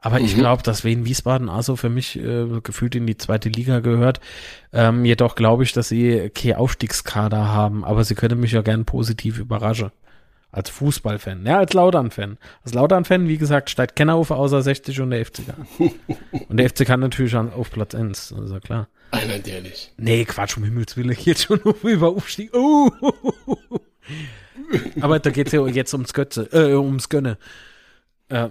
Aber 0.00 0.18
mhm. 0.18 0.24
ich 0.24 0.34
glaube, 0.34 0.62
dass 0.62 0.84
Wien 0.84 1.04
Wiesbaden 1.04 1.48
also 1.48 1.76
für 1.76 1.90
mich 1.90 2.18
äh, 2.18 2.46
gefühlt 2.62 2.94
in 2.94 3.06
die 3.06 3.16
zweite 3.16 3.48
Liga 3.48 3.80
gehört. 3.80 4.20
Ähm, 4.72 5.04
jedoch 5.04 5.34
glaube 5.34 5.62
ich, 5.62 5.72
dass 5.72 5.88
sie 5.88 6.30
kein 6.30 6.54
Aufstiegskader 6.54 7.48
haben, 7.48 7.84
aber 7.84 8.04
sie 8.04 8.14
können 8.14 8.40
mich 8.40 8.52
ja 8.52 8.62
gern 8.62 8.84
positiv 8.84 9.38
überraschen. 9.38 9.90
Als 10.52 10.68
Fußballfan, 10.68 11.46
ja, 11.46 11.58
als 11.58 11.74
Lautern-Fan. 11.74 12.36
Als 12.64 12.74
Lautern-Fan, 12.74 13.28
wie 13.28 13.38
gesagt, 13.38 13.70
steigt 13.70 13.94
keiner 13.94 14.16
auf 14.16 14.32
außer 14.32 14.62
60 14.62 15.00
und 15.00 15.10
der 15.10 15.24
FCK. 15.24 15.54
und 16.48 16.56
der 16.56 16.68
FCK 16.68 16.96
natürlich 16.96 17.36
auf 17.36 17.70
Platz 17.70 17.94
1, 17.94 18.34
also 18.36 18.58
klar. 18.58 18.88
Einer 19.12 19.38
der 19.38 19.62
nicht. 19.62 19.92
Nee, 19.96 20.24
Quatsch, 20.24 20.56
um 20.56 20.64
Himmels 20.64 20.96
Willen, 20.96 21.16
jetzt 21.20 21.44
schon 21.44 21.60
über 21.84 22.08
Aufstieg. 22.08 22.52
Oh. 22.52 22.90
Aber 25.00 25.20
da 25.20 25.30
geht 25.30 25.48
es 25.48 25.52
ja 25.52 25.66
jetzt 25.66 25.92
ums 25.94 26.12
Götze, 26.12 26.48
äh, 26.52 26.74
ums 26.74 27.08
Gönne. 27.08 27.38
Äh, 28.28 28.48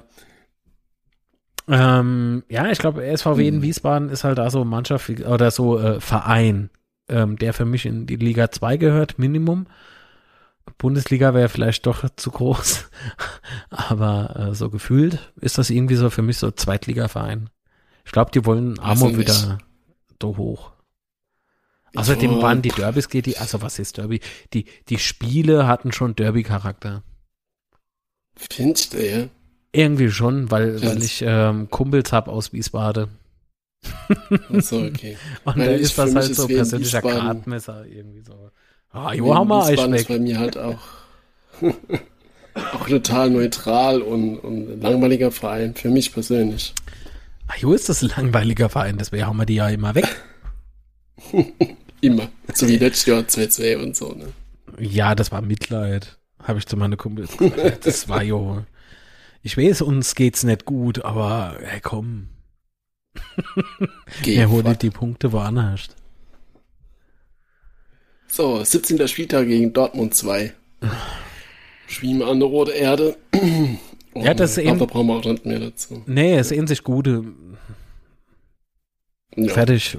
ähm, 1.70 2.44
ja, 2.50 2.70
ich 2.72 2.80
glaube, 2.80 3.06
SVW 3.16 3.48
in 3.48 3.56
hm. 3.56 3.62
Wiesbaden 3.62 4.10
ist 4.10 4.24
halt 4.24 4.38
da 4.38 4.50
so 4.50 4.66
Mannschaft 4.66 5.10
oder 5.22 5.52
so 5.52 5.80
äh, 5.80 6.02
Verein, 6.02 6.70
ähm, 7.08 7.38
der 7.38 7.54
für 7.54 7.66
mich 7.66 7.86
in 7.86 8.08
die 8.08 8.16
Liga 8.16 8.52
2 8.52 8.78
gehört, 8.78 9.20
Minimum. 9.20 9.68
Bundesliga 10.78 11.34
wäre 11.34 11.50
vielleicht 11.50 11.86
doch 11.86 12.08
zu 12.16 12.32
groß, 12.32 12.90
aber 13.70 14.36
äh, 14.36 14.56
so 14.56 14.70
gefühlt 14.70 15.32
ist 15.42 15.58
das 15.58 15.70
irgendwie 15.70 15.96
so 15.96 16.10
für 16.10 16.22
mich 16.22 16.38
so 16.38 16.52
Zweitliga-Verein. 16.52 17.50
Ich 18.06 18.12
glaube, 18.12 18.32
die 18.32 18.46
wollen 18.46 18.80
Amo 18.80 19.08
also 19.08 19.18
wieder 19.18 19.58
so 20.22 20.38
hoch. 20.38 20.72
Außerdem 21.96 22.38
oh. 22.38 22.42
waren 22.42 22.62
die 22.62 22.70
Derbys, 22.70 23.10
geht 23.10 23.26
die, 23.26 23.38
also 23.38 23.62
was 23.62 23.80
ist 23.80 23.98
Derby? 23.98 24.22
Die, 24.54 24.66
die 24.90 25.00
Spiele 25.00 25.68
hatten 25.68 25.92
schon 25.92 26.16
Derby-Charakter. 26.16 27.04
Findest 28.36 28.94
du, 28.94 29.06
ja? 29.06 29.28
Irgendwie 29.72 30.10
schon, 30.10 30.50
weil, 30.50 30.82
weil 30.82 31.04
ich 31.04 31.24
ähm, 31.26 31.70
Kumpels 31.70 32.12
hab 32.12 32.28
aus 32.28 32.54
Wiesbaden. 32.54 33.10
Achso, 34.52 34.84
okay. 34.84 35.16
Und 35.46 35.60
da 35.60 35.66
ist 35.66 35.98
das 35.98 36.16
halt 36.16 36.36
so 36.36 36.48
persönlicher 36.48 37.02
Gradmesser 37.02 37.86
irgendwie 37.86 38.22
so. 38.22 38.52
Ah, 38.92 39.14
jo, 39.14 39.34
haben 39.34 39.48
wir 39.48 39.70
Wiesbaden 39.70 39.94
ist 39.94 40.08
bei 40.08 40.20
mir 40.20 40.40
halt 40.40 40.58
auch, 40.58 40.82
auch 42.74 42.88
total 42.88 43.30
neutral 43.30 44.02
und, 44.02 44.40
und 44.40 44.82
langweiliger 44.82 45.32
Verein, 45.32 45.76
für 45.76 45.90
mich 45.90 46.12
persönlich. 46.12 46.74
Ah, 47.48 47.54
jo, 47.60 47.74
ist 47.74 47.90
das 47.90 48.02
ein 48.02 48.10
langweiliger 48.10 48.70
Verein, 48.70 48.98
deswegen 48.98 49.28
haben 49.28 49.38
wir 49.38 49.46
die 49.46 49.56
ja 49.56 49.70
immer 49.70 49.94
weg. 49.94 50.08
immer. 52.02 52.30
So 52.54 52.68
wie 52.68 52.78
letztes 52.78 53.06
Jahr 53.06 53.22
2-2 53.22 53.78
und 53.78 53.96
so, 53.96 54.14
ne? 54.14 54.34
Ja, 54.80 55.14
das 55.14 55.32
war 55.32 55.42
Mitleid. 55.42 56.18
Habe 56.42 56.60
ich 56.60 56.66
zu 56.66 56.78
meinen 56.78 56.98
Kumpels 56.98 57.38
gesagt. 57.38 57.86
Das 57.86 58.08
war 58.08 58.24
jo. 58.24 58.64
Ich 59.42 59.58
weiß, 59.58 59.82
uns 59.82 60.16
geht's 60.16 60.44
nicht 60.44 60.66
gut, 60.66 61.04
aber 61.06 61.58
hey, 61.62 61.80
komm. 61.82 62.30
er 64.26 64.50
holt 64.50 64.82
die 64.82 64.90
Punkte 64.90 65.32
woanders. 65.32 65.90
So, 68.28 68.64
17. 68.64 69.08
Spieltag 69.08 69.48
gegen 69.48 69.74
Dortmund 69.74 70.14
2. 70.14 70.54
Schwimmen 71.88 72.22
an 72.22 72.40
der 72.40 72.50
rote 72.50 72.72
Erde. 72.72 73.18
Oh, 74.14 74.22
ja, 74.24 74.34
das 74.34 74.58
ist 74.58 74.68
da 74.68 74.74
brauchen 74.86 75.08
wir 75.08 75.16
auch 75.16 75.26
nicht 75.26 75.46
mehr 75.46 75.60
dazu. 75.60 76.04
Nee, 76.06 76.36
es 76.36 76.52
ist 76.52 76.68
sich 76.68 76.84
gute. 76.84 77.24
Ja. 79.36 79.54
Fertig. 79.54 79.98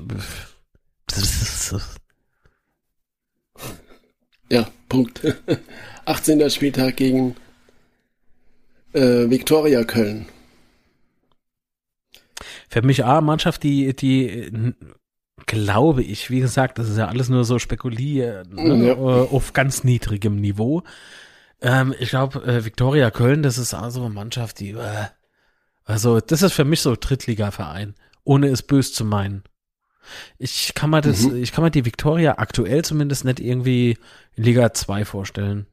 Ja, 4.50 4.68
Punkt. 4.88 5.20
18. 6.04 6.50
Spieltag 6.50 6.96
gegen 6.96 7.36
äh, 8.92 9.30
Viktoria 9.30 9.84
Köln. 9.84 10.26
Für 12.68 12.82
mich 12.82 13.04
A, 13.04 13.20
Mannschaft, 13.20 13.62
die, 13.62 13.94
die 13.94 14.74
glaube 15.46 16.02
ich, 16.02 16.30
wie 16.30 16.40
gesagt, 16.40 16.78
das 16.78 16.88
ist 16.88 16.98
ja 16.98 17.08
alles 17.08 17.28
nur 17.28 17.44
so 17.44 17.58
spekuliert, 17.58 18.52
ne? 18.52 18.86
ja. 18.86 18.92
Äh, 18.92 19.28
auf 19.28 19.52
ganz 19.52 19.84
niedrigem 19.84 20.36
Niveau. 20.36 20.82
Ähm, 21.60 21.94
ich 21.98 22.10
glaube, 22.10 22.42
äh, 22.44 22.64
Viktoria 22.64 23.10
Köln, 23.10 23.42
das 23.42 23.58
ist 23.58 23.74
also 23.74 24.00
eine 24.04 24.14
Mannschaft, 24.14 24.60
die, 24.60 24.70
äh, 24.70 25.06
also 25.84 26.20
das 26.20 26.42
ist 26.42 26.52
für 26.52 26.64
mich 26.64 26.80
so 26.80 26.96
Drittliga-Verein, 26.98 27.94
ohne 28.24 28.48
es 28.48 28.62
bös 28.62 28.92
zu 28.92 29.04
meinen. 29.04 29.42
Ich 30.38 30.74
kann 30.74 30.90
mir 30.90 31.00
das, 31.00 31.22
mhm. 31.22 31.42
ich 31.42 31.52
kann 31.52 31.64
mir 31.64 31.70
die 31.70 31.84
Viktoria 31.84 32.38
aktuell 32.38 32.84
zumindest 32.84 33.24
nicht 33.24 33.40
irgendwie 33.40 33.98
in 34.34 34.44
Liga 34.44 34.72
2 34.72 35.04
vorstellen. 35.04 35.66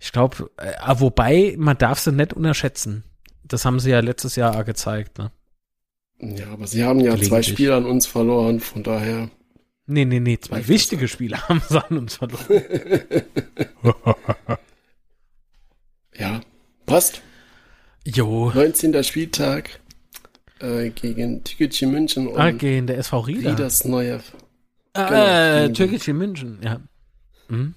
Ich 0.00 0.12
glaube, 0.12 0.50
äh, 0.56 0.72
wobei, 0.98 1.54
man 1.58 1.76
darf 1.78 1.98
sie 1.98 2.12
nicht 2.12 2.32
unterschätzen. 2.32 3.04
Das 3.44 3.64
haben 3.64 3.80
sie 3.80 3.90
ja 3.90 4.00
letztes 4.00 4.36
Jahr 4.36 4.64
gezeigt, 4.64 5.18
ne? 5.18 5.32
Ja, 6.20 6.48
aber 6.52 6.66
sie 6.66 6.84
haben 6.84 7.00
ja 7.00 7.16
zwei 7.16 7.42
Spiele 7.42 7.76
an 7.76 7.86
uns 7.86 8.06
verloren, 8.06 8.60
von 8.60 8.82
daher. 8.82 9.30
Nee, 9.86 10.04
nee, 10.04 10.20
nee, 10.20 10.38
zwei 10.38 10.66
wichtige 10.68 11.08
Spiele 11.08 11.40
haben 11.48 11.62
sie 11.68 11.82
an 11.82 11.98
uns 11.98 12.16
verloren. 12.16 12.62
ja, 16.18 16.40
passt. 16.86 17.22
Jo. 18.04 18.50
19. 18.52 19.02
Spieltag 19.04 19.80
äh, 20.60 20.90
gegen 20.90 21.44
Türkgücü 21.44 21.86
München 21.86 22.26
und 22.26 22.38
ah, 22.38 22.50
gegen 22.50 22.86
der 22.86 22.98
SV 22.98 23.20
Rieda. 23.20 23.50
Riedas 23.50 23.84
neue. 23.84 24.20
Ah, 24.94 25.08
genau, 25.08 25.66
äh, 25.66 25.72
Türkgücü 25.72 26.12
München, 26.12 26.58
ja. 26.62 26.80
Hm. 27.48 27.74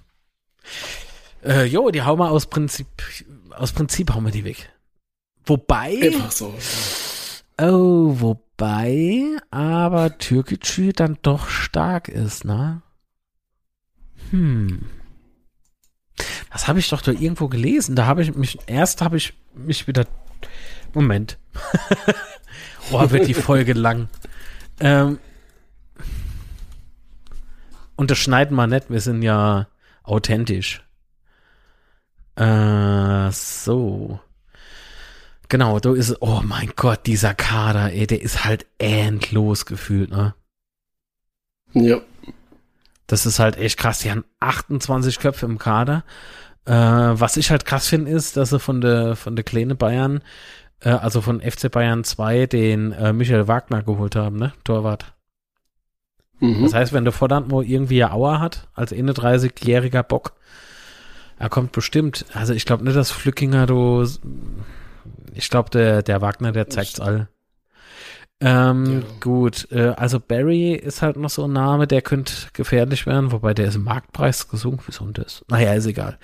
Äh, 1.44 1.66
jo, 1.66 1.90
die 1.90 2.04
hauen 2.04 2.20
wir 2.20 2.30
aus 2.30 2.46
Prinzip, 2.46 2.88
aus 3.52 3.72
Prinzip 3.72 4.14
hauen 4.14 4.26
wir 4.26 4.32
die 4.32 4.46
weg. 4.46 4.72
Wobei. 5.46 6.00
Einfach 6.02 6.32
so. 6.32 6.54
Oh, 7.60 8.16
wobei 8.20 9.38
aber 9.50 10.18
Türkgücü 10.18 10.94
dann 10.94 11.18
doch 11.22 11.50
stark 11.50 12.08
ist, 12.08 12.46
ne? 12.46 12.82
Hm. 14.30 14.86
Das 16.52 16.68
habe 16.68 16.80
ich 16.80 16.90
doch 16.90 17.02
da 17.02 17.12
irgendwo 17.12 17.48
gelesen. 17.48 17.96
Da 17.96 18.06
habe 18.06 18.22
ich 18.22 18.36
mich, 18.36 18.60
erst 18.68 19.02
habe 19.02 19.18
ich 19.18 19.34
mich 19.54 19.88
wieder, 19.88 20.06
Moment. 20.94 21.38
Boah, 22.90 23.12
wird 23.12 23.28
die 23.28 23.34
Folge 23.34 23.74
lang. 23.74 24.10
Ähm, 24.80 25.20
und 27.96 28.12
das 28.12 28.18
schneiden 28.18 28.56
wir 28.56 28.68
nicht, 28.68 28.90
wir 28.90 29.02
sind 29.02 29.22
ja 29.22 29.68
authentisch. 30.04 30.84
Äh, 32.42 33.32
so. 33.32 34.20
Genau, 35.48 35.80
du 35.80 35.94
ist, 35.94 36.22
oh 36.22 36.42
mein 36.44 36.72
Gott, 36.76 37.06
dieser 37.06 37.36
Kader, 37.36 37.92
ey, 37.92 38.08
der 38.08 38.22
ist 38.22 38.46
halt 38.46 38.66
endlos 38.80 39.66
gefühlt, 39.66 40.10
ne? 40.10 40.34
Ja. 41.74 42.02
Das 43.06 43.26
ist 43.26 43.38
halt 43.40 43.58
echt 43.58 43.78
krass. 43.78 44.00
Die 44.00 44.10
haben 44.10 44.26
28 44.40 45.20
Köpfe 45.20 45.46
im 45.46 45.60
Kader. 45.60 46.04
Äh, 46.66 46.74
was 46.74 47.38
ich 47.38 47.52
halt 47.52 47.66
krass 47.66 47.88
finde, 47.88 48.10
ist, 48.10 48.38
dass 48.38 48.50
sie 48.50 48.60
von 48.60 48.82
der, 48.82 49.16
von 49.16 49.36
der 49.36 49.44
Kleine 49.44 49.76
Bayern, 49.76 50.24
äh, 50.80 50.90
also 50.90 51.22
von 51.22 51.42
FC 51.42 51.70
Bayern 51.70 52.04
2, 52.04 52.48
den 52.48 52.92
äh, 52.94 53.14
Michael 53.14 53.48
Wagner 53.48 53.84
geholt 53.84 54.16
haben, 54.16 54.38
ne? 54.38 54.54
Torwart. 54.64 55.14
Mhm. 56.40 56.64
Das 56.64 56.74
heißt, 56.74 56.94
wenn 56.94 57.04
der 57.04 57.14
Vordant 57.14 57.52
irgendwie 57.52 58.04
eine 58.04 58.14
Auer 58.14 58.40
hat, 58.40 58.68
als 58.74 58.94
31-jähriger 58.94 60.04
Bock, 60.04 60.34
er 61.42 61.50
kommt 61.50 61.72
bestimmt. 61.72 62.26
Also 62.34 62.54
ich 62.54 62.66
glaube 62.66 62.84
nicht, 62.84 62.96
dass 62.96 63.10
Flückinger 63.10 63.66
du 63.66 64.06
ich 65.34 65.50
glaube, 65.50 65.72
der, 65.72 66.04
der 66.04 66.22
Wagner, 66.22 66.52
der 66.52 66.70
zeigt's 66.70 67.00
all. 67.00 67.30
Ähm, 68.42 68.86
ja. 68.86 69.02
Gut, 69.20 69.68
äh, 69.72 69.90
also 69.90 70.20
Barry 70.20 70.74
ist 70.74 71.02
halt 71.02 71.18
noch 71.18 71.32
so 71.32 71.46
ein 71.46 71.54
Name, 71.54 71.88
der 71.88 72.04
könnte 72.04 72.34
gefährlich 72.54 73.08
werden, 73.08 73.32
wobei 73.32 73.56
der 73.56 73.68
ist 73.68 73.76
im 73.76 73.84
Marktpreis 73.84 74.50
gesunken. 74.50 74.84
Wieso 74.86 75.06
das? 75.08 75.44
Naja, 75.48 75.74
ist 75.74 75.88
egal. 75.88 76.20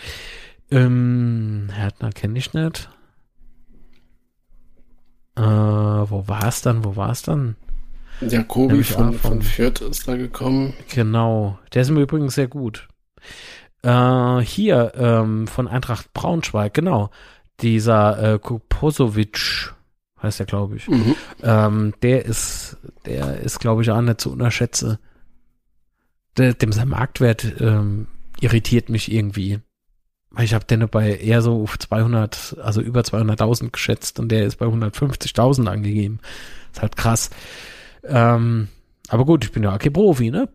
Ähm, 0.69 1.69
Härtner 1.71 2.11
kenne 2.11 2.37
ich 2.37 2.53
nicht. 2.53 2.89
Äh, 5.35 5.41
wo 5.41 6.27
war 6.27 6.47
es 6.47 6.61
dann? 6.61 6.83
Wo 6.83 6.95
war 6.95 7.09
es 7.09 7.23
dann? 7.23 7.55
Jakobi 8.21 8.83
von, 8.83 9.13
von 9.13 9.41
Fürth 9.41 9.81
ist 9.81 10.07
da 10.07 10.15
gekommen. 10.15 10.73
Genau. 10.93 11.57
Der 11.73 11.81
ist 11.81 11.89
mir 11.89 12.01
übrigens 12.01 12.35
sehr 12.35 12.47
gut. 12.47 12.87
Äh, 13.83 14.39
hier, 14.39 14.93
ähm, 14.95 15.47
von 15.47 15.67
Eintracht 15.67 16.13
Braunschweig, 16.13 16.73
genau. 16.73 17.09
Dieser 17.61 18.33
äh, 18.33 18.39
Kuposovic 18.39 19.73
heißt 20.21 20.39
er, 20.39 20.45
glaube 20.45 20.77
ich. 20.77 20.87
Mhm. 20.87 21.15
Ähm, 21.43 21.93
der 22.01 22.25
ist, 22.25 22.77
der 23.05 23.39
ist, 23.39 23.59
glaube 23.59 23.81
ich, 23.81 23.91
auch 23.91 24.01
nicht 24.01 24.21
zu 24.21 24.31
unterschätzen. 24.31 24.97
Der, 26.37 26.53
dem 26.53 26.71
sein 26.71 26.89
Marktwert 26.89 27.59
ähm, 27.59 28.07
irritiert 28.39 28.89
mich 28.89 29.11
irgendwie. 29.11 29.59
Ich 30.39 30.53
habe 30.53 30.65
den 30.65 30.87
bei 30.89 31.15
eher 31.15 31.41
so 31.41 31.63
auf 31.63 31.79
200, 31.79 32.57
also 32.61 32.81
über 32.81 33.01
200.000 33.01 33.71
geschätzt 33.71 34.19
und 34.19 34.29
der 34.29 34.45
ist 34.45 34.57
bei 34.57 34.67
150.000 34.67 35.67
angegeben. 35.67 36.19
Ist 36.71 36.81
halt 36.81 36.95
krass. 36.95 37.31
Ähm, 38.03 38.67
aber 39.07 39.25
gut, 39.25 39.45
ich 39.45 39.51
bin 39.51 39.63
ja 39.63 39.77
kein 39.77 39.93
Profi, 39.93 40.29
ne? 40.29 40.49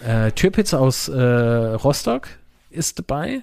äh, 0.06 0.32
Türpitz 0.32 0.74
aus 0.74 1.09
äh, 1.09 1.20
Rostock 1.20 2.28
ist 2.70 2.98
dabei. 2.98 3.43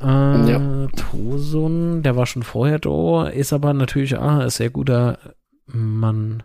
Äh, 0.00 0.04
ja. 0.04 0.88
Tosun, 0.96 2.02
der 2.02 2.16
war 2.16 2.26
schon 2.26 2.42
vorher 2.42 2.78
da, 2.78 3.28
ist 3.28 3.52
aber 3.52 3.72
natürlich 3.72 4.18
ah, 4.18 4.40
ein 4.40 4.50
sehr 4.50 4.70
guter 4.70 5.18
Mann. 5.66 6.42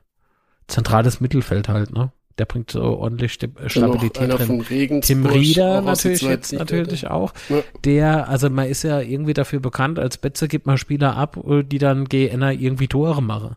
Zentrales 0.68 1.22
Mittelfeld 1.22 1.70
halt, 1.70 1.94
ne? 1.94 2.12
Der 2.38 2.46
bringt 2.46 2.70
so 2.70 2.82
ordentlich 2.84 3.34
Stabilität 3.34 4.30
drin. 4.30 5.02
Tim 5.02 5.26
Rieder 5.26 5.82
natürlich 5.82 6.22
jetzt 6.22 6.54
natürlich 6.54 7.04
ja. 7.04 7.12
auch. 7.12 7.34
Ja. 7.50 7.64
Der, 7.84 8.30
also 8.30 8.50
man 8.52 8.68
ist 8.68 8.84
ja 8.84 9.00
irgendwie 9.00 9.34
dafür 9.34 9.60
bekannt, 9.60 9.98
als 9.98 10.20
Betze 10.20 10.48
gibt 10.48 10.68
man 10.68 10.78
Spieler 10.78 11.16
ab, 11.16 11.40
die 11.64 11.80
dann 11.80 12.06
GNR 12.06 12.52
irgendwie 12.52 12.88
Tore 12.88 13.24
machen. 13.24 13.56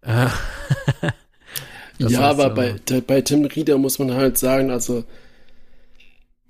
Äh, 0.00 0.26
ja, 1.98 2.20
aber 2.20 2.48
so. 2.50 2.54
bei, 2.54 3.00
bei 3.00 3.20
Tim 3.20 3.44
Rieder 3.44 3.78
muss 3.78 3.98
man 3.98 4.14
halt 4.14 4.38
sagen, 4.38 4.70
also 4.70 5.04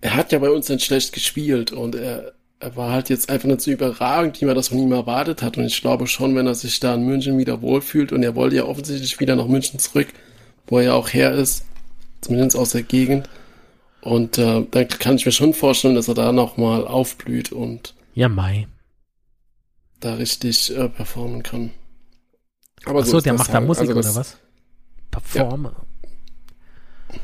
er 0.01 0.17
hat 0.17 0.33
ja 0.33 0.39
bei 0.39 0.51
uns 0.51 0.69
nicht 0.69 0.85
schlecht 0.85 1.13
gespielt 1.13 1.73
und 1.73 1.95
er, 1.95 2.33
er 2.59 2.77
war 2.77 2.93
halt 2.93 3.09
jetzt 3.09 3.31
einfach 3.31 3.49
nicht 3.49 3.61
so 3.61 3.71
überragend, 3.71 4.41
wie 4.41 4.45
man 4.45 4.55
das 4.55 4.69
von 4.69 4.79
ihm 4.79 4.93
erwartet 4.93 5.43
hat. 5.43 5.57
Und 5.57 5.65
ich 5.65 5.81
glaube 5.81 6.07
schon, 6.07 6.35
wenn 6.35 6.47
er 6.47 6.55
sich 6.55 6.81
da 6.81 6.95
in 6.95 7.07
München 7.07 7.39
wieder 7.39 7.63
wohlfühlt 7.63 8.13
und 8.13 8.23
er 8.23 8.35
wollte 8.35 8.57
ja 8.57 8.65
offensichtlich 8.65 9.19
wieder 9.21 9.37
nach 9.37 9.47
München 9.47 9.79
zurück, 9.79 10.09
wo 10.67 10.79
er 10.79 10.85
ja 10.85 10.93
auch 10.95 11.09
her 11.09 11.33
ist, 11.33 11.65
zumindest 12.21 12.57
aus 12.57 12.71
der 12.71 12.83
Gegend. 12.83 13.29
Und 14.01 14.39
äh, 14.39 14.67
dann 14.69 14.89
kann 14.89 15.17
ich 15.17 15.25
mir 15.25 15.33
schon 15.33 15.55
vorstellen, 15.55 15.95
dass 15.95 16.09
er 16.09 16.15
da 16.15 16.33
nochmal 16.33 16.87
aufblüht 16.87 17.53
und 17.53 17.95
ja, 18.15 18.29
Mai. 18.29 18.67
da 20.01 20.15
richtig 20.15 20.77
äh, 20.77 20.89
performen 20.89 21.45
kann. 21.45 21.71
Aber 22.85 23.01
Ach 23.01 23.07
so, 23.07 23.21
der 23.21 23.35
macht 23.35 23.51
da 23.51 23.55
halt. 23.55 23.67
Musik 23.69 23.89
also 23.89 23.95
das, 23.95 24.07
oder 24.07 24.17
was? 24.17 24.39
Performer. 25.13 25.87
Ja. 27.13 27.19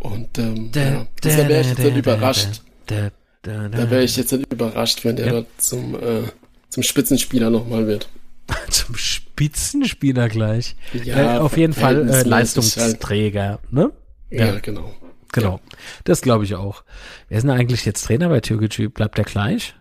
Und 0.00 0.38
ähm, 0.38 0.72
da, 0.72 0.80
ja, 0.80 1.06
da 1.20 1.48
wäre 1.48 1.60
ich 1.60 1.68
jetzt 1.68 1.78
nicht 1.78 1.96
überrascht. 1.96 2.62
Da, 2.86 3.10
da 3.42 3.90
wäre 3.90 4.02
ich 4.02 4.16
jetzt 4.16 4.32
nicht 4.32 4.52
überrascht, 4.52 5.04
wenn 5.04 5.16
der 5.16 5.32
ja. 5.32 5.44
zum, 5.58 5.94
äh, 5.94 6.22
zum 6.68 6.82
Spitzenspieler 6.82 7.50
nochmal 7.50 7.86
wird. 7.86 8.08
zum 8.70 8.96
Spitzenspieler 8.96 10.28
gleich. 10.28 10.76
Ja, 11.04 11.36
äh, 11.36 11.38
auf 11.38 11.56
jeden 11.56 11.74
Fall 11.74 12.08
äh, 12.08 12.22
Leistungsträger, 12.22 13.50
halt. 13.50 13.72
ne? 13.72 13.92
Ja, 14.30 14.46
ja, 14.46 14.58
genau. 14.60 14.94
Genau. 15.32 15.60
Das 16.04 16.22
glaube 16.22 16.44
ich 16.44 16.54
auch. 16.54 16.84
Wer 17.28 17.38
ist 17.38 17.44
denn 17.44 17.50
eigentlich 17.50 17.84
jetzt 17.84 18.04
Trainer 18.04 18.28
bei 18.30 18.40
Türkgücü? 18.40 18.88
Bleibt 18.88 19.18
der 19.18 19.24
gleich? 19.24 19.74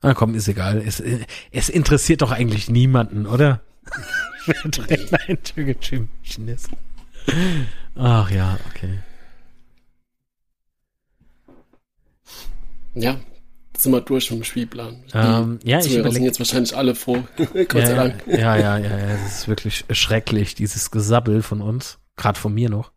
Ah, 0.00 0.14
komm, 0.14 0.34
ist 0.34 0.48
egal. 0.48 0.82
Es, 0.84 1.02
es 1.50 1.68
interessiert 1.68 2.22
doch 2.22 2.32
eigentlich 2.32 2.68
niemanden, 2.68 3.26
oder? 3.26 3.62
Wer 4.46 4.70
Trainer 4.70 5.28
in 5.28 5.42
Türkgücü 5.42 6.06
ist. 6.46 6.70
Ach 7.94 8.30
ja, 8.30 8.58
okay. 8.70 8.98
Ja, 12.94 13.18
sind 13.76 13.92
wir 13.92 14.00
durch 14.00 14.30
mit 14.30 14.40
dem 14.40 14.44
Spielplan. 14.44 15.04
Ähm, 15.14 15.60
ja, 15.62 15.78
ich 15.78 15.96
überlege 15.96 16.24
jetzt 16.24 16.40
wahrscheinlich 16.40 16.76
alle 16.76 16.94
froh. 16.94 17.22
Gott 17.36 17.74
ja, 17.74 17.86
sei 17.86 17.94
Dank. 17.94 18.26
Ja, 18.26 18.56
ja, 18.56 18.78
ja, 18.78 18.98
ja, 18.98 19.06
das 19.06 19.40
ist 19.40 19.48
wirklich 19.48 19.84
schrecklich, 19.90 20.54
dieses 20.54 20.90
Gesabbel 20.90 21.42
von 21.42 21.60
uns, 21.60 21.98
gerade 22.16 22.38
von 22.38 22.52
mir 22.54 22.70
noch. 22.70 22.92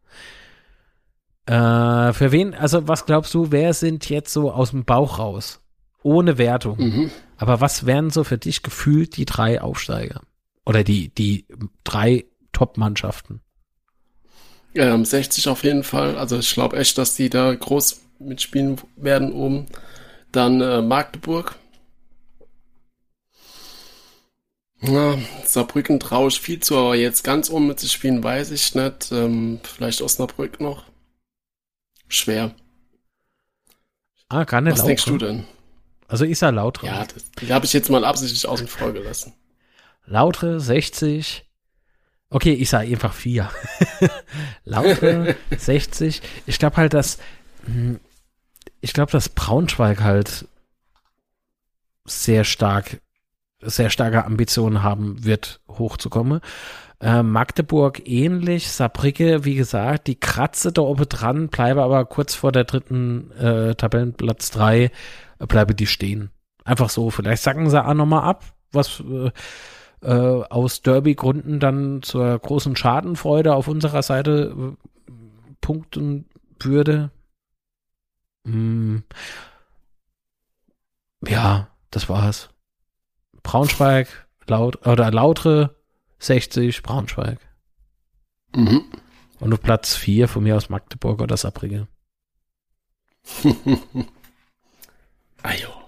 Äh, 1.46 2.14
für 2.14 2.32
wen, 2.32 2.54
also 2.54 2.88
was 2.88 3.06
glaubst 3.06 3.34
du, 3.34 3.52
wer 3.52 3.74
sind 3.74 4.10
jetzt 4.10 4.34
so 4.34 4.52
aus 4.52 4.72
dem 4.72 4.86
Bauch 4.86 5.20
raus? 5.20 5.60
Ohne 6.04 6.38
Wertung. 6.38 6.78
Mhm. 6.80 7.12
Aber 7.38 7.62
was 7.62 7.86
wären 7.86 8.10
so 8.10 8.24
für 8.24 8.38
dich 8.38 8.64
gefühlt 8.64 9.18
die 9.18 9.26
drei 9.26 9.62
Aufsteiger? 9.62 10.22
Oder 10.72 10.86
die, 10.86 11.10
die 11.10 11.46
drei 11.84 12.24
Top-Mannschaften? 12.54 13.42
Ähm, 14.74 15.04
60 15.04 15.50
auf 15.50 15.66
jeden 15.66 15.84
Fall. 15.84 16.18
Also 16.18 16.40
ich 16.40 16.54
glaube 16.54 16.78
echt, 16.78 16.98
dass 16.98 17.14
die 17.14 17.30
da 17.30 17.54
groß 17.54 18.00
mitspielen 18.20 18.80
werden 18.96 19.34
oben. 19.34 19.66
Dann 20.32 20.62
äh, 20.62 20.82
Magdeburg. 20.82 21.58
Ja, 24.80 25.18
Saarbrücken 25.44 26.00
traue 26.00 26.30
ich 26.30 26.40
viel 26.40 26.62
zu, 26.62 26.78
aber 26.78 26.96
jetzt 26.96 27.26
ganz 27.26 27.50
oben 27.50 27.78
spielen, 27.78 28.24
weiß 28.24 28.52
ich 28.52 28.74
nicht. 28.74 29.12
Ähm, 29.12 29.60
vielleicht 29.64 30.02
Osnabrück 30.02 30.62
noch. 30.62 30.86
Schwer. 32.08 32.56
Ah, 34.30 34.46
gar 34.46 34.62
nicht 34.62 34.78
Was 34.78 34.86
denkst 34.86 35.04
du 35.04 35.18
denn? 35.18 35.44
Also 36.08 36.24
ich 36.24 36.40
sag 36.40 36.54
Lautre. 36.56 36.88
Ja, 36.88 37.04
das, 37.04 37.30
die 37.42 37.52
habe 37.52 37.66
ich 37.66 37.74
jetzt 37.74 37.90
mal 37.90 38.06
absichtlich 38.06 38.48
außen 38.48 38.70
vor 38.70 38.94
gelassen. 38.94 39.34
Lautre 40.12 40.60
60. 40.60 41.46
Okay, 42.30 42.54
ich 42.54 42.70
sage 42.70 42.92
einfach 42.92 43.14
4. 43.14 43.50
Lautre 44.66 45.36
60. 45.58 46.22
Ich 46.46 46.60
glaube 46.60 46.78
halt, 46.78 46.94
dass 46.94 47.18
hm, 47.66 48.00
ich 48.82 48.94
glaube, 48.94 49.12
dass 49.12 49.30
Braunschweig 49.30 50.02
halt 50.02 50.48
sehr 52.06 52.44
stark, 52.44 53.00
sehr 53.62 53.90
starke 53.90 54.26
Ambitionen 54.26 54.84
haben 54.84 55.24
wird, 55.24 55.62
hochzukommen. 55.70 56.42
Äh, 57.00 57.24
Magdeburg 57.24 58.08
ähnlich, 58.08 58.70
Saarbrücke, 58.72 59.46
wie 59.46 59.56
gesagt, 59.56 60.08
die 60.08 60.20
kratze 60.20 60.72
da 60.72 60.82
oben 60.82 61.08
dran, 61.08 61.48
bleibe 61.48 61.84
aber 61.84 62.06
kurz 62.06 62.36
vor 62.36 62.52
der 62.52 62.64
dritten 62.66 63.32
äh, 63.32 63.76
Tabellenplatz 63.76 64.52
drei, 64.52 64.92
äh, 65.40 65.46
bleibe 65.48 65.74
die 65.74 65.88
stehen. 65.88 66.32
Einfach 66.64 66.90
so, 66.90 67.10
vielleicht 67.10 67.44
sagen 67.44 67.70
sie 67.70 67.84
auch 67.84 67.94
nochmal 67.94 68.24
ab, 68.24 68.44
was 68.72 69.00
äh, 69.00 69.32
äh, 70.02 70.12
aus 70.12 70.82
Derby-Gründen 70.82 71.60
dann 71.60 72.02
zur 72.02 72.38
großen 72.40 72.76
Schadenfreude 72.76 73.54
auf 73.56 73.68
unserer 73.68 74.02
Seite 74.02 74.76
äh, 75.08 75.12
punkten 75.62 76.26
würde. 76.60 77.12
Hm. 78.46 79.04
Ja, 81.28 81.70
das 81.92 82.10
war's. 82.10 82.50
Braunschweig, 83.44 84.28
Laut 84.48 84.86
oder 84.86 85.12
Lautre 85.12 85.76
60, 86.20 86.84
Braunschweig. 86.84 87.40
Mhm. 88.56 88.84
Und 89.40 89.54
auf 89.54 89.62
Platz 89.62 89.96
4 89.96 90.28
von 90.28 90.44
mir 90.44 90.56
aus 90.56 90.70
Magdeburg 90.70 91.22
oder 91.22 91.38
Saarbrücke. 91.38 91.88
Ajo. 95.44 95.81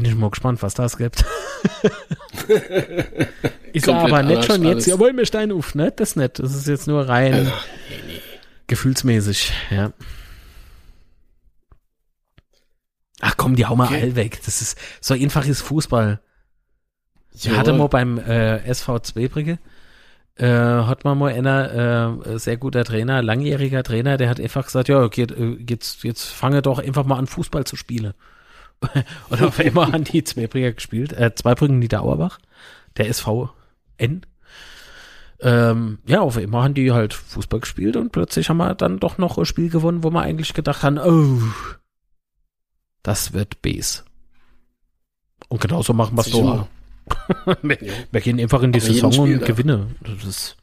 Bin 0.00 0.10
ich 0.10 0.16
mal 0.16 0.30
gespannt, 0.30 0.62
was 0.62 0.72
das 0.72 0.96
gibt. 0.96 1.26
ist 3.74 3.86
aber 3.86 4.22
nicht 4.22 4.46
schon 4.46 4.64
jetzt, 4.64 4.86
jawohl, 4.86 5.12
mir 5.12 5.26
Stein 5.26 5.52
auf, 5.52 5.74
ne? 5.74 5.92
Das 5.94 6.10
ist 6.10 6.16
nicht. 6.16 6.38
Das 6.38 6.54
ist 6.54 6.66
jetzt 6.66 6.86
nur 6.86 7.06
rein 7.06 7.44
nee, 7.44 7.50
nee. 8.06 8.20
gefühlsmäßig, 8.66 9.52
ja. 9.70 9.92
Ach 13.20 13.36
komm, 13.36 13.56
die 13.56 13.66
hau 13.66 13.76
mal 13.76 13.88
okay. 13.88 14.00
all 14.00 14.16
weg. 14.16 14.40
Das 14.46 14.62
ist 14.62 14.78
so 15.02 15.12
einfach 15.12 15.44
ist 15.44 15.60
Fußball. 15.60 16.22
Ich 17.34 17.50
hatte 17.50 17.74
mal 17.74 17.88
beim 17.88 18.16
äh, 18.16 18.64
SV 18.64 19.00
Zwebrige, 19.00 19.58
äh, 20.36 20.46
hat 20.46 21.04
man 21.04 21.18
mal 21.18 21.30
einer 21.34 22.22
äh, 22.24 22.38
sehr 22.38 22.56
guter 22.56 22.84
Trainer, 22.84 23.20
langjähriger 23.20 23.82
Trainer, 23.82 24.16
der 24.16 24.30
hat 24.30 24.40
einfach 24.40 24.64
gesagt, 24.64 24.88
ja, 24.88 25.08
geht, 25.08 25.30
äh, 25.32 25.58
jetzt, 25.68 26.04
jetzt 26.04 26.24
fange 26.24 26.62
doch 26.62 26.78
einfach 26.78 27.04
mal 27.04 27.18
an 27.18 27.26
Fußball 27.26 27.64
zu 27.64 27.76
spielen. 27.76 28.14
Und 29.28 29.42
auf 29.42 29.60
einmal 29.60 29.92
haben 29.92 30.04
die 30.04 30.24
Zweibrücker 30.24 30.72
gespielt, 30.72 31.12
äh, 31.12 31.34
Zweibrücken 31.34 31.78
Niederauerbach, 31.78 32.38
der 32.96 33.12
SVN. 33.12 34.26
Ähm, 35.42 35.98
ja, 36.06 36.20
auf 36.20 36.36
einmal 36.36 36.64
haben 36.64 36.74
die 36.74 36.92
halt 36.92 37.14
Fußball 37.14 37.60
gespielt 37.60 37.96
und 37.96 38.12
plötzlich 38.12 38.48
haben 38.48 38.58
wir 38.58 38.74
dann 38.74 38.98
doch 38.98 39.16
noch 39.16 39.38
ein 39.38 39.46
Spiel 39.46 39.70
gewonnen, 39.70 40.04
wo 40.04 40.10
wir 40.10 40.20
eigentlich 40.20 40.52
gedacht 40.52 40.82
haben, 40.82 40.98
oh, 40.98 41.40
das 43.02 43.32
wird 43.32 43.62
Bs. 43.62 44.04
Und 45.48 45.60
genauso 45.60 45.92
machen 45.94 46.16
wir 46.16 46.20
es 46.20 46.30
so. 46.30 46.68
wir, 47.62 47.78
wir, 48.10 48.20
gehen 48.20 48.38
einfach 48.38 48.62
in 48.62 48.72
die 48.72 48.80
Aber 48.80 48.92
Saison 48.92 49.18
und 49.18 49.44
gewinnen. 49.44 49.96
Das 50.02 50.24
ist. 50.24 50.56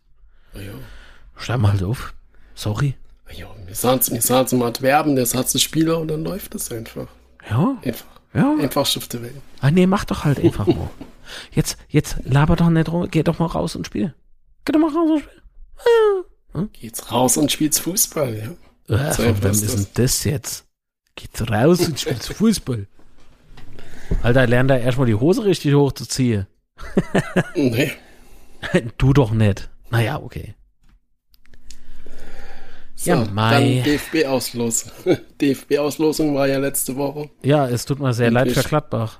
Ja. 0.54 1.58
Mal 1.58 1.74
halt 1.74 1.84
auf. 1.84 2.14
Sorry. 2.56 2.96
Ja, 3.34 3.48
wir 3.66 3.76
sahen 3.76 4.00
wir 4.10 4.22
sahen 4.22 4.60
mal 4.60 4.74
werben, 4.80 5.16
der 5.16 5.26
hat 5.26 5.62
Spieler 5.62 6.00
und 6.00 6.08
dann 6.08 6.24
läuft 6.24 6.56
es 6.56 6.72
einfach. 6.72 7.08
Ja. 7.50 7.78
Einfach. 7.84 8.06
Ja. 8.34 8.56
Einfach 8.60 8.86
Stifte 8.86 9.22
wählen. 9.22 9.42
Ah, 9.62 9.72
nee, 9.72 9.88
mach 9.88 10.06
doch 10.06 10.24
halt 10.26 10.40
einfach 10.40 10.68
mal. 10.68 10.90
Jetzt, 11.52 11.78
jetzt 11.90 12.18
laber 12.24 12.56
doch 12.56 12.70
nicht 12.70 12.90
rum, 12.90 13.08
geh 13.10 13.24
doch 13.24 13.40
mal 13.40 13.48
raus 13.48 13.76
und 13.76 13.86
spiel. 13.88 14.14
Geh 14.66 14.72
doch 14.72 14.80
mal 14.80 14.92
raus 14.92 15.10
und 15.12 15.20
spiel. 15.20 15.42
Hm? 16.54 16.70
Geht's 16.74 17.12
raus 17.12 17.38
und 17.38 17.52
spielst 17.52 17.82
Fußball, 17.82 18.36
ja. 18.88 18.96
Äh, 18.96 19.14
so 19.14 19.24
von 19.24 19.44
wem 19.44 19.52
ist 19.52 19.74
denn 19.74 19.88
das 19.96 20.24
jetzt? 20.24 20.66
Geht's 21.16 21.50
raus 21.50 21.86
und 21.86 22.00
spielst 22.00 22.34
Fußball. 22.34 22.88
Alter, 24.24 24.48
lern 24.48 24.68
da 24.68 24.78
erstmal 24.78 25.08
die 25.08 25.16
Hose 25.16 25.44
richtig 25.44 25.74
hochzuziehen. 25.74 26.48
nee. 27.56 27.92
Du 28.98 29.14
doch 29.14 29.32
nicht. 29.32 29.70
Naja, 29.92 30.20
okay. 30.22 30.56
So, 33.00 33.12
ja, 33.12 33.26
Mai. 33.32 33.84
DFB-Auslosung. 33.86 34.92
DFB-Auslosung 35.42 36.34
war 36.34 36.48
ja 36.48 36.58
letzte 36.58 36.96
Woche. 36.96 37.30
Ja, 37.44 37.70
es 37.70 37.86
tut 37.86 38.00
mir 38.00 38.12
sehr 38.12 38.32
leid 38.32 38.52
für 38.52 38.64
Gladbach. 38.64 39.20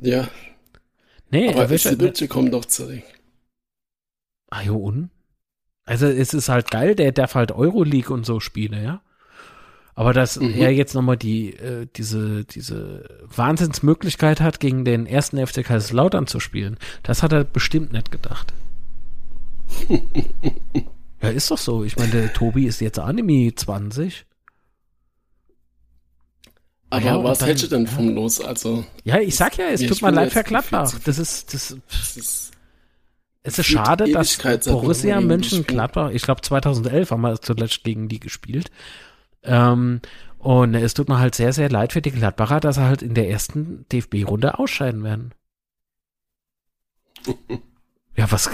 Ja. 0.00 0.28
Nee, 1.30 1.52
aber 1.52 1.76
Sibice 1.76 2.28
kommt 2.28 2.54
doch 2.54 2.64
zurück. 2.64 3.02
Ah, 4.50 4.62
jo, 4.62 4.76
und? 4.76 5.10
Also, 5.86 6.06
es 6.06 6.32
ist 6.32 6.48
halt 6.48 6.70
geil, 6.70 6.94
der 6.94 7.10
darf 7.10 7.34
halt 7.34 7.50
Euroleague 7.50 8.14
und 8.14 8.24
so 8.24 8.38
spielen, 8.38 8.80
ja. 8.80 9.02
Aber 9.96 10.12
dass 10.12 10.38
mhm. 10.38 10.54
er 10.54 10.70
jetzt 10.70 10.94
nochmal 10.94 11.16
die, 11.16 11.54
äh, 11.54 11.88
diese, 11.96 12.44
diese 12.44 13.08
Wahnsinnsmöglichkeit 13.24 14.40
hat, 14.40 14.60
gegen 14.60 14.84
den 14.84 15.06
ersten 15.06 15.44
FC 15.44 15.64
Kaiserslautern 15.64 16.28
zu 16.28 16.38
spielen, 16.38 16.76
das 17.02 17.24
hat 17.24 17.32
er 17.32 17.42
bestimmt 17.42 17.92
nicht 17.92 18.12
gedacht. 18.12 18.52
Ja, 21.22 21.30
ist 21.30 21.50
doch 21.50 21.58
so. 21.58 21.84
Ich 21.84 21.96
meine, 21.96 22.12
der 22.12 22.32
Tobi 22.32 22.66
ist 22.66 22.80
jetzt 22.80 22.98
Anime 22.98 23.54
20. 23.54 24.24
Aber 26.90 27.04
ja, 27.04 27.22
was 27.22 27.44
hältst 27.44 27.64
du 27.64 27.68
denn 27.68 27.86
vom 27.86 28.14
Los? 28.14 28.40
Also, 28.40 28.84
ja, 29.04 29.18
ich 29.18 29.36
sag 29.36 29.58
ja, 29.58 29.66
es 29.66 29.84
tut 29.84 30.00
mir 30.00 30.10
leid 30.10 30.32
für 30.32 30.42
Gladbach. 30.42 30.94
Das 31.04 31.18
ist, 31.18 31.52
das, 31.52 31.76
das 31.90 32.16
ist, 32.16 32.52
es 33.42 33.58
ist 33.58 33.66
schade, 33.66 34.10
dass 34.10 34.38
Borussia 34.64 35.20
Mönchengladbach, 35.20 36.10
ich 36.10 36.22
glaube 36.22 36.40
2011 36.40 37.10
haben 37.10 37.20
wir 37.20 37.40
zuletzt 37.40 37.84
gegen 37.84 38.08
die 38.08 38.20
gespielt. 38.20 38.70
Ähm, 39.42 40.00
und 40.38 40.74
es 40.74 40.94
tut 40.94 41.08
mir 41.08 41.18
halt 41.18 41.34
sehr, 41.34 41.52
sehr 41.52 41.68
leid 41.68 41.92
für 41.92 42.00
die 42.00 42.10
Gladbacher, 42.10 42.60
dass 42.60 42.76
sie 42.76 42.82
halt 42.82 43.02
in 43.02 43.14
der 43.14 43.28
ersten 43.28 43.84
DFB-Runde 43.92 44.58
ausscheiden 44.58 45.02
werden. 45.04 45.34
Ja, 48.18 48.32
was 48.32 48.50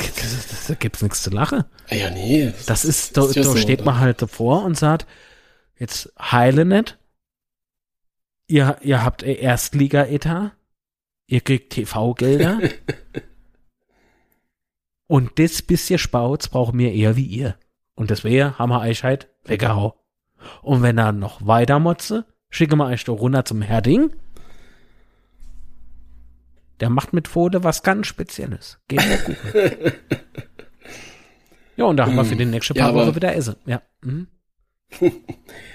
da 0.69 0.75
gibt's 0.75 1.01
nichts 1.01 1.23
zu 1.23 1.31
lachen. 1.31 1.65
Ah 1.89 1.95
ja, 1.95 2.11
nee. 2.11 2.45
Das, 2.45 2.67
das 2.67 2.85
ist, 2.85 3.17
da, 3.17 3.25
ist 3.25 3.35
ja 3.35 3.43
da 3.45 3.49
so, 3.49 3.57
steht 3.57 3.81
oder? 3.81 3.93
man 3.93 4.01
halt 4.01 4.21
davor 4.21 4.63
und 4.63 4.77
sagt, 4.77 5.07
jetzt 5.79 6.13
heile 6.21 6.67
nicht. 6.67 6.99
Ihr, 8.47 8.77
ihr 8.83 9.03
habt 9.03 9.23
Erstliga-Etat. 9.23 10.53
Ihr 11.27 11.41
kriegt 11.41 11.73
TV-Gelder. 11.73 12.61
und 15.07 15.39
das 15.39 15.63
bisschen 15.63 15.99
Spauz 15.99 16.49
brauchen 16.49 16.79
wir 16.79 16.93
eher 16.93 17.17
wie 17.17 17.25
ihr. 17.25 17.57
Und 17.95 18.11
deswegen 18.11 18.59
haben 18.59 18.69
wir 18.69 18.81
euch 18.81 19.03
halt 19.03 19.31
weggehauen. 19.45 19.93
Und 20.61 20.83
wenn 20.83 20.99
er 20.99 21.13
noch 21.13 21.47
weiter 21.47 21.79
motze, 21.79 22.27
schicken 22.51 22.77
wir 22.77 22.85
euch 22.85 23.05
doch 23.05 23.19
runter 23.19 23.47
zum 23.47 23.63
Herding 23.63 24.13
der 26.81 26.91
macht 26.91 27.13
mit 27.13 27.29
Fohle 27.29 27.65
was 27.65 27.83
ganz 27.83 28.07
Spezielles. 28.07 28.79
Geht 28.89 29.07
mir 29.07 29.19
gut. 29.19 29.37
ja, 31.77 31.85
und 31.85 31.97
da 31.97 32.07
haben 32.07 32.17
wir 32.17 32.25
für 32.25 32.37
die 32.37 32.45
nächste 32.45 32.75
paar 32.75 32.91
ja, 32.91 32.95
Wochen 32.95 33.15
wieder 33.15 33.35
Essen. 33.35 33.57
Ja. 33.67 33.83
Mhm. 34.03 34.29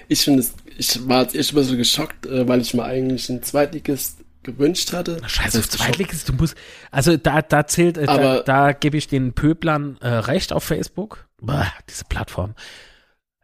ich 0.07 0.21
finde 0.21 0.39
es, 0.41 0.53
ich 0.77 1.07
war 1.07 1.23
jetzt 1.23 1.35
echt 1.35 1.51
ein 1.51 1.55
bisschen 1.55 1.77
geschockt, 1.77 2.26
äh, 2.26 2.47
weil 2.47 2.61
ich 2.61 2.73
mir 2.73 2.84
eigentlich 2.84 3.30
einen 3.30 3.43
Zweitligist 3.43 4.19
gewünscht 4.43 4.93
hatte. 4.93 5.21
Scheiße, 5.26 5.59
auf 5.59 5.69
Zweitligist, 5.69 6.30
du 6.30 6.34
musst, 6.34 6.55
also 6.91 7.17
da, 7.17 7.41
da 7.41 7.67
zählt, 7.67 7.97
äh, 7.97 8.05
da, 8.05 8.41
da 8.41 8.71
gebe 8.71 8.97
ich 8.97 9.07
den 9.07 9.34
Pöblern 9.34 9.97
äh, 10.01 10.07
recht 10.07 10.53
auf 10.53 10.63
Facebook. 10.63 11.27
Boah, 11.41 11.67
diese 11.89 12.05
Plattform. 12.05 12.55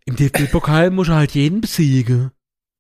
Im 0.06 0.15
DFB-Pokal 0.15 0.91
muss 0.91 1.10
er 1.10 1.15
halt 1.15 1.32
jeden 1.32 1.61
besiegen. 1.61 2.32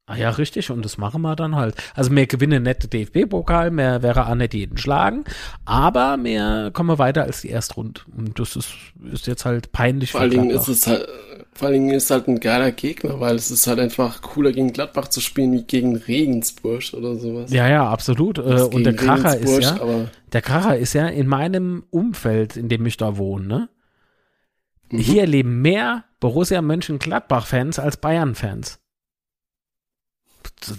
Ah 0.07 0.17
ja, 0.17 0.29
richtig, 0.29 0.69
und 0.69 0.85
das 0.85 0.99
machen 0.99 1.23
wir 1.23 1.35
dann 1.35 1.55
halt. 1.55 1.75
Also 1.95 2.11
wir 2.11 2.27
gewinnen 2.27 2.61
nicht 2.61 2.83
den 2.83 2.89
DFB-Pokal, 2.91 3.71
mehr 3.71 4.03
wäre 4.03 4.27
auch 4.27 4.35
nicht 4.35 4.53
jeden 4.53 4.77
schlagen, 4.77 5.23
aber 5.65 6.15
mehr 6.15 6.69
kommen 6.71 6.89
wir 6.89 6.99
weiter 6.99 7.23
als 7.23 7.41
die 7.41 7.49
Erstrunde. 7.49 8.01
Und 8.15 8.37
das 8.37 8.55
ist, 8.55 8.69
ist 9.11 9.25
jetzt 9.25 9.45
halt 9.45 9.71
peinlich. 9.71 10.11
Vor 10.11 10.21
allen 10.21 10.29
Dingen 10.29 10.49
ist 10.51 10.67
es 10.67 10.85
halt, 10.85 11.07
vor 11.53 11.69
allen 11.69 11.73
Dingen 11.73 11.95
ist 11.95 12.11
halt 12.11 12.27
ein 12.27 12.39
geiler 12.39 12.71
Gegner, 12.71 13.19
weil 13.19 13.33
es 13.35 13.49
ist 13.49 13.65
halt 13.65 13.79
einfach 13.79 14.21
cooler 14.21 14.51
gegen 14.51 14.73
Gladbach 14.73 15.07
zu 15.07 15.21
spielen 15.21 15.53
wie 15.53 15.63
gegen 15.63 15.95
Regensburg 15.95 16.83
oder 16.93 17.15
sowas. 17.15 17.51
Ja, 17.51 17.67
ja, 17.67 17.89
absolut. 17.89 18.37
Äh, 18.37 18.41
und 18.41 18.83
der 18.83 18.95
Kracher 18.95 19.39
ist 19.39 19.59
ja, 19.59 20.07
der 20.33 20.41
Kracher 20.43 20.77
ist 20.77 20.93
ja 20.93 21.07
in 21.07 21.25
meinem 21.25 21.83
Umfeld, 21.89 22.57
in 22.57 22.69
dem 22.69 22.85
ich 22.85 22.97
da 22.97 23.17
wohne, 23.17 23.47
ne? 23.47 23.69
Mhm. 24.91 24.99
Hier 24.99 25.25
leben 25.25 25.63
mehr 25.63 26.03
Borussia 26.19 26.61
Mönchengladbach-Fans 26.61 27.79
als 27.79 27.97
Bayern-Fans 27.97 28.79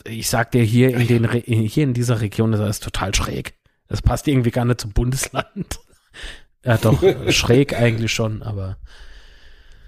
ich 0.05 0.29
sag 0.29 0.51
dir 0.53 0.63
hier 0.63 0.97
in 0.97 1.07
den 1.07 1.31
hier 1.31 1.85
in 1.85 1.95
dieser 1.95 2.21
Region 2.21 2.53
ist 2.53 2.61
das 2.61 2.81
total 2.81 3.15
schräg. 3.15 3.55
Das 3.89 4.03
passt 4.03 4.27
irgendwie 4.27 4.51
gar 4.51 4.65
nicht 4.65 4.81
zum 4.81 4.93
Bundesland. 4.93 5.79
ja, 6.65 6.77
doch 6.77 7.03
schräg 7.31 7.75
eigentlich 7.75 8.13
schon, 8.13 8.43
aber 8.43 8.79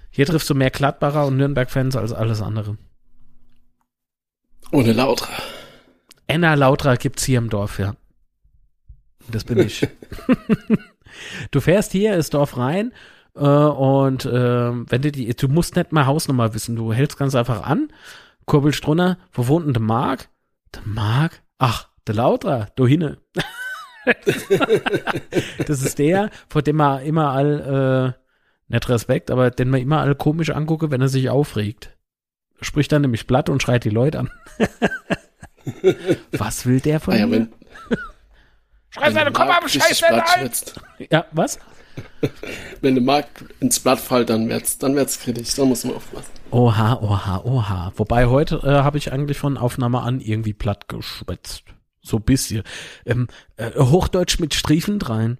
hier 0.09 0.25
triffst 0.25 0.49
du 0.49 0.55
mehr 0.55 0.69
Gladbacher 0.69 1.25
und 1.25 1.37
Nürnberg-Fans 1.37 1.95
als 1.95 2.13
alles 2.13 2.41
andere. 2.41 2.77
Ohne 4.71 4.93
Lautra. 4.93 5.31
Enna 6.27 6.53
Lautra 6.53 6.95
gibt's 6.95 7.23
hier 7.23 7.39
im 7.39 7.49
Dorf, 7.49 7.79
ja. 7.79 7.95
Das 9.31 9.43
bin 9.43 9.59
ich. 9.59 9.87
du 11.51 11.61
fährst 11.61 11.91
hier 11.91 12.15
ins 12.15 12.29
Dorf 12.29 12.57
rein 12.57 12.93
äh, 13.35 13.41
und 13.41 14.25
äh, 14.25 14.29
wenn 14.31 15.01
du 15.01 15.11
die, 15.11 15.35
du 15.35 15.47
musst 15.47 15.75
nicht 15.75 15.91
mal 15.91 16.05
Hausnummer 16.05 16.53
wissen, 16.53 16.75
du 16.75 16.93
hältst 16.93 17.17
ganz 17.17 17.35
einfach 17.35 17.63
an 17.63 17.91
kurbelst 18.49 18.85
drunter, 18.85 19.17
wo 19.31 19.47
wohnt 19.47 19.67
denn 19.67 19.73
der 19.73 19.81
Mark? 19.81 20.27
Der 20.75 20.81
Mark? 20.83 21.41
Ach, 21.59 21.87
der 22.07 22.15
Lautra, 22.15 22.67
da 22.75 22.85
hinne. 22.85 23.19
das 25.67 25.81
ist 25.81 25.99
der, 25.99 26.31
vor 26.49 26.61
dem 26.61 26.77
man 26.77 27.03
immer 27.03 27.29
all, 27.29 28.15
äh, 28.17 28.73
nicht 28.73 28.89
Respekt, 28.89 29.31
aber 29.31 29.51
den 29.51 29.69
man 29.69 29.79
immer 29.79 29.99
all 30.01 30.15
komisch 30.15 30.49
angucke, 30.49 30.91
wenn 30.91 30.99
er 30.99 31.09
sich 31.09 31.29
aufregt. 31.29 31.95
Spricht 32.59 32.91
dann 32.91 33.03
nämlich 33.03 33.27
platt 33.27 33.49
und 33.49 33.61
schreit 33.61 33.85
die 33.85 33.89
Leute 33.89 34.19
an. 34.19 34.31
was 36.31 36.65
will 36.65 36.79
der 36.79 36.99
von 36.99 37.13
ah, 37.13 37.17
ja, 37.17 37.27
mir? 37.27 37.47
Schreib 38.89 39.13
seine 39.13 39.31
Kopf 39.31 39.49
ab, 39.49 39.69
scheiße, 39.69 40.05
Ja, 41.11 41.25
was? 41.31 41.59
Wenn 42.81 42.95
der 42.95 43.03
Markt 43.03 43.43
ins 43.59 43.79
Blatt 43.79 43.99
fällt, 43.99 44.29
dann 44.29 44.49
wird's, 44.49 44.77
dann 44.77 44.95
wird's 44.95 45.19
kritisch. 45.19 45.55
Da 45.55 45.65
muss 45.65 45.83
man 45.83 45.95
aufpassen. 45.95 46.31
Oha, 46.51 46.99
oha, 47.01 47.41
oha. 47.43 47.93
Wobei 47.95 48.27
heute 48.27 48.61
äh, 48.63 48.83
habe 48.83 48.97
ich 48.97 49.11
eigentlich 49.11 49.37
von 49.37 49.57
Aufnahme 49.57 50.01
an 50.01 50.19
irgendwie 50.19 50.53
platt 50.53 50.87
geschwätzt. 50.87 51.63
So 52.01 52.17
ein 52.17 52.23
bisschen. 52.23 52.63
Ähm, 53.05 53.27
äh, 53.57 53.71
Hochdeutsch 53.77 54.39
mit 54.39 54.53
Striefen 54.53 55.01
rein. 55.01 55.39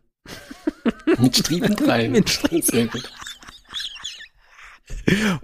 mit 1.18 1.38
Striefen 1.38 1.76
rein. 1.88 2.12
mit 2.12 2.30
Striefen. 2.30 2.62
Sehr 2.62 2.88
gut. 2.88 3.12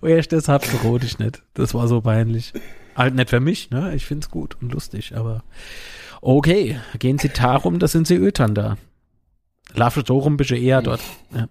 Oh, 0.01 0.05
erst 0.05 0.31
deshalb 0.31 0.63
verrot 0.63 1.03
ich 1.03 1.17
nicht. 1.17 1.41
Das 1.53 1.73
war 1.73 1.87
so 1.87 2.01
peinlich. 2.01 2.53
Halt 2.95 3.15
nicht 3.15 3.29
für 3.29 3.39
mich, 3.39 3.71
ne? 3.71 3.95
Ich 3.95 4.05
find's 4.05 4.29
gut 4.29 4.57
und 4.61 4.71
lustig, 4.71 5.15
aber 5.15 5.43
okay. 6.21 6.79
Gehen 6.99 7.17
Sie 7.17 7.29
darum, 7.29 7.79
da 7.79 7.87
sind 7.87 8.07
Sie 8.07 8.15
Ötern 8.15 8.53
da. 8.55 8.77
Laufe 9.73 10.03
so 10.05 10.17
rum 10.19 10.37
bist 10.37 10.51
du 10.51 10.57
eher 10.57 10.81
dort. 10.81 11.01
Ja. 11.33 11.47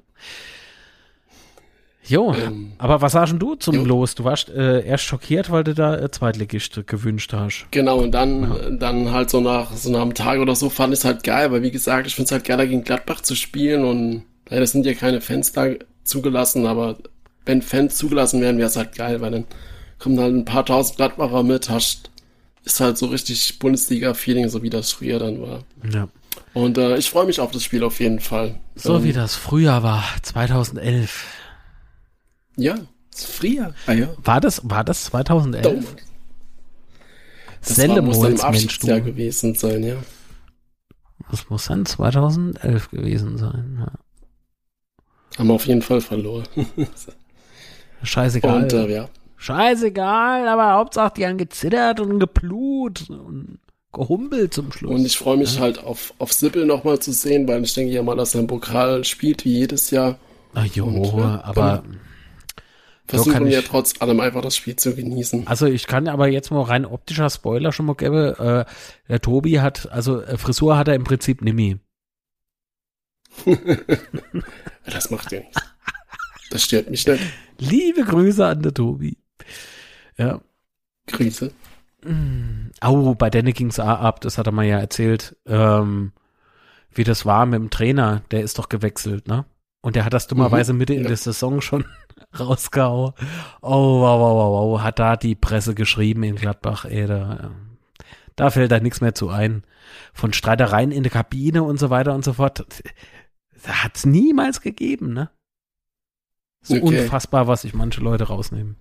Jo, 2.07 2.35
ähm, 2.35 2.73
aber 2.77 3.01
was 3.01 3.12
sagst 3.12 3.35
du 3.39 3.55
zum 3.55 3.77
jo. 3.77 3.85
Los? 3.85 4.15
Du 4.15 4.24
warst 4.24 4.51
äh, 4.51 4.85
erst 4.85 5.05
schockiert, 5.05 5.51
weil 5.51 5.65
du 5.65 5.74
da 5.74 5.97
äh, 5.97 6.11
Zweitligist 6.11 6.86
gewünscht 6.86 7.32
hast. 7.32 7.66
Genau, 7.70 7.99
und 7.99 8.12
dann, 8.12 8.43
ja. 8.43 8.70
dann 8.70 9.11
halt 9.11 9.31
so 9.31 9.41
nach 9.41 9.73
so 9.74 9.91
nach 9.91 10.03
einem 10.03 10.12
Tag 10.12 10.39
oder 10.39 10.55
so 10.55 10.69
fand 10.69 10.93
ich 10.93 11.01
es 11.01 11.05
halt 11.07 11.24
geil, 11.24 11.51
weil 11.51 11.62
wie 11.62 11.70
gesagt, 11.70 12.07
ich 12.07 12.15
finde 12.15 12.27
es 12.27 12.32
halt 12.32 12.45
geiler 12.45 12.66
gegen 12.66 12.85
Gladbach 12.85 13.23
zu 13.23 13.35
spielen 13.35 13.85
und 13.85 14.24
leider 14.51 14.66
sind 14.66 14.85
ja 14.85 14.93
keine 14.93 15.23
Fans 15.23 15.53
da 15.53 15.69
zugelassen, 16.05 16.66
aber 16.66 16.99
wenn 17.47 17.62
Fans 17.62 17.97
zugelassen 17.97 18.43
wären, 18.43 18.59
wäre 18.59 18.69
es 18.69 18.77
halt 18.77 18.95
geil, 18.95 19.23
weil 19.23 19.31
dann 19.31 19.45
kommen 19.99 20.20
halt 20.20 20.35
ein 20.35 20.45
paar 20.45 20.66
tausend 20.66 20.97
Gladbacher 20.97 21.43
mit, 21.43 21.70
hast, 21.70 22.11
ist 22.65 22.81
halt 22.81 22.99
so 22.99 23.07
richtig 23.07 23.59
Bundesliga-Feeling, 23.59 24.49
so 24.51 24.62
wie 24.62 24.70
das 24.70 24.93
früher 24.93 25.19
dann 25.19 25.41
war. 25.41 25.65
Ja. 25.91 26.09
Und 26.52 26.78
äh, 26.78 26.97
ich 26.97 27.11
freue 27.11 27.27
mich 27.27 27.40
auf 27.40 27.51
das 27.51 27.62
Spiel 27.62 27.82
auf 27.85 28.01
jeden 28.01 28.20
Fall. 28.20 28.61
So 28.74 28.97
ähm, 28.97 29.05
wie 29.05 29.12
das 29.12 29.35
früher 29.35 29.82
war, 29.82 30.05
2011. 30.23 31.27
Ja, 32.56 32.77
früher. 33.15 33.74
Ah, 33.86 33.93
ja. 33.93 34.09
War 34.23 34.40
das, 34.40 34.61
war 34.65 34.85
das 34.85 35.05
2011? 35.05 35.97
Das 37.61 37.78
war, 37.78 38.02
muss 38.02 38.20
dann 38.20 38.32
im 38.32 38.40
Abschiedsjahr 38.40 39.01
gewesen 39.01 39.55
sein, 39.55 39.82
ja. 39.82 39.97
Das 41.31 41.48
muss 41.48 41.66
dann 41.66 41.86
2011 41.86 42.90
gewesen 42.90 43.39
sein, 43.39 43.78
ja. 43.81 43.93
Haben 45.39 45.48
wir 45.48 45.55
auf 45.55 45.66
jeden 45.66 45.82
Fall 45.82 46.01
verloren. 46.01 46.47
Scheißegal. 48.02 48.62
Und, 48.62 48.73
äh, 48.73 48.94
ja. 48.94 49.09
Scheißegal, 49.36 50.47
aber 50.47 50.74
Hauptsache 50.74 51.15
die 51.16 51.27
haben 51.27 51.39
gezittert 51.39 52.01
und 52.01 52.20
geblut 52.20 53.11
und 53.11 53.59
gehumpelt 53.95 54.53
zum 54.53 54.71
Schluss. 54.73 54.93
Und 54.93 55.05
ich 55.05 55.16
freue 55.16 55.39
mich 55.39 55.55
ja. 55.57 55.62
halt 55.62 55.79
auf, 55.79 56.12
auf 56.19 56.33
Sippel 56.33 56.66
nochmal 56.66 56.99
zu 56.99 57.12
sehen, 57.12 57.49
weil 57.49 57.62
ich 57.65 57.73
denke 57.73 57.93
ja 57.93 58.03
mal, 58.03 58.16
dass 58.16 58.35
er 58.35 58.41
im 58.41 58.47
Pokal 58.47 59.05
spielt 59.05 59.45
wie 59.45 59.59
jedes 59.59 59.91
Jahr. 59.91 60.19
Ach 60.55 60.66
jo, 60.66 60.85
und, 60.85 61.21
aber 61.21 61.83
versuchen 63.07 63.47
wir 63.47 63.65
trotz 63.65 64.01
allem 64.01 64.21
einfach 64.21 64.43
das 64.43 64.57
Spiel 64.57 64.77
zu 64.77 64.95
genießen. 64.95 65.47
Also 65.47 65.66
ich 65.66 65.87
kann 65.87 66.09
aber 66.09 66.29
jetzt 66.29 66.51
mal 66.51 66.62
rein 66.62 66.85
optischer 66.85 67.31
Spoiler 67.31 67.73
schon 67.73 67.87
mal 67.87 67.95
geben. 67.95 68.35
Äh, 68.35 68.65
der 69.09 69.21
Tobi 69.21 69.61
hat, 69.61 69.91
also 69.91 70.21
äh, 70.21 70.37
Frisur 70.37 70.77
hat 70.77 70.89
er 70.89 70.95
im 70.95 71.05
Prinzip 71.05 71.43
Nimi. 71.43 71.79
das 74.85 75.11
macht 75.11 75.33
ja 75.33 75.41
nichts. 75.41 75.61
Das 76.51 76.62
stört 76.62 76.89
mich 76.89 77.07
nicht. 77.07 77.23
Liebe 77.59 78.05
Grüße 78.05 78.47
an 78.47 78.62
der 78.62 78.73
Tobi. 78.73 79.19
Ja. 80.16 80.41
Grüße. 81.09 81.51
Au, 82.81 83.14
bei 83.14 83.31
Danny 83.31 83.52
ging's 83.52 83.78
ab, 83.78 84.20
das 84.20 84.39
hat 84.39 84.47
er 84.47 84.52
mal 84.52 84.64
ja 84.64 84.78
erzählt, 84.78 85.36
ähm, 85.47 86.12
wie 86.93 87.05
das 87.05 87.24
war 87.24 87.47
mit 87.47 87.59
dem 87.59 87.70
Trainer, 87.70 88.22
der 88.31 88.43
ist 88.43 88.59
doch 88.59 88.68
gewechselt, 88.68 89.28
ne? 89.28 89.44
Und 89.81 89.97
der 89.97 90.05
hat 90.05 90.14
das 90.14 90.26
dummerweise 90.26 90.72
mhm, 90.72 90.78
Mitte 90.78 90.94
ja. 90.94 91.01
in 91.01 91.06
der 91.06 91.16
Saison 91.16 91.60
schon 91.60 91.85
rausgehauen. 92.39 93.12
Oh, 93.60 94.01
wow, 94.01 94.20
wow, 94.20 94.36
wow, 94.36 94.72
wow, 94.72 94.81
hat 94.82 94.98
da 94.98 95.16
die 95.16 95.35
Presse 95.35 95.74
geschrieben 95.74 96.22
in 96.22 96.36
Gladbach, 96.36 96.85
ey, 96.85 97.06
da, 97.06 97.51
da 98.36 98.51
fällt 98.51 98.72
da 98.72 98.81
nichts 98.81 99.01
mehr 99.01 99.14
zu 99.14 99.28
ein. 99.28 99.62
Von 100.12 100.32
Streitereien 100.32 100.90
in 100.90 101.02
der 101.02 101.12
Kabine 101.12 101.62
und 101.62 101.78
so 101.78 101.90
weiter 101.90 102.14
und 102.14 102.24
so 102.24 102.35
fort. 102.35 102.64
Da 103.64 103.85
hat's 103.85 104.06
niemals 104.06 104.60
gegeben, 104.60 105.12
ne? 105.12 105.31
So 106.62 106.76
okay. 106.76 107.01
unfassbar, 107.02 107.47
was 107.47 107.62
sich 107.62 107.74
manche 107.74 108.01
Leute 108.01 108.24
rausnehmen. 108.24 108.76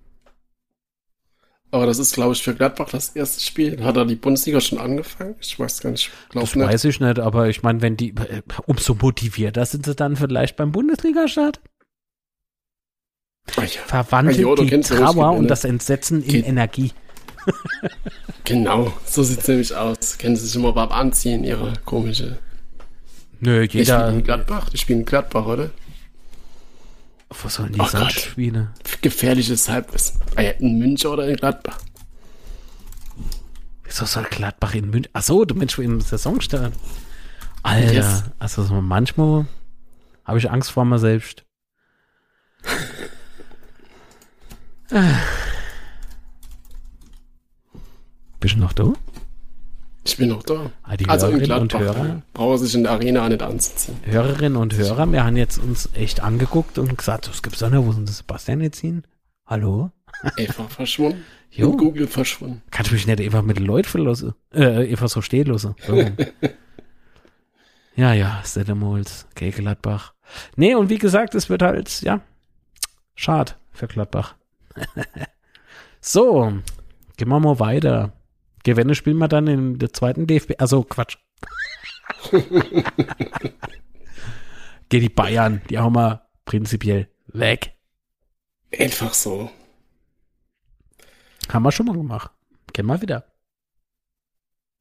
Aber 1.73 1.87
das 1.87 1.97
ist, 1.97 2.13
glaube 2.13 2.33
ich, 2.33 2.43
für 2.43 2.53
Gladbach 2.53 2.89
das 2.91 3.09
erste 3.15 3.41
Spiel. 3.41 3.83
Hat 3.83 3.97
er 3.97 4.05
die 4.05 4.13
Bundesliga 4.13 4.61
schon 4.61 4.77
angefangen? 4.77 5.33
Ich 5.41 5.59
weiß 5.59 5.81
gar 5.81 5.89
nicht. 5.89 6.11
Das 6.31 6.53
nicht. 6.53 6.67
weiß 6.67 6.85
ich 6.85 6.99
nicht, 6.99 7.17
aber 7.17 7.49
ich 7.49 7.63
meine, 7.63 7.81
wenn 7.81 7.97
die, 7.97 8.09
äh, 8.09 8.43
umso 8.67 8.93
motivierter 8.93 9.65
sind 9.65 9.83
sie 9.83 9.95
dann 9.95 10.15
vielleicht 10.15 10.55
beim 10.55 10.71
Bundesliga-Start. 10.71 11.61
Ja. 13.57 13.63
Verwandelt 13.87 14.37
ja, 14.37 14.53
die 14.53 14.81
Trauer 14.81 15.31
und 15.31 15.47
das 15.47 15.63
Entsetzen 15.63 16.21
in 16.21 16.29
Geht. 16.29 16.47
Energie. 16.47 16.91
genau, 18.43 18.93
so 19.07 19.23
sieht 19.23 19.39
es 19.39 19.47
nämlich 19.47 19.75
aus. 19.75 20.19
Kennen 20.19 20.35
sie 20.35 20.45
sich 20.45 20.55
immer 20.55 20.73
beim 20.73 20.91
Anziehen, 20.91 21.43
ihre 21.43 21.73
komische. 21.85 22.37
Nö, 23.39 23.63
jeder. 23.63 23.67
Die 23.71 23.85
spielen 23.85 24.19
in 24.19 24.23
Gladbach, 24.23 24.69
die 24.69 24.77
spielen 24.77 24.99
in 24.99 25.05
Gladbach, 25.05 25.47
oder? 25.47 25.71
Wo 27.41 27.49
sollen 27.49 27.73
die 27.73 27.79
oh 27.79 27.85
sonst 27.85 28.21
spielen? 28.21 28.69
Gefährliches 29.01 29.67
Halbwissen. 29.67 30.21
In 30.59 30.77
München 30.77 31.09
oder 31.09 31.27
in 31.27 31.35
Gladbach? 31.35 31.79
Wieso 33.83 34.05
soll 34.05 34.23
Gladbach 34.23 34.75
in 34.75 34.89
München? 34.89 35.11
Achso, 35.13 35.43
du 35.45 35.55
Mensch, 35.55 35.77
im 35.79 35.99
Saisonstart. 36.01 36.73
Alter, 37.63 37.93
yes. 37.93 38.23
also 38.39 38.63
so 38.63 38.81
manchmal 38.81 39.45
habe 40.25 40.37
ich 40.37 40.51
Angst 40.51 40.71
vor 40.71 40.85
mir 40.85 40.99
selbst. 40.99 41.45
Bist 48.39 48.55
du 48.55 48.59
noch 48.59 48.73
da? 48.73 48.93
Ich 50.05 50.17
bin 50.17 50.29
noch 50.29 50.43
da. 50.43 50.71
Ah, 50.83 50.97
die 50.97 51.07
also 51.07 51.27
Hörerinnen 51.27 51.59
und 51.59 51.73
Hörer. 51.73 52.21
Brauche 52.33 52.57
sich 52.57 52.75
in 52.75 52.83
der 52.83 52.91
Arena 52.91 53.27
nicht 53.29 53.41
anzuziehen. 53.41 53.97
Hörerinnen 54.03 54.57
und 54.57 54.75
Hörer, 54.75 55.09
wir 55.11 55.23
haben 55.23 55.37
jetzt 55.37 55.57
uns 55.57 55.89
echt 55.93 56.21
angeguckt 56.21 56.77
und 56.77 56.97
gesagt, 56.97 57.29
es 57.29 57.41
gibt 57.41 57.55
Sonne, 57.55 57.85
wo 57.85 57.91
sind 57.93 58.09
das 58.09 58.17
Sebastian 58.17 58.61
jetzt 58.61 58.79
hin? 58.79 59.03
Hallo? 59.45 59.91
Eva 60.37 60.67
verschwunden. 60.67 61.23
Jo. 61.55 61.69
Und 61.69 61.77
Google 61.77 62.07
verschwunden. 62.07 62.63
Kannst 62.71 62.89
du 62.89 62.95
mich 62.95 63.05
nicht 63.05 63.21
einfach 63.21 63.43
mit 63.43 63.59
Leuten 63.59 63.87
verlassen? 63.87 64.33
Äh, 64.51 64.89
einfach 64.89 65.07
so 65.07 65.21
stehen 65.21 65.45
lassen. 65.45 65.75
So. 65.85 65.97
ja, 67.95 68.13
ja, 68.13 68.41
Sedemholz, 68.43 69.27
okay, 69.29 69.51
Gladbach. 69.51 70.15
Nee, 70.55 70.73
und 70.73 70.89
wie 70.89 70.97
gesagt, 70.97 71.35
es 71.35 71.49
wird 71.51 71.61
halt, 71.61 72.01
ja, 72.01 72.21
schade 73.13 73.51
für 73.71 73.85
Gladbach. 73.85 74.33
so, 76.01 76.53
gehen 77.17 77.29
wir 77.29 77.39
mal 77.39 77.59
weiter. 77.59 78.13
Gewinne 78.63 78.95
spielen 78.95 79.17
wir 79.17 79.27
dann 79.27 79.47
in 79.47 79.77
der 79.77 79.93
zweiten 79.93 80.25
DFB. 80.27 80.53
Also 80.57 80.83
Quatsch. 80.83 81.17
Geh 84.89 84.99
die 84.99 85.09
Bayern, 85.09 85.61
die 85.69 85.77
haben 85.79 85.95
wir 85.95 86.27
prinzipiell 86.45 87.09
weg. 87.27 87.73
Einfach 88.77 89.13
so. 89.13 89.49
Haben 91.49 91.63
wir 91.63 91.71
schon 91.71 91.85
mal 91.85 91.95
gemacht. 91.95 92.31
Kennen 92.73 92.87
wir 92.87 93.01
wieder. 93.01 93.25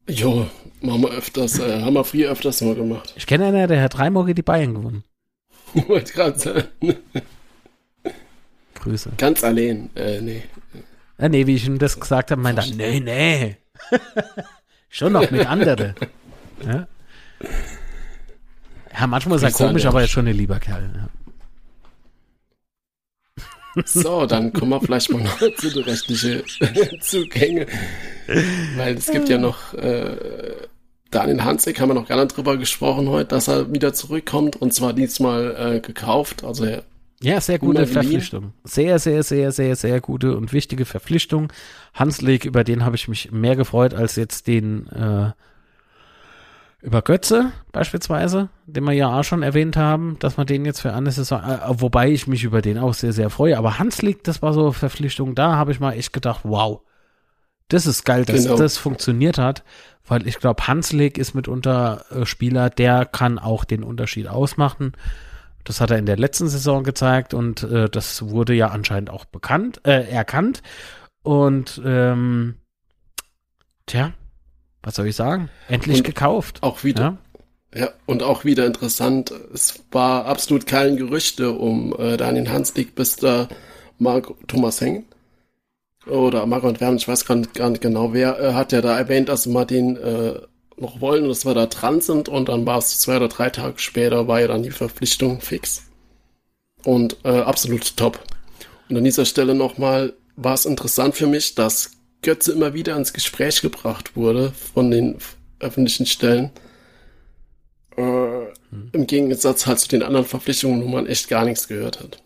Jo, 0.08 0.46
machen 0.80 1.02
wir 1.02 1.10
öfters, 1.10 1.58
äh, 1.58 1.80
haben 1.82 1.94
wir 1.94 2.04
früher 2.04 2.30
öfters 2.30 2.60
mal 2.60 2.74
gemacht. 2.74 3.12
Ich 3.16 3.26
kenne 3.26 3.46
einen, 3.46 3.68
der 3.68 3.82
hat 3.82 3.96
dreimal 3.96 4.24
gegen 4.24 4.36
die 4.36 4.42
Bayern 4.42 4.74
gewonnen. 4.74 5.04
Wollte 5.86 6.12
gerade 6.12 6.38
sagen. 6.38 6.68
Grüße. 8.74 9.12
Ganz 9.16 9.44
allein, 9.44 9.90
äh, 9.94 10.20
nee. 10.20 10.42
Ja, 11.18 11.28
nee, 11.28 11.46
wie 11.46 11.54
ich 11.54 11.66
ihm 11.66 11.78
das 11.78 12.00
gesagt 12.00 12.32
habe, 12.32 12.42
meinte 12.42 12.62
er, 12.62 12.74
nee, 12.74 13.00
nee. 13.00 13.56
Schon 14.88 15.12
noch 15.12 15.30
mit 15.30 15.46
anderen. 15.46 15.94
Ja, 16.66 16.86
ja 18.98 19.06
manchmal 19.06 19.36
ist 19.36 19.42
er 19.42 19.52
komisch, 19.52 19.86
aber 19.86 20.00
er 20.00 20.04
ist 20.04 20.10
schon 20.10 20.28
ein 20.28 20.36
lieber 20.36 20.60
Kerl. 20.60 20.90
Ja. 20.94 21.08
So, 23.86 24.26
dann 24.26 24.52
kommen 24.52 24.70
wir 24.70 24.80
vielleicht 24.80 25.10
mal 25.10 25.22
noch 25.22 25.38
zu 25.56 25.70
den 25.70 25.84
rechtlichen 25.84 26.42
Zugänge. 27.00 27.66
Weil 28.76 28.96
es 28.96 29.10
gibt 29.10 29.30
ja 29.30 29.38
noch, 29.38 29.72
äh, 29.74 30.16
Daniel 31.10 31.42
Hansek 31.42 31.80
haben 31.80 31.88
wir 31.88 31.94
noch 31.94 32.08
gar 32.08 32.22
nicht 32.22 32.36
drüber 32.36 32.58
gesprochen 32.58 33.08
heute, 33.08 33.28
dass 33.28 33.48
er 33.48 33.72
wieder 33.72 33.94
zurückkommt 33.94 34.56
und 34.56 34.74
zwar 34.74 34.92
diesmal 34.92 35.76
äh, 35.76 35.80
gekauft. 35.80 36.44
Also 36.44 36.64
er 36.64 36.84
ja, 37.22 37.40
sehr 37.40 37.58
gute 37.58 37.86
Verpflichtung. 37.86 38.52
Sehr, 38.64 38.98
sehr, 38.98 39.22
sehr, 39.22 39.52
sehr, 39.52 39.76
sehr 39.76 40.00
gute 40.00 40.36
und 40.36 40.52
wichtige 40.52 40.84
Verpflichtung. 40.84 41.52
Hanslik, 41.94 42.44
über 42.44 42.64
den 42.64 42.84
habe 42.84 42.96
ich 42.96 43.08
mich 43.08 43.32
mehr 43.32 43.56
gefreut 43.56 43.94
als 43.94 44.16
jetzt 44.16 44.46
den 44.46 44.88
äh, 44.88 45.32
über 46.82 47.00
Götze 47.00 47.52
beispielsweise, 47.70 48.48
den 48.66 48.84
wir 48.84 48.92
ja 48.92 49.18
auch 49.18 49.22
schon 49.22 49.44
erwähnt 49.44 49.76
haben, 49.76 50.16
dass 50.18 50.36
man 50.36 50.46
den 50.46 50.64
jetzt 50.64 50.80
für 50.80 50.92
eine 50.92 51.12
Saison, 51.12 51.40
äh, 51.40 51.58
wobei 51.68 52.10
ich 52.10 52.26
mich 52.26 52.42
über 52.42 52.60
den 52.60 52.76
auch 52.76 52.92
sehr, 52.92 53.12
sehr 53.12 53.30
freue. 53.30 53.56
Aber 53.56 53.78
Hanslik, 53.78 54.24
das 54.24 54.42
war 54.42 54.52
so 54.52 54.64
eine 54.64 54.72
Verpflichtung, 54.72 55.34
da 55.34 55.54
habe 55.54 55.70
ich 55.70 55.80
mal 55.80 55.92
echt 55.92 56.12
gedacht, 56.12 56.40
wow, 56.42 56.80
das 57.68 57.86
ist 57.86 58.04
geil, 58.04 58.24
dass 58.24 58.42
genau. 58.42 58.56
das 58.56 58.76
funktioniert 58.76 59.38
hat, 59.38 59.62
weil 60.06 60.26
ich 60.26 60.38
glaube, 60.38 60.66
Hanslik 60.66 61.18
ist 61.18 61.34
mitunter 61.34 62.04
äh, 62.10 62.26
Spieler, 62.26 62.68
der 62.68 63.06
kann 63.06 63.38
auch 63.38 63.64
den 63.64 63.84
Unterschied 63.84 64.26
ausmachen. 64.26 64.92
Das 65.64 65.80
hat 65.80 65.90
er 65.90 65.98
in 65.98 66.06
der 66.06 66.16
letzten 66.16 66.48
Saison 66.48 66.82
gezeigt 66.82 67.34
und 67.34 67.62
äh, 67.62 67.88
das 67.88 68.28
wurde 68.28 68.54
ja 68.54 68.68
anscheinend 68.68 69.10
auch 69.10 69.24
bekannt, 69.24 69.80
äh, 69.84 70.08
erkannt. 70.08 70.62
Und 71.22 71.80
ähm, 71.84 72.56
tja, 73.86 74.12
was 74.82 74.96
soll 74.96 75.06
ich 75.06 75.16
sagen? 75.16 75.50
Endlich 75.68 75.98
und 75.98 76.04
gekauft. 76.04 76.62
Auch 76.62 76.82
wieder. 76.82 77.18
Ja? 77.74 77.80
ja? 77.80 77.90
und 78.06 78.22
auch 78.22 78.44
wieder 78.44 78.66
interessant. 78.66 79.32
Es 79.54 79.84
war 79.92 80.26
absolut 80.26 80.66
kein 80.66 80.96
Gerüchte 80.96 81.52
um 81.52 81.94
äh, 81.98 82.16
Daniel 82.16 82.50
Hanslik, 82.50 82.94
bis 82.94 83.16
da 83.16 83.48
Marc 83.98 84.34
Thomas 84.48 84.80
Hengen 84.80 85.04
oder 86.06 86.46
Marco 86.46 86.68
und 86.68 86.80
Werner, 86.80 86.96
ich 86.96 87.08
weiß 87.08 87.24
gar 87.26 87.36
nicht, 87.36 87.54
gar 87.54 87.70
nicht 87.70 87.82
genau 87.82 88.12
wer, 88.12 88.38
äh, 88.40 88.52
hat 88.54 88.72
ja 88.72 88.80
da 88.80 88.98
erwähnt, 88.98 89.28
dass 89.28 89.46
man 89.46 89.66
den 89.66 89.96
äh, 89.96 90.40
noch 90.76 91.00
wollen 91.00 91.28
dass 91.28 91.44
wir 91.44 91.54
da 91.54 91.66
dran 91.66 92.00
sind 92.00 92.28
und 92.28 92.48
dann 92.48 92.66
war 92.66 92.78
es 92.78 92.98
zwei 93.00 93.16
oder 93.16 93.28
drei 93.28 93.50
Tage 93.50 93.78
später, 93.78 94.28
war 94.28 94.40
ja 94.40 94.48
dann 94.48 94.62
die 94.62 94.70
Verpflichtung 94.70 95.40
fix. 95.40 95.82
Und 96.84 97.16
äh, 97.24 97.40
absolut 97.40 97.96
top. 97.96 98.20
Und 98.88 98.96
an 98.96 99.04
dieser 99.04 99.24
Stelle 99.24 99.54
nochmal 99.54 100.14
war 100.36 100.54
es 100.54 100.66
interessant 100.66 101.14
für 101.14 101.26
mich, 101.26 101.54
dass 101.54 101.92
Götze 102.22 102.52
immer 102.52 102.74
wieder 102.74 102.96
ins 102.96 103.12
Gespräch 103.12 103.60
gebracht 103.60 104.16
wurde 104.16 104.52
von 104.74 104.90
den 104.90 105.18
öffentlichen 105.60 106.06
Stellen. 106.06 106.50
Äh, 107.96 108.02
hm. 108.02 108.90
Im 108.92 109.06
Gegensatz 109.06 109.66
halt 109.66 109.80
zu 109.80 109.88
den 109.88 110.02
anderen 110.02 110.26
Verpflichtungen, 110.26 110.82
wo 110.82 110.88
man 110.88 111.06
echt 111.06 111.28
gar 111.28 111.44
nichts 111.44 111.68
gehört 111.68 112.00
hat. 112.00 112.22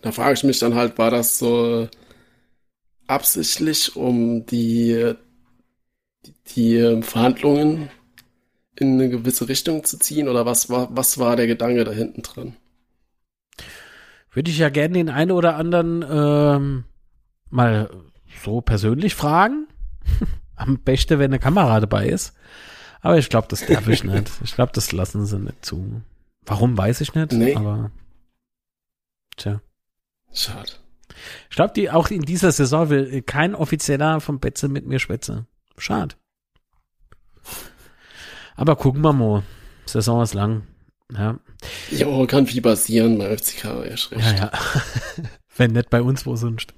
Da 0.00 0.10
frage 0.10 0.34
ich 0.34 0.44
mich 0.44 0.58
dann 0.58 0.74
halt, 0.74 0.98
war 0.98 1.10
das 1.10 1.38
so 1.38 1.88
absichtlich, 3.06 3.94
um 3.94 4.46
die 4.46 5.14
die 6.54 6.76
ähm, 6.76 7.02
Verhandlungen 7.02 7.90
in 8.76 8.94
eine 8.94 9.08
gewisse 9.10 9.48
Richtung 9.48 9.84
zu 9.84 9.98
ziehen 9.98 10.28
oder 10.28 10.46
was 10.46 10.70
war, 10.70 10.88
was 10.96 11.18
war 11.18 11.36
der 11.36 11.46
Gedanke 11.46 11.84
da 11.84 11.92
hinten 11.92 12.22
drin? 12.22 12.56
Würde 14.32 14.50
ich 14.50 14.58
ja 14.58 14.70
gerne 14.70 14.94
den 14.94 15.10
einen 15.10 15.30
oder 15.30 15.56
anderen 15.56 16.04
ähm, 16.10 16.84
mal 17.50 17.90
so 18.42 18.60
persönlich 18.60 19.14
fragen. 19.14 19.68
Am 20.56 20.78
besten, 20.78 21.18
wenn 21.18 21.30
eine 21.30 21.38
Kamera 21.38 21.80
dabei 21.80 22.06
ist. 22.06 22.34
Aber 23.00 23.18
ich 23.18 23.28
glaube, 23.28 23.48
das 23.48 23.66
darf 23.66 23.88
ich 23.88 24.04
nicht. 24.04 24.30
Ich 24.44 24.54
glaube, 24.54 24.72
das 24.72 24.92
lassen 24.92 25.26
sie 25.26 25.38
nicht 25.38 25.64
zu. 25.64 26.02
Warum, 26.46 26.78
weiß 26.78 27.00
ich 27.00 27.14
nicht. 27.14 27.32
Nee. 27.32 27.54
Aber 27.54 27.90
tja. 29.36 29.60
Schade. 30.32 30.70
Ich 31.50 31.56
glaube, 31.56 31.74
die 31.74 31.90
auch 31.90 32.08
in 32.08 32.22
dieser 32.22 32.52
Saison 32.52 32.88
will 32.90 33.22
kein 33.22 33.54
Offizieller 33.54 34.20
vom 34.20 34.40
Betze 34.40 34.68
mit 34.68 34.86
mir 34.86 34.98
schwätzen. 34.98 35.46
Schade. 35.76 36.14
Aber 38.56 38.76
gucken 38.76 39.02
wir 39.02 39.12
mal. 39.12 39.42
Saison 39.86 40.22
ist 40.22 40.34
lang. 40.34 40.62
Ja. 41.16 41.38
Jo, 41.90 42.26
kann 42.26 42.46
viel 42.46 42.62
passieren 42.62 43.18
bei 43.18 43.36
FCK, 43.36 43.64
ja, 43.64 44.32
ja. 44.34 44.50
Wenn 45.56 45.72
nicht 45.72 45.90
bei 45.90 46.00
uns, 46.00 46.24
wo 46.24 46.36
sonst. 46.36 46.72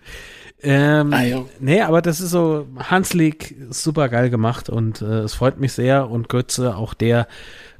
Ähm, 0.63 1.13
ah. 1.13 1.45
Nee, 1.61 1.83
aber 1.83 2.01
das 2.01 2.21
ist 2.21 2.31
so, 2.31 2.67
Hanslik 2.79 3.55
super 3.71 4.09
geil 4.09 4.31
gemacht 4.31 4.71
und 4.71 5.03
äh, 5.03 5.21
es 5.21 5.35
freut 5.35 5.61
mich 5.61 5.73
sehr 5.73 6.09
und 6.11 6.29
Götze, 6.29 6.77
auch 6.77 6.95
der 6.95 7.29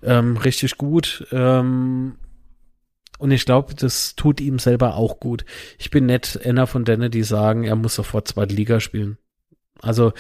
ähm, 0.03 0.37
richtig 0.37 0.77
gut. 0.77 1.27
Ähm, 1.33 2.17
und 3.19 3.31
ich 3.31 3.47
glaube, 3.47 3.75
das 3.75 4.17
tut 4.17 4.41
ihm 4.41 4.59
selber 4.59 4.97
auch 4.97 5.19
gut. 5.19 5.45
Ich 5.79 5.91
bin 5.91 6.07
nett 6.07 6.39
einer 6.45 6.67
von 6.67 6.85
denen, 6.85 7.11
die 7.11 7.23
sagen, 7.23 7.65
er 7.65 7.77
muss 7.77 7.95
sofort 7.95 8.29
zweite 8.29 8.55
Liga 8.55 8.81
spielen. 8.81 9.19
Also, 9.81 10.13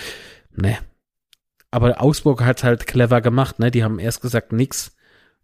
ne. 0.52 0.78
Aber 1.74 2.00
Augsburg 2.00 2.44
hat 2.44 2.62
halt 2.62 2.86
clever 2.86 3.20
gemacht, 3.20 3.58
ne? 3.58 3.72
Die 3.72 3.82
haben 3.82 3.98
erst 3.98 4.20
gesagt, 4.20 4.52
nix, 4.52 4.94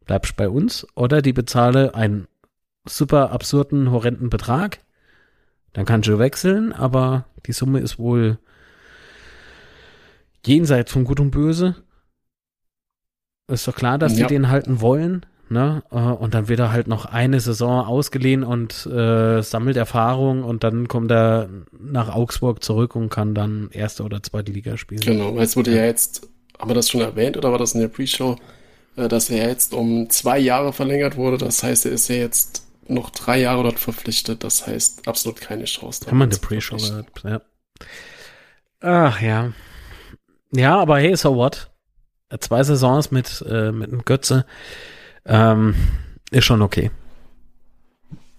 bleibst 0.07 0.36
bei 0.36 0.48
uns. 0.48 0.86
Oder 0.94 1.23
die 1.23 1.32
bezahle 1.32 1.97
einen 1.97 2.28
super 2.89 3.32
absurden, 3.32 3.90
horrenden 3.90 4.31
Betrag. 4.31 4.78
Dann 5.73 5.86
kannst 5.86 6.09
du 6.09 6.20
wechseln, 6.20 6.73
aber 6.73 7.27
die 7.47 7.52
Summe 7.52 7.81
ist 7.81 7.98
wohl 7.98 8.39
jenseits 10.47 10.93
von 10.93 11.02
Gut 11.02 11.19
und 11.19 11.32
Böse. 11.32 11.74
Ist 13.48 13.66
doch 13.66 13.74
klar, 13.74 13.98
dass 13.98 14.16
ja. 14.16 14.28
die 14.28 14.35
den 14.35 14.51
halten 14.51 14.81
wollen. 14.81 15.27
Ne? 15.51 15.83
Äh, 15.91 15.97
und 15.97 16.35
dann 16.35 16.49
wird 16.49 16.61
er 16.61 16.71
halt 16.71 16.87
noch 16.87 17.07
eine 17.07 17.41
Saison 17.41 17.85
ausgeliehen 17.85 18.45
und 18.45 18.87
äh, 18.87 19.43
sammelt 19.43 19.77
Erfahrung 19.77 20.45
und 20.45 20.63
dann 20.63 20.87
kommt 20.87 21.11
er 21.11 21.49
nach 21.77 22.09
Augsburg 22.15 22.63
zurück 22.63 22.95
und 22.95 23.09
kann 23.09 23.35
dann 23.35 23.69
erste 23.73 24.05
oder 24.05 24.23
zweite 24.23 24.53
Liga 24.53 24.77
spielen. 24.77 25.01
Genau, 25.01 25.35
weil 25.35 25.43
es 25.43 25.57
wurde 25.57 25.75
ja 25.75 25.85
jetzt, 25.85 26.29
haben 26.57 26.71
wir 26.71 26.77
das 26.77 26.89
schon 26.89 27.01
erwähnt 27.01 27.37
oder 27.37 27.51
war 27.51 27.59
das 27.59 27.75
in 27.75 27.81
der 27.81 27.89
Pre-Show, 27.89 28.37
äh, 28.95 29.09
dass 29.09 29.29
er 29.29 29.49
jetzt 29.49 29.75
um 29.75 30.09
zwei 30.09 30.39
Jahre 30.39 30.73
verlängert 30.73 31.17
wurde. 31.17 31.37
Das 31.37 31.65
heißt, 31.65 31.85
er 31.85 31.93
ist 31.93 32.07
ja 32.07 32.15
jetzt 32.15 32.65
noch 32.87 33.11
drei 33.11 33.41
Jahre 33.41 33.65
dort 33.65 33.81
verpflichtet. 33.81 34.45
Das 34.45 34.69
heißt, 34.69 35.09
absolut 35.09 35.41
keine 35.41 35.65
Chance. 35.65 36.07
Haben 36.07 36.19
wir 36.19 36.25
eine 36.25 36.37
Pre-Show 36.37 36.77
gehabt, 36.77 37.25
ja. 37.25 37.41
Ach 38.83 39.21
ja. 39.21 39.53
Ja, 40.53 40.79
aber 40.79 41.01
hey, 41.01 41.17
so 41.17 41.35
what? 41.35 41.73
Zwei 42.39 42.63
Saisons 42.63 43.11
mit, 43.11 43.45
äh, 43.49 43.73
mit 43.73 43.91
einem 43.91 44.05
Götze 44.05 44.47
ähm, 45.27 45.75
ist 46.31 46.45
schon 46.45 46.63
okay. 46.63 46.91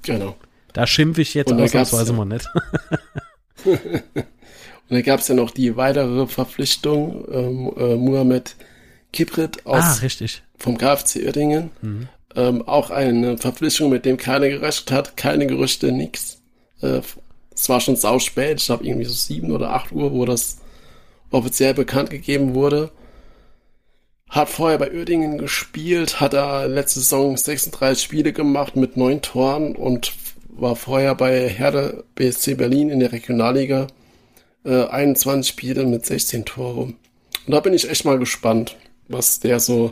Genau. 0.03 0.35
Da 0.73 0.87
schimpfe 0.87 1.21
ich 1.21 1.33
jetzt 1.33 1.51
ausnahmsweise 1.51 2.13
mal 2.13 2.25
nicht. 2.25 2.47
und 3.65 3.79
dann 4.89 5.03
gab 5.03 5.19
es 5.19 5.27
ja 5.27 5.35
noch 5.35 5.51
die 5.51 5.75
weitere 5.75 6.27
Verpflichtung, 6.27 7.25
ähm, 7.31 7.73
äh, 7.77 7.95
Muhammad 7.95 8.55
Kiprit 9.11 9.65
aus 9.65 9.83
ah, 9.83 9.93
richtig. 10.01 10.41
vom 10.57 10.77
KfC 10.77 11.25
Uerdingen. 11.25 11.71
Mhm. 11.81 12.07
Ähm, 12.35 12.67
auch 12.67 12.91
eine 12.91 13.37
Verpflichtung, 13.37 13.89
mit 13.89 14.05
dem 14.05 14.15
keiner 14.15 14.47
gerechnet 14.47 14.91
hat, 14.91 15.17
keine 15.17 15.47
Gerüchte, 15.47 15.91
nix. 15.91 16.41
Äh, 16.81 17.01
es 17.53 17.67
war 17.67 17.81
schon 17.81 17.97
sau 17.97 18.19
spät, 18.19 18.59
ich 18.59 18.65
glaube 18.65 18.85
irgendwie 18.85 19.05
so 19.05 19.13
sieben 19.13 19.51
oder 19.51 19.71
acht 19.73 19.91
Uhr, 19.91 20.13
wo 20.13 20.25
das 20.25 20.59
offiziell 21.29 21.73
bekannt 21.73 22.09
gegeben 22.09 22.53
wurde. 22.53 22.91
Hat 24.31 24.47
vorher 24.47 24.77
bei 24.77 24.89
Uerdingen 24.93 25.37
gespielt, 25.37 26.21
hat 26.21 26.33
er 26.33 26.69
letzte 26.69 27.01
Saison 27.01 27.35
36 27.35 28.01
Spiele 28.01 28.31
gemacht 28.31 28.77
mit 28.77 28.95
neun 28.95 29.21
Toren 29.21 29.75
und 29.75 30.13
war 30.47 30.77
vorher 30.77 31.15
bei 31.15 31.49
Herde 31.49 32.05
BSC 32.15 32.55
Berlin 32.55 32.89
in 32.89 33.01
der 33.01 33.11
Regionalliga. 33.11 33.87
Äh, 34.63 34.85
21 34.85 35.51
Spiele 35.51 35.85
mit 35.85 36.05
16 36.05 36.45
Toren. 36.45 36.95
Und 37.45 37.53
da 37.53 37.59
bin 37.59 37.73
ich 37.73 37.89
echt 37.89 38.05
mal 38.05 38.17
gespannt, 38.19 38.77
was 39.09 39.41
der 39.41 39.59
so 39.59 39.91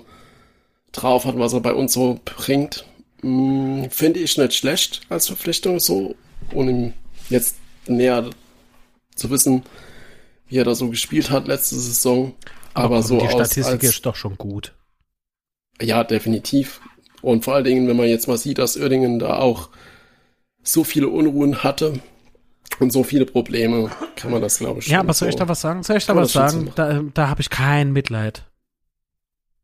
drauf 0.93 1.25
hat, 1.25 1.37
was 1.37 1.51
er 1.51 1.59
bei 1.59 1.73
uns 1.73 1.91
so 1.91 2.17
bringt. 2.23 2.85
Hm, 3.19 3.89
Finde 3.89 4.21
ich 4.21 4.37
nicht 4.37 4.53
schlecht 4.53 5.01
als 5.09 5.27
Verpflichtung 5.27 5.81
so, 5.81 6.15
ihm 6.53 6.93
jetzt 7.29 7.57
näher 7.87 8.29
zu 9.15 9.29
wissen, 9.31 9.63
wie 10.47 10.59
er 10.59 10.63
da 10.63 10.75
so 10.75 10.89
gespielt 10.89 11.29
hat 11.29 11.49
letzte 11.49 11.75
Saison. 11.75 12.33
Aber, 12.73 12.97
aber 12.97 13.03
so 13.03 13.19
die 13.19 13.27
Statistik 13.27 13.65
als, 13.65 13.83
ist 13.83 14.05
doch 14.05 14.15
schon 14.15 14.37
gut. 14.37 14.75
Ja, 15.81 16.03
definitiv. 16.03 16.81
Und 17.21 17.43
vor 17.43 17.55
allen 17.55 17.63
Dingen, 17.63 17.87
wenn 17.87 17.97
man 17.97 18.07
jetzt 18.07 18.27
mal 18.27 18.37
sieht, 18.37 18.57
dass 18.57 18.77
Oerdingen 18.77 19.19
da 19.19 19.37
auch 19.37 19.69
so 20.61 20.83
viele 20.83 21.09
Unruhen 21.09 21.63
hatte 21.63 21.99
und 22.79 22.91
so 22.91 23.03
viele 23.03 23.25
Probleme, 23.25 23.91
kann 24.15 24.31
man 24.31 24.41
das, 24.41 24.59
glaube 24.59 24.79
ich, 24.79 24.87
Ja, 24.87 24.99
aber 24.99 25.13
soll 25.13 25.29
ich 25.29 25.35
da 25.35 25.47
was 25.47 25.61
sagen? 25.61 25.83
Soll 25.83 25.97
ich 25.97 26.05
da 26.05 26.15
was 26.15 26.31
sagen? 26.31 26.71
Da, 26.75 27.01
da 27.13 27.29
habe 27.29 27.41
ich 27.41 27.49
kein 27.49 27.91
Mitleid. 27.91 28.43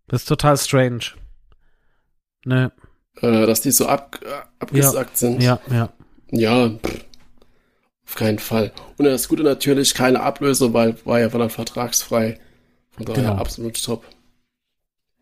Das 0.07 0.21
ist 0.21 0.27
total 0.27 0.57
strange. 0.57 1.13
Ne. 2.45 2.71
Äh, 3.21 3.45
dass 3.45 3.61
die 3.61 3.71
so 3.71 3.87
ab, 3.87 4.19
abgesagt 4.59 5.11
ja, 5.11 5.17
sind. 5.17 5.41
Ja, 5.41 5.59
ja. 5.71 5.89
Ja, 6.31 6.69
pff, 6.69 7.05
auf 8.07 8.15
keinen 8.15 8.39
Fall. 8.39 8.71
Und 8.97 9.05
das 9.05 9.27
Gute 9.27 9.43
natürlich, 9.43 9.93
keine 9.93 10.21
Ablöse, 10.21 10.73
weil 10.73 10.95
war 11.05 11.19
ja 11.19 11.29
dann 11.29 11.49
vertragsfrei. 11.49 12.39
Von 12.95 13.05
daher 13.05 13.23
genau. 13.23 13.35
absolut 13.35 13.83
top. 13.83 14.03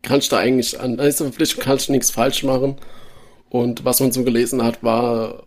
Kannst 0.02 0.32
du 0.32 0.36
eigentlich 0.36 0.78
an 0.80 0.96
dieser 0.96 1.24
Verpflichtung 1.24 1.62
kannst 1.62 1.88
du 1.88 1.92
nichts 1.92 2.10
falsch 2.10 2.42
machen. 2.44 2.76
Und 3.48 3.84
was 3.84 4.00
man 4.00 4.12
so 4.12 4.24
gelesen 4.24 4.62
hat, 4.62 4.82
war, 4.82 5.44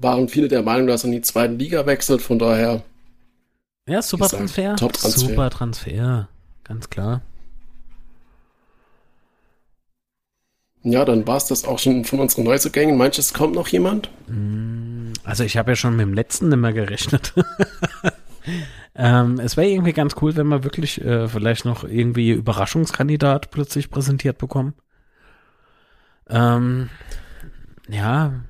waren 0.00 0.28
viele 0.28 0.48
der 0.48 0.62
Meinung, 0.62 0.86
dass 0.86 1.04
er 1.04 1.06
in 1.06 1.12
die 1.12 1.22
zweite 1.22 1.54
Liga 1.54 1.86
wechselt. 1.86 2.20
Von 2.20 2.38
daher. 2.38 2.82
Ja, 3.88 4.02
super 4.02 4.24
gesagt, 4.24 4.40
Transfer. 4.40 4.76
Top 4.76 4.92
Transfer. 4.92 5.20
Super 5.20 5.50
Transfer. 5.50 6.28
Ganz 6.64 6.90
klar. 6.90 7.22
Ja, 10.82 11.04
dann 11.06 11.26
war 11.26 11.38
es 11.38 11.46
das 11.46 11.64
auch 11.64 11.78
schon 11.78 12.04
von 12.04 12.20
unseren 12.20 12.44
Neuzugängen. 12.44 12.98
Manches 12.98 13.32
kommt 13.32 13.54
noch 13.54 13.68
jemand? 13.68 14.10
Mm, 14.26 15.12
also 15.24 15.42
ich 15.42 15.56
habe 15.56 15.72
ja 15.72 15.76
schon 15.76 15.96
mit 15.96 16.06
dem 16.06 16.12
letzten 16.12 16.52
immer 16.52 16.74
gerechnet. 16.74 17.32
Ähm, 18.94 19.40
es 19.40 19.56
wäre 19.56 19.68
irgendwie 19.68 19.92
ganz 19.92 20.14
cool, 20.20 20.36
wenn 20.36 20.48
wir 20.48 20.64
wirklich 20.64 21.00
äh, 21.00 21.28
vielleicht 21.28 21.64
noch 21.64 21.84
irgendwie 21.84 22.30
Überraschungskandidat 22.30 23.50
plötzlich 23.50 23.90
präsentiert 23.90 24.38
bekommen. 24.38 24.74
Ähm, 26.28 26.90
ja. 27.88 28.44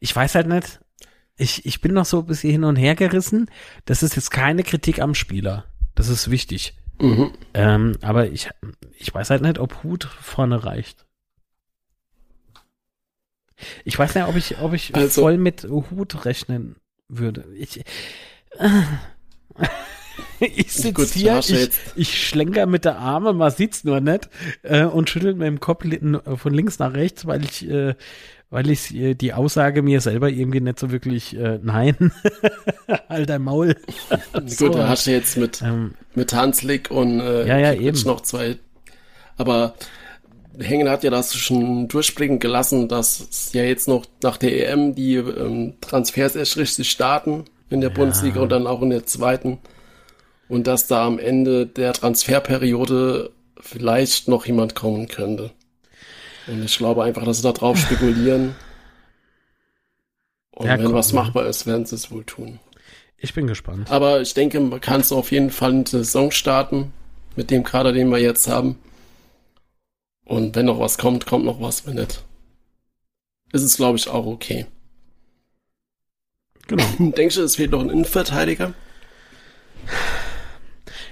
Ich 0.00 0.14
weiß 0.14 0.34
halt 0.34 0.46
nicht. 0.46 0.80
Ich, 1.36 1.66
ich 1.66 1.80
bin 1.80 1.92
noch 1.92 2.06
so 2.06 2.20
ein 2.20 2.26
bisschen 2.26 2.50
hin 2.50 2.64
und 2.64 2.76
her 2.76 2.94
gerissen. 2.94 3.50
Das 3.84 4.02
ist 4.02 4.16
jetzt 4.16 4.30
keine 4.30 4.62
Kritik 4.62 5.00
am 5.00 5.14
Spieler. 5.14 5.64
Das 5.94 6.08
ist 6.08 6.30
wichtig. 6.30 6.74
Mhm. 7.00 7.32
Ähm, 7.52 7.96
aber 8.00 8.28
ich, 8.30 8.50
ich 8.98 9.12
weiß 9.12 9.30
halt 9.30 9.42
nicht, 9.42 9.58
ob 9.58 9.82
Hut 9.82 10.04
vorne 10.04 10.64
reicht. 10.64 11.04
Ich 13.84 13.98
weiß 13.98 14.14
nicht, 14.14 14.26
ob 14.26 14.36
ich, 14.36 14.58
ob 14.58 14.72
ich 14.72 14.94
also, 14.94 15.22
voll 15.22 15.38
mit 15.38 15.64
Hut 15.64 16.24
rechnen 16.24 16.76
würde. 17.08 17.46
Ich, 17.54 17.82
ich 20.40 20.72
sitze 20.72 21.18
hier, 21.18 21.38
ich, 21.38 21.70
ich 21.94 22.28
schlenker 22.28 22.66
mit 22.66 22.84
der 22.84 22.98
Arme, 22.98 23.32
man 23.32 23.50
sieht's 23.50 23.84
nur 23.84 24.00
nicht, 24.00 24.28
äh, 24.62 24.84
und 24.84 25.10
schüttelt 25.10 25.36
mit 25.36 25.46
dem 25.46 25.60
Kopf 25.60 25.84
von 26.36 26.54
links 26.54 26.78
nach 26.78 26.94
rechts, 26.94 27.26
weil 27.26 27.44
ich, 27.44 27.68
äh, 27.68 27.94
weil 28.50 28.70
ich 28.70 28.94
äh, 28.94 29.14
die 29.14 29.32
Aussage 29.32 29.82
mir 29.82 30.00
selber 30.00 30.28
irgendwie 30.28 30.60
nicht 30.60 30.78
so 30.78 30.90
wirklich, 30.90 31.36
äh, 31.36 31.58
nein, 31.62 32.12
alter 33.08 33.38
Maul. 33.38 33.76
so. 34.46 34.66
Gut, 34.66 34.78
da 34.78 34.88
hast 34.88 35.06
du 35.06 35.10
jetzt 35.10 35.36
mit, 35.36 35.62
ähm, 35.62 35.94
mit 36.14 36.32
Hanslik 36.32 36.90
und 36.90 37.20
äh, 37.20 37.46
ja, 37.46 37.58
ja, 37.58 37.72
eben. 37.74 38.00
noch 38.04 38.20
zwei, 38.20 38.56
aber 39.36 39.74
Hängen 40.58 40.88
hat 40.88 41.04
ja 41.04 41.10
das 41.10 41.34
schon 41.36 41.86
durchblicken 41.88 42.38
gelassen, 42.38 42.88
dass 42.88 43.52
ja 43.52 43.62
jetzt 43.62 43.88
noch 43.88 44.06
nach 44.22 44.38
der 44.38 44.70
EM 44.70 44.94
die 44.94 45.16
ähm, 45.16 45.74
Transfers 45.82 46.34
erst 46.34 46.56
richtig 46.56 46.90
starten 46.90 47.44
in 47.70 47.80
der 47.80 47.90
ja. 47.90 47.96
Bundesliga 47.96 48.40
und 48.40 48.50
dann 48.50 48.66
auch 48.66 48.82
in 48.82 48.90
der 48.90 49.06
zweiten. 49.06 49.58
Und 50.48 50.66
dass 50.66 50.86
da 50.86 51.06
am 51.06 51.18
Ende 51.18 51.66
der 51.66 51.92
Transferperiode 51.92 53.32
vielleicht 53.60 54.28
noch 54.28 54.46
jemand 54.46 54.74
kommen 54.74 55.08
könnte. 55.08 55.50
Und 56.46 56.64
ich 56.64 56.78
glaube 56.78 57.02
einfach, 57.02 57.24
dass 57.24 57.38
sie 57.38 57.42
da 57.42 57.52
drauf 57.52 57.76
spekulieren. 57.78 58.54
Und 60.50 60.66
ja, 60.66 60.78
wenn 60.78 60.94
was 60.94 61.12
machbar 61.12 61.46
ist, 61.46 61.66
werden 61.66 61.84
sie 61.84 61.96
es 61.96 62.10
wohl 62.10 62.24
tun. 62.24 62.60
Ich 63.18 63.34
bin 63.34 63.46
gespannt. 63.46 63.90
Aber 63.90 64.20
ich 64.20 64.34
denke, 64.34 64.60
man 64.60 64.80
kann 64.80 65.00
es 65.00 65.12
auf 65.12 65.32
jeden 65.32 65.50
Fall 65.50 65.72
in 65.72 65.84
der 65.84 66.04
Saison 66.04 66.30
starten. 66.30 66.92
Mit 67.34 67.50
dem 67.50 67.64
Kader, 67.64 67.92
den 67.92 68.08
wir 68.08 68.18
jetzt 68.18 68.48
haben. 68.48 68.78
Und 70.24 70.56
wenn 70.56 70.66
noch 70.66 70.80
was 70.80 70.96
kommt, 70.96 71.26
kommt 71.26 71.44
noch 71.44 71.60
was. 71.60 71.86
Wenn 71.86 71.96
nicht, 71.96 72.24
ist 73.52 73.62
es, 73.62 73.76
glaube 73.76 73.98
ich, 73.98 74.08
auch 74.08 74.26
okay. 74.26 74.66
Genau. 76.66 76.84
Denkst 77.16 77.36
du, 77.36 77.42
es 77.42 77.56
fehlt 77.56 77.70
noch 77.70 77.80
ein 77.80 77.90
Innenverteidiger? 77.90 78.74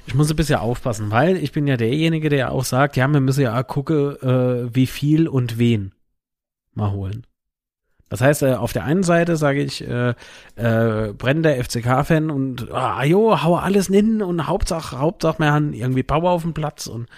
Ich 0.07 0.15
muss 0.15 0.31
ein 0.31 0.37
bisschen 0.37 0.59
aufpassen, 0.59 1.11
weil 1.11 1.37
ich 1.37 1.53
bin 1.53 1.67
ja 1.67 1.77
derjenige, 1.77 2.29
der 2.29 2.53
auch 2.53 2.65
sagt, 2.65 2.97
ja, 2.97 3.07
wir 3.09 3.21
müssen 3.21 3.43
ja 3.43 3.59
auch 3.59 3.67
gucken, 3.67 4.17
äh, 4.21 4.75
wie 4.75 4.87
viel 4.87 5.29
und 5.29 5.59
wen 5.59 5.93
mal 6.75 6.91
holen. 6.91 7.27
Das 8.11 8.21
heißt, 8.21 8.43
äh, 8.43 8.55
auf 8.55 8.73
der 8.73 8.85
einen 8.85 9.03
Seite 9.03 9.37
sage 9.37 9.63
ich, 9.63 9.87
äh, 9.87 10.11
äh, 10.57 11.13
brennender 11.15 11.57
FCK-Fan 11.57 12.31
und 12.31 12.71
ah, 12.71 13.03
jo, 13.05 13.43
hau 13.43 13.57
alles 13.57 13.87
hin 13.87 14.23
und 14.23 14.47
Hauptsache, 14.47 14.99
Hauptsache, 14.99 15.39
wir 15.39 15.53
haben 15.53 15.73
irgendwie 15.73 16.03
Power 16.03 16.31
auf 16.31 16.43
dem 16.43 16.55
Platz 16.55 16.87
und 16.87 17.09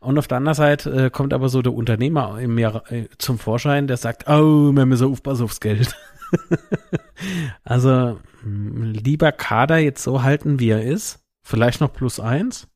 Und 0.00 0.18
auf 0.18 0.28
der 0.28 0.38
anderen 0.38 0.54
Seite 0.54 1.06
äh, 1.06 1.10
kommt 1.10 1.32
aber 1.32 1.48
so 1.48 1.62
der 1.62 1.72
Unternehmer 1.74 2.38
in 2.40 2.54
mir 2.54 2.82
äh, 2.88 3.06
zum 3.18 3.38
Vorschein, 3.38 3.86
der 3.86 3.96
sagt, 3.96 4.28
oh, 4.28 4.72
wir 4.72 4.86
müssen 4.86 5.10
aufpassen 5.10 5.44
aufs 5.44 5.60
Geld. 5.60 5.96
also 7.64 8.18
hm, 8.42 8.92
lieber 8.92 9.32
Kader 9.32 9.78
jetzt 9.78 10.02
so 10.02 10.22
halten, 10.22 10.60
wie 10.60 10.70
er 10.70 10.82
ist. 10.82 11.20
Vielleicht 11.42 11.80
noch 11.80 11.92
plus 11.92 12.20
eins. 12.20 12.68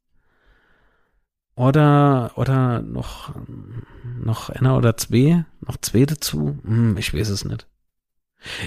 Oder, 1.55 2.33
oder 2.37 2.81
noch, 2.81 3.35
noch 4.23 4.49
einer 4.49 4.77
oder 4.77 4.97
zwei, 4.97 5.45
noch 5.61 5.77
zwei 5.77 6.07
dazu. 6.07 6.59
Hm, 6.65 6.97
ich 6.97 7.13
weiß 7.13 7.29
es 7.29 7.45
nicht. 7.45 7.67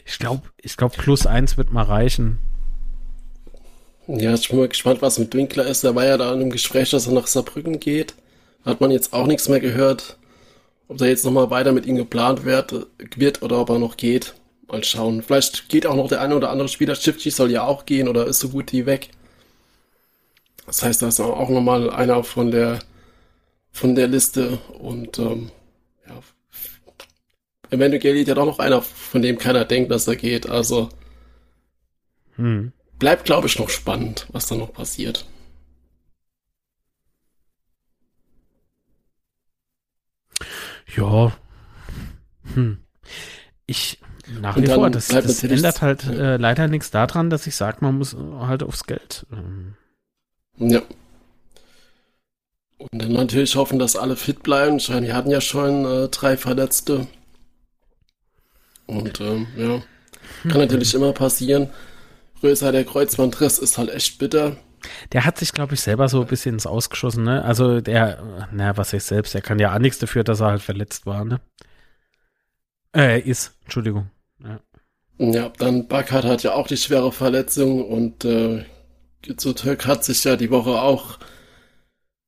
Ich 0.05 0.19
glaube, 0.19 0.43
ich 0.61 0.77
glaube, 0.77 0.95
plus 0.97 1.25
eins 1.25 1.57
wird 1.57 1.71
mal 1.71 1.83
reichen. 1.83 2.39
Ja, 4.07 4.35
ich 4.35 4.49
bin 4.49 4.59
mal 4.59 4.67
gespannt, 4.67 5.01
was 5.01 5.17
mit 5.17 5.33
Winkler 5.33 5.65
ist. 5.65 5.83
Er 5.83 5.95
war 5.95 6.05
ja 6.05 6.17
da 6.17 6.31
in 6.31 6.41
einem 6.41 6.51
Gespräch, 6.51 6.91
dass 6.91 7.07
er 7.07 7.13
nach 7.13 7.27
Saarbrücken 7.27 7.79
geht. 7.79 8.13
Hat 8.63 8.79
man 8.79 8.91
jetzt 8.91 9.13
auch 9.13 9.25
nichts 9.25 9.49
mehr 9.49 9.59
gehört. 9.59 10.17
Ob 10.87 10.97
da 10.97 11.05
jetzt 11.05 11.25
nochmal 11.25 11.49
weiter 11.49 11.71
mit 11.71 11.87
ihm 11.87 11.95
geplant 11.95 12.45
wird, 12.45 12.87
wird 13.15 13.41
oder 13.41 13.59
ob 13.59 13.69
er 13.69 13.79
noch 13.79 13.97
geht. 13.97 14.35
Mal 14.67 14.83
schauen. 14.83 15.21
Vielleicht 15.21 15.69
geht 15.69 15.85
auch 15.85 15.95
noch 15.95 16.07
der 16.07 16.21
eine 16.21 16.35
oder 16.35 16.49
andere 16.49 16.67
Spieler. 16.67 16.95
Shifty 16.95 17.29
soll 17.29 17.51
ja 17.51 17.63
auch 17.63 17.85
gehen 17.85 18.07
oder 18.07 18.25
ist 18.25 18.39
so 18.39 18.49
gut 18.49 18.73
wie 18.73 18.85
weg. 18.85 19.09
Das 20.65 20.81
heißt, 20.81 21.01
da 21.01 21.07
ist 21.07 21.19
auch 21.19 21.49
nochmal 21.49 21.89
einer 21.91 22.23
von 22.23 22.51
der 22.51 22.79
von 23.71 23.93
der 23.93 24.07
Liste 24.07 24.57
und 24.79 25.19
ähm, 25.19 25.51
ja, 26.07 26.21
eventuell 27.69 27.99
geht 27.99 28.27
ja 28.27 28.33
doch 28.33 28.45
noch 28.45 28.59
einer, 28.59 28.81
von 28.81 29.21
dem 29.21 29.37
keiner 29.37 29.65
denkt, 29.65 29.91
dass 29.91 30.07
er 30.07 30.15
geht. 30.15 30.49
Also 30.49 30.89
hm. 32.35 32.71
bleibt, 32.99 33.25
glaube 33.25 33.47
ich, 33.47 33.59
noch 33.59 33.69
spannend, 33.69 34.27
was 34.31 34.47
da 34.47 34.55
noch 34.55 34.71
passiert. 34.73 35.25
Ja. 40.95 41.35
Hm. 42.53 42.83
Ich 43.65 43.99
nach 44.41 44.57
wie 44.57 44.67
vor, 44.67 44.89
das, 44.89 45.07
das 45.07 45.43
ändert 45.43 45.81
halt 45.81 46.05
äh, 46.05 46.37
leider 46.37 46.67
nichts 46.67 46.91
daran, 46.91 47.29
dass 47.29 47.47
ich 47.47 47.55
sage, 47.55 47.77
man 47.81 47.97
muss 47.97 48.15
halt 48.39 48.63
aufs 48.63 48.85
Geld. 48.85 49.25
Ähm. 49.31 49.75
Ja. 50.57 50.81
Und 52.77 53.01
dann 53.01 53.13
natürlich 53.13 53.55
hoffen, 53.55 53.79
dass 53.79 53.95
alle 53.95 54.15
fit 54.15 54.43
bleiben. 54.43 54.79
Wir 54.79 55.15
hatten 55.15 55.31
ja 55.31 55.41
schon 55.41 55.85
äh, 55.85 56.07
drei 56.09 56.37
Verletzte. 56.37 57.07
Und 58.85 59.19
ähm, 59.21 59.47
ja, 59.57 59.81
kann 60.49 60.61
natürlich 60.61 60.93
immer 60.93 61.13
passieren. 61.13 61.69
Größer 62.41 62.71
der 62.71 62.83
Kreuzbandriss 62.83 63.57
ist 63.57 63.77
halt 63.77 63.89
echt 63.89 64.19
bitter. 64.19 64.57
Der 65.13 65.25
hat 65.25 65.39
sich, 65.39 65.51
glaube 65.51 65.73
ich, 65.73 65.81
selber 65.81 66.07
so 66.09 66.21
ein 66.21 66.27
bisschen 66.27 66.55
ins 66.55 66.67
Ausgeschossen, 66.67 67.23
ne? 67.23 67.43
Also 67.43 67.81
der, 67.81 68.47
na, 68.51 68.77
was 68.77 68.93
ich 68.93 69.03
selbst, 69.03 69.33
der 69.33 69.41
kann 69.41 69.57
ja 69.57 69.73
auch 69.73 69.79
nichts 69.79 69.97
dafür, 69.97 70.23
dass 70.23 70.41
er 70.41 70.47
halt 70.47 70.61
verletzt 70.61 71.07
war, 71.07 71.25
ne? 71.25 71.41
Äh, 72.95 73.19
ist, 73.21 73.53
Entschuldigung. 73.63 74.11
Ja, 75.17 75.49
dann 75.57 75.87
Backhardt 75.87 76.25
hat 76.25 76.43
ja 76.43 76.53
auch 76.53 76.67
die 76.67 76.77
schwere 76.77 77.11
Verletzung 77.11 77.85
und 77.85 78.25
äh, 78.25 78.65
Türk 79.21 79.87
hat 79.87 80.03
sich 80.03 80.23
ja 80.23 80.35
die 80.35 80.51
Woche 80.51 80.81
auch 80.81 81.19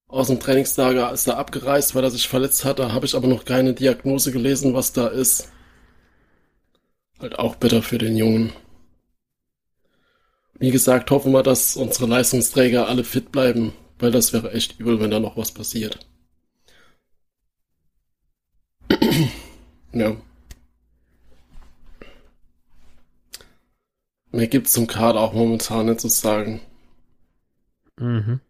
aus 0.08 0.28
dem 0.28 0.40
Trainingslager 0.40 1.12
ist 1.12 1.28
er 1.28 1.38
abgereist, 1.38 1.94
weil 1.94 2.04
er 2.04 2.12
sich 2.12 2.28
verletzt 2.28 2.64
hat. 2.66 2.80
Da 2.80 2.94
habe 2.94 3.06
ich 3.06 3.16
aber 3.16 3.28
noch 3.28 3.46
keine 3.46 3.74
Diagnose 3.74 4.32
gelesen, 4.32 4.74
was 4.74 4.94
da 4.94 5.08
ist. 5.08 5.52
Halt 7.20 7.38
auch 7.40 7.56
bitter 7.56 7.82
für 7.82 7.98
den 7.98 8.16
Jungen. 8.16 8.54
Wie 10.60 10.72
gesagt, 10.72 11.12
hoffen 11.12 11.34
wir, 11.34 11.44
dass 11.44 11.76
unsere 11.76 12.08
Leistungsträger 12.08 12.88
alle 12.88 13.04
fit 13.04 13.32
bleiben, 13.32 13.74
weil 14.00 14.12
das 14.12 14.34
wäre 14.34 14.52
echt 14.54 14.80
übel, 14.80 15.00
wenn 15.00 15.12
da 15.12 15.20
noch 15.20 15.38
was 15.38 15.52
passiert. 15.52 16.00
ja. 19.94 20.16
Mehr 24.32 24.48
gibt's 24.48 24.74
zum 24.74 24.88
Kader 24.88 25.22
auch 25.22 25.34
momentan 25.34 25.86
nicht 25.88 26.02
zu 26.02 26.10
sagen. 26.10 26.62
Mhm. 28.00 28.42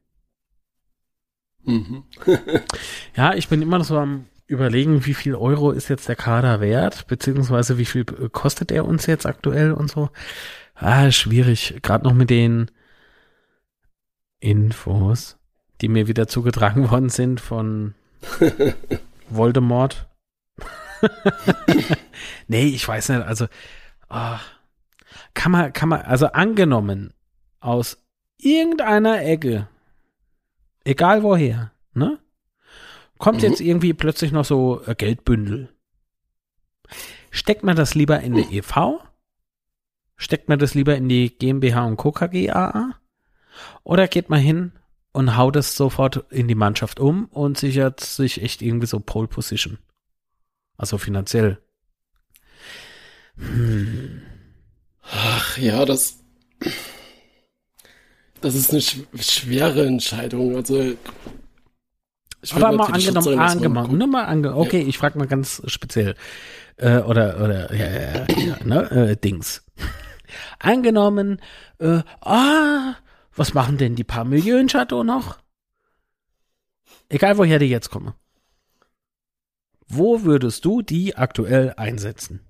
Mhm. 1.64 2.04
ja, 3.16 3.34
ich 3.34 3.48
bin 3.48 3.62
immer 3.62 3.78
noch 3.78 3.86
so 3.86 3.98
am 3.98 4.26
überlegen, 4.48 5.06
wie 5.06 5.14
viel 5.14 5.36
Euro 5.36 5.72
ist 5.72 5.90
jetzt 5.90 6.08
der 6.08 6.16
Kader 6.16 6.62
wert, 6.62 7.08
beziehungsweise 7.08 7.78
wie 7.78 7.86
viel 7.86 8.06
kostet 8.06 8.72
er 8.72 8.86
uns 8.86 9.06
jetzt 9.06 9.26
aktuell 9.26 9.74
und 9.74 9.92
so. 9.92 10.10
Ah, 10.74 11.12
schwierig. 11.12 11.80
Gerade 11.82 12.06
noch 12.06 12.14
mit 12.14 12.30
den 12.30 12.72
Infos, 14.40 15.38
die 15.82 15.90
mir 15.90 16.08
wieder 16.08 16.28
zugetragen 16.28 16.90
worden 16.92 17.10
sind 17.10 17.42
von 17.42 17.94
Voldemort. 19.30 20.08
nee, 22.48 22.68
ich 22.68 22.88
weiß 22.88 23.10
nicht. 23.10 23.22
Also, 23.22 23.48
oh, 24.10 24.38
kann 25.38 25.52
man, 25.52 25.72
kann 25.72 25.90
man, 25.90 26.02
also 26.02 26.28
angenommen, 26.28 27.14
aus 27.60 27.98
irgendeiner 28.38 29.24
Ecke 29.24 29.68
egal 30.88 31.22
woher, 31.24 31.72
ne? 31.94 32.20
Kommt 33.18 33.40
mhm. 33.40 33.50
jetzt 33.50 33.62
irgendwie 33.62 33.94
plötzlich 33.94 34.32
noch 34.32 34.46
so 34.46 34.82
äh, 34.86 34.96
Geldbündel. 34.96 35.70
Steckt 37.30 37.64
man 37.64 37.76
das 37.76 37.94
lieber 37.94 38.22
in 38.22 38.34
die 38.34 38.58
EV? 38.58 39.02
Steckt 40.16 40.50
man 40.50 40.60
das 40.60 40.74
lieber 40.74 40.96
in 40.96 41.10
die 41.10 41.38
GmbH 41.38 41.86
und 41.86 41.98
Co. 41.98 42.12
KGAA? 42.12 42.96
Oder 43.84 44.08
geht 44.08 44.30
man 44.30 44.40
hin 44.40 44.72
und 45.12 45.36
haut 45.36 45.56
es 45.56 45.76
sofort 45.76 46.26
in 46.32 46.48
die 46.48 46.56
Mannschaft 46.56 47.00
um 47.00 47.26
und 47.26 47.58
sichert 47.58 48.00
sich 48.00 48.42
echt 48.42 48.62
irgendwie 48.62 48.88
so 48.88 49.00
Pole 49.00 49.28
Position? 49.28 49.78
Also 50.78 50.98
finanziell. 50.98 51.60
Hm. 53.36 54.22
Ach 55.12 55.58
ja, 55.58 55.86
das 55.86 56.20
das 58.42 58.56
ist 58.56 58.72
eine 58.72 58.82
sch 58.82 58.98
schwere 59.20 59.86
Entscheidung. 59.86 60.56
Also 60.56 60.96
aber 62.52 62.72
mal 62.72 62.92
angenommen, 62.92 63.40
angenommen, 63.40 63.98
nur 63.98 64.08
mal 64.08 64.26
ange 64.26 64.56
okay, 64.56 64.82
ja. 64.82 64.88
ich 64.88 64.98
frage 64.98 65.18
mal 65.18 65.28
ganz 65.28 65.62
speziell 65.66 66.16
äh, 66.78 67.00
oder 67.00 67.44
oder 67.44 67.74
ja, 67.74 67.88
ja, 67.88 68.26
ja 68.38 68.58
ne, 68.64 68.92
äh, 68.92 69.18
Dings. 69.18 69.66
angenommen, 70.60 71.42
äh, 71.80 72.02
ah, 72.22 72.96
was 73.36 73.54
machen 73.54 73.78
denn 73.78 73.96
die 73.96 74.04
paar 74.04 74.26
Millionen 74.26 74.68
Chateau 74.68 75.04
noch? 75.04 75.38
Egal 77.10 77.38
woher 77.38 77.60
die 77.60 77.68
jetzt 77.68 77.90
kommen. 77.90 78.14
Wo 79.88 80.24
würdest 80.24 80.66
du 80.66 80.82
die 80.82 81.16
aktuell 81.16 81.74
einsetzen? 81.78 82.42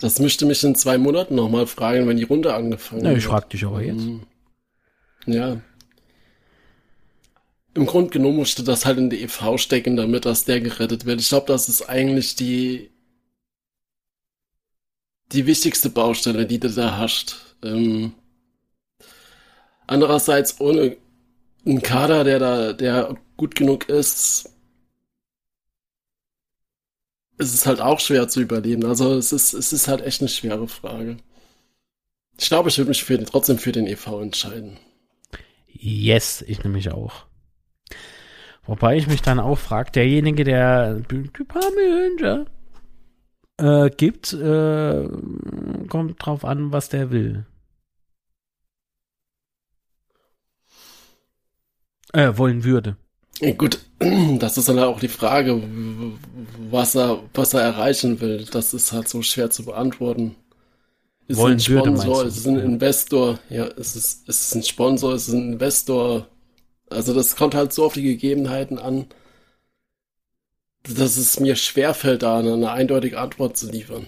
Das 0.00 0.18
müsste 0.18 0.46
mich 0.46 0.62
in 0.64 0.74
zwei 0.74 0.98
Monaten 0.98 1.34
nochmal 1.34 1.66
fragen, 1.66 2.06
wenn 2.06 2.16
die 2.16 2.24
Runde 2.24 2.54
angefangen 2.54 3.04
hat. 3.04 3.12
Ja, 3.12 3.18
ich 3.18 3.26
frag 3.26 3.50
dich 3.50 3.64
aber 3.64 3.82
jetzt. 3.82 4.00
Hm. 4.00 4.22
Ja. 5.26 5.60
Im 7.74 7.86
Grunde 7.86 8.10
genommen 8.10 8.36
musste 8.36 8.62
das 8.64 8.86
halt 8.86 8.98
in 8.98 9.10
die 9.10 9.22
EV 9.22 9.58
stecken, 9.58 9.96
damit 9.96 10.24
das 10.24 10.44
der 10.44 10.60
gerettet 10.60 11.04
wird. 11.04 11.20
Ich 11.20 11.28
glaube, 11.28 11.46
das 11.46 11.68
ist 11.68 11.88
eigentlich 11.88 12.36
die 12.36 12.90
die 15.32 15.46
wichtigste 15.46 15.90
Baustelle, 15.90 16.46
die 16.46 16.60
du 16.60 16.70
da 16.70 16.98
hast. 16.98 17.56
Ähm, 17.62 18.12
andererseits 19.86 20.60
ohne 20.60 20.96
einen 21.66 21.82
Kader, 21.82 22.24
der 22.24 22.38
da, 22.38 22.72
der 22.72 23.16
gut 23.36 23.54
genug 23.54 23.88
ist, 23.88 24.55
es 27.38 27.54
ist 27.54 27.66
halt 27.66 27.80
auch 27.80 28.00
schwer 28.00 28.28
zu 28.28 28.40
überleben. 28.40 28.84
Also 28.84 29.14
es 29.14 29.32
ist, 29.32 29.52
es 29.52 29.72
ist 29.72 29.88
halt 29.88 30.02
echt 30.02 30.20
eine 30.20 30.28
schwere 30.28 30.68
Frage. 30.68 31.18
Ich 32.38 32.48
glaube, 32.48 32.68
ich 32.68 32.78
würde 32.78 32.90
mich 32.90 33.04
für, 33.04 33.22
trotzdem 33.24 33.58
für 33.58 33.72
den 33.72 33.86
EV 33.86 34.20
entscheiden. 34.20 34.78
Yes, 35.68 36.42
ich 36.46 36.62
nehme 36.62 36.74
mich 36.74 36.90
auch. 36.90 37.26
Wobei 38.64 38.96
ich 38.96 39.06
mich 39.06 39.22
dann 39.22 39.38
auch 39.38 39.58
frage, 39.58 39.92
derjenige, 39.92 40.44
der 40.44 41.02
Millionen 41.10 42.46
äh, 43.58 43.90
gibt, 43.90 44.32
äh, 44.32 45.08
kommt 45.88 46.24
drauf 46.24 46.44
an, 46.44 46.72
was 46.72 46.88
der 46.88 47.10
will. 47.10 47.46
Äh, 52.12 52.36
wollen 52.36 52.64
würde. 52.64 52.96
Gut, 53.56 53.80
das 54.38 54.56
ist 54.56 54.68
dann 54.68 54.78
auch 54.78 55.00
die 55.00 55.08
Frage, 55.08 55.62
was 56.70 56.94
er, 56.94 57.22
was 57.34 57.54
er 57.54 57.60
erreichen 57.60 58.20
will. 58.20 58.44
Das 58.50 58.74
ist 58.74 58.92
halt 58.92 59.08
so 59.08 59.22
schwer 59.22 59.50
zu 59.50 59.64
beantworten. 59.64 60.36
Ist 61.28 61.38
Wollen 61.38 61.54
ein 61.54 61.60
Sponsor, 61.60 62.24
ist 62.24 62.36
es 62.36 62.46
ein 62.46 62.58
Investor, 62.58 63.40
ja, 63.50 63.64
ist 63.64 63.96
es, 63.96 64.22
ist 64.26 64.42
es 64.42 64.54
ein 64.54 64.62
Sponsor, 64.62 65.14
ist 65.14 65.28
es 65.28 65.34
ein 65.34 65.54
Investor. 65.54 66.28
Also 66.88 67.14
das 67.14 67.34
kommt 67.34 67.54
halt 67.54 67.72
so 67.72 67.84
auf 67.84 67.94
die 67.94 68.02
Gegebenheiten 68.02 68.78
an, 68.78 69.06
dass 70.84 71.16
es 71.16 71.40
mir 71.40 71.56
schwerfällt, 71.56 72.22
da 72.22 72.38
eine, 72.38 72.52
eine 72.52 72.70
eindeutige 72.70 73.18
Antwort 73.18 73.56
zu 73.56 73.68
liefern. 73.68 74.06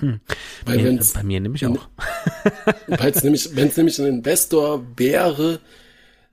Hm. 0.00 0.20
Weil 0.66 0.80
ja, 0.80 1.02
bei 1.14 1.22
mir 1.22 1.40
nämlich 1.40 1.64
auch. 1.64 1.88
Weil 2.86 3.12
es 3.12 3.24
nämlich, 3.24 3.56
wenn 3.56 3.68
es 3.68 3.78
nämlich 3.78 3.98
ein 3.98 4.06
Investor 4.06 4.84
wäre, 4.96 5.60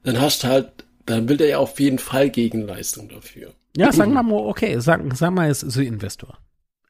dann 0.03 0.21
hast 0.21 0.43
du 0.43 0.47
halt, 0.47 0.85
dann 1.05 1.27
will 1.27 1.37
der 1.37 1.47
ja 1.47 1.57
auf 1.57 1.79
jeden 1.79 1.99
Fall 1.99 2.29
Gegenleistung 2.29 3.09
dafür. 3.09 3.53
Ja, 3.75 3.91
sagen 3.91 4.13
wir 4.13 4.23
mal, 4.23 4.35
okay, 4.35 4.79
sagen, 4.79 5.13
sagen 5.15 5.35
wir, 5.35 5.47
es 5.47 5.63
ist 5.63 5.77
ein 5.77 5.87
Investor. 5.87 6.37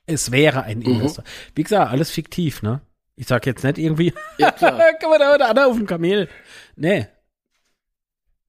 Es 0.05 0.31
wäre 0.31 0.63
ein 0.63 0.79
mhm. 0.79 0.85
Investor. 0.85 1.23
Mhm. 1.23 1.51
Wie 1.55 1.63
gesagt, 1.63 1.91
alles 1.91 2.11
fiktiv, 2.11 2.61
ne? 2.61 2.81
Ich 3.15 3.27
sag 3.27 3.45
jetzt 3.45 3.63
nicht 3.63 3.77
irgendwie, 3.77 4.13
ja, 4.37 4.51
kann 4.51 5.09
man 5.09 5.19
da 5.19 5.33
heute 5.33 5.65
auf 5.65 5.77
dem 5.77 5.85
Kamel. 5.85 6.27
Nee. 6.75 7.07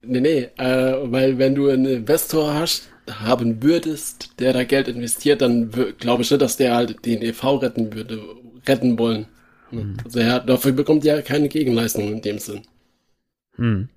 Nee, 0.03 0.21
nee, 0.21 0.49
äh, 0.59 0.97
weil 1.05 1.39
wenn 1.39 1.55
du 1.55 1.69
einen 1.69 1.87
Investor 1.87 2.55
hast, 2.55 2.89
haben 3.11 3.63
würdest, 3.63 4.41
der 4.41 4.53
da 4.53 4.65
Geld 4.65 4.89
investiert, 4.89 5.43
dann 5.43 5.71
glaube 5.99 6.23
ich 6.23 6.31
nicht, 6.31 6.41
dass 6.41 6.57
der 6.57 6.75
halt 6.75 7.05
den 7.05 7.23
EV 7.23 7.61
retten 7.61 7.93
würde, 7.95 8.23
retten 8.67 8.99
wollen. 8.99 9.27
Mhm. 9.71 9.99
Also 10.05 10.21
er, 10.21 10.41
dafür 10.41 10.73
bekommt 10.73 11.05
er 11.05 11.23
keine 11.23 11.49
Gegenleistung 11.49 12.11
in 12.11 12.23
dem 12.23 12.39
Sinn. 12.39 12.63
Hm. 13.57 13.89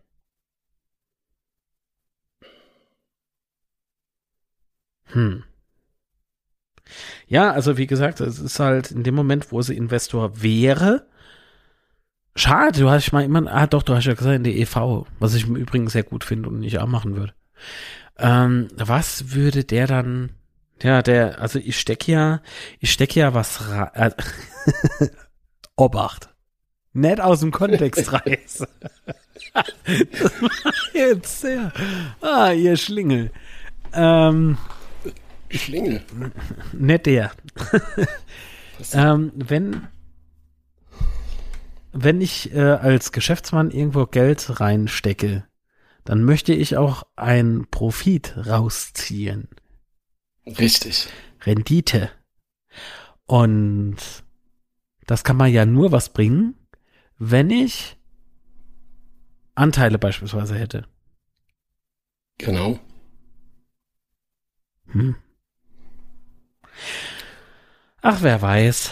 Hm. 5.17 5.43
Ja, 7.27 7.51
also 7.51 7.77
wie 7.77 7.87
gesagt, 7.87 8.21
es 8.21 8.37
ist 8.37 8.59
halt 8.59 8.91
in 8.91 9.01
dem 9.03 9.15
Moment, 9.15 9.51
wo 9.51 9.61
sie 9.63 9.75
Investor 9.75 10.43
wäre. 10.43 11.07
Schade, 12.35 12.81
du 12.81 12.89
hast 12.89 13.11
mal 13.11 13.23
immer, 13.23 13.51
ah 13.51 13.65
doch, 13.65 13.81
du 13.81 13.95
hast 13.95 14.05
ja 14.05 14.13
gesagt, 14.13 14.35
in 14.35 14.43
der 14.43 14.55
EV, 14.55 15.07
was 15.17 15.33
ich 15.33 15.47
im 15.47 15.55
Übrigen 15.55 15.89
sehr 15.89 16.03
gut 16.03 16.23
finde 16.23 16.49
und 16.49 16.59
nicht 16.59 16.77
auch 16.77 16.85
machen 16.85 17.15
würde. 17.15 17.33
Ähm, 18.19 18.67
was 18.75 19.33
würde 19.33 19.63
der 19.63 19.87
dann, 19.87 20.29
ja, 20.83 21.01
der, 21.01 21.41
also 21.41 21.57
ich 21.57 21.79
stecke 21.79 22.11
ja, 22.11 22.41
ich 22.79 22.91
stecke 22.91 23.19
ja 23.19 23.33
was 23.33 23.69
rein, 23.71 23.89
äh, 23.95 24.11
Obacht. 25.75 26.29
Nicht 26.93 27.21
aus 27.21 27.39
dem 27.39 27.51
Kontext 27.51 28.13
reißen. 28.13 28.67
das 29.53 30.41
war 30.41 30.53
jetzt 30.93 31.41
sehr, 31.41 31.73
ah, 32.21 32.51
ihr 32.51 32.77
Schlingel. 32.77 33.31
Ähm, 33.93 34.57
Schlingel. 35.49 36.01
Nicht 36.73 37.05
der. 37.05 37.31
ähm, 38.93 39.31
wenn, 39.35 39.87
wenn 41.93 42.21
ich 42.21 42.53
äh, 42.53 42.59
als 42.59 43.11
Geschäftsmann 43.11 43.71
irgendwo 43.71 44.05
Geld 44.05 44.59
reinstecke, 44.59 45.45
dann 46.03 46.23
möchte 46.23 46.53
ich 46.53 46.77
auch 46.77 47.03
ein 47.15 47.67
Profit 47.69 48.35
rausziehen. 48.37 49.49
Richtig. 50.45 51.09
Rendite. 51.45 52.09
Und 53.25 53.97
das 55.05 55.23
kann 55.23 55.37
man 55.37 55.51
ja 55.51 55.65
nur 55.65 55.91
was 55.91 56.13
bringen, 56.13 56.55
wenn 57.17 57.49
ich 57.49 57.97
Anteile 59.55 59.97
beispielsweise 59.97 60.55
hätte. 60.55 60.85
Genau. 62.37 62.79
Hm. 64.87 65.15
Ach, 68.01 68.21
wer 68.21 68.41
weiß. 68.41 68.91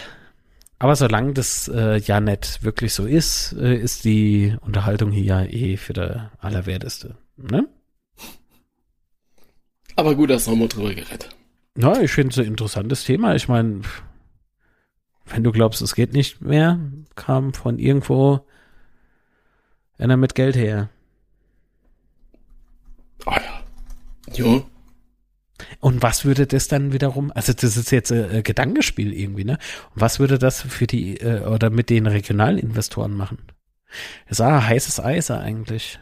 Aber 0.78 0.96
solange 0.96 1.34
das 1.34 1.68
äh, 1.68 1.98
ja 1.98 2.20
nicht 2.20 2.64
wirklich 2.64 2.94
so 2.94 3.06
ist, 3.06 3.54
äh, 3.54 3.76
ist 3.76 4.04
die 4.04 4.56
Unterhaltung 4.62 5.12
hier 5.12 5.24
ja 5.24 5.44
eh 5.44 5.78
für 5.78 5.94
der 5.94 6.32
Allerwerteste. 6.40 7.18
Ne? 7.38 7.68
Aber 9.96 10.16
gut, 10.16 10.30
dass 10.30 10.48
wir 10.48 10.68
drüber 10.68 10.94
geredet. 10.94 11.30
Ja, 11.78 12.00
ich 12.00 12.12
finde 12.12 12.32
es 12.32 12.40
ein 12.40 12.46
interessantes 12.46 13.06
Thema. 13.06 13.36
Ich 13.36 13.48
meine, 13.48 13.82
wenn 15.26 15.44
du 15.44 15.52
glaubst, 15.52 15.82
es 15.82 15.96
geht 15.96 16.14
nicht 16.14 16.42
mehr, 16.42 16.80
kam 17.16 17.54
von 17.54 17.80
irgendwo 17.80 18.46
einer 19.98 20.18
mit 20.18 20.36
Geld 20.36 20.56
her. 20.56 20.90
Ah 23.26 23.40
ja. 23.40 23.64
Jo. 24.34 24.66
Und 25.80 26.02
was 26.02 26.26
würde 26.26 26.48
das 26.48 26.68
dann 26.68 26.92
wiederum, 26.92 27.32
also 27.34 27.54
das 27.54 27.78
ist 27.78 27.92
jetzt 27.92 28.12
ein 28.12 28.44
Gedankenspiel 28.44 29.14
irgendwie, 29.14 29.46
ne? 29.46 29.58
Und 29.94 30.02
was 30.02 30.20
würde 30.20 30.38
das 30.38 30.62
für 30.62 30.86
die, 30.88 31.18
äh, 31.18 31.46
oder 31.46 31.70
mit 31.70 31.90
den 31.90 32.08
Regionalinvestoren 32.08 33.14
machen? 33.14 33.38
Das 34.28 34.40
ist 34.40 34.42
ein 34.42 34.68
heißes 34.68 35.00
Eis 35.00 35.32
eigentlich. 35.32 36.00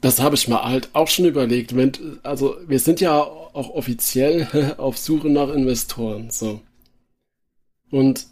Das 0.00 0.20
habe 0.20 0.34
ich 0.34 0.48
mal 0.48 0.62
halt 0.62 0.90
auch 0.92 1.08
schon 1.08 1.24
überlegt. 1.24 1.76
Wenn, 1.76 1.92
also 2.22 2.56
wir 2.66 2.78
sind 2.78 3.00
ja 3.00 3.20
auch 3.20 3.70
offiziell 3.70 4.74
auf 4.78 4.98
Suche 4.98 5.28
nach 5.28 5.48
Investoren. 5.48 6.30
So. 6.30 6.60
Und 7.90 8.26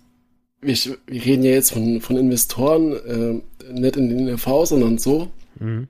wir, 0.61 0.77
wir 1.07 1.25
reden 1.25 1.43
ja 1.43 1.51
jetzt 1.51 1.73
von, 1.73 2.01
von 2.01 2.17
Investoren, 2.17 2.93
äh, 2.93 3.73
nicht 3.73 3.97
in 3.97 4.09
den 4.09 4.29
EV, 4.29 4.65
sondern 4.65 4.99
so. 4.99 5.31
Mhm. 5.59 5.89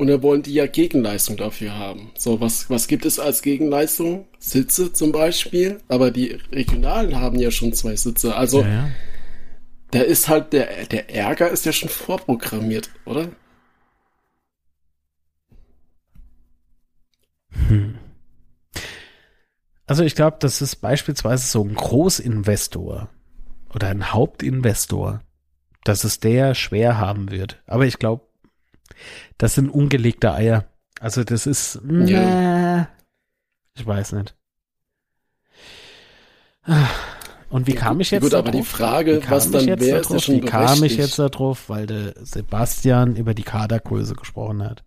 Und 0.00 0.06
da 0.06 0.22
wollen 0.22 0.42
die 0.42 0.54
ja 0.54 0.66
Gegenleistung 0.66 1.36
dafür 1.36 1.76
haben. 1.76 2.10
So, 2.16 2.40
was, 2.40 2.70
was 2.70 2.88
gibt 2.88 3.04
es 3.04 3.18
als 3.18 3.42
Gegenleistung? 3.42 4.26
Sitze 4.38 4.94
zum 4.94 5.12
Beispiel. 5.12 5.82
Aber 5.88 6.10
die 6.10 6.38
Regionalen 6.52 7.20
haben 7.20 7.38
ja 7.38 7.50
schon 7.50 7.74
zwei 7.74 7.96
Sitze. 7.96 8.34
Also, 8.34 8.62
ja, 8.62 8.68
ja. 8.68 8.90
da 9.90 10.00
ist 10.00 10.30
halt 10.30 10.54
der, 10.54 10.86
der 10.86 11.14
Ärger 11.14 11.50
ist 11.50 11.66
ja 11.66 11.72
schon 11.72 11.90
vorprogrammiert, 11.90 12.88
oder? 13.04 13.28
Hm. 17.68 17.98
Also 19.86 20.02
ich 20.02 20.14
glaube, 20.14 20.38
das 20.40 20.62
ist 20.62 20.76
beispielsweise 20.76 21.46
so 21.46 21.62
ein 21.62 21.74
Großinvestor 21.74 23.10
oder 23.74 23.88
ein 23.88 24.14
Hauptinvestor, 24.14 25.20
dass 25.84 26.04
es 26.04 26.20
der 26.20 26.54
schwer 26.54 26.96
haben 26.96 27.30
wird. 27.30 27.62
Aber 27.66 27.84
ich 27.84 27.98
glaube, 27.98 28.29
das 29.38 29.54
sind 29.54 29.70
ungelegte 29.70 30.32
Eier. 30.32 30.64
Also 31.00 31.24
das 31.24 31.46
ist. 31.46 31.80
Ja. 31.88 32.88
Ich 33.74 33.86
weiß 33.86 34.12
nicht. 34.12 34.34
Und 37.48 37.66
wie 37.66 37.74
kam 37.74 38.00
ich 38.00 38.10
jetzt 38.10 38.22
Gut, 38.22 38.34
aber 38.34 38.50
die 38.50 38.62
Frage, 38.62 39.22
was 39.28 39.50
dann 39.50 39.66
wäre, 39.66 40.00
ist 40.00 40.24
schon 40.24 40.36
Wie 40.36 40.40
kam 40.40 40.84
ich 40.84 40.96
jetzt 40.96 41.18
darauf? 41.18 41.68
Weil 41.68 41.86
der 41.86 42.14
Sebastian 42.22 43.16
über 43.16 43.34
die 43.34 43.42
Kadergröße 43.42 44.14
gesprochen 44.14 44.62
hat. 44.62 44.84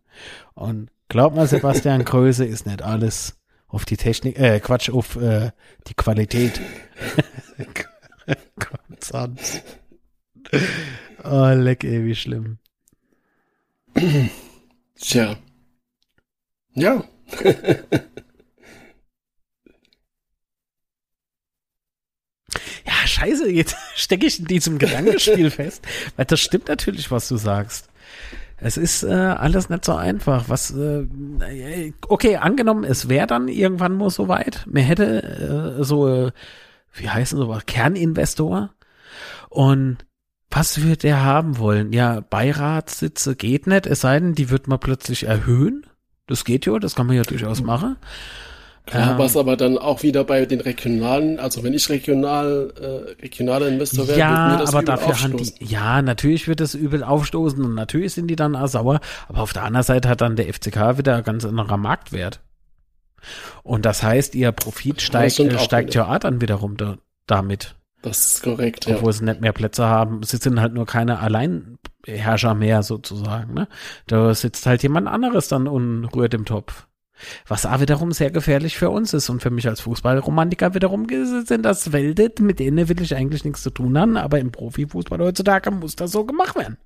Und 0.54 0.90
glaub 1.10 1.36
mal, 1.36 1.48
Sebastian, 1.48 2.06
Größe 2.06 2.46
ist 2.46 2.66
nicht 2.66 2.82
alles 2.82 3.38
auf 3.68 3.86
die 3.86 3.98
Technik, 3.98 4.40
äh, 4.40 4.60
Quatsch, 4.60 4.90
auf 4.92 5.16
äh, 5.16 5.52
die 5.88 5.96
Qualität. 5.96 6.62
Konstanz. 8.60 9.62
oh, 11.24 11.50
leck, 11.56 11.84
ey, 11.84 12.06
wie 12.06 12.16
schlimm. 12.16 12.60
Tja. 15.00 15.36
Ja. 16.76 17.04
ja, 22.86 22.94
scheiße, 23.06 23.50
jetzt 23.50 23.76
stecke 23.96 24.26
ich 24.26 24.40
in 24.40 24.46
diesem 24.46 24.78
Gedankenspiel 24.80 25.52
fest, 25.52 25.86
weil 26.16 26.26
das 26.26 26.40
stimmt 26.40 26.68
natürlich, 26.68 27.12
was 27.12 27.28
du 27.28 27.38
sagst. 27.38 27.90
Es 28.58 28.78
ist 28.78 29.04
äh, 29.04 29.12
alles 29.12 29.70
nicht 29.70 29.84
so 29.84 29.94
einfach. 29.94 30.48
Was, 30.48 30.72
äh, 30.72 31.92
okay, 32.08 32.38
angenommen, 32.38 32.86
es 32.86 33.10
wäre 33.10 33.28
dann 33.28 33.50
irgendwann 33.50 33.98
mal 33.98 34.10
so 34.10 34.30
weit. 34.30 34.66
Mir 34.68 34.84
hätte 34.84 35.76
äh, 35.80 35.84
so, 35.84 36.08
äh, 36.08 36.32
wie 36.94 37.10
heißen 37.10 37.38
so 37.38 37.60
Kerninvestor 37.66 38.74
und 39.50 40.06
was 40.56 40.84
wird 40.84 41.04
der 41.04 41.24
haben 41.24 41.58
wollen? 41.58 41.94
Ja, 41.94 42.22
Beiratssitze 42.22 43.36
geht 43.36 43.68
nicht, 43.68 43.88
es 43.88 44.02
sei 44.02 44.20
denn, 44.20 44.36
die 44.36 44.50
wird 44.50 44.68
man 44.68 44.80
plötzlich 44.80 45.24
erhöhen. 45.26 45.86
Das 46.28 46.46
geht 46.46 46.66
ja, 46.66 46.78
das 46.80 46.96
kann 46.96 47.08
man 47.08 47.16
ja 47.16 47.24
durchaus 47.24 47.62
machen. 47.62 47.98
Klar, 48.86 49.12
ähm, 49.12 49.18
was 49.18 49.38
aber 49.38 49.56
dann 49.56 49.78
auch 49.78 50.04
wieder 50.04 50.26
bei 50.26 50.46
den 50.46 50.60
regionalen, 50.60 51.40
also 51.40 51.64
wenn 51.64 51.74
ich 51.74 51.90
regional, 51.90 52.74
äh, 52.80 53.22
regionaler 53.22 53.68
Investor 53.70 54.08
wäre, 54.08 54.20
ja, 54.20 54.50
wird 54.50 54.52
mir 54.52 54.66
das 54.66 54.74
aber 54.74 54.84
dafür 54.84 55.22
haben 55.22 55.38
die, 55.38 55.54
ja, 55.60 56.02
natürlich 56.02 56.48
wird 56.48 56.60
das 56.60 56.76
übel 56.76 57.02
aufstoßen 57.04 57.64
und 57.64 57.76
natürlich 57.76 58.14
sind 58.14 58.28
die 58.28 58.36
dann 58.36 58.56
auch 58.58 58.68
sauer, 58.68 59.00
aber 59.30 59.42
auf 59.42 59.54
der 59.54 59.64
anderen 59.64 59.86
Seite 59.86 60.10
hat 60.10 60.20
dann 60.20 60.36
der 60.36 60.54
FCK 60.54 60.98
wieder 60.98 61.16
ein 61.16 61.24
ganz 61.24 61.46
anderer 61.46 61.78
Marktwert. 61.78 62.42
Und 63.64 63.86
das 63.86 64.04
heißt, 64.04 64.36
ihr 64.36 64.52
Profit 64.52 65.02
steigt, 65.02 65.40
äh, 65.40 65.60
steigt 65.60 65.96
ja 65.96 66.14
auch 66.14 66.20
dann 66.20 66.42
wiederum 66.42 66.76
da, 66.76 66.98
damit. 67.26 67.76
Das 68.04 68.26
ist 68.26 68.44
korrekt, 68.44 68.86
ja. 68.86 68.98
Obwohl 68.98 69.14
sie 69.14 69.24
nicht 69.24 69.40
mehr 69.40 69.54
Plätze 69.54 69.86
haben. 69.86 70.24
Sie 70.24 70.36
sind 70.36 70.60
halt 70.60 70.74
nur 70.74 70.86
keine 70.86 71.20
Alleinherrscher 71.20 72.54
mehr 72.54 72.84
sozusagen. 72.84 73.54
Ne? 73.54 73.70
Da 74.08 74.36
sitzt 74.36 74.66
halt 74.66 74.84
jemand 74.84 75.08
anderes 75.08 75.48
dann 75.48 75.70
und 75.70 76.06
rührt 76.14 76.34
im 76.34 76.44
Topf. 76.44 76.86
Was 77.48 77.66
auch 77.66 77.80
wiederum 77.80 78.12
sehr 78.12 78.30
gefährlich 78.30 78.78
für 78.78 78.90
uns 78.90 79.14
ist 79.14 79.30
und 79.30 79.42
für 79.42 79.52
mich 79.52 79.70
als 79.70 79.80
Fußballromantiker 79.82 80.74
wiederum 80.74 81.08
sind 81.46 81.64
das 81.64 81.94
Welten, 81.94 82.46
mit 82.46 82.60
denen 82.60 82.90
will 82.90 83.02
ich 83.02 83.16
eigentlich 83.16 83.46
nichts 83.46 83.64
zu 83.64 83.70
tun 83.70 83.98
haben, 83.98 84.18
aber 84.18 84.40
im 84.40 84.52
Profifußball 84.52 85.20
heutzutage 85.20 85.72
muss 85.72 85.96
das 85.96 86.12
so 86.12 86.26
gemacht 86.26 86.58
werden. 86.58 86.78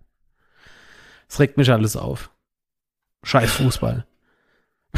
Es 1.27 1.39
regt 1.39 1.57
mich 1.57 1.72
alles 1.72 1.95
auf. 1.95 2.30
Scheiß 3.23 3.52
Fußball. 3.53 4.06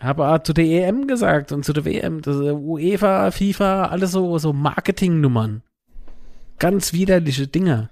Habe 0.00 0.26
auch 0.28 0.42
zu 0.42 0.54
der 0.54 0.64
EM 0.64 1.06
gesagt 1.06 1.52
und 1.52 1.64
zu 1.64 1.74
der 1.74 1.84
WM, 1.84 2.22
das 2.22 2.36
UEFA, 2.36 3.30
FIFA, 3.30 3.86
alles 3.86 4.12
so, 4.12 4.38
so 4.38 4.52
Marketingnummern. 4.52 5.62
Ganz 6.58 6.92
widerliche 6.94 7.46
Dinge. 7.46 7.90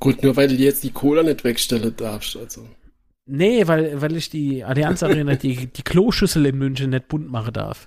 Gut, 0.00 0.22
nur 0.22 0.36
weil 0.36 0.48
du 0.48 0.54
jetzt 0.54 0.82
die 0.82 0.90
Cola 0.90 1.22
nicht 1.22 1.44
wegstellen 1.44 1.94
darfst, 1.96 2.36
also. 2.36 2.66
Nee, 3.26 3.66
weil, 3.66 4.00
weil 4.00 4.16
ich 4.16 4.30
die 4.30 4.64
Allianz 4.64 5.02
Arena, 5.02 5.34
die, 5.34 5.66
die 5.66 5.82
Kloschüssel 5.82 6.46
in 6.46 6.58
München 6.58 6.90
nicht 6.90 7.08
bunt 7.08 7.30
machen 7.30 7.52
darf. 7.52 7.86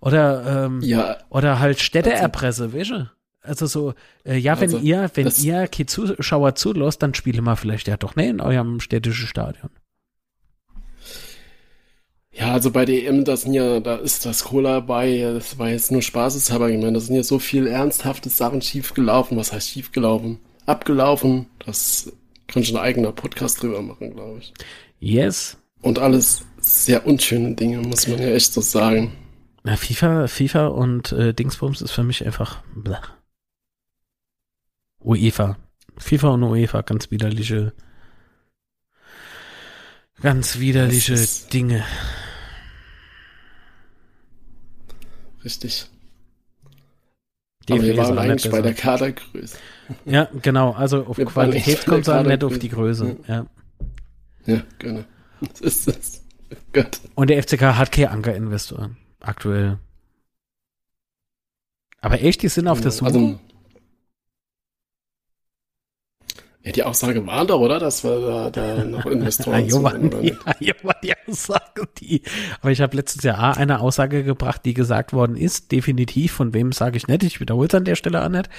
Oder, 0.00 0.64
ähm, 0.66 0.80
ja, 0.82 1.18
oder 1.28 1.58
halt 1.60 1.78
Städteerpresse, 1.80 2.64
also, 2.64 2.78
weißt 2.78 2.90
du? 2.90 3.10
Also 3.42 3.66
so, 3.66 3.94
äh, 4.24 4.36
ja, 4.36 4.60
wenn 4.60 4.74
Also, 4.74 4.78
ihr, 4.78 5.10
wenn 5.14 5.32
ihr 5.42 5.70
Zuschauer 5.86 6.54
zulässt, 6.54 7.02
dann 7.02 7.14
spiele 7.14 7.40
mal 7.42 7.56
vielleicht 7.56 7.88
ja 7.88 7.96
doch 7.96 8.16
nicht 8.16 8.28
in 8.28 8.40
eurem 8.40 8.80
städtischen 8.80 9.26
Stadion. 9.26 9.70
Ja, 12.32 12.52
also 12.52 12.70
bei 12.70 12.84
der 12.84 13.04
EM, 13.06 13.24
da 13.24 13.36
sind 13.36 13.54
ja, 13.54 13.80
da 13.80 13.96
ist 13.96 14.24
das 14.24 14.44
Cola 14.44 14.80
bei, 14.80 15.18
das 15.20 15.58
war 15.58 15.68
jetzt 15.68 15.90
nur 15.90 16.00
spaßeshalber, 16.00 16.70
ich 16.70 16.78
meine, 16.78 16.92
da 16.92 17.00
sind 17.00 17.16
ja 17.16 17.24
so 17.24 17.38
viel 17.38 17.66
ernsthafte 17.66 18.28
Sachen 18.30 18.62
schiefgelaufen. 18.62 19.36
Was 19.36 19.52
heißt 19.52 19.68
schiefgelaufen? 19.68 20.38
Abgelaufen. 20.66 21.46
Das 21.66 22.12
kann 22.46 22.64
schon 22.64 22.76
ein 22.76 22.82
eigener 22.82 23.12
Podcast 23.12 23.62
drüber 23.62 23.82
machen, 23.82 24.14
glaube 24.14 24.38
ich. 24.38 24.52
Yes. 25.00 25.56
Und 25.82 25.98
alles 25.98 26.42
sehr 26.60 27.06
unschöne 27.06 27.54
Dinge, 27.54 27.78
muss 27.78 28.06
man 28.06 28.18
ja 28.20 28.28
echt 28.28 28.52
so 28.52 28.60
sagen. 28.60 29.12
Na, 29.62 29.76
FIFA, 29.76 30.28
FIFA 30.28 30.66
und 30.68 31.12
äh, 31.12 31.34
Dingsbums 31.34 31.82
ist 31.82 31.90
für 31.90 32.04
mich 32.04 32.24
einfach 32.24 32.62
blech. 32.74 33.02
UEFA. 35.02 35.56
FIFA 35.98 36.28
und 36.30 36.42
UEFA, 36.44 36.82
ganz 36.82 37.10
widerliche, 37.10 37.72
ganz 40.20 40.58
widerliche 40.58 41.12
Das 41.12 41.48
Dinge. 41.48 41.84
Richtig. 45.44 45.86
Aber 47.68 47.78
DFB 47.78 47.88
wir 47.88 47.96
waren 47.98 48.18
eigentlich 48.18 48.50
bei 48.50 48.62
der 48.62 48.74
Kadergröße. 48.74 49.56
Ja, 50.04 50.28
genau. 50.42 50.72
Also 50.72 51.04
auf 51.06 51.18
Wir 51.18 51.26
Qualität 51.26 51.84
kommt 51.84 52.02
es 52.02 52.08
an, 52.08 52.26
nicht 52.26 52.44
auf 52.44 52.58
die 52.58 52.68
Größe. 52.68 53.16
Ja. 53.26 53.46
Ja, 54.46 54.62
genau. 54.78 55.04
Das 55.40 55.60
ist 55.60 55.88
das. 55.88 56.24
Gott. 56.72 57.00
Und 57.14 57.30
der 57.30 57.42
FCK 57.42 57.62
hat 57.76 57.92
keine 57.92 58.10
Ankerinvestoren 58.10 58.96
aktuell. 59.20 59.78
Aber 62.00 62.20
echt, 62.20 62.42
die 62.42 62.48
sind 62.48 62.66
auf 62.66 62.80
der 62.80 62.90
Suche. 62.90 63.06
Also, 63.06 63.38
ja, 66.62 66.72
die 66.72 66.84
Aussage 66.84 67.26
war 67.26 67.46
doch, 67.46 67.60
oder? 67.60 67.78
Dass 67.78 68.04
wir 68.04 68.20
da, 68.20 68.50
da 68.50 68.84
noch 68.84 69.06
Investoren 69.10 69.68
suchen, 69.70 69.84
waren 69.84 70.06
oder 70.08 70.20
die, 70.20 70.36
jo, 70.60 70.74
waren 70.82 70.96
die 71.02 71.14
Aussage, 71.26 71.88
die. 71.98 72.22
Aber 72.60 72.70
ich 72.70 72.82
habe 72.82 72.96
letztes 72.96 73.22
Jahr 73.22 73.56
eine 73.56 73.80
Aussage 73.80 74.24
gebracht, 74.24 74.62
die 74.66 74.74
gesagt 74.74 75.14
worden 75.14 75.36
ist, 75.36 75.72
definitiv, 75.72 76.32
von 76.32 76.52
wem 76.52 76.72
sage 76.72 76.98
ich 76.98 77.08
nicht, 77.08 77.22
ich 77.22 77.40
wiederhole 77.40 77.68
es 77.68 77.74
an 77.74 77.84
der 77.84 77.94
Stelle 77.94 78.22
auch 78.22 78.28
nicht. 78.28 78.50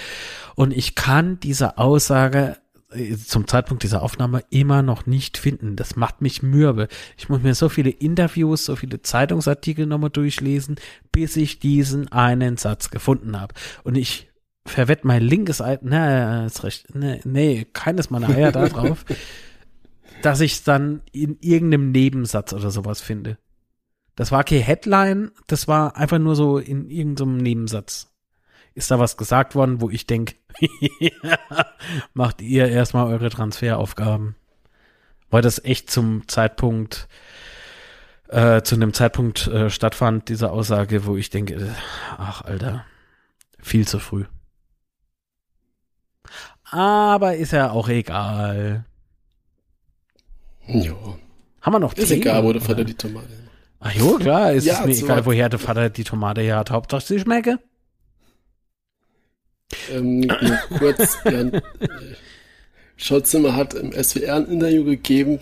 Und 0.56 0.76
ich 0.76 0.96
kann 0.96 1.40
diese 1.42 1.78
Aussage 1.78 2.58
äh, 2.92 3.16
zum 3.18 3.48
Zeitpunkt 3.48 3.84
dieser 3.84 4.02
Aufnahme 4.02 4.44
immer 4.50 4.82
noch 4.82 5.06
nicht 5.06 5.38
finden. 5.38 5.76
Das 5.76 5.96
macht 5.96 6.22
mich 6.22 6.42
mürbe. 6.42 6.88
Ich 7.18 7.30
muss 7.30 7.44
mir 7.44 7.54
so 7.54 7.70
viele 7.70 7.92
Interviews, 7.92 8.66
so 8.66 8.76
viele 8.76 9.04
Zeitungsartikel 9.04 9.86
nochmal 9.86 10.10
durchlesen, 10.10 10.78
bis 11.12 11.36
ich 11.36 11.60
diesen 11.60 12.12
einen 12.12 12.58
Satz 12.58 12.90
gefunden 12.90 13.40
habe. 13.40 13.54
Und 13.84 13.96
ich 13.96 14.31
verwette 14.66 15.08
mein 15.08 15.22
linkes 15.22 15.62
Ei, 15.62 15.80
na, 15.82 16.46
ist 16.46 16.64
recht, 16.64 16.94
nee, 16.96 17.20
nee, 17.24 17.66
keines 17.74 18.10
meiner 18.10 18.30
Eier 18.30 18.52
da 18.52 18.68
drauf, 18.70 19.06
dass 20.22 20.42
ich 20.42 20.54
es 20.54 20.64
dann 20.64 21.02
in 21.12 21.38
irgendeinem 21.42 21.92
Nebensatz 21.92 22.54
oder 22.54 22.72
sowas 22.72 23.02
finde. 23.02 23.38
Das 24.16 24.32
war 24.32 24.44
keine 24.44 24.62
Headline, 24.62 25.32
das 25.48 25.68
war 25.68 25.96
einfach 25.96 26.20
nur 26.20 26.36
so 26.36 26.58
in 26.58 26.90
irgendeinem 26.90 27.38
Nebensatz. 27.38 28.08
Ist 28.74 28.92
da 28.92 29.00
was 29.00 29.18
gesagt 29.18 29.56
worden, 29.56 29.82
wo 29.82 29.90
ich 29.90 30.08
denke, 30.08 30.36
macht 32.14 32.42
ihr 32.42 32.70
erstmal 32.70 33.08
eure 33.08 33.30
Transferaufgaben. 33.30 34.36
Weil 35.30 35.42
das 35.42 35.64
echt 35.64 35.90
zum 35.90 36.28
Zeitpunkt, 36.28 37.08
äh, 38.30 38.62
zu 38.62 38.76
einem 38.76 38.94
Zeitpunkt 38.94 39.48
äh, 39.48 39.70
stattfand, 39.70 40.30
diese 40.30 40.52
Aussage, 40.52 41.06
wo 41.06 41.18
ich 41.18 41.30
denke, 41.30 41.56
äh, 41.56 41.70
ach 42.18 42.44
Alter, 42.44 42.86
viel 43.60 43.88
zu 43.88 44.00
früh. 44.00 44.26
Aber 46.72 47.36
ist 47.36 47.52
ja 47.52 47.72
auch 47.72 47.90
egal. 47.90 48.86
Ja. 50.68 50.94
Haben 51.62 51.74
wir 51.74 51.80
noch 51.80 51.94
Ist 51.94 52.08
Themen, 52.08 52.22
egal, 52.22 52.44
wo 52.44 52.54
der? 52.54 52.62
Vater 52.62 52.84
die 52.86 52.94
Tomate. 52.96 53.28
Ach 53.82 53.92
jo, 53.94 54.18
klar, 54.18 54.54
ist 54.54 54.66
Ja, 54.66 54.80
es 54.80 54.86
mir 54.86 54.96
so- 54.96 55.06
egal, 55.06 55.26
woher 55.26 55.50
der 55.50 55.60
Vater 55.60 55.90
die 55.90 56.04
Tomate 56.04 56.42
her 56.42 56.58
hat. 56.58 56.72
Hauptsache 56.72 57.06
sie 57.06 57.20
schmecke. 57.20 57.60
Ähm, 59.92 60.28
kurz, 60.78 61.18
ja, 61.26 61.32
äh, 61.42 61.62
hat 63.54 63.74
im 63.74 63.92
SWR 63.92 64.36
ein 64.36 64.46
Interview 64.48 64.84
gegeben. 64.86 65.40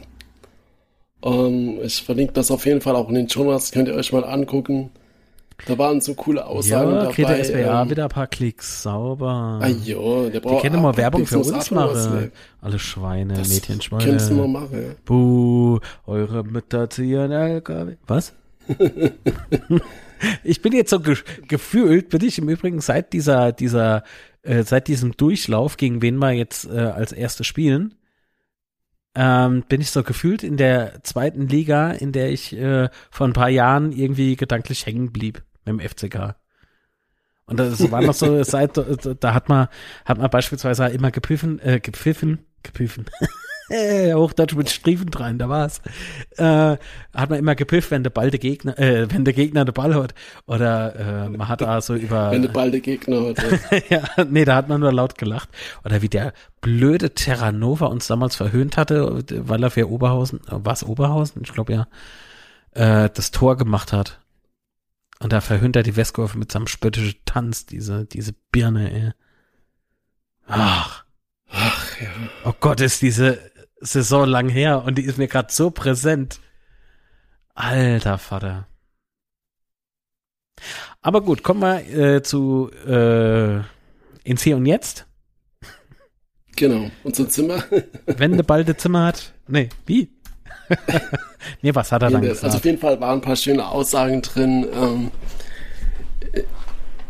Ähm, 1.24 1.80
ich 1.84 2.02
verlinke 2.02 2.34
das 2.34 2.52
auf 2.52 2.66
jeden 2.66 2.82
Fall 2.82 2.96
auch 2.96 3.10
in 3.10 3.16
den 3.16 3.28
Notes, 3.36 3.72
könnt 3.72 3.88
ihr 3.88 3.96
euch 3.96 4.12
mal 4.14 4.24
angucken. 4.24 4.92
Da 5.66 5.78
waren 5.78 6.02
so 6.02 6.14
coole 6.14 6.46
Aussagen 6.46 6.92
Ja, 6.92 7.06
kriegt 7.08 7.30
der 7.30 7.38
dabei. 7.38 7.44
SWA 7.44 7.82
ähm, 7.82 7.90
wieder 7.90 8.04
ein 8.04 8.10
paar 8.10 8.28
Klicks. 8.28 8.84
Sauber. 8.84 9.60
Ah, 9.62 9.68
jo, 9.68 10.30
der 10.30 10.32
Die 10.32 10.40
braucht 10.40 10.62
können 10.62 10.82
mal 10.82 10.96
Werbung 10.98 11.26
für 11.26 11.40
uns 11.40 11.72
machen. 11.72 12.32
Alle 12.62 12.80
Schweine, 12.80 13.34
Das 13.36 13.50
Mädchenschweine. 13.50 14.04
Könntest 14.04 14.32
du 14.32 14.36
mal 14.36 14.48
machen. 14.48 14.96
Buh, 15.06 15.80
eure 16.06 16.44
Mütter 16.44 16.90
ziehen 16.90 17.32
LKW. 17.32 17.96
Was? 18.08 18.34
ich 20.44 20.62
bin 20.62 20.74
jetzt 20.74 20.92
so 20.92 21.00
ge 21.00 21.18
gefühlt, 21.48 22.10
bin 22.10 22.24
ich 22.24 22.38
im 22.38 22.50
Übrigen 22.50 22.82
seit 22.82 23.14
dieser, 23.14 23.52
dieser, 23.52 24.04
äh, 24.44 24.64
seit 24.64 24.88
diesem 24.88 25.18
Durchlauf, 25.18 25.78
gegen 25.78 26.02
wen 26.02 26.18
wir 26.18 26.32
jetzt 26.32 26.70
äh, 26.70 26.78
als 26.78 27.12
erste 27.12 27.44
spielen, 27.44 27.96
ähm, 29.16 29.64
bin 29.68 29.82
ich 29.82 29.90
so 29.90 30.04
gefühlt 30.04 30.44
in 30.44 30.56
der 30.56 31.04
zweiten 31.04 31.48
Liga, 31.48 31.92
in 31.92 32.12
der 32.12 32.30
ich 32.30 32.56
äh, 32.56 32.90
vor 33.10 33.28
ein 33.28 33.34
paar 33.34 33.50
Jahren 33.50 33.92
irgendwie 33.92 34.36
gedanklich 34.36 34.86
hängen 34.86 35.12
blieb 35.12 35.44
mit 35.66 35.80
dem 35.80 35.80
FCK. 35.80 36.36
Und 37.46 37.60
das 37.60 37.92
war 37.92 38.02
noch 38.02 38.14
so, 38.14 38.44
seit, 38.44 38.80
da 39.20 39.34
hat 39.34 39.50
man, 39.50 39.68
hat 40.06 40.20
man 40.20 40.30
beispielsweise 40.30 40.86
immer 40.88 41.10
gepfiffen, 41.10 41.60
äh, 41.60 41.80
gepfiffen, 41.80 42.46
gepfiffen. 42.62 43.06
Hochdeutsch 43.72 44.56
mit 44.56 44.70
Striefen 44.70 45.14
rein, 45.14 45.38
da 45.38 45.48
war's. 45.48 45.82
Äh, 46.38 46.78
hat 47.14 47.30
man 47.30 47.38
immer 47.38 47.56
gepifft, 47.56 47.92
wenn 47.92 48.04
der 48.04 48.10
Ball 48.10 48.32
der 48.32 48.40
Gegner, 48.40 48.78
äh, 48.80 49.12
wenn 49.12 49.26
der 49.26 49.34
Gegner 49.34 49.66
den 49.66 49.74
Ball 49.74 49.94
hat. 49.94 50.16
Oder 50.48 50.96
äh, 51.26 51.30
man 51.30 51.48
hat 51.48 51.62
da 51.62 51.80
so 51.82 51.96
über. 51.96 52.32
Wenn 52.32 52.42
du 52.42 52.50
bald 52.50 52.74
der 52.74 52.82
Gegner 52.82 53.28
hat. 53.28 53.38
ja. 53.90 54.02
ja, 54.18 54.26
nee, 54.26 54.46
da 54.46 54.56
hat 54.56 54.70
man 54.70 54.82
nur 54.82 54.92
laut 54.92 55.18
gelacht. 55.18 55.50
Oder 55.86 56.02
wie 56.02 56.10
der 56.10 56.34
blöde 56.62 57.14
Terranova 57.14 57.88
uns 57.88 58.08
damals 58.08 58.36
verhöhnt 58.36 58.76
hatte, 58.78 59.24
weil 59.30 59.64
er 59.64 59.70
für 59.70 59.90
Oberhausen, 59.90 60.40
äh, 60.48 60.56
was 60.64 60.84
Oberhausen? 60.84 61.44
Ich 61.44 61.54
glaube 61.54 61.74
ja, 61.74 61.88
äh, 62.72 63.10
das 63.14 63.32
Tor 63.32 63.56
gemacht 63.56 63.94
hat. 63.94 64.19
Und 65.20 65.34
da 65.34 65.42
verhöhnt 65.42 65.76
er 65.76 65.84
die 65.84 65.96
Westkurve 65.96 66.38
mit 66.38 66.52
seinem 66.52 66.68
spöttischen 66.68 67.20
Tanz, 67.26 67.66
diese, 67.66 68.06
diese 68.06 68.34
Birne, 68.52 68.92
ey. 68.92 69.12
Ach, 70.48 71.06
Ach 71.50 72.00
ja. 72.00 72.10
oh 72.46 72.54
Gott, 72.60 72.80
ist 72.82 73.02
diese 73.02 73.40
Saison 73.82 74.28
lang 74.28 74.50
her 74.50 74.84
und 74.84 74.98
die 74.98 75.04
ist 75.04 75.18
mir 75.18 75.28
gerade 75.28 75.52
so 75.52 75.72
präsent. 75.72 76.40
Alter 77.54 78.18
Vater. 78.18 78.68
Aber 81.02 81.22
gut, 81.22 81.44
kommen 81.44 81.62
wir 81.62 82.16
äh, 82.16 82.24
zu 82.24 82.70
äh, 82.86 83.62
ins 84.24 84.44
Hier 84.44 84.58
und 84.58 84.66
Jetzt. 84.66 85.06
Genau. 86.56 86.92
Unser 87.04 87.30
Zimmer. 87.30 87.64
Wenn 88.06 88.36
der 88.36 88.44
Ball 88.44 88.66
das 88.66 88.78
Zimmer 88.78 89.06
hat. 89.06 89.34
Nee, 89.48 89.70
wie? 89.86 90.10
nee, 91.62 91.74
was 91.74 91.92
hat 91.92 92.04
er 92.04 92.10
dann 92.10 92.22
also 92.22 92.34
auf 92.34 92.42
gesagt? 92.42 92.66
jeden 92.66 92.78
Fall 92.78 93.00
waren 93.00 93.20
ein 93.20 93.22
paar 93.22 93.36
schöne 93.36 93.68
Aussagen 93.68 94.22
drin. 94.22 94.68
Ähm, 94.74 95.12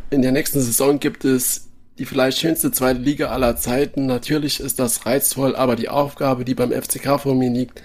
in 0.10 0.22
der 0.22 0.32
nächsten 0.32 0.60
Saison 0.60 1.00
gibt 1.00 1.26
es 1.26 1.70
die 1.98 2.06
vielleicht 2.06 2.40
schönste 2.40 2.72
zweite 2.72 3.00
Liga 3.00 3.28
aller 3.28 3.58
Zeiten. 3.58 4.06
Natürlich 4.06 4.60
ist 4.60 4.80
das 4.80 5.06
reizvoll, 5.06 5.56
aber 5.56 5.76
die 5.76 5.90
Aufgabe, 5.90 6.46
die 6.46 6.56
beim 6.56 6.72
FCK 6.72 7.20
vor 7.20 7.36
mir 7.36 7.50
liegt, 7.50 7.82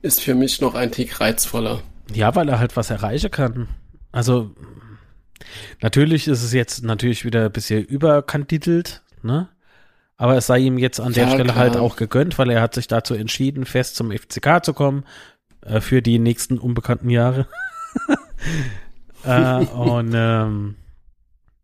ist 0.00 0.20
für 0.20 0.34
mich 0.34 0.60
noch 0.60 0.74
ein 0.74 0.92
Tick 0.92 1.20
reizvoller. 1.20 1.82
Ja, 2.14 2.34
weil 2.34 2.48
er 2.48 2.60
halt 2.60 2.76
was 2.76 2.90
erreichen 2.90 3.30
kann. 3.30 3.68
Also, 4.12 4.52
natürlich 5.82 6.28
ist 6.28 6.42
es 6.42 6.52
jetzt 6.52 6.84
natürlich 6.84 7.24
wieder 7.24 7.46
ein 7.46 7.52
bisschen 7.52 7.84
überkandidelt, 7.84 9.02
ne? 9.22 9.48
Aber 10.20 10.36
es 10.36 10.46
sei 10.48 10.58
ihm 10.58 10.78
jetzt 10.78 11.00
an 11.00 11.12
der 11.12 11.24
Ja, 11.24 11.30
Stelle 11.30 11.44
klar. 11.44 11.56
halt 11.56 11.76
auch 11.76 11.94
gegönnt, 11.96 12.38
weil 12.38 12.50
er 12.50 12.60
hat 12.60 12.74
sich 12.74 12.88
dazu 12.88 13.14
entschieden, 13.14 13.64
fest 13.64 13.94
zum 13.96 14.10
FCK 14.10 14.64
zu 14.64 14.74
kommen, 14.74 15.04
äh, 15.62 15.80
für 15.80 16.02
die 16.02 16.18
nächsten 16.18 16.58
unbekannten 16.58 17.08
Jahre. 17.08 17.46
äh, 19.24 19.64
und 19.66 20.12
ähm, 20.14 20.74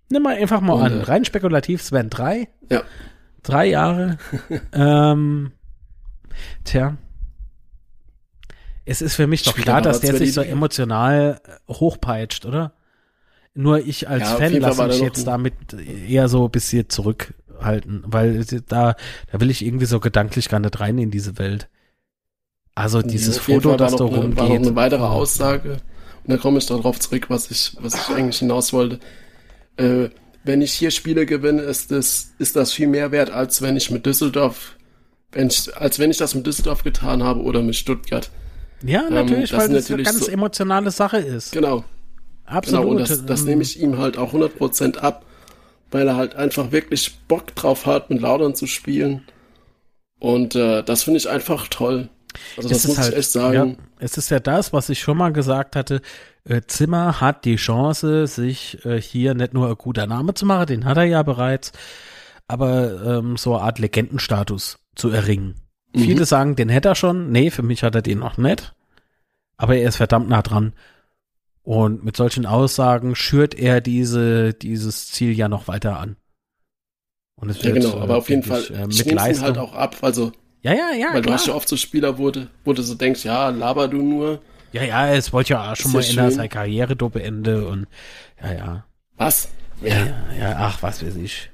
nimm 0.09 0.23
mal 0.23 0.37
einfach 0.37 0.61
mal 0.61 0.75
Und, 0.75 0.83
an, 0.83 1.01
äh, 1.01 1.03
rein 1.03 1.25
spekulativ, 1.25 1.83
Sven, 1.83 2.11
drei, 2.11 2.49
Ja. 2.71 2.83
drei 3.43 3.67
Jahre. 3.67 4.19
ähm, 4.73 5.51
tja, 6.63 6.97
Es 8.85 9.03
ist 9.03 9.17
für 9.17 9.27
mich 9.27 9.43
doch 9.43 9.57
klar, 9.57 9.83
dass 9.83 10.01
der 10.01 10.15
sich 10.17 10.33
so 10.33 10.43
emotional 10.43 11.41
äh, 11.45 11.73
hochpeitscht, 11.73 12.47
oder? 12.47 12.73
Nur 13.55 13.79
ich 13.79 14.09
als 14.09 14.23
ja, 14.31 14.37
Fan 14.37 14.53
lasse 14.61 14.87
mich 14.87 15.01
jetzt 15.01 15.27
damit 15.27 15.55
eher 15.75 16.29
so 16.29 16.45
ein 16.45 16.51
bisschen 16.51 16.89
zurückhalten, 17.55 18.03
weil 18.07 18.45
da, 18.45 18.97
da 19.31 19.41
will 19.41 19.51
ich 19.51 19.65
irgendwie 19.65 19.87
so 19.87 20.01
gedanklich 20.01 20.49
gar 20.49 20.61
nicht 20.61 20.79
rein 20.81 20.99
in 20.99 21.11
diese 21.11 21.39
Welt. 21.39 21.69
Also 22.75 23.03
dieses 23.03 23.39
Foto, 23.39 23.77
das 23.77 23.95
da 23.97 24.05
rumgeht. 24.05 24.37
War 24.37 24.49
noch 24.49 24.57
eine 24.57 24.77
weitere 24.77 25.05
Aussage, 25.05 25.79
und 26.25 26.33
da 26.33 26.37
komme 26.39 26.59
ich 26.59 26.67
darauf 26.67 26.99
zurück, 26.99 27.27
was 27.29 27.51
ich, 27.51 27.77
was 27.81 27.95
ich 27.95 28.15
eigentlich 28.15 28.39
hinaus 28.39 28.73
wollte. 28.73 28.99
Äh, 29.77 30.09
wenn 30.43 30.61
ich 30.61 30.73
hier 30.73 30.91
Spiele 30.91 31.25
gewinne, 31.25 31.63
ist 31.63 31.91
das, 31.91 32.33
ist 32.39 32.57
das 32.57 32.73
viel 32.73 32.89
mehr 32.89 33.13
wert, 33.13 33.31
als 33.31 33.63
wenn 33.63 33.77
ich 33.77 33.91
mit 33.91 34.07
Düsseldorf, 34.07 34.77
wenn 35.33 35.49
ich, 35.49 35.75
als 35.77 35.99
wenn 35.99 36.11
ich 36.11 36.19
das 36.19 36.35
mit 36.35 36.47
Düsseldorf 36.47 36.83
getan 36.83 37.23
habe 37.23 37.43
oder 37.43 37.63
mit 37.63 37.77
Stuttgart. 37.77 38.31
Ja, 38.83 39.09
natürlich, 39.09 39.53
ähm, 39.53 39.59
weil 39.59 39.69
das 39.69 39.89
natürlich 39.89 40.07
eine 40.07 40.17
ganz 40.17 40.27
so, 40.27 40.33
emotionale 40.33 40.91
Sache 40.91 41.19
ist. 41.19 41.53
Genau. 41.53 41.85
Absolut. 42.47 42.83
Genau, 42.83 42.93
und 42.93 43.01
das, 43.01 43.25
das 43.25 43.45
nehme 43.45 43.63
ich 43.63 43.81
ihm 43.81 43.97
halt 43.97 44.19
auch 44.19 44.35
100% 44.35 44.99
ab, 44.99 45.24
weil 45.95 46.09
er 46.09 46.17
halt 46.17 46.35
einfach 46.35 46.73
wirklich 46.73 47.17
Bock 47.29 47.55
drauf 47.55 47.87
hat, 47.87 48.11
mit 48.11 48.21
Laudern 48.21 48.57
zu 48.57 48.67
spielen. 48.67 49.23
Und 50.19 50.57
äh, 50.57 50.83
das 50.83 51.05
finde 51.05 51.19
ich 51.19 51.29
einfach 51.31 51.69
toll. 51.69 52.09
Also 52.57 52.69
das 52.69 52.89
muss 52.89 52.99
halt, 52.99 53.13
ich 53.13 53.19
echt 53.21 53.31
sagen. 53.31 53.77
Ja, 53.79 53.85
es 54.01 54.19
ist 54.19 54.29
ja 54.29 54.41
das, 54.41 54.73
was 54.73 54.89
ich 54.89 54.99
schon 54.99 55.17
mal 55.17 55.33
gesagt 55.33 55.77
hatte. 55.77 56.03
Äh, 56.45 56.63
Zimmer 56.67 57.21
hat 57.21 57.45
die 57.45 57.55
Chance, 57.55 58.27
sich 58.27 58.85
äh, 58.85 59.01
hier 59.01 59.35
nicht 59.35 59.55
nur 59.55 59.69
ein 59.69 59.77
guter 59.77 60.09
Name 60.09 60.35
zu 60.35 60.47
machen, 60.47 60.67
den 60.67 60.85
hat 60.85 60.97
er 60.97 61.05
ja 61.05 61.23
bereits, 61.23 61.71
aber 62.49 63.19
ähm, 63.19 63.37
so 63.37 63.55
eine 63.55 63.63
Art 63.63 63.79
Legendenstatus 63.79 64.81
zu 64.97 65.11
erringen. 65.11 65.61
Mhm. 65.95 66.01
Viele 66.01 66.25
sagen, 66.25 66.57
den 66.57 66.71
hätte 66.71 66.89
er 66.89 66.97
schon. 66.97 67.31
Nee, 67.31 67.53
für 67.53 67.63
mich 67.63 67.85
hat 67.85 67.95
er 67.95 68.03
den 68.03 68.19
noch 68.19 68.37
nicht. 68.37 68.75
Aber 69.57 69.77
er 69.77 69.91
ist 69.91 69.97
verdammt 69.97 70.29
nah 70.29 70.43
dran. 70.43 70.73
Und 71.65 72.05
mit 72.05 72.17
solchen 72.17 72.45
Aussagen 72.47 73.17
schürt 73.17 73.55
er 73.55 73.81
diese, 73.81 74.53
dieses 74.53 75.09
Ziel 75.09 75.33
ja 75.33 75.49
noch 75.49 75.67
weiter 75.67 75.99
an. 75.99 76.17
Und 77.37 77.49
es 77.49 77.65
wird, 77.65 77.77
ja, 77.77 77.83
genau, 77.83 78.01
aber 78.01 78.15
äh, 78.15 78.19
auf 78.19 78.29
jeden 78.29 78.43
Fall, 78.43 78.63
äh, 78.71 78.87
mit 78.87 79.11
Leistung 79.11 79.45
halt 79.45 79.59
auch 79.59 79.75
ab, 79.75 79.97
also 80.03 80.31
ja, 80.65 80.73
ja, 80.73 80.91
ja. 80.93 81.07
Weil 81.13 81.21
klar. 81.21 81.23
du 81.23 81.33
hast 81.33 81.47
ja 81.47 81.55
oft 81.55 81.69
so 81.69 81.77
Spieler, 81.77 82.17
wo 82.17 82.31
du, 82.31 82.49
wo 82.65 82.73
du 82.73 82.83
so 82.83 82.95
denkst, 82.95 83.25
ja, 83.25 83.51
laber 83.51 83.89
du 83.89 83.99
nur. 83.99 84.41
Ja, 84.73 84.83
ja, 84.83 85.09
es 85.13 85.33
wollte 85.33 85.55
ja 85.55 85.73
auch 85.73 85.77
schon 85.77 85.93
mal 85.93 86.03
in 86.03 86.31
seine 86.31 86.49
Karriere 86.49 86.97
do 86.97 87.09
beende 87.11 87.67
und 87.69 87.87
ja, 88.43 88.53
ja. 88.53 88.85
Was? 89.17 89.49
Ja, 89.83 89.95
ja, 89.95 90.15
ja 90.39 90.57
ach, 90.59 90.83
was 90.83 91.05
weiß 91.05 91.17
ich. 91.17 91.51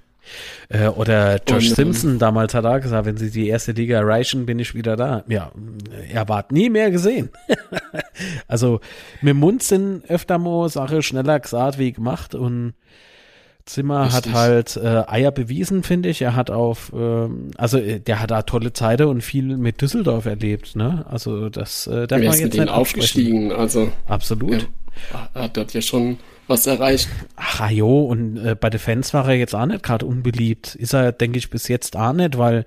Äh, 0.69 0.89
oder 0.89 1.41
Josh 1.49 1.71
und, 1.71 1.77
Simpson 1.77 2.19
damals 2.19 2.55
hat 2.55 2.65
er 2.65 2.81
gesagt, 2.81 3.07
wenn 3.07 3.17
sie 3.17 3.31
die 3.31 3.49
erste 3.49 3.73
Liga 3.73 3.99
erreichen, 3.99 4.47
bin 4.47 4.59
ich 4.59 4.75
wieder 4.75 4.97
da. 4.97 5.25
Ja, 5.29 5.53
er 6.13 6.29
ward 6.29 6.53
nie 6.53 6.71
mehr 6.71 6.91
gesehen. 6.91 7.31
also 8.49 8.81
mit 9.21 9.31
dem 9.31 9.39
Mund 9.39 9.63
sind 9.63 10.09
öfter 10.09 10.39
mal 10.39 10.69
Sache 10.69 11.03
schneller 11.03 11.41
gesagt 11.41 11.79
wie 11.79 11.93
gemacht 11.93 12.35
und 12.35 12.75
Zimmer 13.71 14.07
Richtig. 14.07 14.33
hat 14.33 14.33
halt 14.33 14.77
äh, 14.77 15.05
Eier 15.07 15.31
bewiesen, 15.31 15.83
finde 15.83 16.09
ich. 16.09 16.23
Er 16.23 16.35
hat 16.35 16.51
auf, 16.51 16.93
ähm, 16.95 17.53
also 17.57 17.79
äh, 17.79 18.01
der 18.01 18.21
hat 18.21 18.31
da 18.31 18.43
tolle 18.43 18.73
Zeiten 18.73 19.05
und 19.05 19.23
viel 19.23 19.57
mit 19.57 19.81
Düsseldorf 19.81 20.27
erlebt, 20.27 20.75
ne? 20.75 21.05
Also 21.09 21.49
das 21.51 21.87
äh, 21.87 22.07
darf 22.07 22.21
man 22.21 22.37
jetzt 22.37 22.57
nicht 22.57 22.69
aufgestiegen, 22.69 23.53
also 23.53 23.93
absolut. 24.09 24.69
Er 25.35 25.43
hat 25.43 25.57
dort 25.57 25.73
ja 25.73 25.81
schon 25.81 26.19
was 26.47 26.67
erreicht. 26.67 27.09
Ach 27.37 27.71
jo, 27.71 28.03
und 28.03 28.37
äh, 28.39 28.55
bei 28.55 28.71
den 28.71 28.81
Fans 28.81 29.15
war 29.15 29.29
er 29.29 29.37
jetzt 29.37 29.55
auch 29.55 29.67
nicht 29.67 29.83
gerade 29.83 30.07
unbeliebt. 30.07 30.75
Ist 30.75 30.93
er, 30.93 31.13
denke 31.13 31.39
ich, 31.39 31.51
bis 31.51 31.69
jetzt 31.69 31.97
auch 31.97 32.13
nicht, 32.13 32.39
weil 32.39 32.67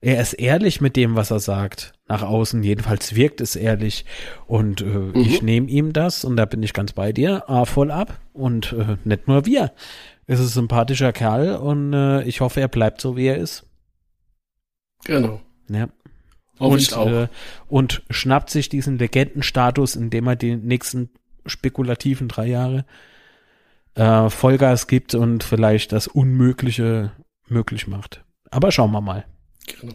er 0.00 0.20
ist 0.20 0.32
ehrlich 0.32 0.80
mit 0.80 0.96
dem, 0.96 1.14
was 1.14 1.30
er 1.30 1.40
sagt. 1.40 1.92
Nach 2.08 2.22
außen, 2.22 2.62
jedenfalls 2.62 3.14
wirkt 3.14 3.40
es 3.40 3.54
ehrlich. 3.54 4.04
Und 4.46 4.80
äh, 4.80 4.84
mhm. 4.84 5.12
ich 5.14 5.42
nehme 5.42 5.68
ihm 5.68 5.92
das, 5.92 6.24
und 6.24 6.36
da 6.36 6.44
bin 6.44 6.62
ich 6.62 6.72
ganz 6.72 6.92
bei 6.92 7.12
dir, 7.12 7.48
A, 7.48 7.66
voll 7.66 7.90
ab. 7.90 8.18
Und 8.32 8.72
äh, 8.72 8.96
nicht 9.04 9.28
nur 9.28 9.46
wir 9.46 9.72
ist 10.30 10.40
ein 10.40 10.46
sympathischer 10.46 11.12
Kerl 11.12 11.56
und 11.56 11.92
äh, 11.92 12.22
ich 12.22 12.40
hoffe, 12.40 12.60
er 12.60 12.68
bleibt 12.68 13.00
so, 13.00 13.16
wie 13.16 13.26
er 13.26 13.36
ist. 13.36 13.66
Genau. 15.04 15.40
Ja. 15.68 15.88
Und, 16.58 16.92
äh, 16.92 17.26
und 17.68 18.02
schnappt 18.10 18.50
sich 18.50 18.68
diesen 18.68 18.98
Legendenstatus, 18.98 19.96
indem 19.96 20.28
er 20.28 20.36
die 20.36 20.54
nächsten 20.54 21.10
spekulativen 21.46 22.28
drei 22.28 22.46
Jahre 22.46 22.84
äh, 23.94 24.30
Vollgas 24.30 24.86
gibt 24.86 25.14
und 25.14 25.42
vielleicht 25.42 25.92
das 25.92 26.06
Unmögliche 26.06 27.12
möglich 27.48 27.86
macht. 27.86 28.22
Aber 28.50 28.72
schauen 28.72 28.92
wir 28.92 29.00
mal. 29.00 29.24
Genau. 29.66 29.94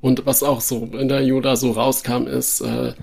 Und 0.00 0.26
was 0.26 0.42
auch 0.42 0.60
so 0.60 0.84
in 0.92 1.08
der 1.08 1.24
Juda 1.24 1.56
so 1.56 1.72
rauskam, 1.72 2.26
ist, 2.26 2.60
äh, 2.60 2.94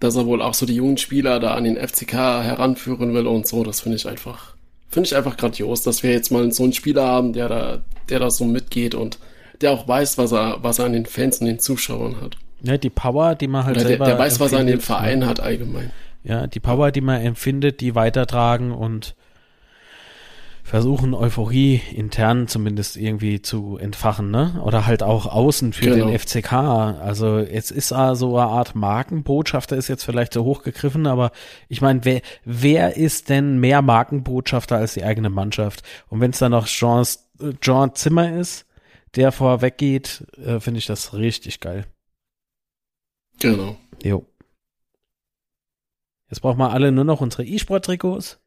dass 0.00 0.16
er 0.16 0.26
wohl 0.26 0.42
auch 0.42 0.54
so 0.54 0.66
die 0.66 0.74
jungen 0.74 0.96
Spieler 0.96 1.38
da 1.38 1.54
an 1.54 1.64
den 1.64 1.76
FCK 1.76 2.12
heranführen 2.12 3.14
will 3.14 3.26
und 3.26 3.46
so. 3.46 3.62
Das 3.62 3.80
finde 3.80 3.96
ich 3.96 4.08
einfach 4.08 4.56
finde 4.92 5.06
ich 5.06 5.16
einfach 5.16 5.36
grandios, 5.36 5.82
dass 5.82 6.02
wir 6.02 6.12
jetzt 6.12 6.30
mal 6.30 6.52
so 6.52 6.64
einen 6.64 6.72
Spieler 6.72 7.06
haben, 7.06 7.32
der 7.32 7.48
da, 7.48 7.78
der 8.10 8.18
da 8.18 8.30
so 8.30 8.44
mitgeht 8.44 8.94
und 8.94 9.18
der 9.60 9.72
auch 9.72 9.88
weiß, 9.88 10.18
was 10.18 10.32
er, 10.32 10.58
was 10.62 10.78
er 10.78 10.84
an 10.84 10.92
den 10.92 11.06
Fans 11.06 11.38
und 11.38 11.46
den 11.46 11.58
Zuschauern 11.58 12.20
hat. 12.20 12.36
Ja, 12.62 12.76
die 12.76 12.90
Power, 12.90 13.34
die 13.34 13.48
man 13.48 13.64
halt 13.64 13.76
Oder 13.76 13.86
selber 13.86 14.04
der, 14.04 14.14
der 14.14 14.22
weiß, 14.22 14.38
was 14.38 14.52
er 14.52 14.60
an 14.60 14.66
dem 14.66 14.80
Verein 14.80 15.26
hat 15.26 15.40
allgemein. 15.40 15.90
Ja, 16.24 16.46
die 16.46 16.60
Power, 16.60 16.92
die 16.92 17.00
man 17.00 17.20
empfindet, 17.20 17.80
die 17.80 17.94
weitertragen 17.94 18.72
und 18.72 19.14
versuchen, 20.62 21.12
Euphorie 21.12 21.82
intern 21.92 22.46
zumindest 22.46 22.96
irgendwie 22.96 23.42
zu 23.42 23.76
entfachen, 23.78 24.30
ne? 24.30 24.60
Oder 24.64 24.86
halt 24.86 25.02
auch 25.02 25.26
außen 25.26 25.72
für 25.72 25.86
genau. 25.86 26.06
den 26.06 26.18
FCK. 26.18 26.52
Also 26.52 27.38
es 27.38 27.70
ist 27.70 27.88
so 27.88 28.38
eine 28.38 28.48
Art 28.48 28.74
Markenbotschafter, 28.74 29.76
ist 29.76 29.88
jetzt 29.88 30.04
vielleicht 30.04 30.32
so 30.32 30.44
hochgegriffen, 30.44 31.06
aber 31.06 31.32
ich 31.68 31.80
meine, 31.80 32.04
wer, 32.04 32.22
wer 32.44 32.96
ist 32.96 33.28
denn 33.28 33.58
mehr 33.58 33.82
Markenbotschafter 33.82 34.76
als 34.76 34.94
die 34.94 35.04
eigene 35.04 35.30
Mannschaft? 35.30 35.82
Und 36.08 36.20
wenn 36.20 36.30
es 36.30 36.38
dann 36.38 36.52
noch 36.52 36.66
Jean, 36.66 37.04
Jean 37.60 37.94
Zimmer 37.94 38.32
ist, 38.32 38.66
der 39.16 39.32
vorweg 39.32 39.76
geht, 39.78 40.24
äh, 40.42 40.60
finde 40.60 40.78
ich 40.78 40.86
das 40.86 41.12
richtig 41.12 41.60
geil. 41.60 41.86
Genau. 43.40 43.76
Jo. 44.02 44.24
Jetzt 46.32 46.40
brauchen 46.40 46.60
wir 46.60 46.70
alle 46.70 46.92
nur 46.92 47.04
noch 47.04 47.20
unsere 47.20 47.44
E-Sport-Trikots. 47.44 48.40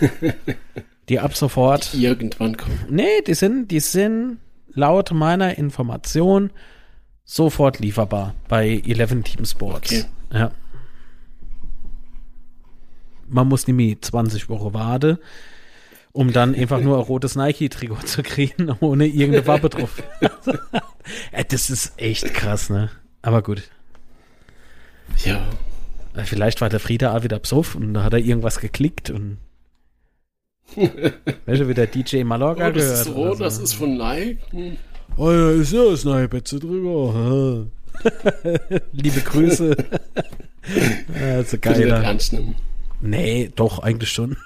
die 1.08 1.18
ab 1.18 1.36
sofort. 1.36 1.92
Die 1.92 2.04
irgendwann 2.04 2.56
kommen. 2.56 2.78
Nee, 2.88 3.22
die 3.26 3.34
sind, 3.34 3.72
die 3.72 3.80
sind 3.80 4.38
laut 4.68 5.10
meiner 5.10 5.58
Information 5.58 6.52
sofort 7.24 7.80
lieferbar 7.80 8.36
bei 8.46 8.80
11 8.86 9.24
Team 9.24 9.44
Sports. 9.44 9.90
Okay. 9.90 10.04
Ja. 10.32 10.52
Man 13.26 13.48
muss 13.48 13.66
nämlich 13.66 14.00
20 14.02 14.48
Wochen 14.48 14.72
warten, 14.74 15.18
um 16.12 16.32
dann 16.32 16.54
einfach 16.54 16.80
nur 16.80 16.98
ein 16.98 17.02
rotes 17.02 17.34
Nike-Trikot 17.34 18.06
zu 18.06 18.22
kriegen, 18.22 18.70
ohne 18.78 19.08
irgendeine 19.08 19.48
Wappe 19.48 19.70
drauf. 19.70 20.00
das 21.48 21.68
ist 21.68 21.94
echt 21.96 22.32
krass, 22.32 22.70
ne? 22.70 22.92
Aber 23.22 23.42
gut. 23.42 23.68
Ja. 25.24 25.44
Vielleicht 26.22 26.60
war 26.60 26.68
der 26.68 26.80
Frieda 26.80 27.16
auch 27.16 27.24
wieder 27.24 27.38
psoff 27.40 27.74
und 27.74 27.94
da 27.94 28.04
hat 28.04 28.12
er 28.12 28.20
irgendwas 28.20 28.60
geklickt 28.60 29.10
und 29.10 29.38
weißt 30.76 31.60
du, 31.60 31.68
wie 31.68 31.74
der 31.74 31.86
DJ 31.86 32.24
Mallorca 32.24 32.68
oh, 32.68 32.70
das 32.70 32.82
gehört? 32.82 33.06
Ist 33.06 33.14
rot, 33.14 33.38
so. 33.38 33.44
das 33.44 33.58
ist 33.58 33.74
von 33.74 33.96
Nike. 33.96 34.38
Hm. 34.50 34.76
Oh 35.16 35.30
ja, 35.30 35.50
ist 35.50 35.72
ja 35.72 35.84
das 35.90 36.04
neue 36.04 36.28
Betze 36.28 36.58
drüber. 36.58 37.66
Liebe 38.92 39.20
Grüße. 39.20 39.76
ja, 41.20 41.44
so 41.44 41.58
geil. 41.58 41.88
ernst 41.90 42.32
nehmen. 42.32 42.56
Nee, 43.00 43.50
doch, 43.54 43.80
eigentlich 43.80 44.10
schon. 44.10 44.36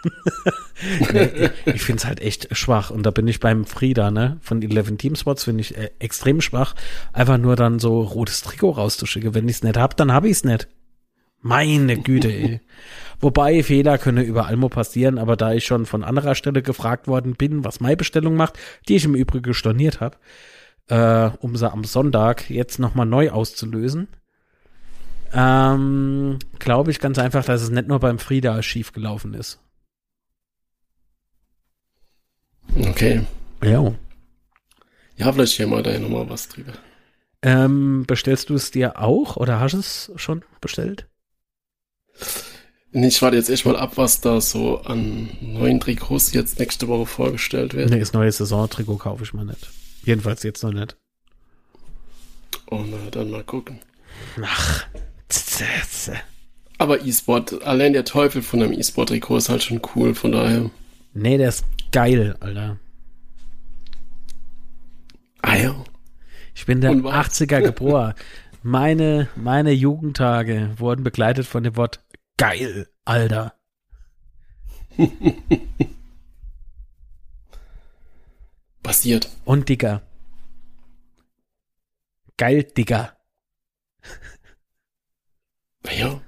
nee, 1.13 1.51
ich 1.67 1.83
finde 1.83 2.01
es 2.01 2.07
halt 2.07 2.21
echt 2.21 2.49
schwach. 2.57 2.91
Und 2.91 3.05
da 3.05 3.11
bin 3.13 3.29
ich 3.29 3.41
beim 3.41 3.65
Frieda, 3.65 4.11
ne? 4.11 4.39
Von 4.43 4.61
11 4.61 4.97
Team 4.99 5.15
Spots 5.15 5.45
finde 5.45 5.61
ich 5.61 5.77
äh, 5.77 5.91
extrem 6.01 6.41
schwach. 6.41 6.75
Einfach 7.13 7.39
nur 7.39 7.55
dann 7.55 7.79
so 7.79 8.03
rotes 8.03 8.43
Trikot 8.43 8.73
rauszuschicken. 8.73 9.35
Wenn 9.35 9.49
ich 9.49 9.57
es 9.57 9.63
nicht 9.63 9.77
hab, 9.77 9.97
dann 9.97 10.13
habe 10.13 10.27
ich 10.27 10.33
es 10.33 10.45
nicht. 10.45 10.67
Meine 11.41 11.99
Güte, 11.99 12.29
ey. 12.29 12.61
Wobei 13.21 13.63
Fehler 13.63 13.99
können 13.99 14.25
überall 14.25 14.57
mal 14.57 14.69
passieren, 14.69 15.19
aber 15.19 15.37
da 15.37 15.53
ich 15.53 15.67
schon 15.67 15.87
von 15.87 16.05
anderer 16.05 16.35
Stelle 16.35 16.63
gefragt 16.63 17.09
worden 17.09 17.35
bin, 17.35 17.65
was 17.65 17.81
meine 17.81 17.97
Bestellung 17.97 18.37
macht, 18.37 18.59
die 18.89 18.97
ich 18.97 19.05
im 19.05 19.17
Übrigen 19.17 19.55
storniert 19.55 20.01
habe, 20.01 20.17
äh, 20.89 21.31
um 21.41 21.57
sie 21.57 21.71
am 21.71 21.85
Sonntag 21.85 22.49
jetzt 22.49 22.79
nochmal 22.79 23.07
neu 23.07 23.31
auszulösen, 23.31 24.07
ähm, 25.33 26.39
glaube 26.59 26.91
ich 26.91 27.01
ganz 27.01 27.19
einfach, 27.19 27.45
dass 27.45 27.63
es 27.63 27.71
nicht 27.71 27.89
nur 27.89 27.99
beim 27.99 28.19
Frieda 28.19 28.63
schief 28.63 28.93
gelaufen 28.93 29.35
ist. 29.35 29.61
Okay. 32.77 33.23
Ja. 33.63 33.93
Ja, 35.17 35.33
vielleicht 35.33 35.55
hier 35.55 35.67
mal 35.67 35.83
da 35.83 35.99
nochmal 35.99 36.31
was 36.31 36.49
drüber. 36.49 36.73
Ähm, 37.43 38.05
bestellst 38.07 38.51
du 38.51 38.55
es 38.55 38.71
dir 38.71 39.01
auch 39.01 39.37
oder 39.37 39.61
hast 39.61 39.75
du 39.75 39.79
es 39.79 40.13
schon 40.17 40.45
bestellt? 40.61 41.09
Ich 42.93 43.21
warte 43.21 43.37
jetzt 43.37 43.51
echt 43.51 43.67
mal 43.67 43.77
ab, 43.77 43.93
was 43.97 44.21
da 44.21 44.41
so 44.41 44.81
an 44.81 45.29
neuen 45.41 45.79
Trikots 45.79 46.33
jetzt 46.33 46.59
nächste 46.59 46.89
Woche 46.89 47.07
vorgestellt 47.07 47.75
wird. 47.75 47.91
Nee, 47.91 48.01
das 48.01 48.15
neue 48.15 48.33
Saison-Trikot 48.33 48.97
kaufe 48.97 49.25
ich 49.25 49.35
mal 49.35 49.45
nicht. 49.45 49.69
Jedenfalls 50.05 50.43
jetzt 50.43 50.63
noch 50.63 50.73
nicht. 50.73 50.97
Oh, 52.71 52.83
na, 52.89 52.97
dann 53.11 53.31
mal 53.31 53.45
gucken. 53.45 53.81
Ach, 54.43 54.87
Aber 56.79 57.05
E-Sport, 57.05 57.63
allein 57.63 57.93
der 57.93 58.05
Teufel 58.05 58.41
von 58.43 58.63
einem 58.63 58.73
E-Sport-Trikot 58.73 59.37
ist 59.37 59.49
halt 59.51 59.63
schon 59.63 59.83
cool, 59.95 60.15
von 60.15 60.33
daher. 60.33 60.71
Nee, 61.13 61.37
der 61.37 61.51
ist 61.51 61.65
geil, 61.93 62.37
Alter. 62.41 62.79
Ah 65.43 65.57
ja. 65.57 65.85
Ich 66.55 66.67
bin 66.67 66.81
der 66.81 66.93
80er 66.93 67.61
geboren. 67.61 68.15
meine, 68.63 69.29
meine 69.37 69.73
Jugendtage 69.73 70.71
wurden 70.77 71.05
begleitet 71.05 71.47
von 71.47 71.63
dem 71.63 71.77
Wort 71.77 72.01
geil, 72.39 72.89
Alter. 73.05 73.53
Passiert. 78.83 79.29
Und 79.45 79.69
Digger. 79.69 80.01
Geil, 82.39 82.63
Digger. 82.63 83.19
Ja. 85.91 86.23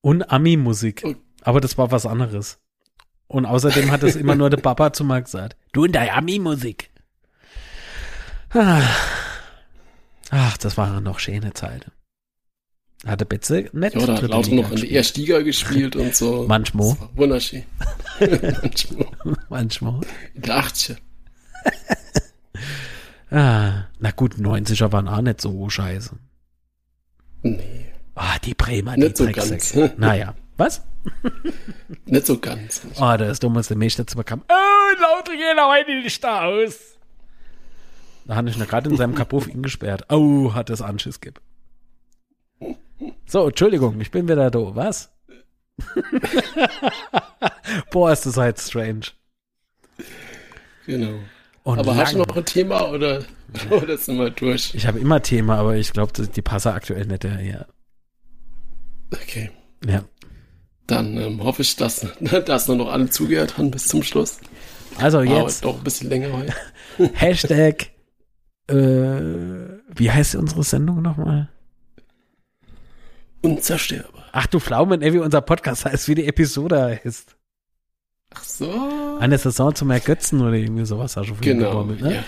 Und 0.00 0.30
Ami-Musik. 0.30 1.04
Aber 1.42 1.60
das 1.60 1.78
war 1.78 1.92
was 1.92 2.06
anderes. 2.06 2.58
Und 3.26 3.46
außerdem 3.46 3.90
hat 3.90 4.02
es 4.02 4.16
immer 4.16 4.34
nur 4.34 4.50
der 4.50 4.58
Papa 4.58 4.92
zu 4.92 5.04
mir 5.04 5.22
gesagt. 5.22 5.56
Du 5.72 5.84
und 5.84 5.92
deine 5.92 6.12
Ami-Musik. 6.14 6.90
Ah. 8.50 8.82
Ach, 10.30 10.56
das 10.58 10.76
waren 10.76 11.02
noch 11.02 11.18
schöne 11.18 11.52
Zeiten. 11.52 11.92
Hatte 13.06 13.26
Betze 13.26 13.68
nett. 13.72 13.94
Ja, 13.94 14.06
da 14.06 14.14
hat 14.14 14.22
Lauter 14.22 14.54
noch 14.54 14.70
in 14.70 14.76
der 14.76 14.90
Erstliga 14.90 15.40
gespielt 15.42 15.94
und 15.94 16.14
so. 16.14 16.44
Manchmal. 16.48 16.96
Wunderschön. 17.14 17.64
Manchmal. 18.20 19.06
Manchmal. 19.48 20.00
In 20.34 20.42
der 20.42 20.56
80 20.56 20.96
ah, 23.30 23.84
na 23.98 24.10
gut, 24.10 24.34
90er 24.34 24.92
waren 24.92 25.08
auch 25.08 25.20
nicht 25.20 25.40
so 25.40 25.68
scheiße. 25.68 26.16
Nee. 27.42 27.86
Ah, 28.14 28.38
die 28.44 28.54
Bremer, 28.54 28.96
nicht 28.96 29.18
die 29.18 29.24
so 29.24 29.32
ganz. 29.32 29.74
Naja, 29.96 30.34
was? 30.56 30.82
nicht 32.06 32.26
so 32.26 32.38
ganz. 32.38 32.82
Oh, 33.00 33.16
das 33.16 33.40
dummste 33.40 33.76
Mensch 33.76 33.96
dazu 33.96 34.16
bekam. 34.16 34.42
Oh, 34.48 35.00
lauter 35.00 35.32
gehen 35.32 35.58
heute 35.58 36.02
nicht 36.02 36.22
da 36.22 36.44
aus. 36.44 36.96
Da 38.26 38.36
hatte 38.36 38.48
ich 38.48 38.56
noch 38.56 38.68
gerade 38.68 38.88
in 38.90 38.96
seinem 38.96 39.14
Kapuff 39.14 39.48
ihn 39.48 39.62
gesperrt. 39.62 40.04
Oh, 40.10 40.54
hat 40.54 40.70
das 40.70 40.80
Anschiss 40.80 41.20
gibt. 41.20 41.40
So, 43.26 43.48
Entschuldigung, 43.48 44.00
ich 44.00 44.10
bin 44.10 44.28
wieder 44.28 44.50
da. 44.50 44.76
Was? 44.76 45.10
Boah, 47.90 48.12
ist 48.12 48.26
das 48.26 48.36
halt 48.36 48.58
strange. 48.58 49.06
Genau. 50.86 51.18
Und 51.62 51.78
aber 51.78 51.92
lang. 51.92 51.98
hast 51.98 52.14
du 52.14 52.18
noch 52.18 52.36
ein 52.36 52.44
Thema 52.44 52.90
oder, 52.90 53.24
oder 53.70 53.96
sind 53.96 54.18
wir 54.18 54.30
durch? 54.30 54.74
Ich 54.74 54.86
habe 54.86 54.98
immer 54.98 55.22
Thema, 55.22 55.56
aber 55.56 55.76
ich 55.76 55.92
glaube, 55.92 56.12
die 56.12 56.42
passen 56.42 56.72
aktuell 56.72 57.06
nicht 57.06 57.24
daher. 57.24 57.66
Okay. 59.12 59.50
Ja. 59.86 60.04
Dann 60.86 61.16
ähm, 61.16 61.42
hoffe 61.42 61.62
ich, 61.62 61.76
dass, 61.76 62.06
dass 62.46 62.68
noch 62.68 62.90
alle 62.90 63.08
zugehört 63.08 63.56
haben 63.56 63.70
bis 63.70 63.88
zum 63.88 64.02
Schluss. 64.02 64.38
Also 64.98 65.22
jetzt 65.22 65.64
doch 65.64 65.78
ein 65.78 65.84
bisschen 65.84 66.10
länger 66.10 66.32
heute. 66.32 66.54
Hashtag, 67.14 67.90
äh, 68.68 68.74
wie 68.76 70.10
heißt 70.10 70.36
unsere 70.36 70.62
Sendung 70.62 71.02
nochmal? 71.02 71.48
Unzerstörbar. 73.44 74.24
Ach 74.32 74.46
du 74.46 74.58
Pflaumen, 74.58 75.02
ey, 75.02 75.12
wie 75.12 75.18
unser 75.18 75.40
Podcast 75.42 75.84
heißt, 75.84 76.08
wie 76.08 76.14
die 76.14 76.26
Episode 76.26 76.82
heißt. 77.04 77.36
Ach 78.34 78.42
so. 78.42 79.16
Eine 79.20 79.38
Saison 79.38 79.74
zum 79.74 79.90
Ergötzen 79.90 80.40
oder 80.40 80.54
irgendwie 80.54 80.84
sowas 80.86 81.16
hast 81.16 81.28
du 81.28 81.34
vorhin 81.34 81.58
Genau. 81.58 81.70
gebaumelt, 81.70 82.00
ne? 82.00 82.14
Ja. 82.14 82.24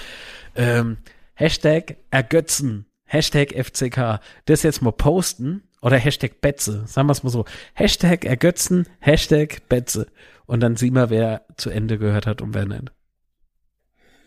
Ähm, 0.55 0.99
Hashtag 1.35 1.97
Ergötzen. 2.11 2.87
Hashtag 3.05 3.53
FCK. 3.55 4.21
Das 4.45 4.63
jetzt 4.63 4.83
mal 4.83 4.93
posten. 4.93 5.63
Oder 5.83 5.99
Hashtag 5.99 6.41
Betze. 6.41 6.85
Sagen 6.87 7.09
wir 7.09 7.13
es 7.13 7.23
mal 7.23 7.31
so. 7.31 7.45
Hashtag 7.75 8.25
Ergötzen, 8.25 8.87
Hashtag 8.99 9.69
Betze. 9.69 10.07
Und 10.47 10.61
dann 10.61 10.77
sehen 10.77 10.95
wir, 10.95 11.11
wer 11.11 11.45
zu 11.57 11.71
Ende 11.71 11.99
gehört 11.99 12.27
hat 12.27 12.41
und 12.43 12.55
wer 12.55 12.67
nicht. 12.67 12.93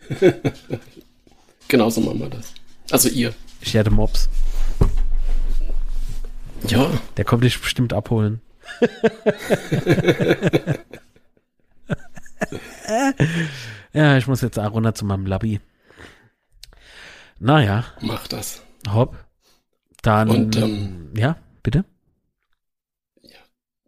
Genauso 1.68 2.00
machen 2.00 2.20
wir 2.20 2.28
das. 2.30 2.52
Also 2.90 3.08
ihr. 3.08 3.32
Ich 3.60 3.74
hätte 3.74 3.90
Mops. 3.90 4.28
Ja. 6.68 6.90
Der 7.16 7.24
kommt 7.24 7.44
dich 7.44 7.60
bestimmt 7.60 7.92
abholen. 7.92 8.40
ja, 13.92 14.16
ich 14.16 14.26
muss 14.26 14.40
jetzt 14.40 14.58
auch 14.58 14.72
runter 14.72 14.94
zu 14.94 15.04
meinem 15.04 15.26
Labby. 15.26 15.60
Naja, 17.38 17.84
Mach 18.00 18.26
das. 18.28 18.62
hopp. 18.92 19.16
Dann, 20.02 20.30
Und, 20.30 20.56
ähm, 20.56 21.12
ja, 21.16 21.36
bitte? 21.62 21.84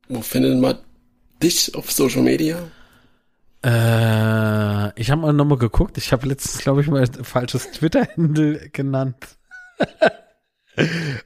Wo 0.09 0.21
findet 0.21 0.59
man 0.59 0.79
dich 1.43 1.75
auf 1.75 1.91
Social 1.91 2.23
Media? 2.23 2.59
Äh, 3.65 5.01
ich 5.01 5.11
habe 5.11 5.23
mal 5.23 5.33
nochmal 5.33 5.59
geguckt. 5.59 5.97
Ich 5.97 6.13
habe 6.13 6.27
letztens, 6.27 6.59
glaube 6.59 6.81
ich, 6.83 6.89
mal 6.89 7.03
ein 7.03 7.25
falsches 7.25 7.71
Twitter-Handle 7.71 8.71
genannt. 8.71 9.39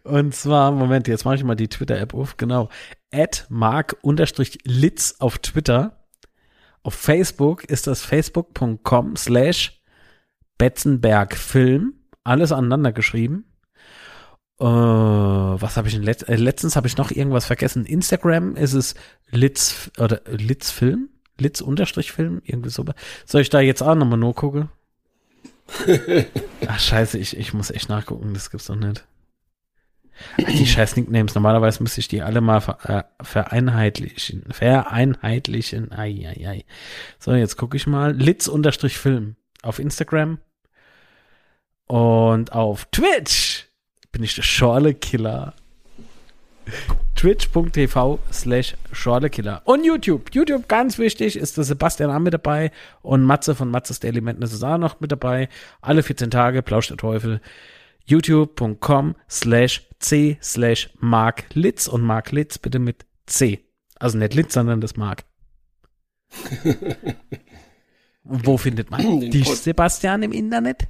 Und 0.02 0.35
zwar, 0.35 0.73
Moment, 0.73 1.09
jetzt 1.09 1.24
mache 1.24 1.36
ich 1.36 1.44
mal 1.44 1.55
die 1.55 1.68
Twitter-App 1.68 2.14
auf. 2.14 2.36
Genau. 2.36 2.68
At 3.12 3.47
mark-litz 3.48 5.16
auf 5.18 5.39
Twitter. 5.39 6.06
Auf 6.82 6.94
Facebook 6.94 7.64
ist 7.64 7.86
das 7.86 8.02
facebook.com 8.02 9.16
slash 9.16 9.81
Betzenbergfilm. 10.59 11.94
Alles 12.24 12.52
aneinander 12.52 12.93
geschrieben. 12.93 13.44
Äh, 14.59 14.64
was 14.64 15.77
habe 15.77 15.89
ich 15.89 15.94
denn 15.94 16.02
letzt, 16.02 16.28
äh, 16.28 16.36
letztens 16.36 16.77
habe 16.77 16.86
ich 16.86 16.97
noch 16.97 17.10
irgendwas 17.10 17.44
vergessen. 17.44 17.85
Instagram 17.85 18.56
ist 18.56 18.73
es 18.73 18.94
Litz 19.31 19.90
oder 19.98 20.23
Litzfilm, 20.27 21.10
Litz 21.39 21.60
unterstrich 21.60 22.12
Film, 22.12 22.40
irgendwie 22.43 22.70
so. 22.70 22.85
Soll 23.27 23.43
ich 23.43 23.51
da 23.51 23.60
jetzt 23.60 23.82
auch 23.82 23.94
nochmal 23.94 24.18
nur 24.18 24.35
gucken? 24.35 24.70
Ach 26.66 26.81
scheiße, 26.81 27.18
ich, 27.18 27.36
ich 27.36 27.52
muss 27.52 27.70
echt 27.70 27.89
nachgucken, 27.90 28.32
das 28.32 28.51
gibt's 28.51 28.66
doch 28.66 28.77
nicht. 28.77 29.05
Die 30.38 30.66
scheiß 30.66 30.97
Nicknames, 30.97 31.34
normalerweise 31.34 31.82
müsste 31.82 32.01
ich 32.01 32.09
die 32.09 32.22
alle 32.22 32.40
mal 32.40 32.60
ver, 32.60 32.78
äh, 32.84 33.24
vereinheitlichen. 33.24 34.44
Vereinheitlichen. 34.51 35.93
Ai, 35.93 36.26
ai, 36.26 36.48
ai. 36.48 36.64
So, 37.18 37.34
jetzt 37.34 37.56
gucke 37.56 37.76
ich 37.76 37.86
mal. 37.86 38.14
Litz 38.14 38.48
unterstrich 38.48 38.98
Film 38.98 39.36
auf 39.62 39.78
Instagram. 39.78 40.38
Und 41.86 42.52
auf 42.52 42.86
Twitch 42.86 43.66
bin 44.12 44.22
ich 44.22 44.34
der 44.34 44.43
Schorle-Killer. 44.43 45.55
Twitch.tv 47.14 48.18
slash 48.32 48.76
Schorle-Killer. 48.93 49.62
Und 49.64 49.84
YouTube. 49.84 50.34
YouTube, 50.34 50.68
ganz 50.68 50.98
wichtig, 50.98 51.36
ist 51.36 51.56
der 51.56 51.64
Sebastian 51.64 52.10
auch 52.10 52.18
mit 52.18 52.34
dabei. 52.34 52.72
Und 53.02 53.24
Matze 53.24 53.55
von 53.55 53.70
Matzes 53.70 54.01
Daily 54.01 54.20
Madness 54.20 54.52
ist 54.52 54.64
auch 54.64 54.78
noch 54.78 55.01
mit 55.01 55.12
dabei. 55.12 55.48
Alle 55.80 56.02
14 56.02 56.30
Tage, 56.30 56.62
Plausch 56.62 56.88
der 56.88 56.97
Teufel. 56.97 57.40
youtube.com 58.07 59.15
slash 59.28 59.87
c 60.01 60.39
slash 60.43 60.91
Mark 60.99 61.47
Litz. 61.55 61.87
Und 61.89 62.03
Mark 62.03 62.33
Litz 62.33 62.59
bitte 62.59 62.78
mit 62.78 63.07
C. 63.27 63.65
Also 63.99 64.19
nicht 64.19 64.35
Litz, 64.35 64.55
sondern 64.55 64.81
das 64.81 64.97
Mark. 64.97 65.24
Wo 68.24 68.57
findet 68.59 68.91
man 68.91 69.20
Den 69.20 69.31
dich, 69.31 69.45
Pod- 69.45 69.57
Sebastian, 69.57 70.23
im 70.23 70.33
Internet? 70.33 70.89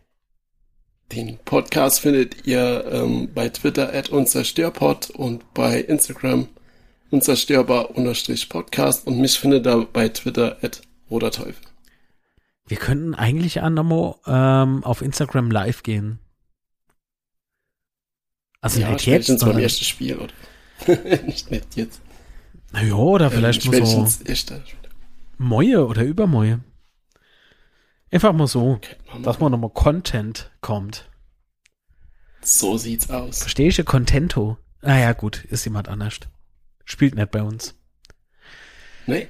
Den 1.12 1.38
Podcast 1.44 2.00
findet 2.00 2.46
ihr 2.46 2.84
ähm, 2.90 3.28
bei 3.32 3.48
Twitter 3.50 3.92
at 3.94 4.08
unzerstörpod 4.08 5.10
und 5.10 5.52
bei 5.54 5.80
Instagram 5.80 6.48
unzerstörbar-podcast 7.10 9.06
und 9.06 9.20
mich 9.20 9.38
findet 9.38 9.66
ihr 9.66 9.86
bei 9.92 10.08
Twitter 10.08 10.56
at 10.62 10.80
roter 11.10 11.30
Teufel. 11.30 11.62
Wir 12.66 12.78
könnten 12.78 13.14
eigentlich 13.14 13.62
an 13.62 13.74
Nomo 13.74 14.18
ähm, 14.26 14.82
auf 14.82 15.00
Instagram 15.02 15.50
live 15.52 15.84
gehen. 15.84 16.18
Also 18.74 18.80
ja, 18.80 18.90
nicht 18.92 19.06
jetzt, 19.06 19.28
beim 19.28 19.38
sondern, 19.38 19.58
ersten 19.60 19.84
Spiel, 19.84 20.16
oder? 20.16 20.32
nicht, 21.24 21.50
nicht 21.50 21.76
jetzt. 21.76 22.00
na 22.72 22.82
ja, 22.82 22.94
oder 22.94 23.30
vielleicht 23.30 23.64
ähm, 23.66 23.70
mal 23.72 23.86
so 23.86 24.06
Spiel. 24.34 24.60
Moje 25.38 25.86
oder 25.86 26.02
Übermoje. 26.02 26.60
Einfach 28.10 28.32
mal 28.32 28.46
so, 28.46 28.72
Okay, 28.72 28.96
dass 29.22 29.40
man 29.40 29.52
nochmal 29.52 29.70
Content 29.70 30.50
kommt. 30.60 31.08
So 32.40 32.78
sieht's 32.78 33.10
aus. 33.10 33.40
Verstehe 33.40 33.68
ich 33.68 33.84
Contento? 33.84 34.56
Naja, 34.82 35.12
gut, 35.12 35.44
ist 35.44 35.64
jemand 35.64 35.88
anders. 35.88 36.20
Spielt 36.84 37.16
nicht 37.16 37.30
bei 37.32 37.42
uns. 37.42 37.74
Nee? 39.06 39.28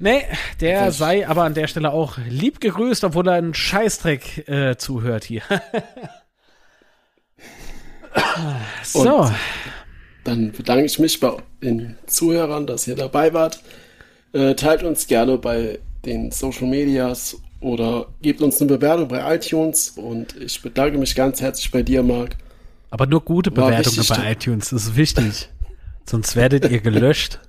Nee, 0.00 0.22
der 0.60 0.86
Das- 0.86 0.98
sei 0.98 1.26
aber 1.28 1.44
an 1.44 1.54
der 1.54 1.66
Stelle 1.68 1.92
auch 1.92 2.18
lieb 2.28 2.60
gegrüßt, 2.60 3.04
obwohl 3.04 3.28
er 3.28 3.34
einen 3.34 3.54
Scheißdreck 3.54 4.48
äh, 4.48 4.76
zuhört 4.76 5.24
hier. 5.24 5.42
so, 8.82 9.00
Und- 9.18 9.32
Dann 10.24 10.52
bedanke 10.52 10.84
ich 10.84 10.98
mich 10.98 11.18
bei 11.20 11.36
den 11.62 11.96
Zuhörern, 12.06 12.66
dass 12.66 12.86
ihr 12.86 12.96
dabei 12.96 13.32
wart. 13.32 13.62
Äh, 14.32 14.54
teilt 14.54 14.82
uns 14.82 15.06
gerne 15.06 15.38
bei 15.38 15.78
den 16.04 16.30
Social 16.30 16.66
Medias 16.68 17.36
oder 17.60 18.06
gebt 18.20 18.42
uns 18.42 18.60
eine 18.60 18.68
Bewertung 18.68 19.08
bei 19.08 19.34
iTunes. 19.36 19.90
Und 19.90 20.36
ich 20.36 20.60
bedanke 20.60 20.98
mich 20.98 21.14
ganz 21.14 21.40
herzlich 21.40 21.70
bei 21.70 21.82
dir, 21.82 22.02
Marc. 22.02 22.36
Aber 22.90 23.06
nur 23.06 23.22
gute 23.24 23.50
Bewertungen 23.50 24.06
bei 24.08 24.32
iTunes, 24.32 24.70
das 24.70 24.84
ist 24.84 24.96
wichtig. 24.96 25.48
Sonst 26.06 26.36
werdet 26.36 26.70
ihr 26.70 26.80
gelöscht. 26.80 27.40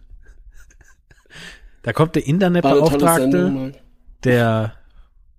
Da 1.84 1.94
kommt 1.94 2.16
der 2.16 2.26
Internetbeauftragte 2.28 3.74
der 4.24 4.74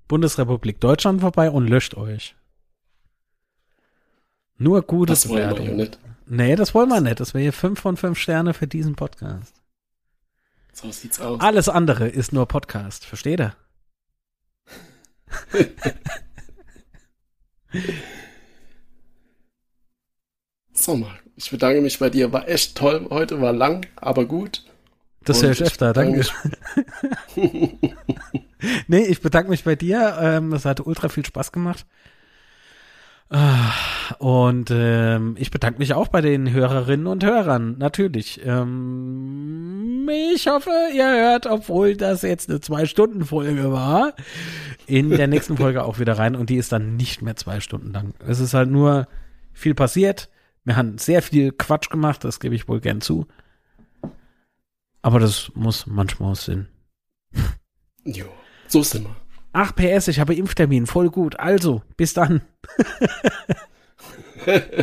Bundesrepublik 0.09 0.80
Deutschland 0.80 1.20
vorbei 1.20 1.51
und 1.51 1.66
löscht 1.68 1.94
euch. 1.97 2.34
Nur 4.61 4.82
gute 4.82 5.12
das 5.12 5.27
Bewertungen. 5.27 5.69
Wollen 5.69 5.78
wir 5.78 5.85
nicht. 5.85 5.99
Nee, 6.27 6.55
das 6.55 6.74
wollen 6.74 6.91
wir 6.91 7.01
nicht. 7.01 7.19
Das 7.19 7.32
wäre 7.32 7.41
hier 7.41 7.55
5 7.55 7.81
von 7.81 7.97
5 7.97 8.19
Sterne 8.19 8.53
für 8.53 8.66
diesen 8.66 8.95
Podcast. 8.95 9.55
So 10.74 10.93
sieht's 10.93 11.19
aus. 11.19 11.41
Alles 11.41 11.70
andere 11.70 12.07
ist 12.09 12.35
nur 12.35 12.47
Podcast. 12.47 13.07
Versteht 13.07 13.41
ihr? 13.41 13.57
so, 20.74 20.95
Marc, 20.95 21.23
ich 21.37 21.51
bedanke 21.51 21.81
mich 21.81 21.99
bei 21.99 22.11
dir. 22.11 22.31
War 22.31 22.47
echt 22.47 22.77
toll 22.77 23.07
heute, 23.09 23.41
war 23.41 23.55
lang, 23.55 23.87
aber 23.97 24.27
gut. 24.27 24.66
Das 25.24 25.43
höre 25.43 25.53
ich 25.53 25.62
öfter, 25.62 25.95
danke. 25.95 26.27
nee, 28.89 29.05
ich 29.05 29.23
bedanke 29.23 29.49
mich 29.49 29.65
bei 29.65 29.74
dir. 29.74 30.19
Ähm, 30.20 30.53
es 30.53 30.66
hat 30.66 30.81
ultra 30.81 31.09
viel 31.09 31.24
Spaß 31.24 31.51
gemacht. 31.51 31.87
Ah, 33.32 33.73
und 34.19 34.73
ähm, 34.73 35.36
ich 35.39 35.52
bedanke 35.52 35.78
mich 35.78 35.94
auch 35.94 36.09
bei 36.09 36.20
den 36.20 36.51
Hörerinnen 36.51 37.07
und 37.07 37.24
Hörern, 37.24 37.78
natürlich. 37.78 38.40
Ähm, 38.44 40.11
ich 40.35 40.48
hoffe, 40.48 40.73
ihr 40.93 41.09
hört, 41.09 41.47
obwohl 41.47 41.97
das 41.97 42.23
jetzt 42.23 42.51
eine 42.51 42.61
Zwei-Stunden-Folge 42.61 43.70
war, 43.70 44.15
in 44.89 45.11
der 45.11 45.28
nächsten 45.28 45.57
Folge 45.59 45.85
auch 45.85 46.01
wieder 46.01 46.19
rein 46.19 46.35
und 46.35 46.51
die 46.51 46.57
ist 46.57 46.73
dann 46.73 46.97
nicht 46.97 47.23
mehr 47.23 47.36
zwei 47.36 47.61
Stunden 47.61 47.93
lang. 47.93 48.15
Es 48.27 48.40
ist 48.40 48.52
halt 48.52 48.69
nur 48.69 49.07
viel 49.52 49.77
passiert. 49.77 50.28
Wir 50.65 50.74
haben 50.74 50.98
sehr 50.98 51.23
viel 51.23 51.52
Quatsch 51.52 51.89
gemacht, 51.89 52.24
das 52.24 52.40
gebe 52.40 52.57
ich 52.57 52.66
wohl 52.66 52.81
gern 52.81 53.01
zu. 53.01 53.28
Aber 55.02 55.20
das 55.20 55.52
muss 55.55 55.86
manchmal 55.86 56.35
Sinn. 56.35 56.66
Jo, 58.05 58.27
so 58.66 58.82
sind 58.82 59.05
wir. 59.05 59.16
Ach, 59.52 59.74
PS, 59.74 60.09
ich 60.09 60.20
habe 60.20 60.35
Impftermin, 60.35 60.86
voll 60.86 61.10
gut. 61.10 61.39
Also, 61.39 61.82
bis 61.97 62.14
dann. 62.14 62.43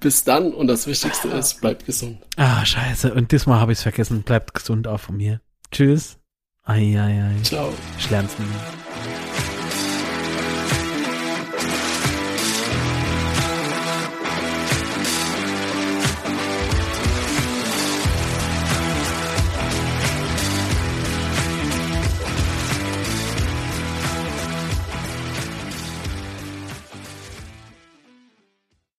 bis 0.00 0.24
dann 0.24 0.52
und 0.52 0.68
das 0.68 0.86
Wichtigste 0.86 1.28
ist, 1.28 1.60
bleibt 1.60 1.86
gesund. 1.86 2.18
Ah, 2.36 2.64
scheiße. 2.64 3.12
Und 3.12 3.32
diesmal 3.32 3.60
habe 3.60 3.72
ich 3.72 3.78
es 3.78 3.82
vergessen. 3.82 4.22
Bleibt 4.22 4.54
gesund 4.54 4.86
auch 4.86 5.00
von 5.00 5.16
mir. 5.16 5.40
Tschüss. 5.72 6.18
Ei, 6.64 6.96
ei, 6.98 7.24
ei. 7.24 7.42
Ciao. 7.42 7.72
Ich 7.98 8.08
lern's 8.10 8.38
mehr. 8.38 9.27